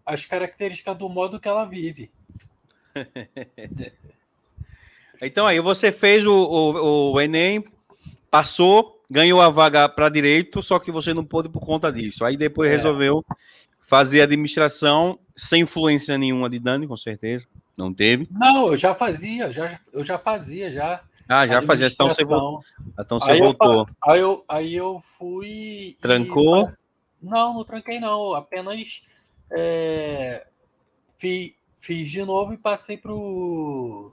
as 0.06 0.26
características 0.26 0.98
do 0.98 1.10
modo 1.10 1.40
que 1.40 1.48
ela 1.48 1.66
vive. 1.66 2.10
Então 5.22 5.46
aí 5.46 5.60
você 5.60 5.92
fez 5.92 6.26
o, 6.26 6.34
o, 6.34 7.12
o 7.14 7.22
Enem, 7.22 7.64
passou, 8.30 9.00
ganhou 9.10 9.40
a 9.42 9.50
vaga 9.50 9.88
para 9.88 10.10
direito, 10.10 10.64
só 10.64 10.80
que 10.80 10.92
você 10.92 11.14
não 11.14 11.24
pôde 11.24 11.50
por 11.50 11.60
conta 11.60 11.92
disso. 11.92 12.26
Aí 12.26 12.36
depois 12.36 12.70
é. 12.70 12.76
resolveu 12.76 13.24
fazer 13.80 14.22
administração 14.22 15.20
sem 15.36 15.64
influência 15.64 16.18
nenhuma 16.18 16.50
de 16.50 16.60
Dani, 16.60 16.88
com 16.88 16.98
certeza. 16.98 17.46
Não 17.76 17.94
teve? 17.94 18.28
Não, 18.32 18.68
eu 18.68 18.78
já 18.78 18.96
fazia, 18.96 19.52
já, 19.52 19.80
eu 19.92 20.06
já 20.06 20.18
fazia, 20.18 20.72
já. 20.72 21.02
Ah, 21.28 21.48
já 21.48 21.62
fazia. 21.62 21.88
Então 21.88 22.08
você 22.08 22.24
voltou. 22.24 22.64
Então 23.00 23.20
você 23.20 23.32
aí 23.32 23.40
voltou. 23.40 23.82
Eu, 23.82 23.88
aí, 24.02 24.20
eu, 24.20 24.46
aí 24.48 24.76
eu 24.76 25.04
fui. 25.18 25.98
Trancou? 26.02 26.68
E... 26.68 26.72
Não, 27.22 27.54
não 27.54 27.64
tranquei, 27.64 28.00
não. 28.00 28.34
Apenas 28.34 29.02
é, 29.52 30.46
fiz, 31.18 31.54
fiz 31.80 32.10
de 32.10 32.24
novo 32.24 32.54
e 32.54 32.58
passei 32.58 32.98
para 32.98 33.14
o 33.14 34.12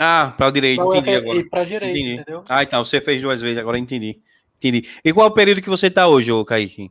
ah, 0.00 0.34
para 0.36 0.48
o 0.48 0.50
direito, 0.50 0.86
pra 0.86 0.98
entendi 0.98 1.16
agora. 1.16 1.38
E 1.38 1.44
para 1.44 1.64
direito, 1.64 1.96
entendi. 1.96 2.14
entendeu? 2.14 2.44
Ah, 2.48 2.62
então, 2.62 2.84
você 2.84 3.00
fez 3.00 3.22
duas 3.22 3.40
vezes, 3.40 3.58
agora 3.58 3.78
entendi. 3.78 4.20
Entendi. 4.58 4.88
E 5.04 5.12
qual 5.12 5.26
é 5.26 5.30
o 5.30 5.34
período 5.34 5.60
que 5.62 5.68
você 5.68 5.86
está 5.86 6.08
hoje, 6.08 6.32
ô 6.32 6.44
Kaique? 6.44 6.90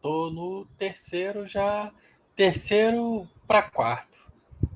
Tô 0.00 0.30
no 0.30 0.66
terceiro 0.76 1.46
já. 1.46 1.92
Terceiro 2.34 3.28
para 3.46 3.62
quarto. 3.62 4.18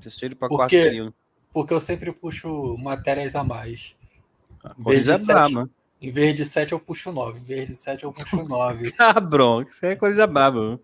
Terceiro 0.01 0.35
para 0.35 0.47
quarto 0.47 0.71
período. 0.71 1.13
Porque 1.53 1.73
eu 1.73 1.79
sempre 1.79 2.11
puxo 2.11 2.77
matérias 2.77 3.35
a 3.35 3.43
mais. 3.43 3.95
A 4.63 4.73
coisa 4.75 5.17
braba. 5.17 5.69
Em 5.99 6.11
vez 6.11 6.35
de 6.35 6.45
7, 6.45 6.73
eu 6.73 6.79
puxo 6.79 7.11
9. 7.11 7.39
Em 7.39 7.43
vez 7.43 7.67
de 7.67 7.75
7, 7.75 8.03
eu 8.03 8.13
puxo 8.13 8.37
9. 8.47 8.91
Cabrão, 8.91 9.63
isso 9.63 9.85
é 9.85 9.95
coisa 9.95 10.27
braba. 10.27 10.79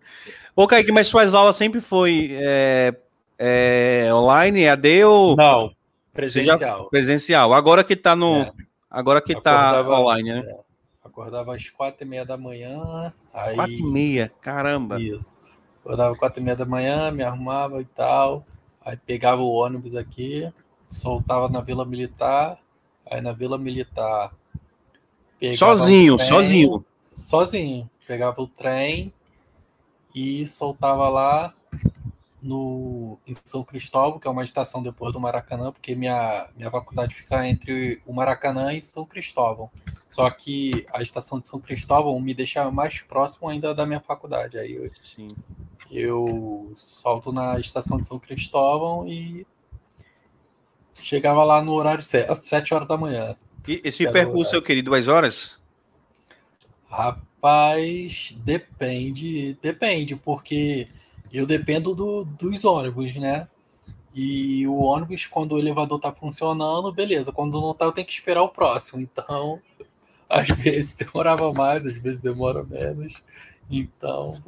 Ô, 0.56 0.66
Kaique, 0.66 0.90
mas 0.90 1.06
suas 1.06 1.34
aulas 1.34 1.56
sempre 1.56 1.80
foi 1.80 2.30
é, 2.32 2.94
é, 3.38 4.08
online, 4.12 4.68
AD 4.68 5.04
ou. 5.04 5.36
Não, 5.36 5.72
Presencial. 6.14 6.88
presencial. 6.88 7.52
Agora 7.52 7.82
que 7.82 7.94
está 7.94 8.14
no. 8.14 8.42
É. 8.42 8.52
Agora 8.88 9.20
que 9.20 9.32
está 9.32 9.82
online, 9.82 10.32
né? 10.32 10.44
É. 10.48 10.64
Acordava 11.04 11.54
às 11.54 11.68
quatro 11.68 12.04
e 12.04 12.08
meia 12.08 12.24
da 12.24 12.36
manhã. 12.36 13.12
Aí... 13.32 13.56
Quatro 13.56 13.74
e 13.74 13.82
meia, 13.82 14.32
caramba. 14.40 15.00
Isso. 15.00 15.36
Acordava 15.80 16.14
quatro 16.16 16.40
e 16.40 16.44
meia 16.44 16.56
da 16.56 16.64
manhã, 16.64 17.10
me 17.10 17.24
arrumava 17.24 17.80
e 17.82 17.84
tal. 17.84 18.46
Aí 18.82 18.96
pegava 18.96 19.42
o 19.42 19.50
ônibus 19.50 19.96
aqui, 19.96 20.50
soltava 20.88 21.48
na 21.48 21.60
Vila 21.60 21.84
Militar. 21.84 22.58
Aí 23.10 23.20
na 23.20 23.32
Vila 23.32 23.58
Militar. 23.58 24.32
Sozinho, 25.54 26.16
trem, 26.16 26.28
sozinho. 26.28 26.84
Sozinho. 26.98 27.90
Pegava 28.06 28.40
o 28.40 28.46
trem 28.46 29.12
e 30.14 30.46
soltava 30.46 31.08
lá 31.08 31.52
no, 32.44 33.18
em 33.26 33.32
São 33.42 33.64
Cristóvão, 33.64 34.18
que 34.18 34.28
é 34.28 34.30
uma 34.30 34.44
estação 34.44 34.82
depois 34.82 35.12
do 35.12 35.18
Maracanã, 35.18 35.72
porque 35.72 35.94
minha, 35.94 36.46
minha 36.54 36.70
faculdade 36.70 37.14
fica 37.14 37.48
entre 37.48 38.02
o 38.06 38.12
Maracanã 38.12 38.74
e 38.74 38.82
São 38.82 39.06
Cristóvão. 39.06 39.70
Só 40.06 40.28
que 40.30 40.86
a 40.92 41.00
estação 41.00 41.40
de 41.40 41.48
São 41.48 41.58
Cristóvão 41.58 42.20
me 42.20 42.34
deixa 42.34 42.70
mais 42.70 43.00
próximo 43.00 43.48
ainda 43.48 43.74
da 43.74 43.86
minha 43.86 44.00
faculdade. 44.00 44.58
Aí 44.58 44.74
eu, 44.74 44.90
Sim. 45.02 45.34
eu 45.90 46.72
salto 46.76 47.32
na 47.32 47.58
estação 47.58 47.98
de 47.98 48.06
São 48.06 48.18
Cristóvão 48.18 49.08
e 49.08 49.46
chegava 50.94 51.42
lá 51.42 51.62
no 51.62 51.72
horário 51.72 52.04
certo, 52.04 52.42
7 52.42 52.74
horas 52.74 52.86
da 52.86 52.96
manhã. 52.96 53.34
E 53.66 53.80
esse 53.82 54.08
percurso, 54.10 54.50
seu 54.50 54.62
querido, 54.62 54.90
duas 54.90 55.08
horas? 55.08 55.58
Rapaz, 56.86 58.36
depende, 58.44 59.58
depende, 59.62 60.14
porque 60.14 60.88
eu 61.38 61.46
dependo 61.46 61.94
do, 61.94 62.24
dos 62.24 62.64
ônibus, 62.64 63.16
né? 63.16 63.48
E 64.14 64.64
o 64.68 64.76
ônibus, 64.76 65.26
quando 65.26 65.52
o 65.52 65.58
elevador 65.58 65.98
tá 65.98 66.12
funcionando, 66.12 66.92
beleza. 66.92 67.32
Quando 67.32 67.60
não 67.60 67.74
tá, 67.74 67.86
eu 67.86 67.92
tenho 67.92 68.06
que 68.06 68.12
esperar 68.12 68.42
o 68.42 68.48
próximo. 68.48 69.00
Então, 69.00 69.60
às 70.30 70.48
vezes 70.48 70.94
demorava 70.94 71.52
mais, 71.52 71.84
às 71.84 71.98
vezes 71.98 72.20
demora 72.20 72.62
menos. 72.62 73.20
Então, 73.68 74.40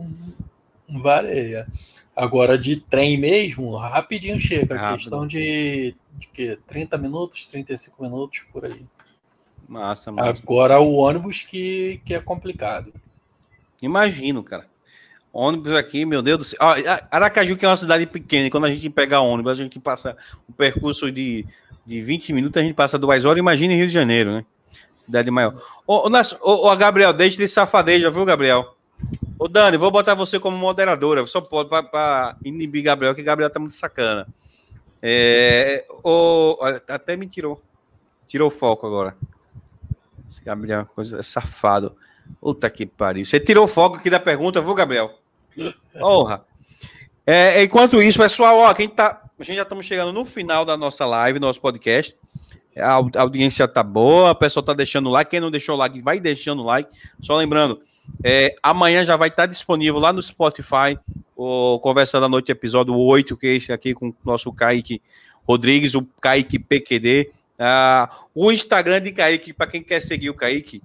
varia. 0.89 1.67
Agora, 2.15 2.57
de 2.57 2.77
trem 2.77 3.19
mesmo, 3.19 3.77
rapidinho 3.77 4.41
chega. 4.41 4.77
Rápido. 4.77 4.99
Questão 4.99 5.27
de, 5.27 5.97
de 6.15 6.29
quê? 6.29 6.59
30 6.69 6.97
minutos, 6.97 7.49
35 7.49 8.01
minutos 8.03 8.45
por 8.53 8.65
aí. 8.65 8.87
Massa, 9.69 10.13
massa. 10.13 10.41
Agora 10.41 10.81
o 10.81 10.93
ônibus 10.95 11.43
que, 11.43 12.01
que 12.05 12.15
é 12.15 12.21
complicado. 12.21 12.93
Imagino, 13.83 14.45
cara. 14.45 14.69
Ônibus 15.37 15.75
aqui, 15.75 16.07
meu 16.07 16.23
Deus 16.23 16.39
do 16.39 16.45
céu. 16.45 16.59
Aracaju, 17.11 17.59
que 17.59 17.67
é 17.67 17.69
uma 17.69 17.77
cidade 17.77 18.07
pequena, 18.07 18.47
e 18.47 18.51
quando 18.51 18.65
a 18.65 18.71
gente 18.71 18.89
pega 18.89 19.21
ônibus, 19.21 19.53
a 19.53 19.55
gente 19.55 19.79
passa 19.79 20.17
um 20.49 20.53
percurso 20.53 21.13
de, 21.13 21.45
de 21.85 22.01
20 22.01 22.33
minutos, 22.33 22.59
a 22.59 22.65
gente 22.65 22.75
passa 22.75 22.99
duas 22.99 23.23
horas. 23.27 23.39
Imagina 23.39 23.75
em 23.75 23.77
Rio 23.77 23.87
de 23.87 23.93
Janeiro, 23.93 24.33
né? 24.33 24.47
Cidade 25.05 25.31
maior. 25.31 25.63
Ô, 25.87 26.09
ô, 26.09 26.73
ô, 26.73 26.77
Gabriel, 26.77 27.13
deixa 27.13 27.37
de 27.37 27.47
safadeja, 27.47 28.11
viu, 28.11 28.25
Gabriel? 28.25 28.77
Ô, 29.39 29.47
Dani, 29.47 29.77
vou 29.77 29.91
botar 29.91 30.15
você 30.15 30.41
como 30.41 30.57
moderadora. 30.57 31.27
Só 31.27 31.43
pode 31.43 31.69
para 31.69 32.35
inibir 32.43 32.83
Gabriel, 32.83 33.15
que 33.15 33.23
Gabriel 33.23 33.51
tá 33.51 33.61
muito 33.61 33.75
sacana. 33.75 34.27
É, 35.03 35.85
ô, 36.03 36.57
até 36.89 37.15
me 37.15 37.27
tirou. 37.27 37.61
Tirou 38.27 38.49
o 38.49 38.51
foco 38.51 38.87
agora. 38.87 39.15
Esse 40.31 40.43
Gabriel, 40.43 40.81
é 40.81 40.85
coisa 40.95 41.23
safado. 41.23 41.95
Puta 42.41 42.71
que 42.71 42.87
pariu. 42.87 43.27
Você 43.27 43.39
tirou 43.39 43.67
o 43.67 43.69
foco 43.69 43.97
aqui 43.97 44.09
da 44.09 44.19
pergunta, 44.19 44.63
viu, 44.63 44.75
Gabriel? 44.75 45.26
Porra. 45.99 46.45
É, 47.27 47.63
enquanto 47.63 48.03
isso, 48.03 48.19
pessoal, 48.19 48.59
ó, 48.59 48.75
quem 48.75 48.89
tá. 48.89 49.23
A 49.39 49.43
gente 49.43 49.57
já 49.57 49.63
estamos 49.63 49.85
chegando 49.85 50.13
no 50.13 50.25
final 50.25 50.65
da 50.65 50.77
nossa 50.77 51.05
live, 51.05 51.39
nosso 51.39 51.61
podcast. 51.61 52.17
A 52.77 52.93
audiência 53.21 53.67
tá 53.67 53.83
boa, 53.83 54.31
o 54.31 54.35
pessoal 54.35 54.63
tá 54.63 54.75
deixando 54.75 55.11
like. 55.11 55.31
Quem 55.31 55.41
não 55.41 55.51
deixou 55.51 55.77
like, 55.77 56.01
vai 56.03 56.21
deixando 56.21 56.63
like. 56.63 56.91
Só 57.21 57.37
lembrando, 57.37 57.81
é, 58.23 58.55
amanhã 58.63 59.05
já 59.05 59.17
vai 59.17 59.29
estar 59.29 59.47
disponível 59.47 59.99
lá 59.99 60.13
no 60.13 60.23
Spotify 60.23 60.99
o 61.37 61.79
Conversa 61.81 62.19
da 62.19 62.29
Noite, 62.29 62.51
episódio 62.51 62.97
8, 62.97 63.37
que 63.37 63.61
é 63.69 63.73
aqui 63.73 63.93
com 63.93 64.09
o 64.09 64.15
nosso 64.25 64.51
Kaique 64.53 65.03
Rodrigues, 65.47 65.95
o 65.95 66.03
Kaique 66.21 66.59
PQD. 66.59 67.31
Ah, 67.59 68.11
o 68.35 68.51
Instagram 68.51 69.03
de 69.03 69.13
Kaique, 69.13 69.53
para 69.53 69.71
quem 69.71 69.83
quer 69.83 70.01
seguir 70.01 70.31
o 70.31 70.35
Kaique, 70.35 70.83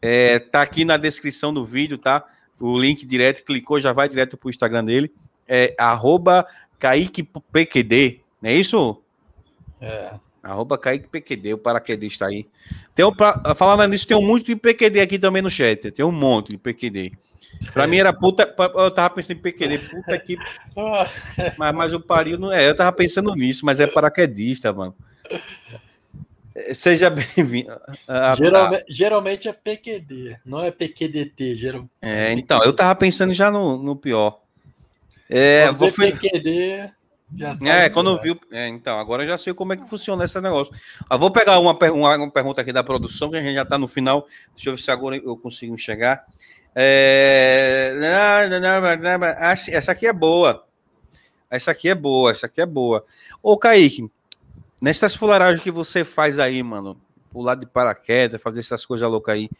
é, 0.00 0.38
tá 0.38 0.62
aqui 0.62 0.84
na 0.84 0.96
descrição 0.96 1.52
do 1.52 1.64
vídeo, 1.64 1.98
tá? 1.98 2.24
O 2.60 2.78
link 2.78 3.06
direto, 3.06 3.42
clicou, 3.42 3.80
já 3.80 3.92
vai 3.92 4.08
direto 4.08 4.36
pro 4.36 4.50
Instagram 4.50 4.84
dele. 4.84 5.10
É 5.48 5.74
arroba 5.78 6.46
KaiquePQD, 6.78 8.20
não 8.40 8.50
é 8.50 8.54
isso? 8.54 9.02
É. 9.80 10.12
Arroba 10.42 10.78
KaiquePQD, 10.78 11.54
o 11.54 11.58
paraquedista 11.58 12.26
aí. 12.26 12.46
Tem 12.94 13.04
um, 13.04 13.12
pra, 13.12 13.54
falando 13.54 13.90
nisso, 13.90 14.06
tem 14.06 14.16
um 14.16 14.26
monte 14.26 14.46
de 14.46 14.56
PQD 14.56 15.00
aqui 15.00 15.18
também 15.18 15.42
no 15.42 15.50
chat. 15.50 15.90
Tem 15.90 16.04
um 16.04 16.12
monte 16.12 16.50
de 16.50 16.58
PQD. 16.58 17.12
Pra 17.72 17.86
mim 17.86 17.98
era 17.98 18.12
puta. 18.12 18.54
Eu 18.74 18.90
tava 18.90 19.14
pensando 19.14 19.36
em 19.38 19.40
PQD, 19.40 19.78
puta 19.78 20.18
que. 20.18 20.36
Mas, 21.58 21.74
mas 21.74 21.92
o 21.92 22.00
pariu 22.00 22.38
não 22.38 22.52
é. 22.52 22.68
Eu 22.68 22.74
tava 22.74 22.92
pensando 22.92 23.34
nisso, 23.34 23.66
mas 23.66 23.80
é 23.80 23.86
paraquedista, 23.86 24.72
mano. 24.72 24.94
Seja 26.74 27.10
bem-vindo. 27.10 27.78
Ah, 28.06 28.34
geralmente, 28.36 28.84
geralmente, 28.88 29.48
é 29.48 29.52
PQD, 29.52 30.38
não 30.44 30.60
é 30.64 30.70
PQDT. 30.70 31.56
Geral... 31.56 31.88
É, 32.00 32.32
então, 32.32 32.62
eu 32.62 32.72
tava 32.72 32.94
pensando 32.94 33.32
já 33.32 33.50
no, 33.50 33.76
no 33.76 33.96
pior. 33.96 34.40
É, 35.28 35.70
vou 35.72 35.92
PQD. 35.92 36.90
Já 37.36 37.54
é, 37.64 37.88
quando 37.88 38.16
é. 38.16 38.22
viu. 38.22 38.40
É, 38.50 38.66
então, 38.66 38.98
agora 38.98 39.22
eu 39.22 39.28
já 39.28 39.38
sei 39.38 39.54
como 39.54 39.72
é 39.72 39.76
que 39.76 39.88
funciona 39.88 40.24
esse 40.24 40.40
negócio. 40.40 40.74
Eu 41.08 41.18
vou 41.18 41.30
pegar 41.30 41.58
uma, 41.60 41.72
uma, 41.72 42.16
uma, 42.16 42.30
pergunta 42.30 42.60
aqui 42.60 42.72
da 42.72 42.82
produção, 42.82 43.30
que 43.30 43.36
a 43.36 43.42
gente 43.42 43.54
já 43.54 43.62
está 43.62 43.78
no 43.78 43.86
final. 43.86 44.26
Deixa 44.54 44.70
eu 44.70 44.74
ver 44.74 44.82
se 44.82 44.90
agora 44.90 45.16
eu 45.16 45.36
consigo 45.36 45.74
enxergar. 45.74 46.26
É... 46.74 47.94
Essa 49.68 49.92
aqui 49.92 50.06
é 50.06 50.12
boa. 50.12 50.64
Essa 51.48 51.72
aqui 51.72 51.88
é 51.88 51.94
boa, 51.94 52.30
essa 52.30 52.46
aqui 52.46 52.60
é 52.60 52.66
boa. 52.66 53.04
Ô, 53.42 53.56
Kaique, 53.56 54.08
Nessas 54.80 55.14
fuleiragens 55.14 55.62
que 55.62 55.70
você 55.70 56.04
faz 56.04 56.38
aí, 56.38 56.62
mano, 56.62 56.98
pular 57.30 57.54
de 57.54 57.66
paraquedas, 57.66 58.40
fazer 58.40 58.60
essas 58.60 58.86
coisas 58.86 59.08
loucas 59.08 59.34
aí, 59.34 59.50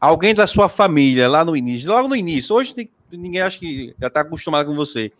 alguém 0.00 0.34
da 0.34 0.46
sua 0.46 0.68
família, 0.68 1.28
lá 1.28 1.44
no 1.44 1.56
início, 1.56 1.88
logo 1.88 2.08
no 2.08 2.16
início, 2.16 2.54
hoje 2.54 2.74
ninguém 3.10 3.40
acha 3.40 3.58
que 3.58 3.94
já 4.00 4.10
tá 4.10 4.20
acostumado 4.22 4.66
com 4.66 4.74
você, 4.74 5.12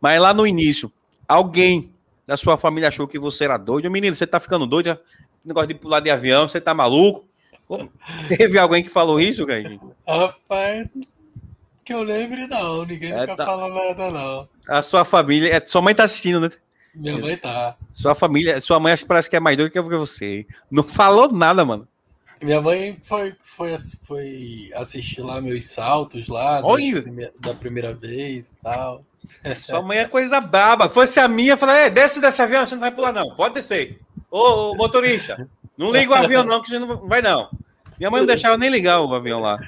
mas 0.00 0.20
lá 0.20 0.32
no 0.32 0.46
início, 0.46 0.92
alguém 1.26 1.92
da 2.26 2.36
sua 2.36 2.56
família 2.56 2.88
achou 2.88 3.08
que 3.08 3.18
você 3.18 3.44
era 3.44 3.58
doido, 3.58 3.90
menino, 3.90 4.14
você 4.14 4.26
tá 4.26 4.38
ficando 4.38 4.66
doido, 4.66 4.98
negócio 5.44 5.68
de 5.68 5.74
pular 5.74 6.00
de 6.00 6.10
avião, 6.10 6.48
você 6.48 6.60
tá 6.60 6.72
maluco? 6.72 7.26
Teve 8.28 8.58
alguém 8.58 8.82
que 8.82 8.88
falou 8.88 9.20
isso, 9.20 9.46
Kaique? 9.46 9.80
Rapaz, 10.06 10.88
que 11.84 11.92
eu 11.92 12.02
lembre 12.02 12.46
não, 12.46 12.84
ninguém 12.84 13.12
é, 13.12 13.20
nunca 13.20 13.36
tá... 13.36 13.46
falou 13.46 13.68
nada 13.68 14.10
não. 14.10 14.48
A 14.68 14.82
sua 14.82 15.04
família, 15.04 15.54
é, 15.54 15.60
sua 15.66 15.82
mãe 15.82 15.94
tá 15.94 16.04
assistindo, 16.04 16.40
né? 16.40 16.50
Minha 16.94 17.18
mãe 17.18 17.36
tá. 17.36 17.76
Sua 17.90 18.14
família, 18.14 18.60
sua 18.60 18.78
mãe 18.78 18.92
acho 18.92 19.02
que 19.02 19.08
parece 19.08 19.28
que 19.28 19.36
é 19.36 19.40
mais 19.40 19.56
doida 19.56 19.70
que 19.70 19.80
você. 19.80 20.46
Não 20.70 20.84
falou 20.84 21.30
nada, 21.32 21.64
mano. 21.64 21.88
Minha 22.40 22.60
mãe 22.60 22.98
foi, 23.02 23.34
foi, 23.42 23.74
foi 24.06 24.70
assistir 24.74 25.22
lá 25.22 25.40
meus 25.40 25.66
saltos 25.66 26.28
lá 26.28 26.60
primeira, 27.02 27.32
da 27.40 27.54
primeira 27.54 27.94
vez 27.94 28.48
e 28.48 28.54
tal. 28.62 29.02
Sua 29.56 29.80
mãe 29.80 29.98
é 29.98 30.04
coisa 30.06 30.40
braba. 30.40 30.88
Fosse 30.88 31.18
a 31.18 31.26
minha, 31.26 31.56
falei, 31.56 31.86
é, 31.86 31.90
desce 31.90 32.20
dessa 32.20 32.42
avião, 32.42 32.66
você 32.66 32.74
não 32.74 32.82
vai 32.82 32.90
pular, 32.90 33.12
não. 33.12 33.34
Pode 33.34 33.54
descer. 33.54 33.98
Ô, 34.30 34.72
ô 34.72 34.74
motorista, 34.74 35.48
não 35.76 35.90
liga 35.90 36.12
o 36.12 36.14
avião, 36.14 36.44
não, 36.44 36.60
que 36.60 36.78
não 36.78 37.08
vai, 37.08 37.22
não. 37.22 37.48
Minha 37.98 38.10
mãe 38.10 38.20
não 38.20 38.26
deixava 38.26 38.58
nem 38.58 38.68
ligar 38.68 39.00
o 39.00 39.14
avião 39.14 39.40
lá. 39.40 39.58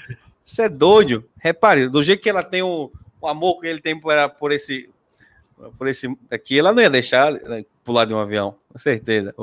Você 0.44 0.62
é 0.62 0.69
doido. 0.69 1.24
Repare, 1.39 1.89
do 1.89 2.03
jeito 2.03 2.23
que 2.23 2.28
ela 2.28 2.43
tem 2.43 2.62
o, 2.62 2.93
o 3.20 3.27
amor 3.27 3.61
que 3.61 3.69
ele 3.69 3.81
tem 3.81 3.98
por, 3.98 4.12
por 4.39 4.53
esse 4.53 4.90
por 5.78 5.89
esse 5.89 6.07
aqui, 6.31 6.59
ela 6.59 6.73
não 6.73 6.83
ia 6.83 6.91
deixar 6.91 7.33
né, 7.33 7.65
pular 7.83 8.05
de 8.05 8.15
um 8.15 8.19
avião, 8.19 8.55
com 8.69 8.78
certeza. 8.78 9.35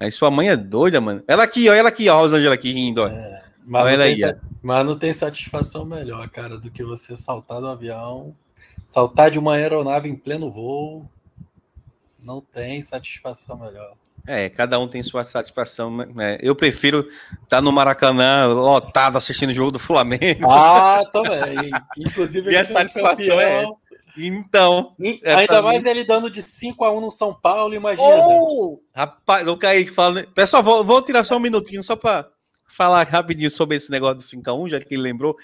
Aí 0.00 0.10
sua 0.10 0.30
mãe 0.30 0.48
é 0.48 0.56
doida, 0.56 1.00
mano. 1.00 1.22
Ela 1.26 1.44
aqui, 1.44 1.68
ó, 1.68 1.74
ela 1.74 1.88
aqui, 1.88 2.08
ó, 2.08 2.16
a 2.16 2.20
Rosângela 2.20 2.54
aqui 2.54 2.72
rindo, 2.72 3.02
ó. 3.02 3.08
É, 3.08 3.42
mas, 3.64 3.84
não 3.84 3.90
ela 3.90 4.04
aí, 4.04 4.20
mas 4.62 4.86
não 4.86 4.98
tem 4.98 5.12
satisfação 5.12 5.84
melhor, 5.84 6.28
cara, 6.28 6.58
do 6.58 6.70
que 6.70 6.82
você 6.82 7.16
saltar 7.16 7.60
do 7.60 7.68
avião, 7.68 8.34
saltar 8.84 9.30
de 9.30 9.38
uma 9.38 9.54
aeronave 9.54 10.08
em 10.08 10.16
pleno 10.16 10.50
voo. 10.50 11.08
Não 12.22 12.40
tem 12.40 12.82
satisfação 12.82 13.56
melhor. 13.56 13.94
É, 14.26 14.48
cada 14.48 14.78
um 14.80 14.88
tem 14.88 15.02
sua 15.04 15.22
satisfação. 15.22 15.96
Né? 15.96 16.36
Eu 16.40 16.54
prefiro 16.56 17.08
estar 17.44 17.58
tá 17.58 17.60
no 17.62 17.70
Maracanã, 17.70 18.46
lotado, 18.46 19.16
assistindo 19.16 19.50
o 19.50 19.54
jogo 19.54 19.70
do 19.70 19.78
Flamengo. 19.78 20.50
Ah, 20.50 21.04
também. 21.14 21.70
Inclusive, 21.96 22.50
e 22.50 22.56
a 22.56 22.64
satisfação 22.64 23.40
é 23.40 23.62
essa. 23.62 23.74
Então. 24.16 24.94
Ainda 25.24 25.62
mais 25.62 25.84
ele 25.84 26.04
dando 26.04 26.30
de 26.30 26.42
5 26.42 26.84
a 26.84 26.92
1 26.92 27.00
no 27.00 27.10
São 27.10 27.34
Paulo, 27.34 27.74
imagina. 27.74 28.26
Oh, 28.28 28.80
rapaz, 28.94 29.46
o 29.46 29.56
Kaique 29.56 29.90
fala. 29.90 30.24
Pessoal, 30.34 30.62
vou, 30.62 30.84
vou 30.84 31.02
tirar 31.02 31.24
só 31.24 31.36
um 31.36 31.40
minutinho 31.40 31.82
só 31.82 31.96
para 31.96 32.28
falar 32.68 33.06
rapidinho 33.06 33.50
sobre 33.50 33.76
esse 33.76 33.90
negócio 33.90 34.16
do 34.16 34.22
5 34.22 34.50
a 34.50 34.54
1 34.54 34.68
já 34.70 34.80
que 34.80 34.94
ele 34.94 35.02
lembrou. 35.02 35.36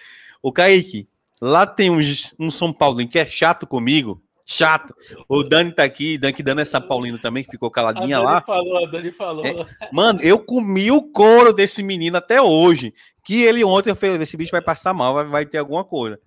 O 0.42 0.52
Kaique, 0.52 1.08
lá 1.40 1.66
tem 1.66 1.90
um, 1.90 2.00
um 2.38 2.50
São 2.50 2.72
Paulo 2.72 3.06
que 3.08 3.18
é 3.18 3.26
chato 3.26 3.66
comigo. 3.66 4.22
Chato. 4.44 4.94
O 5.28 5.42
Dani 5.42 5.72
tá 5.72 5.84
aqui, 5.84 6.18
Dani 6.18 6.32
que 6.32 6.42
dando 6.42 6.64
São 6.64 6.80
Paulino 6.80 7.18
também, 7.18 7.44
que 7.44 7.50
ficou 7.50 7.70
caladinha 7.70 8.18
a 8.18 8.20
Dani 8.20 8.32
lá. 8.32 8.42
Falou, 8.42 8.84
a 8.84 8.90
Dani 8.90 9.12
falou. 9.12 9.46
É, 9.46 9.64
mano, 9.92 10.18
eu 10.20 10.38
comi 10.38 10.90
o 10.90 11.02
couro 11.02 11.52
desse 11.52 11.82
menino 11.82 12.16
até 12.16 12.42
hoje. 12.42 12.92
Que 13.24 13.42
ele 13.42 13.62
ontem 13.64 13.90
eu 13.90 13.96
falei: 13.96 14.20
esse 14.20 14.36
bicho 14.36 14.50
vai 14.50 14.60
passar 14.60 14.92
mal, 14.92 15.14
vai, 15.14 15.24
vai 15.24 15.46
ter 15.46 15.58
alguma 15.58 15.84
coisa. 15.84 16.18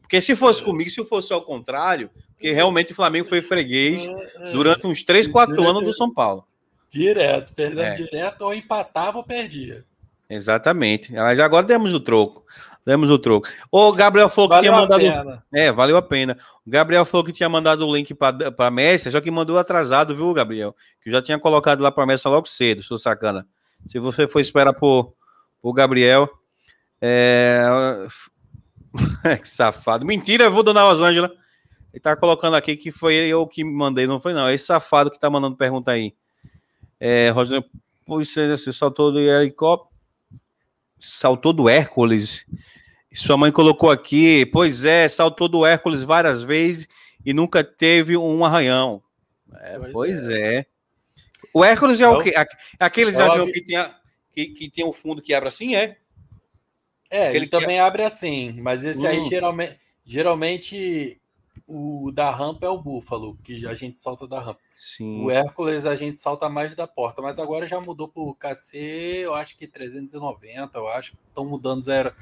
Porque 0.00 0.20
se 0.20 0.34
fosse 0.34 0.62
comigo, 0.62 0.90
se 0.90 1.04
fosse 1.04 1.32
ao 1.32 1.42
contrário, 1.42 2.10
porque 2.30 2.52
realmente 2.52 2.92
o 2.92 2.96
Flamengo 2.96 3.28
foi 3.28 3.42
freguês 3.42 4.08
durante 4.52 4.86
uns 4.86 5.02
3, 5.02 5.28
4 5.28 5.68
anos 5.68 5.84
do 5.84 5.92
São 5.92 6.12
Paulo. 6.12 6.46
Direto, 6.90 7.52
perdendo 7.54 7.82
é. 7.82 7.94
direto, 7.94 8.42
ou 8.42 8.54
empatava 8.54 9.18
ou 9.18 9.24
perdia. 9.24 9.84
Exatamente. 10.28 11.12
Mas 11.12 11.38
agora 11.38 11.66
demos 11.66 11.92
o 11.94 12.00
troco. 12.00 12.44
Demos 12.84 13.10
o 13.10 13.18
troco. 13.18 13.48
O 13.70 13.92
Gabriel 13.92 14.28
falou 14.28 14.48
que 14.48 14.56
valeu 14.56 14.70
tinha 14.70 14.80
mandado. 14.80 15.00
Pena. 15.00 15.44
É, 15.52 15.72
valeu 15.72 15.96
a 15.96 16.02
pena. 16.02 16.38
O 16.64 16.70
Gabriel 16.70 17.04
falou 17.04 17.24
que 17.24 17.32
tinha 17.32 17.48
mandado 17.48 17.86
o 17.86 17.94
link 17.94 18.14
para 18.14 18.52
a 18.58 18.70
Messi, 18.70 19.10
só 19.10 19.20
que 19.20 19.30
mandou 19.30 19.58
atrasado, 19.58 20.14
viu, 20.14 20.32
Gabriel? 20.32 20.74
Que 21.02 21.10
já 21.10 21.20
tinha 21.20 21.38
colocado 21.38 21.80
lá 21.80 21.90
para 21.90 22.04
a 22.04 22.06
Messi 22.06 22.26
logo 22.28 22.46
cedo, 22.46 22.82
sou 22.82 22.96
sacana. 22.96 23.46
Se 23.86 23.98
você 23.98 24.26
for 24.26 24.40
esperar 24.40 24.72
por, 24.72 25.12
por 25.60 25.72
Gabriel. 25.72 26.28
É... 27.00 27.66
que 29.40 29.48
safado. 29.48 30.04
Mentira, 30.04 30.44
eu 30.44 30.52
vou 30.52 30.62
donar 30.62 30.84
Rosângela. 30.84 31.32
Ele 31.92 32.00
tá 32.00 32.16
colocando 32.16 32.54
aqui 32.54 32.76
que 32.76 32.90
foi 32.90 33.14
eu 33.14 33.46
que 33.46 33.64
mandei, 33.64 34.06
não 34.06 34.20
foi 34.20 34.32
não. 34.32 34.46
É 34.46 34.54
esse 34.54 34.66
safado 34.66 35.10
que 35.10 35.18
tá 35.18 35.30
mandando 35.30 35.56
pergunta 35.56 35.90
aí. 35.90 36.14
É, 36.98 37.30
Rosângela, 37.30 37.64
pois 38.04 38.32
você 38.32 38.72
saltou 38.72 39.12
do 39.12 39.20
helicóptero 39.20 39.96
saltou 41.00 41.52
do 41.52 41.68
Hércules. 41.68 42.44
Sua 43.14 43.36
mãe 43.36 43.50
colocou 43.50 43.90
aqui, 43.90 44.44
pois 44.46 44.84
é, 44.84 45.08
saltou 45.08 45.48
do 45.48 45.64
Hércules 45.64 46.02
várias 46.02 46.42
vezes 46.42 46.86
e 47.24 47.32
nunca 47.32 47.64
teve 47.64 48.16
um 48.16 48.44
arranhão. 48.44 49.02
É, 49.60 49.78
pois, 49.78 49.92
pois 49.92 50.28
é. 50.28 50.56
é. 50.56 50.66
O 51.52 51.64
Hércules 51.64 52.00
é, 52.00 52.04
é 52.04 52.08
o 52.08 52.20
quê? 52.20 52.34
Aqueles 52.78 53.18
aviões 53.18 53.52
que 53.52 53.62
tinha 53.62 53.94
que, 54.32 54.46
que 54.48 54.70
tem 54.70 54.84
o 54.84 54.90
um 54.90 54.92
fundo 54.92 55.22
que 55.22 55.32
abre 55.32 55.48
assim, 55.48 55.74
é? 55.74 55.96
É, 57.10 57.28
Aquele 57.28 57.44
ele 57.44 57.50
também 57.50 57.78
abre 57.78 58.02
assim, 58.02 58.52
mas 58.60 58.84
esse 58.84 59.04
hum. 59.04 59.08
aí 59.08 59.28
geralmente, 59.28 59.78
geralmente 60.04 61.20
o 61.66 62.10
da 62.12 62.30
rampa 62.30 62.66
é 62.66 62.68
o 62.68 62.80
búfalo, 62.80 63.36
que 63.42 63.66
a 63.66 63.74
gente 63.74 63.98
salta 63.98 64.26
da 64.26 64.38
rampa. 64.38 64.60
Sim. 64.76 65.24
O 65.24 65.30
Hércules 65.30 65.86
a 65.86 65.96
gente 65.96 66.20
salta 66.20 66.48
mais 66.48 66.74
da 66.74 66.86
porta, 66.86 67.22
mas 67.22 67.38
agora 67.38 67.66
já 67.66 67.80
mudou 67.80 68.08
para 68.08 68.22
o 68.22 68.34
KC, 68.34 69.22
eu 69.24 69.34
acho 69.34 69.56
que 69.56 69.66
390, 69.66 70.78
eu 70.78 70.88
acho. 70.88 71.14
Estão 71.28 71.44
mudando 71.44 71.84
zero. 71.84 72.12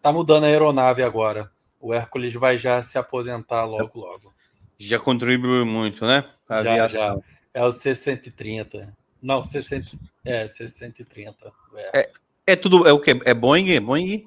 Tá 0.00 0.12
mudando 0.12 0.44
a 0.44 0.46
aeronave 0.46 1.02
agora. 1.02 1.50
O 1.80 1.92
Hércules 1.92 2.34
vai 2.34 2.58
já 2.58 2.82
se 2.82 2.98
aposentar 2.98 3.64
logo, 3.64 3.98
logo. 3.98 4.32
Já 4.78 4.98
contribuiu 4.98 5.64
muito, 5.64 6.04
né? 6.04 6.24
Já, 6.48 6.88
já. 6.88 7.16
É 7.54 7.64
o 7.64 7.72
C-130. 7.72 8.92
Não, 9.20 9.42
C-130. 9.42 9.98
É, 10.24 10.46
C-130. 10.46 11.34
É. 11.74 12.00
é, 12.00 12.10
é 12.48 12.56
tudo. 12.56 12.86
É 12.86 12.92
o 12.92 13.00
quê? 13.00 13.18
É 13.24 13.34
Boeing? 13.34 13.70
É 13.70 13.80
Boeing? 13.80 14.24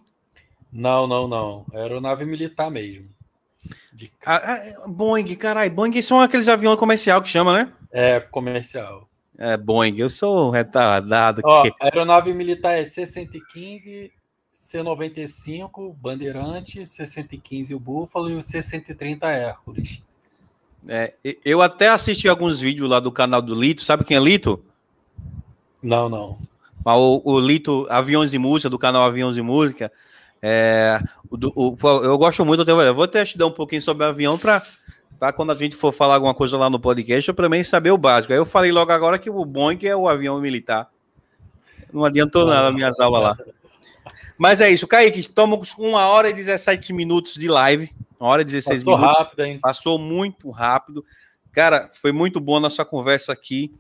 Não, 0.76 1.08
não, 1.08 1.26
não. 1.26 1.66
Aeronave 1.74 2.26
militar 2.26 2.70
mesmo. 2.70 3.08
De... 3.94 4.12
Ah, 4.26 4.42
ah, 4.84 4.88
Boeing, 4.88 5.34
caralho. 5.36 5.72
Boeing 5.72 6.02
são 6.02 6.20
aqueles 6.20 6.50
aviões 6.50 6.78
comercial 6.78 7.22
que 7.22 7.30
chama, 7.30 7.54
né? 7.54 7.74
É, 7.90 8.20
comercial. 8.20 9.08
É, 9.38 9.56
Boeing, 9.56 9.96
eu 9.98 10.10
sou 10.10 10.50
retardado. 10.50 11.42
Ó, 11.46 11.64
que... 11.64 11.70
A 11.80 11.86
aeronave 11.86 12.34
militar 12.34 12.74
é 12.74 12.84
C-115, 12.84 14.12
C-95, 14.52 15.96
Bandeirante, 15.96 16.86
C-115 16.86 17.74
o 17.74 17.80
Búfalo 17.80 18.30
e 18.30 18.36
o 18.36 18.42
C-130 18.42 19.24
Hércules. 19.24 20.04
É, 20.86 21.14
eu 21.46 21.62
até 21.62 21.88
assisti 21.88 22.28
alguns 22.28 22.60
vídeos 22.60 22.90
lá 22.90 23.00
do 23.00 23.14
canal 23.14 23.42
do 23.42 23.56
Lito. 23.56 23.82
Sabe 23.82 24.04
quem 24.04 24.18
é 24.18 24.20
Lito? 24.20 24.62
Não, 25.82 26.10
não. 26.10 26.38
O, 26.84 27.34
o 27.34 27.40
Lito 27.40 27.88
Aviões 27.90 28.34
e 28.34 28.38
Música, 28.38 28.70
do 28.70 28.78
canal 28.78 29.04
Aviões 29.04 29.38
e 29.38 29.42
Música. 29.42 29.90
É, 30.48 31.02
o, 31.28 31.72
o, 31.72 31.78
eu 32.04 32.16
gosto 32.20 32.46
muito, 32.46 32.70
eu 32.70 32.94
vou 32.94 33.06
até 33.06 33.26
te 33.26 33.36
dar 33.36 33.48
um 33.48 33.52
pouquinho 33.52 33.82
sobre 33.82 34.06
o 34.06 34.10
avião 34.10 34.38
para 34.38 34.62
quando 35.36 35.52
a 35.52 35.56
gente 35.56 35.76
for 35.76 35.92
falar 35.92 36.14
alguma 36.14 36.36
coisa 36.36 36.56
lá 36.56 36.70
no 36.70 36.80
podcast, 36.80 37.28
eu 37.28 37.34
também 37.34 37.64
saber 37.64 37.90
o 37.90 37.98
básico. 37.98 38.32
Aí 38.32 38.38
eu 38.38 38.46
falei 38.46 38.72
logo 38.72 38.92
agora 38.92 39.18
que 39.18 39.28
o 39.28 39.44
Boeing 39.44 39.80
é 39.88 39.96
o 39.96 40.08
avião 40.08 40.40
militar. 40.40 40.88
Não 41.92 42.06
adiantou 42.06 42.46
nada 42.46 42.72
minhas 42.72 43.00
aulas 43.00 43.24
lá. 43.24 43.38
Mas 44.38 44.62
é 44.62 44.70
isso, 44.70 44.86
Kaique, 44.86 45.22
estamos 45.22 45.74
com 45.74 45.90
uma 45.90 46.08
hora 46.10 46.30
e 46.30 46.34
17 46.34 46.94
minutos 46.94 47.34
de 47.34 47.48
live. 47.48 47.90
Uma 48.20 48.30
hora 48.30 48.44
e 48.44 48.46
16 48.46 48.84
Passou 48.84 48.98
minutos. 49.00 49.18
rápido, 49.18 49.44
hein? 49.46 49.60
Passou 49.60 49.98
muito 49.98 50.52
rápido. 50.52 51.04
Cara, 51.52 51.90
foi 52.00 52.12
muito 52.12 52.40
boa 52.40 52.60
a 52.60 52.62
nossa 52.62 52.86
conversa 52.86 53.34
aqui. 53.34 53.74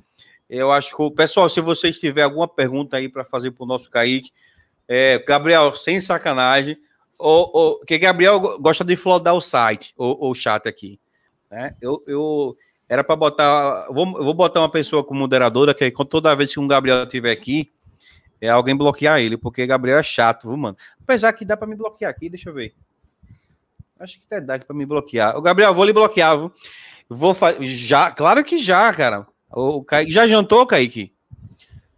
Eu 0.49 0.71
acho 0.71 0.97
que, 0.97 1.11
pessoal, 1.11 1.47
se 1.47 1.61
vocês 1.61 1.99
tiverem 1.99 2.23
alguma 2.23 2.47
pergunta 2.47 2.97
aí 2.97 3.07
para 3.07 3.23
fazer 3.23 3.51
para 3.51 3.63
o 3.65 3.67
nosso 3.67 3.87
Kaique, 3.87 4.31
é, 4.87 5.19
Gabriel, 5.19 5.73
sem 5.75 5.99
sacanagem, 5.99 6.77
o, 7.17 7.79
o, 7.79 7.85
que 7.85 7.97
Gabriel 7.97 8.59
gosta 8.59 8.83
de 8.83 8.95
flodar 8.95 9.33
o 9.33 9.41
site, 9.41 9.93
o, 9.97 10.29
o 10.29 10.33
chat 10.33 10.67
aqui. 10.67 10.99
Né? 11.49 11.73
Eu, 11.81 12.03
eu 12.07 12.57
era 12.87 13.03
para 13.03 13.15
botar. 13.15 13.87
Vou, 13.89 14.11
vou 14.11 14.33
botar 14.33 14.59
uma 14.59 14.71
pessoa 14.71 15.03
como 15.03 15.21
moderadora, 15.21 15.73
que 15.73 15.91
toda 16.09 16.35
vez 16.35 16.53
que 16.53 16.59
um 16.59 16.67
Gabriel 16.67 17.03
estiver 17.03 17.31
aqui, 17.31 17.71
é 18.39 18.49
alguém 18.49 18.75
bloquear 18.75 19.19
ele, 19.19 19.37
porque 19.37 19.65
Gabriel 19.65 19.99
é 19.99 20.03
chato, 20.03 20.47
viu, 20.47 20.57
mano? 20.57 20.77
Apesar 21.01 21.33
que 21.33 21.45
dá 21.45 21.55
para 21.55 21.67
me 21.67 21.75
bloquear 21.75 22.11
aqui, 22.11 22.29
deixa 22.29 22.49
eu 22.49 22.53
ver. 22.53 22.73
Acho 23.99 24.19
que 24.19 24.27
tem 24.27 24.39
idade 24.39 24.65
para 24.65 24.75
me 24.75 24.85
bloquear. 24.85 25.37
O 25.37 25.41
Gabriel, 25.41 25.73
vou 25.73 25.85
lhe 25.85 25.93
bloquear, 25.93 26.37
viu? 26.37 26.51
Vou 27.07 27.33
fazer. 27.33 27.65
Já, 27.65 28.11
claro 28.11 28.43
que 28.43 28.59
já, 28.59 28.93
cara. 28.93 29.25
O 29.51 29.83
Kaique, 29.83 30.11
já 30.11 30.27
jantou, 30.27 30.65
Kaique? 30.67 31.13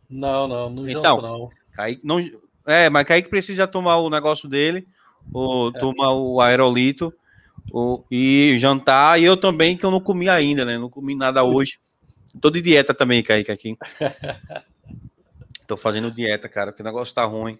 Não, 0.09 0.47
não, 0.47 0.69
não 0.69 0.87
então, 0.87 1.15
jantou, 1.15 1.21
não. 1.21 1.49
Kaique, 1.73 2.01
não. 2.03 2.19
É, 2.67 2.89
mas 2.89 3.05
Kaique 3.05 3.29
precisa 3.29 3.65
tomar 3.65 3.95
o 3.97 4.09
negócio 4.09 4.49
dele, 4.49 4.85
ou 5.33 5.69
é. 5.69 5.79
tomar 5.79 6.11
o 6.11 6.41
aerolito, 6.41 7.13
ou, 7.71 8.05
e 8.11 8.57
jantar. 8.59 9.19
E 9.19 9.23
eu 9.23 9.37
também, 9.37 9.77
que 9.77 9.85
eu 9.85 9.91
não 9.91 10.01
comi 10.01 10.27
ainda, 10.27 10.65
né? 10.65 10.77
Não 10.77 10.89
comi 10.89 11.15
nada 11.15 11.43
hoje. 11.43 11.79
Tô 12.41 12.49
de 12.49 12.61
dieta 12.61 12.93
também, 12.93 13.23
Kaique, 13.23 13.51
aqui. 13.51 13.77
tô 15.65 15.77
fazendo 15.77 16.11
dieta, 16.11 16.47
cara, 16.47 16.71
porque 16.71 16.81
o 16.81 16.85
negócio 16.85 17.15
tá 17.15 17.23
ruim. 17.23 17.57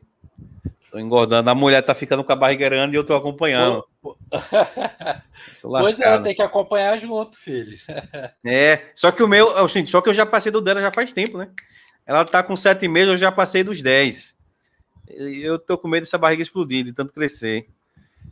Tô 0.92 1.00
engordando. 1.00 1.50
A 1.50 1.56
mulher 1.56 1.82
tá 1.82 1.94
ficando 1.94 2.24
com 2.24 2.32
a 2.32 2.36
barriga 2.36 2.70
grande 2.70 2.96
e 2.96 2.98
eu 2.98 3.04
tô 3.04 3.16
acompanhando. 3.16 3.86
Pô, 4.02 4.16
pô. 4.16 4.18
Tô 5.62 5.70
pois 5.70 6.00
é, 6.00 6.18
tem 6.20 6.36
que 6.36 6.42
acompanhar 6.42 6.98
junto, 6.98 7.38
filho. 7.38 7.78
é, 8.46 8.92
só 8.96 9.12
que 9.12 9.22
o 9.22 9.28
meu, 9.28 9.56
assim, 9.58 9.86
só 9.86 10.02
que 10.02 10.10
eu 10.10 10.14
já 10.14 10.26
passei 10.26 10.52
do 10.52 10.62
dela 10.62 10.82
já 10.82 10.92
faz 10.92 11.12
tempo, 11.12 11.38
né? 11.38 11.50
Ela 12.06 12.24
tá 12.24 12.42
com 12.42 12.56
sete 12.56 12.88
meses, 12.88 13.10
eu 13.10 13.18
já 13.18 13.32
passei 13.32 13.64
dos 13.64 13.82
dez. 13.82 14.37
Eu 15.10 15.58
tô 15.58 15.78
com 15.78 15.88
medo 15.88 16.04
dessa 16.04 16.18
barriga 16.18 16.44
explodir, 16.44 16.84
de 16.84 16.94
tanto 16.94 17.14
crescer. 17.14 17.68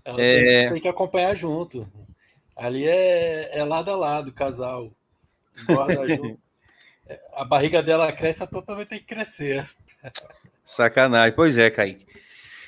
É... 0.03 0.15
Tem, 0.63 0.73
tem, 0.73 0.81
que 0.81 0.87
acompanhar 0.87 1.35
junto. 1.35 1.87
Ali 2.55 2.87
é, 2.87 3.57
é 3.57 3.63
lado 3.63 3.91
a 3.91 3.95
lado, 3.95 4.31
casal. 4.31 4.91
a 7.33 7.45
barriga 7.45 7.81
dela 7.81 8.11
cresce, 8.11 8.43
a 8.43 8.47
tua 8.47 8.61
também 8.61 8.85
tem 8.85 8.99
que 8.99 9.05
crescer. 9.05 9.65
Sacanagem. 10.63 11.35
Pois 11.35 11.57
é, 11.57 11.69
Kaique. 11.69 12.05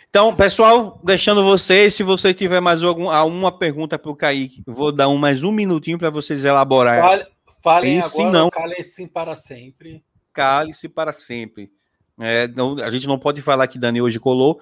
Então, 0.10 0.36
pessoal, 0.36 1.00
deixando 1.04 1.44
vocês, 1.44 1.94
se 1.94 2.02
vocês 2.02 2.36
tiver 2.36 2.60
mais 2.62 2.82
algum, 2.82 3.10
alguma 3.10 3.52
pergunta 3.52 4.00
para 4.00 4.10
o 4.10 4.16
Kaique, 4.16 4.64
vou 4.66 4.92
dar 4.92 5.10
um, 5.10 5.18
mais 5.18 5.44
um 5.44 5.52
minutinho 5.52 6.00
para 6.00 6.10
vocês 6.10 6.46
elaborar. 6.46 7.02
Fale, 7.02 7.26
falem 7.62 8.00
Isso, 8.00 8.22
agora, 8.22 8.32
não, 8.32 8.50
cale-se 8.50 9.08
para 9.08 9.36
sempre. 9.36 10.04
Cale-se 10.34 10.88
para 10.88 11.12
sempre. 11.12 11.72
É, 12.20 12.48
não, 12.48 12.78
a 12.80 12.90
gente 12.90 13.08
não 13.08 13.20
pode 13.20 13.42
falar 13.42 13.68
que 13.68 13.78
Dani 13.78 14.02
hoje 14.02 14.20
colou, 14.20 14.60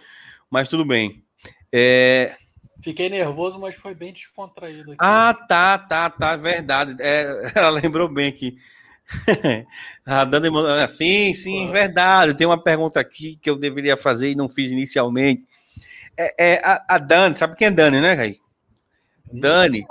mas 0.49 0.68
tudo 0.68 0.86
bem. 0.86 1.23
É... 1.72 2.36
Fiquei 2.82 3.10
nervoso, 3.10 3.60
mas 3.60 3.76
foi 3.76 3.95
bem 3.95 4.14
descontraído. 4.14 4.91
Aqui. 4.91 4.98
Ah, 4.99 5.34
tá, 5.48 5.77
tá, 5.77 6.10
tá, 6.10 6.36
verdade. 6.36 6.95
É, 6.99 7.52
ela 7.56 7.69
lembrou 7.69 8.07
bem 8.07 8.27
aqui. 8.27 8.56
a 10.06 10.26
Dani 10.26 10.49
mandou, 10.49 10.88
sim, 10.88 11.34
sim, 11.34 11.72
verdade. 11.72 12.34
Tem 12.34 12.45
uma 12.45 12.61
pergunta 12.61 12.99
aqui 12.99 13.38
que 13.41 13.49
eu 13.49 13.56
deveria 13.56 13.95
fazer 13.95 14.32
e 14.32 14.36
não 14.36 14.49
fiz 14.49 14.72
inicialmente. 14.72 15.45
É, 16.18 16.53
é 16.53 16.61
a, 16.64 16.86
a, 16.90 16.98
Dani, 16.98 17.36
sabe 17.36 17.56
quem 17.56 17.68
é 17.68 17.72
Dani, 17.72 18.02
né, 18.02 18.14
Raí? 18.14 18.40
Dani. 19.32 19.86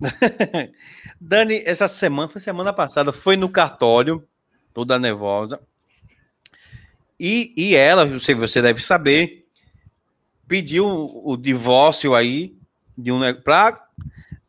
Dani, 1.20 1.62
essa 1.64 1.88
semana, 1.88 2.28
foi 2.28 2.40
semana 2.40 2.72
passada, 2.72 3.12
foi 3.12 3.36
no 3.36 3.48
cartório, 3.48 4.26
toda 4.72 4.98
nervosa. 4.98 5.60
E, 7.24 7.54
e 7.56 7.76
ela, 7.76 8.04
você, 8.04 8.34
você 8.34 8.60
deve 8.60 8.82
saber, 8.82 9.46
pediu 10.48 10.84
o, 10.84 11.36
divórcio 11.36 12.16
aí 12.16 12.58
de 12.98 13.12
um 13.12 13.20
para 13.44 13.88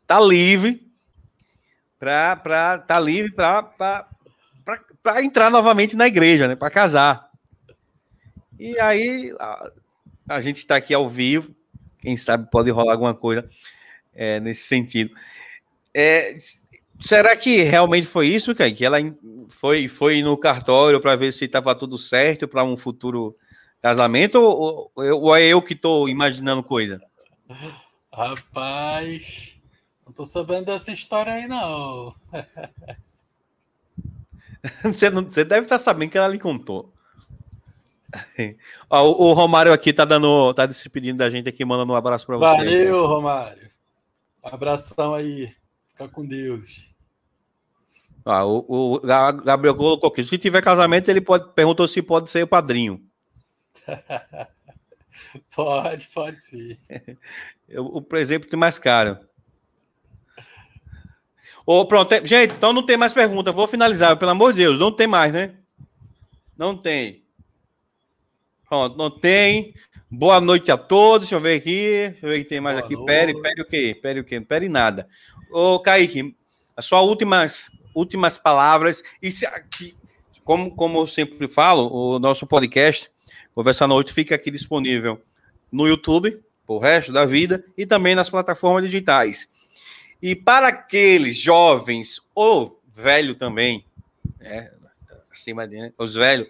tá 0.08 0.20
livre 0.20 0.84
para 2.00 2.36
para 2.36 2.80
tá 2.80 3.00
livre 3.00 3.32
para 3.32 3.62
para 5.04 5.24
entrar 5.24 5.52
novamente 5.52 5.96
na 5.96 6.08
igreja, 6.08 6.48
né, 6.48 6.56
para 6.56 6.72
casar. 6.72 7.30
E 8.58 8.80
aí 8.80 9.32
a, 9.40 9.72
a 10.30 10.42
gente 10.42 10.58
está 10.58 10.76
aqui 10.76 10.96
ao 10.96 11.08
vivo, 11.08 11.56
quem 12.00 12.18
sabe 12.18 12.50
pode 12.50 12.72
rolar 12.72 12.94
alguma 12.94 13.14
coisa 13.14 13.48
é, 14.16 14.40
nesse 14.40 14.64
sentido. 14.64 15.14
É, 15.94 16.36
Será 17.00 17.36
que 17.36 17.64
realmente 17.64 18.08
foi 18.08 18.28
isso, 18.28 18.56
Kaique? 18.56 18.78
Que 18.78 18.86
ela 18.86 18.98
foi, 19.50 19.88
foi 19.88 20.22
no 20.22 20.38
cartório 20.38 21.00
para 21.00 21.16
ver 21.16 21.32
se 21.32 21.46
estava 21.46 21.76
tudo 21.76 21.98
certo 21.98 22.48
para 22.48 22.64
um 22.64 22.78
futuro 22.78 23.36
casamento 23.82 24.40
ou, 24.40 24.92
ou, 24.96 25.36
é 25.36 25.44
eu 25.44 25.62
que 25.62 25.74
estou 25.74 26.08
imaginando 26.08 26.64
coisa? 26.64 27.02
Rapaz, 28.12 29.56
não 30.06 30.12
estou 30.12 30.26
sabendo 30.26 30.66
dessa 30.66 30.92
história 30.92 31.34
aí, 31.34 31.48
não. 31.48 32.16
você, 34.84 35.10
não, 35.10 35.24
você 35.24 35.44
deve 35.44 35.64
estar 35.64 35.76
tá 35.76 35.80
sabendo 35.80 36.12
que 36.12 36.18
ela 36.18 36.30
lhe 36.30 36.40
contou. 36.40 36.94
Ó, 38.90 39.04
o, 39.04 39.30
o 39.30 39.34
Romário 39.34 39.74
aqui 39.74 39.92
tá 39.92 40.06
dando, 40.06 40.54
tá 40.54 40.72
se 40.72 40.90
pedindo 40.90 41.18
da 41.18 41.30
gente 41.30 41.50
aqui, 41.50 41.66
mandando 41.66 41.92
um 41.92 41.96
abraço 41.96 42.26
para 42.26 42.38
você. 42.38 42.58
Valeu, 42.58 43.06
Romário. 43.06 43.70
Abração 44.42 45.14
aí. 45.14 45.54
Fica 45.94 46.10
com 46.10 46.26
Deus. 46.26 46.94
Ah, 48.26 48.46
o, 48.46 48.66
o 48.68 49.00
Gabriel 49.00 49.76
colocou 49.76 50.10
aqui. 50.10 50.24
Se 50.24 50.38
tiver 50.38 50.62
casamento, 50.62 51.10
ele 51.10 51.22
pode 51.22 51.54
perguntou 51.54 51.88
se 51.88 52.02
pode 52.02 52.30
ser 52.30 52.44
o 52.44 52.48
padrinho. 52.48 53.02
pode, 55.56 56.08
pode 56.08 56.44
sim. 56.44 56.78
o, 57.76 57.98
o 57.98 58.02
presente 58.02 58.48
tem 58.48 58.60
mais 58.60 58.80
caro. 58.80 59.18
Oh, 61.66 61.86
pronto, 61.86 62.14
gente, 62.26 62.54
então 62.54 62.74
não 62.74 62.86
tem 62.86 62.98
mais 62.98 63.14
pergunta. 63.14 63.52
Vou 63.52 63.68
finalizar, 63.68 64.18
pelo 64.18 64.32
amor 64.32 64.52
de 64.54 64.60
Deus. 64.60 64.80
Não 64.80 64.92
tem 64.92 65.08
mais, 65.08 65.32
né? 65.32 65.56
Não 66.58 66.78
tem. 66.78 67.24
Pronto, 68.68 68.98
não 68.98 69.10
tem. 69.10 69.74
Boa 70.10 70.40
noite 70.40 70.72
a 70.72 70.78
todos. 70.78 71.28
Deixa 71.28 71.36
eu 71.36 71.42
ver 71.42 71.56
aqui. 71.56 72.10
Deixa 72.10 72.26
eu 72.26 72.30
ver 72.30 72.40
que 72.40 72.50
tem 72.50 72.62
mais 72.62 72.76
Boa 72.76 72.86
aqui. 72.86 72.96
Noite. 72.96 73.08
Pere, 73.08 73.42
pere 73.42 73.62
o 73.62 73.66
quê? 73.66 74.00
Pere 74.02 74.20
o 74.20 74.24
quê? 74.24 74.42
Pere 74.42 74.70
nada. 74.70 75.08
Ô, 75.54 75.80
Kaique, 75.80 76.36
as 76.76 76.84
suas 76.86 77.06
últimas, 77.06 77.70
últimas 77.94 78.40
palavras. 78.40 79.04
E 79.22 79.32
se 79.32 79.46
aqui, 79.46 79.96
como, 80.44 80.76
como 80.76 80.98
eu 80.98 81.06
sempre 81.06 81.48
falo, 81.48 81.94
o 81.94 82.18
nosso 82.18 82.48
podcast, 82.48 83.08
Conversa 83.54 83.86
Noite, 83.86 84.12
fica 84.12 84.34
aqui 84.34 84.50
disponível 84.50 85.22
no 85.72 85.88
YouTube, 85.88 86.42
o 86.68 86.80
resto 86.80 87.12
da 87.12 87.24
vida, 87.24 87.64
e 87.78 87.86
também 87.86 88.16
nas 88.16 88.32
plataformas 88.32 88.84
digitais. 88.84 89.48
E 90.20 90.36
para 90.36 90.70
aqueles 90.70 91.38
jovens, 91.38 92.20
ou 92.34 92.82
velho 92.96 93.36
também, 93.36 93.86
né, 94.40 94.72
acima 95.32 95.68
de, 95.68 95.78
né, 95.78 95.94
os 96.00 96.16
velhos, 96.16 96.48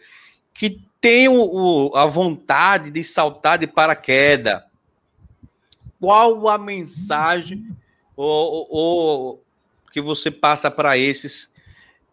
que 0.54 0.82
têm 1.02 1.28
o, 1.28 1.92
a 1.94 2.06
vontade 2.06 2.90
de 2.90 3.04
saltar 3.04 3.58
de 3.58 3.68
paraquedas, 3.68 4.64
qual 6.00 6.48
a 6.48 6.58
mensagem 6.58 7.68
ou, 8.16 8.68
ou 8.70 9.44
que 9.92 10.02
você 10.02 10.30
passa 10.30 10.70
para 10.70 10.98
esses 10.98 11.54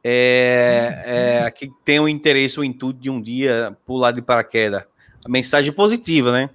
é, 0.02 1.42
é, 1.44 1.50
que 1.50 1.70
têm 1.84 2.00
o 2.00 2.08
interesse 2.08 2.58
ou 2.58 2.64
intuito 2.64 3.00
de 3.00 3.10
um 3.10 3.20
dia 3.20 3.76
pular 3.84 4.12
de 4.12 4.22
paraquedas? 4.22 4.84
A 5.24 5.28
mensagem 5.28 5.72
positiva, 5.72 6.32
né? 6.32 6.50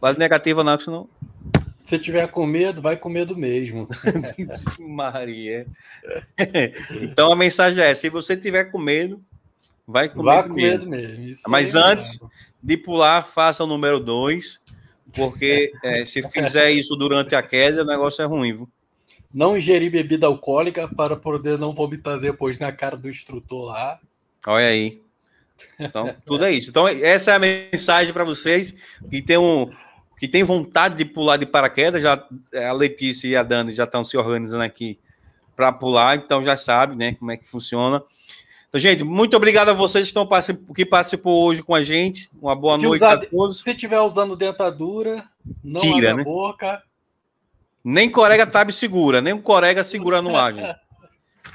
Quase 0.00 0.18
negativa, 0.18 0.64
não, 0.64 0.78
senão 0.78 1.08
se 1.84 1.98
tiver 1.98 2.26
com 2.28 2.46
medo, 2.46 2.80
vai 2.80 2.96
com 2.96 3.10
medo 3.10 3.36
mesmo. 3.36 3.86
Maria. 4.80 5.66
então 6.90 7.30
a 7.30 7.36
mensagem 7.36 7.84
é: 7.84 7.94
se 7.94 8.08
você 8.08 8.34
tiver 8.34 8.64
com 8.64 8.78
medo, 8.78 9.22
vai 9.86 10.08
com 10.08 10.22
vai 10.22 10.36
medo 10.38 10.48
com 10.48 10.54
mesmo. 10.54 10.90
Medo 10.90 10.90
mesmo. 10.90 11.42
Mas 11.46 11.74
antes 11.74 12.18
de 12.62 12.78
pular, 12.78 13.26
faça 13.26 13.62
o 13.62 13.66
número 13.66 14.00
2, 14.00 14.60
porque 15.14 15.72
é, 15.82 16.04
se 16.04 16.22
fizer 16.28 16.70
isso 16.72 16.96
durante 16.96 17.34
a 17.34 17.42
queda, 17.42 17.82
o 17.82 17.86
negócio 17.86 18.22
é 18.22 18.24
ruim. 18.24 18.54
Viu? 18.54 18.68
Não 19.32 19.56
ingerir 19.56 19.90
bebida 19.90 20.26
alcoólica 20.26 20.88
para 20.88 21.16
poder 21.16 21.58
não 21.58 21.72
vomitar 21.72 22.18
depois 22.18 22.58
na 22.58 22.70
cara 22.72 22.96
do 22.96 23.08
instrutor 23.08 23.66
lá. 23.66 23.98
Olha 24.46 24.66
aí. 24.66 25.00
Então, 25.78 26.14
tudo 26.24 26.44
é 26.44 26.52
isso. 26.52 26.70
Então, 26.70 26.86
essa 26.86 27.32
é 27.32 27.34
a 27.34 27.38
mensagem 27.38 28.12
para 28.12 28.24
vocês 28.24 28.74
que 29.10 29.22
tem 29.22 29.38
um, 29.38 29.70
que 30.18 30.28
tem 30.28 30.42
vontade 30.42 30.96
de 30.96 31.04
pular 31.04 31.36
de 31.36 31.46
paraquedas, 31.46 32.02
já 32.02 32.26
a 32.54 32.72
Letícia 32.72 33.28
e 33.28 33.36
a 33.36 33.42
Dani 33.42 33.72
já 33.72 33.84
estão 33.84 34.04
se 34.04 34.16
organizando 34.16 34.62
aqui 34.62 34.98
para 35.56 35.72
pular, 35.72 36.16
então 36.16 36.44
já 36.44 36.56
sabe, 36.56 36.96
né, 36.96 37.14
como 37.14 37.30
é 37.30 37.36
que 37.36 37.46
funciona. 37.46 38.02
Então, 38.74 38.80
gente, 38.80 39.04
muito 39.04 39.36
obrigado 39.36 39.68
a 39.68 39.72
vocês 39.72 40.02
que, 40.02 40.08
estão 40.08 40.28
que 40.74 40.84
participou 40.84 41.44
hoje 41.44 41.62
com 41.62 41.76
a 41.76 41.84
gente. 41.84 42.28
Uma 42.42 42.56
boa 42.56 42.76
se 42.76 42.84
noite 42.84 43.04
usar, 43.04 43.12
a 43.12 43.24
todos. 43.24 43.62
Se 43.62 43.70
estiver 43.70 44.00
usando 44.00 44.34
dentadura, 44.34 45.24
não 45.62 45.80
Tira, 45.80 46.10
abre 46.10 46.14
né? 46.16 46.22
a 46.22 46.24
boca. 46.24 46.82
Nem 47.84 48.10
corega 48.10 48.44
tab 48.44 48.72
segura, 48.72 49.20
nem 49.20 49.32
o 49.32 49.40
corega 49.40 49.84
segura 49.84 50.20
no 50.20 50.36
ar, 50.36 50.52
gente. 50.52 50.76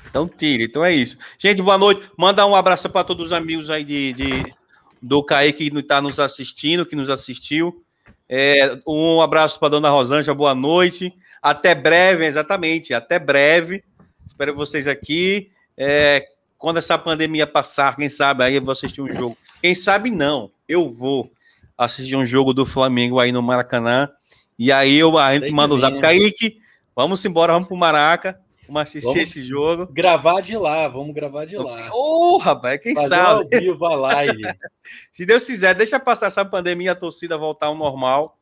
Então 0.10 0.30
tire, 0.30 0.64
então 0.64 0.86
é 0.86 0.94
isso. 0.94 1.18
Gente, 1.38 1.62
boa 1.62 1.78
noite. 1.78 2.10
Manda 2.16 2.46
um 2.46 2.56
abraço 2.56 2.90
para 2.90 3.04
todos 3.04 3.26
os 3.26 3.34
amigos 3.34 3.70
aí 3.70 3.84
de, 3.84 4.14
de 4.14 4.54
do 5.02 5.22
CAE 5.22 5.52
que 5.52 5.66
está 5.66 6.02
nos 6.02 6.22
assistindo, 6.22 6.86
que 6.86 6.96
nos 6.96 7.10
assistiu. 7.10 7.84
É, 8.30 8.80
um 8.88 9.20
abraço 9.20 9.60
para 9.60 9.68
dona 9.68 9.90
Rosângela, 9.90 10.34
boa 10.34 10.56
noite. 10.56 11.14
Até 11.42 11.76
breve, 11.76 12.26
exatamente, 12.26 12.94
até 12.94 13.20
breve. 13.20 13.84
Espero 14.26 14.56
vocês 14.56 14.88
aqui. 14.88 15.52
É, 15.76 16.26
quando 16.60 16.78
essa 16.78 16.98
pandemia 16.98 17.48
passar, 17.48 17.96
quem 17.96 18.10
sabe 18.10 18.44
aí 18.44 18.56
eu 18.56 18.62
vou 18.62 18.74
assistir 18.74 19.02
um 19.02 19.10
jogo. 19.10 19.38
Quem 19.62 19.74
sabe 19.74 20.12
não, 20.12 20.52
eu 20.68 20.92
vou 20.92 21.32
assistir 21.78 22.18
um 22.18 22.26
jogo 22.26 22.54
do 22.54 22.66
Flamengo 22.66 23.18
aí 23.18 23.32
no 23.32 23.42
Maracanã. 23.42 24.10
E 24.58 24.70
aí 24.70 24.98
eu, 24.98 25.18
a 25.18 25.34
gente 25.34 25.50
manda 25.52 25.74
o 25.74 25.80
zap. 25.80 25.98
Kaique, 26.02 26.60
vamos 26.94 27.24
embora, 27.24 27.54
vamos 27.54 27.70
pro 27.70 27.78
Maraca. 27.78 28.38
Vamos 28.68 28.82
assistir 28.82 29.08
vamos 29.08 29.22
esse 29.22 29.42
jogo. 29.42 29.88
Gravar 29.88 30.42
de 30.42 30.58
lá, 30.58 30.88
vamos 30.90 31.16
gravar 31.16 31.46
de 31.46 31.56
lá. 31.56 31.90
Ô, 31.94 32.36
oh, 32.36 32.38
rapaz, 32.38 32.80
quem 32.82 32.94
Fazer 32.94 33.08
sabe? 33.08 33.56
Ao 33.56 33.62
vivo 33.62 33.86
a 33.86 33.96
live. 33.96 34.42
Se 35.14 35.26
Deus 35.26 35.46
quiser, 35.46 35.74
deixa 35.74 35.98
passar 35.98 36.28
essa 36.28 36.44
pandemia, 36.44 36.92
a 36.92 36.96
torcida 36.96 37.38
voltar 37.38 37.68
ao 37.68 37.76
normal. 37.76 38.38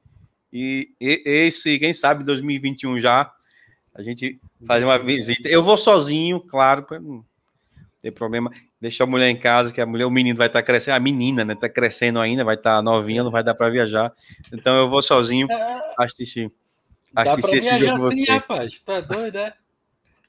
E, 0.52 0.90
e 1.00 1.22
esse, 1.24 1.78
quem 1.78 1.94
sabe, 1.94 2.24
2021 2.24 3.00
já, 3.00 3.32
a 3.94 4.02
gente 4.02 4.40
fazer 4.66 4.86
uma 4.86 4.98
visita. 4.98 5.48
Eu 5.48 5.64
vou 5.64 5.78
sozinho, 5.78 6.40
claro, 6.40 6.82
para 6.82 7.00
ter 8.08 8.12
problema. 8.12 8.52
Deixa 8.80 9.04
a 9.04 9.08
mulher 9.08 9.30
em 9.30 9.38
casa, 9.38 9.72
que 9.72 9.82
a 9.82 9.86
mulher, 9.86 10.06
o 10.06 10.12
menino 10.12 10.38
vai 10.38 10.48
estar 10.48 10.60
tá 10.62 10.66
crescendo, 10.66 10.96
a 10.96 11.00
menina, 11.00 11.44
né? 11.44 11.56
Tá 11.56 11.70
crescendo 11.70 12.20
ainda, 12.20 12.44
vai 12.44 12.56
estar 12.56 12.78
tá 12.78 12.82
novinha, 12.82 13.24
não 13.24 13.32
vai 13.32 13.44
dar 13.44 13.54
para 13.54 13.70
viajar. 13.70 14.12
Então 14.52 14.76
eu 14.76 14.90
vou 14.90 15.02
sozinho 15.02 15.48
assistir. 15.98 16.52
assistir 17.16 17.58
esse 17.58 17.80
jogo. 17.80 18.12
Sim, 18.12 18.26
rapaz, 18.26 18.80
tá 18.80 19.02
doido, 19.02 19.38
é? 19.38 19.54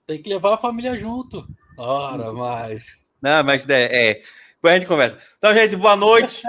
Tem 0.06 0.20
que 0.20 0.28
levar 0.28 0.54
a 0.54 0.58
família 0.58 0.96
junto. 0.96 1.46
Ora, 1.76 2.32
mais. 2.32 2.98
Não, 3.20 3.44
mas 3.44 3.68
é, 3.68 4.10
é. 4.10 4.14
Depois 4.54 4.74
a 4.74 4.78
gente 4.78 4.88
conversa. 4.88 5.18
Então, 5.38 5.54
gente, 5.54 5.76
boa 5.76 5.96
noite. 5.96 6.42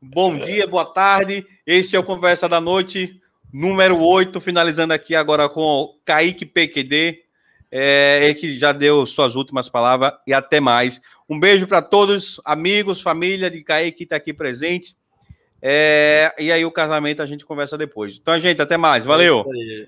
Bom 0.00 0.38
dia, 0.38 0.66
boa 0.66 0.84
tarde. 0.84 1.46
Esse 1.66 1.96
é 1.96 1.98
o 1.98 2.04
Conversa 2.04 2.48
da 2.48 2.60
Noite, 2.60 3.20
número 3.52 3.98
8, 3.98 4.40
finalizando 4.40 4.94
aqui 4.94 5.14
agora 5.14 5.48
com 5.48 5.60
o 5.60 5.94
Kaique 6.04 6.46
PQD, 6.46 7.18
é, 7.70 8.34
que 8.34 8.58
já 8.58 8.72
deu 8.72 9.06
suas 9.06 9.34
últimas 9.34 9.68
palavras 9.68 10.12
e 10.26 10.32
até 10.32 10.60
mais. 10.60 11.00
Um 11.28 11.38
beijo 11.38 11.66
para 11.66 11.80
todos, 11.80 12.40
amigos, 12.44 13.00
família 13.00 13.50
de 13.50 13.62
Kaique 13.62 13.98
que 13.98 14.04
está 14.04 14.16
aqui 14.16 14.32
presente. 14.32 14.96
É, 15.62 16.34
e 16.38 16.50
aí 16.50 16.64
o 16.64 16.72
casamento 16.72 17.22
a 17.22 17.26
gente 17.26 17.44
conversa 17.44 17.76
depois. 17.78 18.18
Então, 18.20 18.38
gente, 18.40 18.60
até 18.60 18.76
mais. 18.76 19.04
Valeu. 19.04 19.44
Valeu. 19.44 19.86